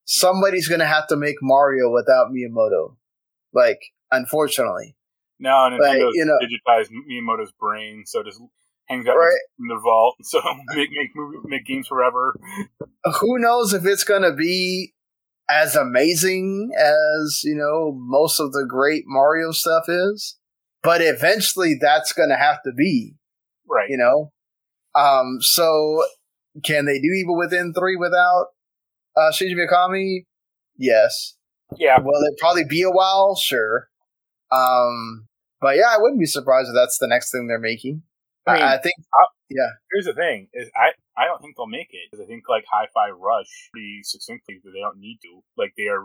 somebody's 0.06 0.68
going 0.68 0.80
to 0.80 0.88
have 0.88 1.08
to 1.08 1.16
make 1.16 1.36
Mario 1.42 1.92
without 1.92 2.32
Miyamoto. 2.32 2.96
Like, 3.54 3.80
unfortunately. 4.12 4.95
No, 5.40 5.50
Nintendo's 5.50 6.16
you 6.16 6.26
know, 6.26 6.38
digitized 6.42 6.90
Miyamoto's 6.92 7.52
brain, 7.60 8.04
so 8.06 8.22
it 8.22 8.28
just 8.28 8.42
hangs 8.88 9.08
out 9.08 9.16
right. 9.16 9.38
in 9.60 9.68
the 9.68 9.80
vault. 9.84 10.16
So 10.24 10.42
make 10.70 10.90
make 10.92 11.12
make 11.46 11.66
games 11.66 11.88
forever. 11.88 12.36
Who 13.20 13.40
knows 13.40 13.74
if 13.74 13.86
it's 13.86 14.04
going 14.04 14.22
to 14.22 14.34
be 14.34 14.94
as 15.50 15.76
amazing 15.76 16.72
as 16.78 17.42
you 17.44 17.56
know 17.56 17.94
most 17.96 18.40
of 18.40 18.54
the 18.54 18.66
great 18.68 19.04
Mario 19.06 19.52
stuff 19.52 19.86
is, 19.88 20.38
but 20.84 21.02
eventually 21.02 21.76
that's 21.80 22.14
going 22.14 22.30
to 22.30 22.38
have 22.38 22.62
to 22.64 22.72
be 22.72 23.16
right. 23.70 23.90
You 23.90 23.98
know, 23.98 24.32
um. 24.94 25.40
So 25.42 26.04
can 26.64 26.86
they 26.86 27.00
do 27.00 27.10
Evil 27.18 27.38
Within 27.38 27.74
three 27.74 27.98
without 27.98 28.48
uh, 29.18 29.32
Shinji 29.32 29.56
Mikami? 29.56 30.26
Yes. 30.78 31.36
Yeah. 31.78 32.00
Will 32.00 32.22
it 32.24 32.38
probably 32.40 32.64
be 32.64 32.82
a 32.84 32.92
while? 32.92 33.36
Sure. 33.36 33.90
Um. 34.56 35.28
But 35.62 35.78
yeah, 35.78 35.90
I 35.90 35.98
wouldn't 36.00 36.20
be 36.20 36.26
surprised 36.26 36.70
if 36.70 36.76
that's 36.76 36.98
the 37.00 37.08
next 37.08 37.32
thing 37.32 37.48
they're 37.48 37.60
making. 37.60 38.04
I, 38.48 38.54
mean, 38.54 38.62
I 38.62 38.78
think. 38.78 38.94
I'll, 39.20 39.30
yeah. 39.50 39.70
Here's 39.94 40.06
the 40.06 40.14
thing: 40.14 40.48
is 40.54 40.70
I 40.76 40.92
I 41.18 41.26
don't 41.26 41.42
think 41.42 41.56
they'll 41.58 41.68
make 41.68 41.90
it 41.92 42.10
because 42.12 42.24
I 42.24 42.28
think 42.28 42.44
like 42.50 42.66
Hi-Fi 42.70 43.10
Rush 43.12 43.70
pretty 43.72 44.02
succinctly 44.04 44.60
that 44.64 44.72
they 44.72 44.80
don't 44.80 45.00
need 45.00 45.20
to. 45.24 45.42
Like 45.58 45.74
they 45.78 45.88
are 45.88 46.04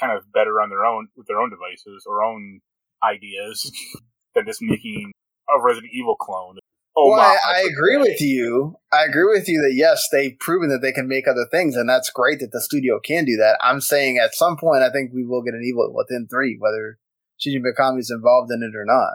kind 0.00 0.16
of 0.16 0.30
better 0.32 0.60
on 0.60 0.70
their 0.70 0.84
own 0.84 1.08
with 1.16 1.26
their 1.26 1.40
own 1.40 1.50
devices 1.50 2.04
or 2.06 2.22
own 2.22 2.60
ideas 3.04 3.70
than 4.34 4.46
just 4.46 4.62
making 4.62 5.12
a 5.48 5.62
Resident 5.62 5.92
Evil 5.92 6.16
clone. 6.16 6.58
Oh 6.96 7.10
well, 7.10 7.18
my, 7.18 7.38
I, 7.46 7.58
I 7.58 7.60
agree 7.60 7.96
with 7.96 8.20
you. 8.20 8.76
I 8.92 9.04
agree 9.04 9.26
with 9.32 9.48
you 9.48 9.62
that 9.62 9.74
yes, 9.74 10.08
they've 10.10 10.36
proven 10.38 10.68
that 10.70 10.82
they 10.82 10.92
can 10.92 11.06
make 11.06 11.28
other 11.28 11.46
things, 11.50 11.76
and 11.76 11.88
that's 11.88 12.10
great 12.10 12.40
that 12.40 12.50
the 12.50 12.60
studio 12.60 12.98
can 12.98 13.24
do 13.24 13.36
that. 13.36 13.58
I'm 13.60 13.80
saying 13.80 14.18
at 14.18 14.34
some 14.34 14.56
point, 14.56 14.82
I 14.82 14.90
think 14.90 15.12
we 15.12 15.24
will 15.24 15.42
get 15.42 15.54
an 15.54 15.62
Evil 15.64 15.92
Within 15.94 16.26
three, 16.28 16.56
whether 16.58 16.98
Shinji 17.40 17.60
Mikami 17.60 18.00
is 18.00 18.10
involved 18.10 18.50
in 18.52 18.62
it 18.62 18.76
or 18.76 18.84
not. 18.84 19.14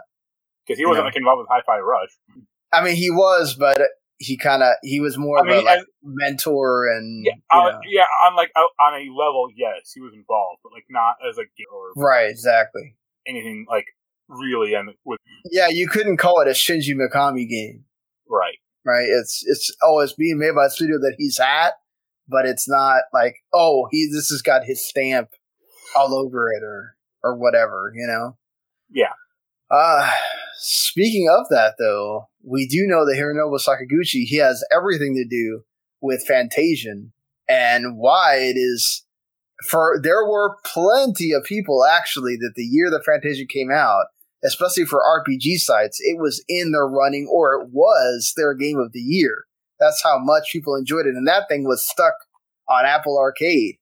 Because 0.66 0.78
he 0.78 0.86
wasn't 0.86 0.96
you 0.96 1.02
know? 1.02 1.06
like 1.06 1.16
involved 1.16 1.40
with 1.40 1.48
Hi-Fi 1.50 1.78
Rush. 1.78 2.10
I 2.72 2.82
mean, 2.82 2.96
he 2.96 3.10
was, 3.10 3.54
but 3.54 3.80
he 4.18 4.36
kind 4.36 4.62
of 4.62 4.74
he 4.82 5.00
was 5.00 5.18
more 5.18 5.38
I 5.38 5.40
of 5.40 5.46
mean, 5.46 5.60
a 5.60 5.62
like, 5.62 5.84
mentor 6.02 6.88
and 6.88 7.24
yeah, 7.24 7.32
uh, 7.50 7.78
yeah, 7.86 8.06
on 8.26 8.36
like 8.36 8.50
on 8.56 8.94
a 8.94 9.04
level, 9.12 9.48
yes, 9.54 9.92
he 9.92 10.00
was 10.00 10.12
involved, 10.14 10.60
but 10.62 10.72
like 10.72 10.84
not 10.88 11.16
as 11.28 11.38
a 11.38 11.42
or 11.72 11.92
right, 11.96 12.30
exactly 12.30 12.96
anything 13.26 13.66
like 13.68 13.86
really 14.28 14.74
and 14.74 14.90
with 15.04 15.18
yeah, 15.50 15.68
you 15.68 15.88
couldn't 15.88 16.16
call 16.16 16.40
it 16.40 16.48
a 16.48 16.52
Shinji 16.52 16.94
Mikami 16.94 17.48
game, 17.48 17.84
right? 18.28 18.56
Right. 18.84 19.08
It's 19.08 19.42
it's 19.46 19.74
oh, 19.82 20.00
it's 20.00 20.14
being 20.14 20.38
made 20.38 20.54
by 20.54 20.66
a 20.66 20.70
studio 20.70 20.98
that 20.98 21.14
he's 21.18 21.40
at, 21.40 21.72
but 22.28 22.46
it's 22.46 22.68
not 22.68 23.02
like 23.12 23.36
oh, 23.52 23.88
he 23.90 24.08
this 24.12 24.28
has 24.28 24.42
got 24.42 24.64
his 24.64 24.86
stamp 24.86 25.30
all 25.96 26.14
over 26.14 26.52
it 26.52 26.62
or 26.62 26.96
or 27.24 27.36
whatever, 27.36 27.92
you 27.94 28.06
know. 28.06 28.36
Yeah. 28.90 29.14
Uh 29.70 30.10
speaking 30.58 31.28
of 31.28 31.46
that 31.50 31.74
though, 31.78 32.28
we 32.44 32.68
do 32.68 32.86
know 32.86 33.04
that 33.06 33.16
Hironobu 33.16 33.58
Sakaguchi, 33.58 34.24
he 34.24 34.36
has 34.36 34.64
everything 34.72 35.14
to 35.14 35.24
do 35.24 35.62
with 36.00 36.26
Fantasian 36.28 37.10
and 37.48 37.96
why 37.96 38.36
it 38.36 38.56
is 38.56 39.04
for 39.68 39.98
there 40.02 40.24
were 40.26 40.56
plenty 40.64 41.32
of 41.32 41.44
people 41.44 41.84
actually 41.84 42.36
that 42.36 42.52
the 42.54 42.64
year 42.64 42.90
that 42.90 43.04
Fantasian 43.06 43.48
came 43.48 43.70
out, 43.72 44.06
especially 44.44 44.84
for 44.84 45.00
RPG 45.00 45.58
sites, 45.58 45.98
it 46.00 46.18
was 46.20 46.44
in 46.48 46.72
their 46.72 46.86
running 46.86 47.28
or 47.32 47.54
it 47.54 47.68
was 47.72 48.32
their 48.36 48.54
game 48.54 48.78
of 48.78 48.92
the 48.92 49.00
year. 49.00 49.44
That's 49.80 50.02
how 50.02 50.18
much 50.18 50.52
people 50.52 50.76
enjoyed 50.76 51.06
it. 51.06 51.14
And 51.14 51.26
that 51.26 51.48
thing 51.48 51.64
was 51.64 51.88
stuck 51.88 52.14
on 52.68 52.84
Apple 52.84 53.18
Arcade. 53.18 53.76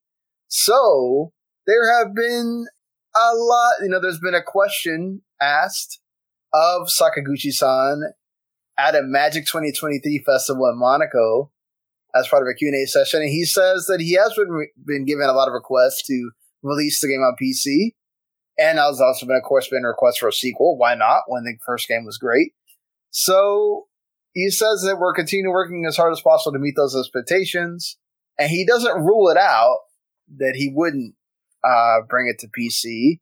So 0.49 1.33
there 1.67 1.99
have 1.99 2.15
been 2.15 2.67
a 3.15 3.35
lot, 3.35 3.75
you 3.83 3.89
know, 3.89 4.01
there's 4.01 4.19
been 4.19 4.35
a 4.35 4.43
question 4.43 5.23
asked 5.41 6.01
of 6.53 6.89
Sakaguchi-san 6.89 8.03
at 8.79 8.95
a 8.95 9.03
Magic 9.03 9.47
2023 9.47 10.23
festival 10.25 10.69
in 10.69 10.79
Monaco 10.79 11.51
as 12.15 12.29
part 12.29 12.43
of 12.43 12.49
a 12.49 12.55
Q&A 12.55 12.87
session. 12.87 13.21
And 13.21 13.31
he 13.31 13.45
says 13.45 13.87
that 13.87 14.01
he 14.01 14.15
has 14.15 14.35
been, 14.35 14.69
been 14.85 15.05
given 15.05 15.29
a 15.29 15.33
lot 15.33 15.49
of 15.49 15.55
requests 15.55 16.03
to 16.05 16.31
release 16.63 17.01
the 17.01 17.09
game 17.09 17.21
on 17.21 17.37
PC. 17.41 17.95
And 18.59 18.79
there's 18.79 19.01
also 19.01 19.27
been, 19.27 19.37
of 19.37 19.43
course, 19.43 19.69
been 19.69 19.83
requests 19.83 20.19
for 20.19 20.29
a 20.29 20.33
sequel. 20.33 20.77
Why 20.77 20.95
not? 20.95 21.23
When 21.27 21.45
the 21.45 21.57
first 21.65 21.89
game 21.89 22.05
was 22.05 22.19
great. 22.19 22.53
So 23.11 23.87
he 24.33 24.51
says 24.51 24.83
that 24.83 24.99
we're 24.99 25.15
continuing 25.15 25.53
working 25.53 25.85
as 25.87 25.97
hard 25.97 26.13
as 26.13 26.21
possible 26.21 26.53
to 26.53 26.59
meet 26.59 26.75
those 26.77 26.97
expectations. 26.97 27.97
And 28.39 28.51
he 28.51 28.67
doesn't 28.67 29.05
rule 29.05 29.29
it 29.31 29.37
out 29.37 29.79
that 30.37 30.55
he 30.55 30.73
wouldn't 30.75 31.15
uh, 31.65 32.01
bring 32.09 32.29
it 32.29 32.39
to 32.41 32.49
PC. 32.49 33.19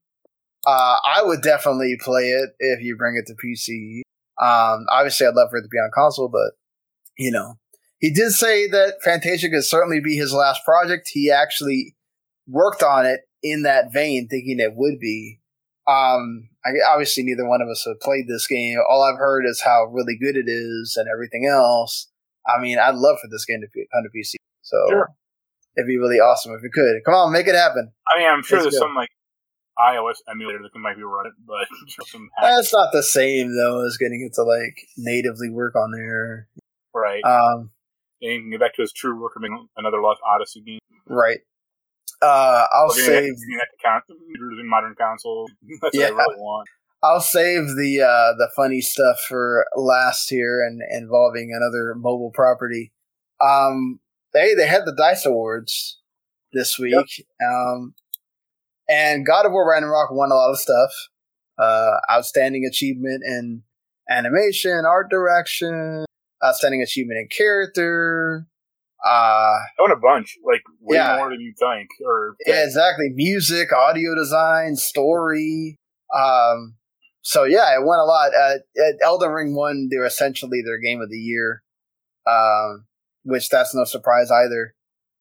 Uh, 0.66 0.96
I 1.04 1.22
would 1.22 1.42
definitely 1.42 1.96
play 2.00 2.30
it 2.30 2.50
if 2.58 2.82
you 2.82 2.96
bring 2.96 3.16
it 3.16 3.26
to 3.26 3.34
PC. 3.34 4.02
Um, 4.40 4.86
obviously, 4.90 5.26
I'd 5.26 5.34
love 5.34 5.50
for 5.50 5.58
it 5.58 5.62
to 5.62 5.68
be 5.68 5.78
on 5.78 5.90
console, 5.94 6.28
but 6.28 6.52
you 7.18 7.30
know, 7.30 7.58
he 7.98 8.10
did 8.12 8.32
say 8.32 8.66
that 8.68 9.02
Fantasia 9.04 9.50
could 9.50 9.64
certainly 9.64 10.00
be 10.00 10.16
his 10.16 10.32
last 10.32 10.64
project. 10.64 11.10
He 11.12 11.30
actually 11.30 11.96
worked 12.46 12.82
on 12.82 13.06
it 13.06 13.20
in 13.42 13.62
that 13.62 13.92
vein, 13.92 14.28
thinking 14.28 14.58
it 14.58 14.74
would 14.74 14.98
be. 14.98 15.40
Um, 15.86 16.48
I, 16.64 16.70
obviously, 16.90 17.22
neither 17.22 17.46
one 17.46 17.60
of 17.60 17.68
us 17.68 17.84
have 17.86 18.00
played 18.00 18.26
this 18.28 18.46
game. 18.46 18.78
All 18.88 19.02
I've 19.02 19.18
heard 19.18 19.44
is 19.46 19.62
how 19.62 19.84
really 19.86 20.16
good 20.16 20.36
it 20.36 20.48
is 20.48 20.96
and 20.96 21.08
everything 21.12 21.46
else. 21.46 22.08
I 22.46 22.60
mean, 22.60 22.78
I'd 22.78 22.94
love 22.94 23.18
for 23.20 23.28
this 23.30 23.44
game 23.44 23.60
to 23.60 23.66
be 23.72 23.86
on 23.94 24.04
the 24.04 24.18
PC. 24.18 24.34
So 24.62 24.76
sure. 24.88 25.08
It'd 25.80 25.88
be 25.88 25.98
really 25.98 26.20
awesome 26.20 26.52
if 26.52 26.64
it 26.64 26.72
could. 26.72 27.02
Come 27.04 27.14
on, 27.14 27.32
make 27.32 27.46
it 27.46 27.54
happen. 27.54 27.92
I 28.14 28.18
mean, 28.18 28.28
I'm 28.28 28.42
sure 28.42 28.60
there's 28.60 28.78
some 28.78 28.94
like 28.94 29.10
iOS 29.78 30.16
emulator 30.30 30.60
that 30.62 30.72
can 30.72 30.82
might 30.82 30.96
be 30.96 31.02
running, 31.02 31.32
but 31.46 31.66
that's 32.42 32.72
not 32.72 32.92
the 32.92 33.02
same 33.02 33.56
though 33.56 33.84
as 33.86 33.96
getting 33.96 34.22
it 34.22 34.34
to 34.34 34.42
like 34.42 34.76
natively 34.96 35.50
work 35.50 35.74
on 35.74 35.90
there. 35.92 36.48
Right. 36.94 37.22
Um, 37.24 37.70
and 38.20 38.32
you 38.32 38.40
can 38.40 38.50
get 38.50 38.60
back 38.60 38.74
to 38.74 38.82
his 38.82 38.92
true 38.92 39.20
work 39.20 39.32
of 39.36 39.42
another 39.76 40.00
Lost 40.00 40.20
Odyssey 40.26 40.60
game. 40.60 40.80
Right. 41.06 41.38
Uh, 42.22 42.66
I'll 42.72 42.90
save 42.90 43.32
in 43.32 44.68
modern 44.68 44.94
console. 45.00 45.48
That's 45.80 45.96
yeah. 45.96 46.10
what 46.10 46.20
I 46.20 46.24
really 46.24 46.40
want. 46.40 46.68
I'll 47.02 47.20
save 47.20 47.66
the 47.68 48.02
uh, 48.02 48.36
the 48.36 48.50
funny 48.54 48.82
stuff 48.82 49.20
for 49.20 49.66
last 49.74 50.28
here 50.28 50.60
and 50.60 50.82
involving 50.90 51.52
another 51.54 51.94
mobile 51.94 52.30
property. 52.30 52.92
Um, 53.40 54.00
they 54.32 54.54
they 54.54 54.66
had 54.66 54.84
the 54.84 54.94
Dice 54.96 55.26
Awards 55.26 55.98
this 56.52 56.78
week. 56.78 56.94
Yep. 57.40 57.50
Um, 57.50 57.94
and 58.88 59.24
God 59.24 59.46
of 59.46 59.52
War 59.52 59.68
Ragnarok 59.68 60.10
won 60.10 60.32
a 60.32 60.34
lot 60.34 60.50
of 60.50 60.58
stuff. 60.58 60.90
Uh, 61.58 61.98
outstanding 62.10 62.64
achievement 62.64 63.22
in 63.24 63.62
animation, 64.08 64.84
art 64.86 65.10
direction, 65.10 66.04
outstanding 66.44 66.82
achievement 66.82 67.18
in 67.18 67.28
character. 67.28 68.46
Uh, 69.04 69.08
I 69.08 69.60
won 69.78 69.92
a 69.92 69.96
bunch, 69.96 70.36
like 70.44 70.62
way 70.80 70.96
yeah. 70.96 71.16
more 71.16 71.30
than 71.30 71.40
you 71.40 71.54
think. 71.58 71.88
Or 72.04 72.36
yeah, 72.46 72.64
exactly. 72.64 73.10
Music, 73.14 73.72
audio 73.72 74.14
design, 74.14 74.76
story. 74.76 75.78
Um, 76.14 76.74
so 77.22 77.44
yeah, 77.44 77.74
it 77.74 77.84
won 77.84 77.98
a 77.98 78.04
lot. 78.04 78.32
Uh, 78.34 78.58
Elden 79.02 79.30
Ring 79.30 79.54
won. 79.54 79.88
They're 79.90 80.04
essentially 80.04 80.62
their 80.64 80.78
game 80.78 81.00
of 81.00 81.10
the 81.10 81.16
year, 81.16 81.62
um, 82.26 82.86
which 83.24 83.48
that's 83.48 83.74
no 83.74 83.84
surprise 83.84 84.30
either. 84.30 84.74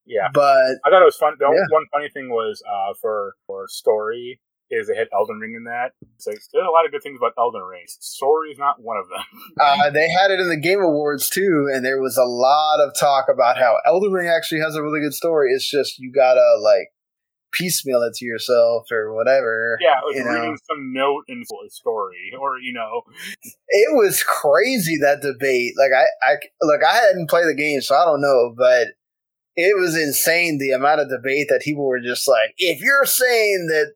Yeah, 0.06 0.30
but 0.34 0.80
I 0.86 0.90
thought 0.90 1.02
it 1.02 1.06
was 1.06 1.18
fun. 1.18 1.36
The 1.38 1.46
yeah. 1.46 1.66
one 1.70 1.86
funny 1.94 2.10
thing 2.10 2.30
was 2.30 2.64
uh, 2.68 2.94
for 3.00 3.36
for 3.46 3.68
story 3.68 4.40
is 4.72 4.88
they 4.88 4.96
had 4.96 5.08
Elden 5.14 5.38
Ring 5.38 5.56
in 5.56 5.64
that. 5.66 5.94
So 6.18 6.32
there's 6.32 6.48
a 6.54 6.70
lot 6.70 6.86
of 6.86 6.92
good 6.92 7.02
things 7.02 7.18
about 7.18 7.34
Elden 7.38 7.62
Ring. 7.62 7.84
Story 7.88 8.52
is 8.52 8.58
not 8.58 8.82
one 8.82 8.98
of 8.98 9.10
them. 9.10 9.24
uh, 9.60 9.90
they 9.90 10.08
had 10.10 10.32
it 10.32 10.40
in 10.40 10.50
the 10.50 10.60
Game 10.60 10.82
Awards 10.82 11.30
too, 11.30 11.70
and 11.74 11.84
there 11.84 12.02
was 12.02 12.18
a 12.18 12.24
lot 12.24 12.80
of 12.80 12.94
talk 13.00 13.26
about 13.34 13.58
how 13.58 13.78
Elden 13.86 14.12
Ring 14.12 14.28
actually 14.28 14.62
has 14.62 14.76
a 14.76 14.84
really 14.84 15.00
good 15.00 15.14
story. 15.14 15.52
It's 15.52 15.70
just 15.70 16.00
you 16.00 16.12
gotta 16.12 16.58
like 16.62 16.90
piecemeal 17.52 18.02
it 18.04 18.14
to 18.16 18.26
yourself 18.26 18.92
or 18.92 19.14
whatever. 19.14 19.78
Yeah, 19.82 20.00
like 20.06 20.16
reading 20.16 20.52
know. 20.52 20.58
some 20.68 20.94
note 20.94 21.24
in 21.28 21.42
a 21.42 21.70
story, 21.70 22.32
or 22.40 22.60
you 22.60 22.74
know, 22.74 23.02
it 23.44 23.96
was 23.96 24.24
crazy 24.24 24.98
that 25.02 25.22
debate. 25.22 25.74
Like 25.78 25.92
I, 25.96 26.06
I 26.32 26.38
look, 26.62 26.82
I 26.84 26.94
hadn't 26.94 27.30
played 27.30 27.48
the 27.48 27.56
game, 27.56 27.82
so 27.82 27.96
I 27.96 28.06
don't 28.06 28.22
know, 28.22 28.54
but 28.58 28.90
it 29.56 29.78
was 29.78 29.98
insane 29.98 30.58
the 30.58 30.72
amount 30.72 31.02
of 31.02 31.10
debate 31.10 31.48
that 31.50 31.62
people 31.62 31.86
were 31.86 32.00
just 32.00 32.28
like, 32.28 32.54
if 32.58 32.82
you're 32.82 33.06
saying 33.06 33.68
that 33.68 33.94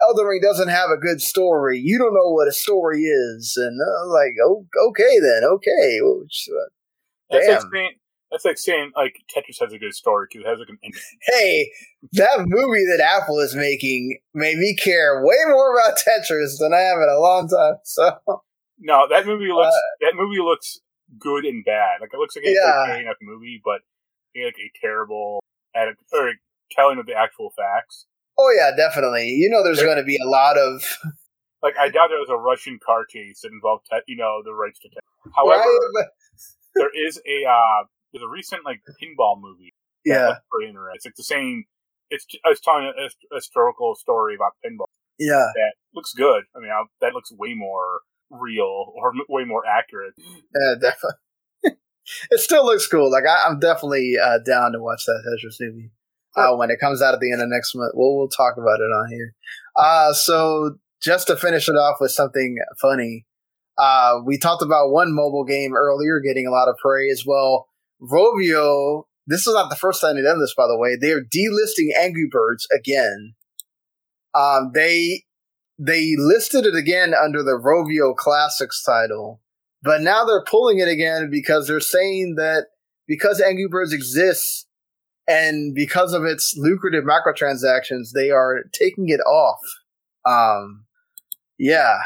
Elden 0.00 0.26
Ring 0.26 0.40
doesn't 0.42 0.68
have 0.68 0.90
a 0.90 1.00
good 1.00 1.20
story, 1.20 1.80
you 1.82 1.98
don't 1.98 2.14
know 2.14 2.30
what 2.30 2.48
a 2.48 2.52
story 2.52 3.02
is, 3.02 3.54
and 3.56 3.80
uh, 3.80 4.06
like, 4.12 4.34
oh, 4.44 4.66
okay 4.88 5.18
then, 5.18 5.42
okay. 5.44 5.98
Which, 6.02 6.48
uh, 6.50 6.70
That's 7.30 7.48
like 7.48 7.60
damn. 7.60 7.70
saying 7.72 7.94
that's 8.32 8.44
like 8.44 8.58
saying 8.58 8.90
like 8.96 9.14
Tetris 9.30 9.60
has 9.60 9.72
a 9.72 9.78
good 9.78 9.94
story 9.94 10.26
because 10.32 10.44
it 10.44 10.48
has 10.50 10.58
like 10.58 10.68
an. 10.68 10.78
Hey, 11.28 11.70
that 12.14 12.44
movie 12.46 12.84
that 12.96 13.00
Apple 13.04 13.38
is 13.38 13.54
making 13.54 14.18
made 14.34 14.58
me 14.58 14.74
care 14.74 15.22
way 15.24 15.36
more 15.48 15.78
about 15.78 15.98
Tetris 15.98 16.58
than 16.58 16.72
I 16.74 16.78
have 16.80 16.96
in 16.98 17.08
a 17.14 17.20
long 17.20 17.48
time. 17.48 17.74
So 17.84 18.18
No, 18.80 19.06
that 19.08 19.26
movie 19.26 19.48
looks 19.52 19.68
Uh, 19.76 19.80
that 20.00 20.14
movie 20.16 20.40
looks 20.40 20.80
good 21.18 21.44
and 21.44 21.64
bad. 21.64 22.00
Like 22.00 22.10
it 22.12 22.16
looks 22.16 22.34
like 22.34 22.46
a 22.46 22.50
Yeah. 22.50 22.84
okay 22.88 23.00
enough 23.02 23.18
movie, 23.22 23.60
but 23.64 23.82
like 24.34 24.56
a 24.58 24.70
terrible 24.80 25.44
edit 25.76 25.96
or 26.12 26.32
telling 26.72 26.98
of 26.98 27.06
the 27.06 27.14
actual 27.14 27.52
facts. 27.56 28.06
Oh 28.38 28.50
yeah, 28.58 28.74
definitely. 28.74 29.28
You 29.28 29.50
know, 29.50 29.62
there's 29.62 29.82
going 29.82 29.98
to 29.98 30.04
be 30.04 30.16
a 30.16 30.26
lot 30.26 30.56
of 30.58 30.82
Like 31.62 31.74
I 31.78 31.90
doubt 31.90 32.08
there 32.08 32.18
was 32.18 32.30
a 32.30 32.36
Russian 32.36 32.80
car 32.84 33.04
chase 33.08 33.42
that 33.42 33.52
involved 33.52 33.86
te- 33.88 34.02
you 34.08 34.16
know 34.16 34.42
the 34.44 34.52
rights 34.52 34.80
to. 34.80 34.88
Te- 34.88 34.96
However, 35.36 35.62
right? 35.62 36.06
There 36.74 36.90
is 37.06 37.20
a 37.24 37.48
uh, 37.48 37.84
there's 38.12 38.24
a 38.24 38.28
recent 38.28 38.64
like 38.64 38.80
pinball 39.02 39.40
movie. 39.40 39.74
yeah, 40.04 40.36
pretty 40.50 40.68
interesting. 40.68 40.96
It's 40.96 41.06
like 41.06 41.16
the 41.16 41.24
same. 41.24 41.64
It's 42.10 42.26
it's 42.28 42.60
telling 42.60 42.92
a, 42.96 43.06
a 43.06 43.36
historical 43.36 43.94
story 43.94 44.34
about 44.34 44.52
pinball 44.64 44.86
yeah, 45.22 45.46
that 45.54 45.72
looks 45.94 46.12
good. 46.14 46.44
I 46.56 46.60
mean, 46.60 46.70
i 46.70 46.82
that 47.00 47.14
looks 47.14 47.32
way 47.32 47.54
more 47.54 48.00
real 48.30 48.92
or 48.94 49.10
m- 49.10 49.26
way 49.28 49.44
more 49.44 49.62
accurate. 49.66 50.14
yeah, 50.18 50.74
definitely. 50.80 51.18
it 52.30 52.40
still 52.40 52.64
looks 52.64 52.86
cool. 52.86 53.10
Like 53.10 53.24
I, 53.26 53.46
I'm 53.46 53.58
definitely 53.58 54.16
uh, 54.22 54.38
down 54.44 54.72
to 54.72 54.80
watch 54.80 55.04
that 55.06 55.22
Tetris 55.26 55.56
movie 55.60 55.90
uh, 56.36 56.56
when 56.56 56.70
it 56.70 56.80
comes 56.80 57.02
out 57.02 57.14
at 57.14 57.20
the 57.20 57.32
end 57.32 57.42
of 57.42 57.48
next 57.48 57.74
month. 57.74 57.92
We'll 57.94 58.16
we'll 58.16 58.28
talk 58.28 58.54
about 58.56 58.80
it 58.80 58.92
on 58.92 59.08
here. 59.10 59.34
Uh, 59.76 60.12
so 60.12 60.76
just 61.02 61.26
to 61.28 61.36
finish 61.36 61.68
it 61.68 61.76
off 61.76 61.98
with 62.00 62.10
something 62.10 62.56
funny, 62.80 63.26
uh, 63.78 64.20
we 64.24 64.38
talked 64.38 64.62
about 64.62 64.90
one 64.90 65.14
mobile 65.14 65.44
game 65.44 65.74
earlier 65.74 66.20
getting 66.20 66.46
a 66.46 66.50
lot 66.50 66.68
of 66.68 66.76
praise. 66.78 67.24
Well, 67.26 67.68
Rovio. 68.02 69.04
This 69.26 69.46
is 69.46 69.54
not 69.54 69.70
the 69.70 69.76
first 69.76 70.00
time 70.00 70.16
they've 70.16 70.24
done 70.24 70.40
this, 70.40 70.54
by 70.56 70.66
the 70.66 70.76
way. 70.76 70.96
They 70.96 71.12
are 71.12 71.20
delisting 71.22 71.96
Angry 71.96 72.26
Birds 72.30 72.66
again. 72.74 73.34
Um, 74.34 74.72
they 74.74 75.24
they 75.78 76.14
listed 76.16 76.66
it 76.66 76.74
again 76.74 77.12
under 77.14 77.42
the 77.42 77.58
Rovio 77.58 78.14
Classics 78.14 78.82
title, 78.82 79.40
but 79.82 80.00
now 80.00 80.24
they're 80.24 80.44
pulling 80.44 80.78
it 80.78 80.88
again 80.88 81.28
because 81.30 81.66
they're 81.66 81.80
saying 81.80 82.34
that 82.36 82.66
because 83.06 83.40
Angry 83.40 83.68
Birds 83.68 83.92
exists 83.92 84.66
and 85.28 85.74
because 85.74 86.12
of 86.12 86.24
its 86.24 86.54
lucrative 86.56 87.04
microtransactions, 87.04 88.10
they 88.14 88.30
are 88.30 88.64
taking 88.72 89.08
it 89.08 89.20
off. 89.20 89.60
Um, 90.26 90.86
yeah. 91.58 91.98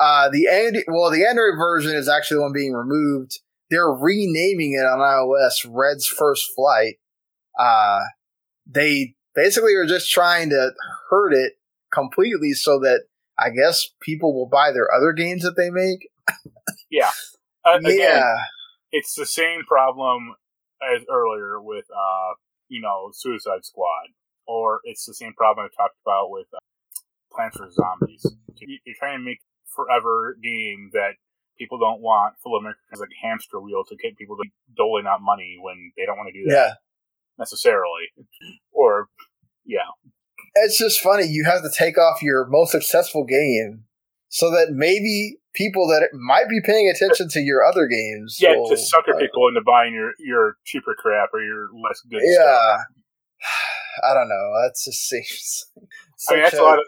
Uh, 0.00 0.28
the 0.28 0.48
and 0.50 0.82
well, 0.88 1.10
the 1.10 1.24
Android 1.24 1.56
version 1.56 1.94
is 1.94 2.08
actually 2.08 2.38
the 2.38 2.42
one 2.42 2.52
being 2.52 2.72
removed. 2.72 3.40
They're 3.74 3.90
renaming 3.90 4.74
it 4.74 4.84
on 4.86 5.00
iOS 5.00 5.66
Red's 5.68 6.06
First 6.06 6.52
Flight. 6.54 6.94
Uh, 7.58 8.00
they 8.66 9.16
basically 9.34 9.74
are 9.74 9.86
just 9.86 10.10
trying 10.10 10.50
to 10.50 10.70
hurt 11.10 11.32
it 11.34 11.54
completely 11.92 12.52
so 12.52 12.78
that 12.80 13.02
I 13.36 13.50
guess 13.50 13.88
people 14.00 14.32
will 14.32 14.48
buy 14.48 14.70
their 14.70 14.94
other 14.94 15.12
games 15.12 15.42
that 15.42 15.56
they 15.56 15.70
make. 15.70 16.08
Yeah. 16.88 17.10
Uh, 17.64 17.78
again, 17.78 17.98
yeah, 17.98 18.34
it's 18.92 19.14
the 19.14 19.26
same 19.26 19.64
problem 19.66 20.34
as 20.80 21.02
earlier 21.10 21.60
with 21.60 21.86
uh, 21.90 22.34
you 22.68 22.80
know, 22.80 23.10
Suicide 23.12 23.64
Squad, 23.64 24.08
or 24.46 24.80
it's 24.84 25.04
the 25.04 25.14
same 25.14 25.32
problem 25.34 25.66
I 25.66 25.82
talked 25.82 25.96
about 26.06 26.30
with 26.30 26.46
uh, 26.54 26.58
Plants 27.32 27.56
vs 27.58 27.74
Zombies. 27.74 28.24
You- 28.60 28.78
You're 28.86 28.94
trying 28.98 29.18
to 29.18 29.24
make 29.24 29.40
forever 29.74 30.36
game 30.42 30.90
that 30.92 31.14
people 31.58 31.78
don't 31.78 32.00
want 32.00 32.34
full 32.42 32.56
of 32.56 32.62
microtransactions 32.62 33.00
like 33.00 33.08
a 33.10 33.26
hamster 33.26 33.60
wheel 33.60 33.84
to 33.88 33.96
get 33.96 34.16
people 34.16 34.36
to 34.36 34.44
doling 34.76 35.06
out 35.06 35.20
money 35.22 35.56
when 35.60 35.92
they 35.96 36.04
don't 36.06 36.16
want 36.16 36.28
to 36.32 36.32
do 36.32 36.48
that 36.48 36.54
yeah. 36.54 36.72
necessarily, 37.38 38.10
or 38.72 39.08
yeah, 39.64 39.88
It's 40.56 40.78
just 40.78 41.00
funny. 41.00 41.26
You 41.26 41.44
have 41.44 41.62
to 41.62 41.70
take 41.70 41.98
off 41.98 42.22
your 42.22 42.46
most 42.46 42.72
successful 42.72 43.24
game 43.24 43.84
so 44.28 44.50
that 44.50 44.72
maybe 44.72 45.36
people 45.54 45.86
that 45.88 46.08
might 46.12 46.48
be 46.48 46.60
paying 46.60 46.88
attention 46.88 47.28
to 47.30 47.40
your 47.40 47.64
other 47.64 47.86
games. 47.86 48.38
yeah, 48.40 48.56
will- 48.56 48.68
to 48.68 48.76
sucker 48.76 49.14
people 49.18 49.48
into 49.48 49.62
buying 49.64 49.94
your 49.94 50.12
your 50.18 50.56
cheaper 50.64 50.94
crap 50.98 51.30
or 51.32 51.40
your 51.42 51.68
less 51.72 52.00
good 52.10 52.20
stuff. 52.20 52.46
Yeah. 52.46 52.76
I 54.10 54.12
don't 54.12 54.28
know. 54.28 54.52
That 54.60 54.74
just 54.84 55.08
seems. 55.08 55.66
I 56.28 56.34
mean, 56.34 56.42
that's 56.42 56.58
a 56.58 56.62
lot 56.62 56.78
of. 56.78 56.84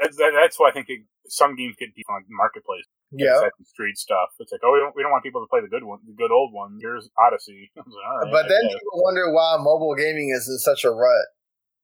that's- 0.00 0.16
That's 0.16 0.58
why 0.58 0.70
I 0.70 0.72
think 0.72 0.86
it, 0.88 1.00
some 1.28 1.54
games 1.54 1.76
get 1.78 1.94
deep 1.94 2.06
on 2.08 2.24
the 2.26 2.34
marketplace. 2.34 2.86
Yeah. 3.12 3.40
Creed 3.76 3.96
stuff. 3.96 4.30
It's 4.40 4.50
like, 4.52 4.60
oh, 4.64 4.72
we 4.72 4.78
don't, 4.80 4.94
we 4.96 5.02
don't 5.02 5.12
want 5.12 5.22
people 5.22 5.40
to 5.42 5.48
play 5.48 5.60
the 5.60 5.68
good 5.68 5.84
one, 5.84 5.98
the 6.06 6.12
good 6.14 6.32
old 6.32 6.52
one. 6.52 6.78
Here's 6.80 7.08
Odyssey. 7.18 7.70
Like, 7.76 7.86
right, 7.86 8.32
But 8.32 8.48
then 8.48 8.62
people 8.62 9.02
wonder 9.02 9.32
why 9.32 9.56
mobile 9.58 9.94
gaming 9.94 10.30
is 10.36 10.48
in 10.48 10.58
such 10.58 10.84
a 10.84 10.90
rut, 10.90 11.26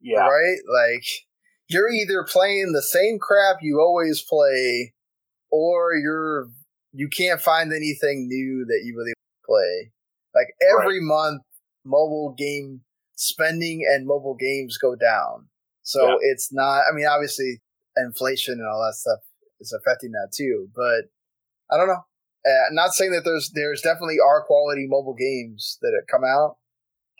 yeah, 0.01 0.21
right? 0.27 0.59
Like, 0.69 1.05
you're 1.69 1.91
either 1.91 2.25
playing 2.25 2.73
the 2.73 2.83
same 2.83 3.19
crap 3.19 3.57
you 3.63 3.81
always 3.81 4.23
play, 4.23 4.95
or 5.51 5.95
you're 5.95 6.49
you 6.93 7.09
can't 7.09 7.41
find 7.41 7.73
anything 7.73 8.27
new 8.29 8.65
that 8.67 8.83
you 8.85 8.97
really 8.97 9.15
play. 9.47 9.93
Like 10.35 10.49
every 10.79 11.01
month, 11.01 11.43
mobile 11.85 12.35
game 12.37 12.83
spending 13.15 13.87
and 13.89 14.07
mobile 14.07 14.35
games 14.39 14.77
go 14.77 14.95
down. 14.97 15.49
So 15.83 16.07
Yeah. 16.09 16.17
it's 16.33 16.53
not. 16.53 16.83
I 16.91 16.95
mean, 16.95 17.07
obviously, 17.07 17.61
inflation 17.97 18.55
and 18.55 18.67
all 18.69 18.85
that 18.87 18.95
stuff 18.95 19.21
is 19.63 19.73
affecting 19.73 20.13
that 20.13 20.33
too. 20.35 20.69
But 20.75 21.09
I 21.71 21.79
don't 21.79 21.89
know. 21.89 22.05
Uh, 22.45 22.69
not 22.73 22.93
saying 22.93 23.13
that 23.13 23.23
there's 23.25 23.51
there's 23.55 23.81
definitely 23.81 24.19
are 24.19 24.45
quality 24.45 24.87
mobile 24.89 25.15
games 25.15 25.79
that 25.81 25.93
have 25.95 26.07
come 26.11 26.29
out. 26.29 26.57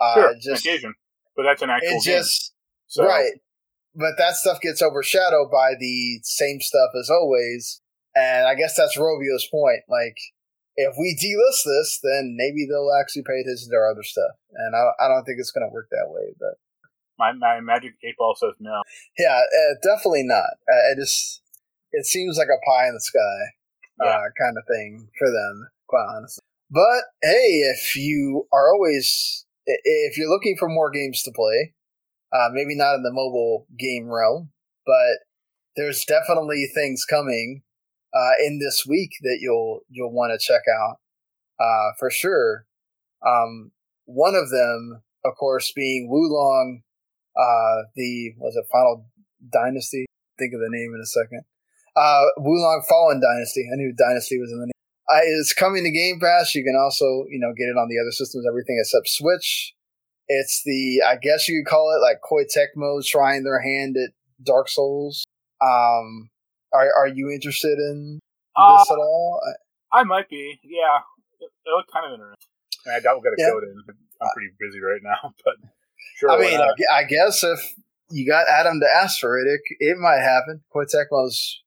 Uh, 0.01 0.15
sure, 0.15 0.35
just 0.43 0.67
occasion. 0.67 0.95
But 1.37 1.45
that's 1.45 1.63
an 1.63 1.71
actual 1.71 1.89
it 1.89 2.05
game. 2.05 2.19
just 2.19 2.53
So, 2.89 3.07
right, 3.07 3.33
but 3.95 4.19
that 4.19 4.35
stuff 4.35 4.61
gets 4.61 4.83
overshadowed 4.83 5.51
by 5.51 5.75
the 5.79 6.21
same 6.25 6.61
stuff 6.61 6.91
as 6.99 7.09
always. 7.09 7.81
And 8.15 8.47
I 8.47 8.55
guess 8.55 8.75
that's 8.77 8.99
Rovio's 8.99 9.49
point. 9.51 9.85
Like, 9.89 10.17
if 10.77 10.95
we 10.99 11.17
delist 11.17 11.65
this, 11.65 11.99
then 12.03 12.35
maybe 12.37 12.67
they'll 12.69 12.93
actually 13.01 13.23
pay 13.23 13.41
attention 13.41 13.71
to 13.71 13.77
our 13.77 13.91
other 13.91 14.03
stuff. 14.03 14.33
And 14.53 14.77
I, 14.77 15.05
I 15.05 15.09
don't 15.09 15.25
think 15.25 15.39
it's 15.39 15.51
going 15.51 15.67
to 15.67 15.73
work 15.73 15.89
that 15.91 16.11
way. 16.11 16.35
But 16.39 16.59
My, 17.19 17.33
my 17.33 17.61
Magic 17.61 17.95
8 18.03 18.15
Ball 18.19 18.35
says 18.35 18.55
no. 18.61 18.83
yeah, 19.19 19.41
uh, 19.41 19.75
definitely 19.83 20.25
not. 20.25 20.59
Uh, 20.69 20.93
it 20.93 20.99
just 20.99 21.42
it 21.93 22.07
seems 22.07 22.37
like 22.39 22.49
a 22.49 22.61
pie 22.67 22.89
in 22.89 22.95
the 22.95 23.01
sky 23.01 23.39
Yeah. 24.03 24.11
uh, 24.17 24.25
kind 24.39 24.57
of 24.57 24.65
thing 24.67 25.09
for 25.19 25.31
them, 25.31 25.69
quite 25.87 26.07
honestly. 26.17 26.43
But 26.71 27.05
hey, 27.23 27.61
if 27.75 27.97
you 27.97 28.49
are 28.53 28.73
always 28.73 29.45
if 29.67 30.17
you're 30.17 30.31
looking 30.31 30.57
for 30.59 30.69
more 30.69 30.91
games 30.91 31.23
to 31.23 31.33
play, 31.33 31.75
uh, 32.33 32.49
maybe 32.53 32.75
not 32.75 32.95
in 32.97 33.03
the 33.03 33.13
mobile 33.13 33.67
game 33.79 34.09
realm, 34.09 34.51
but 34.87 35.19
there's 35.77 36.05
definitely 36.05 36.67
things 36.75 37.05
coming 37.05 37.63
uh, 38.15 38.33
in 38.45 38.59
this 38.59 38.85
week 38.89 39.11
that 39.23 39.39
you'll 39.41 39.81
you'll 39.89 40.13
want 40.13 40.33
to 40.33 40.45
check 40.45 40.63
out 40.69 40.97
uh, 41.61 41.93
for 41.99 42.11
sure. 42.11 42.67
Um, 43.25 43.71
one 44.07 44.35
of 44.35 44.51
them, 44.51 45.03
of 45.25 45.35
course, 45.39 45.73
being 45.75 46.09
Wo 46.11 46.19
Long, 46.19 46.83
uh, 47.37 47.85
the 47.95 48.33
was 48.39 48.57
it 48.57 48.65
Final 48.73 49.07
Dynasty? 49.53 50.07
Think 50.39 50.55
of 50.55 50.61
the 50.61 50.71
name 50.71 50.93
in 50.95 51.01
a 51.01 51.07
second. 51.07 51.43
Uh, 51.97 52.23
Wo 52.39 52.53
Long 52.53 52.83
Fallen 52.89 53.21
Dynasty. 53.21 53.69
I 53.73 53.77
knew 53.77 53.93
Dynasty 53.93 54.39
was 54.39 54.51
in 54.51 54.59
the 54.61 54.67
name. 54.67 54.73
Uh, 55.11 55.21
it's 55.25 55.53
coming 55.53 55.85
to 55.85 55.91
Game 55.91 56.21
Pass. 56.21 56.55
You 56.55 56.65
can 56.65 56.77
also, 56.81 57.27
you 57.29 57.39
know, 57.39 57.53
get 57.57 57.65
it 57.69 57.77
on 57.77 57.89
the 57.89 57.99
other 58.01 58.13
systems, 58.13 58.47
everything 58.49 58.79
except 58.81 59.09
Switch. 59.09 59.75
It's 60.29 60.63
the, 60.65 61.03
I 61.07 61.17
guess 61.17 61.49
you 61.49 61.63
could 61.63 61.71
call 61.71 61.93
it 61.95 62.01
like 62.01 62.21
Koei 62.23 62.45
Tecmo 62.49 63.05
trying 63.05 63.45
their 63.45 63.61
hand 63.61 63.97
at 63.97 64.11
Dark 64.45 64.69
Souls. 64.69 65.25
Um, 65.61 66.31
are 66.73 66.89
are 66.97 67.09
you 67.09 67.29
interested 67.31 67.79
in 67.79 68.19
Uh, 68.57 68.79
this 68.79 68.91
at 68.91 68.99
all? 68.99 69.41
I 69.93 70.05
might 70.05 70.29
be. 70.31 70.59
Yeah. 70.65 71.01
It, 71.41 71.51
it 71.67 71.71
looked 71.77 71.93
kind 71.93 72.07
of 72.07 72.13
interesting. 72.15 72.49
I, 72.87 73.01
doubt 73.01 73.17
we'll 73.21 73.23
get 73.23 73.33
a 73.33 73.37
Yeah. 73.39 73.51
code 73.51 73.65
in. 73.65 73.77
I'm 74.23 74.29
pretty 74.35 74.53
busy 74.59 74.81
right 74.81 75.01
now, 75.03 75.35
but 75.45 75.55
sure. 76.17 76.31
I 76.31 76.39
mean. 76.41 76.59
I, 76.93 77.05
guess 77.05 77.43
if 77.45 77.75
you 78.11 78.27
got 78.27 78.47
Adam 78.49 78.81
to 78.81 78.87
ask 78.91 79.21
for 79.21 79.39
it, 79.39 79.47
it, 79.47 79.61
it 79.81 79.99
might 79.99 80.21
happen. 80.21 80.63
Koei 80.75 80.87
Tecmo's, 80.87 81.63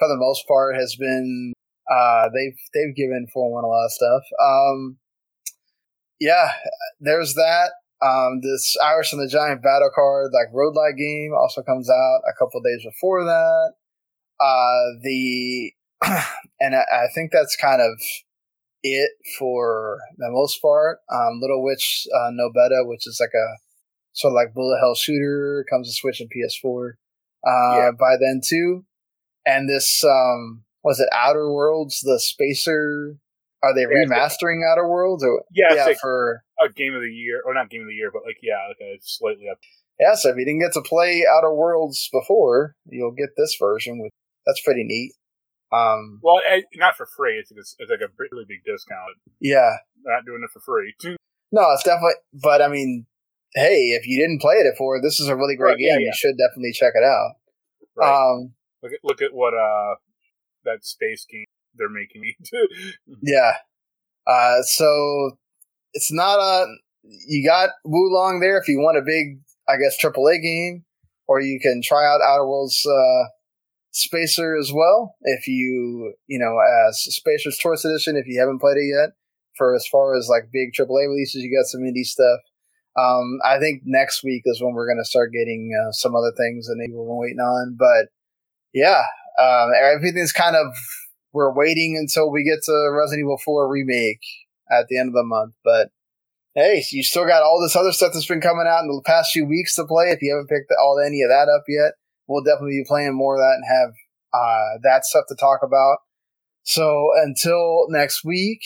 for 0.00 0.08
the 0.08 0.16
most 0.16 0.48
part, 0.48 0.74
has 0.74 0.96
been 0.96 1.52
uh, 1.88 2.28
they've 2.34 2.58
they've 2.74 2.96
given 2.96 3.28
for 3.32 3.52
one 3.52 3.62
a 3.64 3.68
lot 3.68 3.84
of 3.84 3.92
stuff. 3.92 4.22
Um, 4.42 4.98
yeah, 6.18 6.52
there's 6.98 7.34
that. 7.34 7.70
Um, 8.02 8.40
this 8.42 8.76
Iris 8.82 9.12
and 9.12 9.20
the 9.22 9.28
Giant 9.28 9.62
battle 9.62 9.90
card, 9.94 10.30
like 10.32 10.52
roguelike 10.54 10.96
game, 10.96 11.32
also 11.38 11.62
comes 11.62 11.88
out 11.90 12.20
a 12.28 12.32
couple 12.38 12.60
days 12.62 12.82
before 12.84 13.24
that. 13.24 13.72
Uh, 14.40 14.98
the 15.02 15.72
and 16.60 16.74
I, 16.74 16.84
I 16.90 17.06
think 17.14 17.30
that's 17.30 17.56
kind 17.56 17.82
of 17.82 18.00
it 18.82 19.10
for 19.38 19.98
the 20.16 20.30
most 20.30 20.62
part. 20.62 20.98
Um, 21.12 21.40
Little 21.42 21.62
Witch 21.62 22.06
uh, 22.14 22.30
Nobeta, 22.30 22.86
which 22.88 23.06
is 23.06 23.18
like 23.20 23.34
a 23.34 23.56
sort 24.12 24.32
of 24.32 24.34
like 24.36 24.54
bullet 24.54 24.78
hell 24.80 24.94
shooter 24.94 25.66
comes 25.70 25.88
to 25.88 25.92
Switch 25.92 26.20
and 26.20 26.30
PS4 26.30 26.92
uh, 27.46 27.76
Yeah. 27.76 27.90
by 27.98 28.16
then 28.18 28.40
too. 28.42 28.84
And 29.46 29.68
this 29.68 30.04
um, 30.04 30.64
was 30.84 31.00
it 31.00 31.08
Outer 31.12 31.50
Worlds, 31.52 32.00
the 32.00 32.18
Spacer? 32.20 33.16
Are 33.62 33.74
they 33.74 33.82
Yeah, 33.82 34.06
remastering 34.06 34.60
Outer 34.70 34.88
Worlds? 34.88 35.22
Or 35.24 35.42
Yeah, 35.52 35.74
yeah, 35.74 35.84
like 35.86 35.98
for 36.00 36.42
a 36.62 36.68
game 36.70 36.94
of 36.94 37.02
the 37.02 37.12
year, 37.12 37.42
or 37.44 37.52
not 37.54 37.70
game 37.70 37.82
of 37.82 37.88
the 37.88 37.94
year, 37.94 38.10
but 38.12 38.22
like 38.26 38.38
yeah, 38.42 38.66
like 38.68 38.80
a 38.80 38.98
slightly 39.02 39.48
up. 39.50 39.58
yeah. 39.98 40.14
So 40.14 40.30
if 40.30 40.36
you 40.36 40.44
didn't 40.44 40.60
get 40.60 40.72
to 40.74 40.82
play 40.82 41.24
Outer 41.30 41.52
Worlds 41.54 42.08
before, 42.12 42.74
you'll 42.86 43.12
get 43.12 43.30
this 43.36 43.56
version. 43.60 43.98
With 43.98 44.12
that's 44.46 44.60
pretty 44.62 44.84
neat. 44.84 45.12
Um, 45.72 46.18
Well, 46.22 46.40
eh, 46.48 46.62
not 46.74 46.96
for 46.96 47.06
free. 47.06 47.38
It's, 47.38 47.52
it's, 47.52 47.76
it's 47.78 47.90
like 47.90 48.00
a 48.00 48.10
really 48.18 48.44
big 48.48 48.64
discount. 48.64 49.16
yeah, 49.40 49.76
They're 50.02 50.14
not 50.14 50.24
doing 50.24 50.42
it 50.42 50.50
for 50.50 50.60
free. 50.60 50.94
no, 51.52 51.62
it's 51.72 51.84
definitely. 51.84 52.14
But 52.32 52.60
I 52.62 52.68
mean, 52.68 53.06
hey, 53.54 53.90
if 53.90 54.06
you 54.06 54.18
didn't 54.20 54.40
play 54.40 54.54
it 54.54 54.72
before, 54.74 55.00
this 55.00 55.20
is 55.20 55.28
a 55.28 55.36
really 55.36 55.54
great 55.56 55.72
Right, 55.72 55.78
game. 55.78 56.00
yeah. 56.00 56.06
You 56.06 56.12
should 56.14 56.36
definitely 56.38 56.72
check 56.72 56.94
it 56.96 57.04
out. 57.04 57.34
Right. 57.94 58.10
Um, 58.10 58.54
look 58.82 58.92
at 58.92 59.00
look 59.02 59.22
at 59.22 59.32
what 59.32 59.54
uh 59.54 59.96
that 60.64 60.84
space 60.84 61.26
game 61.30 61.46
they're 61.74 61.88
making. 61.88 62.22
Yeah. 63.22 63.52
Uh, 64.26 64.62
so 64.62 65.38
it's 65.94 66.12
not 66.12 66.38
a. 66.38 66.66
You 67.02 67.46
got 67.46 67.70
Wo 67.84 68.02
Long 68.10 68.40
there 68.40 68.58
if 68.58 68.68
you 68.68 68.78
want 68.78 68.98
a 68.98 69.02
big, 69.02 69.40
I 69.68 69.76
guess, 69.76 69.96
AAA 70.02 70.42
game, 70.42 70.84
or 71.26 71.40
you 71.40 71.58
can 71.60 71.80
try 71.82 72.04
out 72.06 72.20
Outer 72.20 72.46
Worlds 72.46 72.84
uh, 72.86 73.28
Spacer 73.90 74.56
as 74.56 74.70
well. 74.72 75.16
If 75.22 75.48
you, 75.48 76.14
you 76.26 76.38
know, 76.38 76.58
as 76.88 77.00
Spacer's 77.02 77.56
Choice 77.56 77.84
Edition, 77.84 78.16
if 78.16 78.26
you 78.26 78.38
haven't 78.38 78.60
played 78.60 78.76
it 78.76 78.94
yet. 78.94 79.10
For 79.56 79.74
as 79.74 79.86
far 79.86 80.16
as 80.16 80.28
like 80.28 80.52
big 80.52 80.72
AAA 80.72 81.08
releases, 81.08 81.42
you 81.42 81.54
got 81.54 81.66
some 81.66 81.82
indie 81.82 82.04
stuff. 82.04 82.40
Um, 82.96 83.40
I 83.44 83.58
think 83.58 83.82
next 83.84 84.24
week 84.24 84.42
is 84.46 84.62
when 84.62 84.72
we're 84.72 84.86
going 84.86 85.02
to 85.02 85.08
start 85.08 85.32
getting 85.32 85.70
uh, 85.76 85.92
some 85.92 86.14
other 86.14 86.32
things 86.36 86.66
that 86.66 86.76
maybe 86.76 86.92
we've 86.94 87.06
been 87.06 87.16
waiting 87.16 87.40
on. 87.40 87.76
But 87.78 88.08
yeah, 88.72 89.02
um, 89.38 89.70
everything's 89.78 90.32
kind 90.32 90.56
of 90.56 90.66
we're 91.32 91.54
waiting 91.54 91.96
until 91.96 92.30
we 92.30 92.44
get 92.44 92.62
to 92.64 92.90
Resident 92.92 93.24
Evil 93.24 93.38
4 93.44 93.68
remake 93.68 94.20
at 94.70 94.86
the 94.88 94.98
end 94.98 95.08
of 95.08 95.14
the 95.14 95.24
month. 95.24 95.54
But 95.64 95.90
hey, 96.54 96.84
you 96.90 97.02
still 97.02 97.26
got 97.26 97.42
all 97.42 97.60
this 97.60 97.76
other 97.76 97.92
stuff 97.92 98.12
that's 98.12 98.26
been 98.26 98.40
coming 98.40 98.66
out 98.66 98.82
in 98.82 98.88
the 98.88 99.02
past 99.04 99.32
few 99.32 99.46
weeks 99.46 99.74
to 99.76 99.84
play. 99.84 100.10
If 100.10 100.22
you 100.22 100.32
haven't 100.34 100.48
picked 100.48 100.72
all 100.80 100.98
any 100.98 101.22
of 101.22 101.30
that 101.30 101.48
up 101.48 101.64
yet, 101.68 101.92
we'll 102.26 102.42
definitely 102.42 102.80
be 102.80 102.86
playing 102.86 103.14
more 103.14 103.36
of 103.36 103.40
that 103.40 103.54
and 103.54 103.64
have 103.68 103.90
uh, 104.32 104.78
that 104.82 105.04
stuff 105.04 105.24
to 105.28 105.36
talk 105.36 105.60
about. 105.62 105.98
So 106.62 107.10
until 107.22 107.86
next 107.88 108.24
week, 108.24 108.60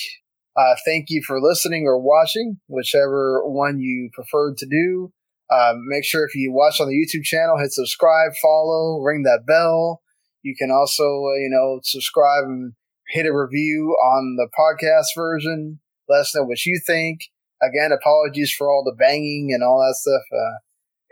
uh, 0.57 0.75
thank 0.85 1.07
you 1.09 1.23
for 1.27 1.41
listening 1.41 1.85
or 1.87 2.01
watching, 2.01 2.61
whichever 2.69 3.43
one 3.45 3.81
you 3.81 4.11
preferred 4.13 4.57
to 4.59 4.67
do. 4.67 5.13
Um, 5.55 5.83
make 5.87 6.05
sure 6.05 6.25
if 6.27 6.35
you 6.35 6.53
watch 6.53 6.81
on 6.81 6.89
the 6.89 6.95
YouTube 6.95 7.25
channel, 7.25 7.59
hit 7.59 7.73
subscribe, 7.73 8.33
follow, 8.43 9.01
ring 9.01 9.23
that 9.23 9.47
bell. 9.47 10.03
You 10.43 10.55
can 10.59 10.71
also, 10.71 11.05
uh, 11.05 11.39
you 11.39 11.49
know, 11.51 11.81
subscribe 11.83 12.45
and 12.45 12.73
hit 13.09 13.27
a 13.27 13.33
review 13.33 13.97
on 14.03 14.37
the 14.37 14.49
podcast 14.59 15.17
version. 15.17 15.81
Let 16.09 16.21
us 16.21 16.35
know 16.35 16.45
what 16.45 16.65
you 16.67 16.81
think. 16.85 17.21
Again, 17.63 17.93
apologies 17.93 18.53
for 18.53 18.71
all 18.71 18.85
the 18.85 18.95
banging 18.99 19.51
and 19.55 19.63
all 19.63 19.79
that 19.81 19.95
stuff. 19.95 20.23
Uh, 20.33 20.59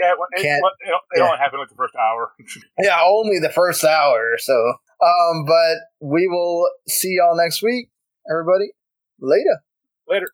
yeah, 0.01 0.12
it, 0.12 0.44
it, 0.44 0.47
it, 0.47 0.62
it 0.81 1.19
yeah. 1.19 1.24
only 1.24 1.39
happened 1.39 1.60
like 1.60 1.69
the 1.69 1.77
first 1.77 1.94
hour. 1.94 2.32
yeah, 2.78 3.01
only 3.05 3.39
the 3.39 3.51
first 3.51 3.85
hour 3.85 4.32
or 4.35 4.39
so. 4.39 4.74
Um, 5.01 5.44
but 5.47 5.77
we 6.01 6.27
will 6.28 6.69
see 6.89 7.16
y'all 7.19 7.36
next 7.36 7.62
week, 7.62 7.89
everybody. 8.31 8.73
Later. 9.20 9.62
Later. 10.09 10.28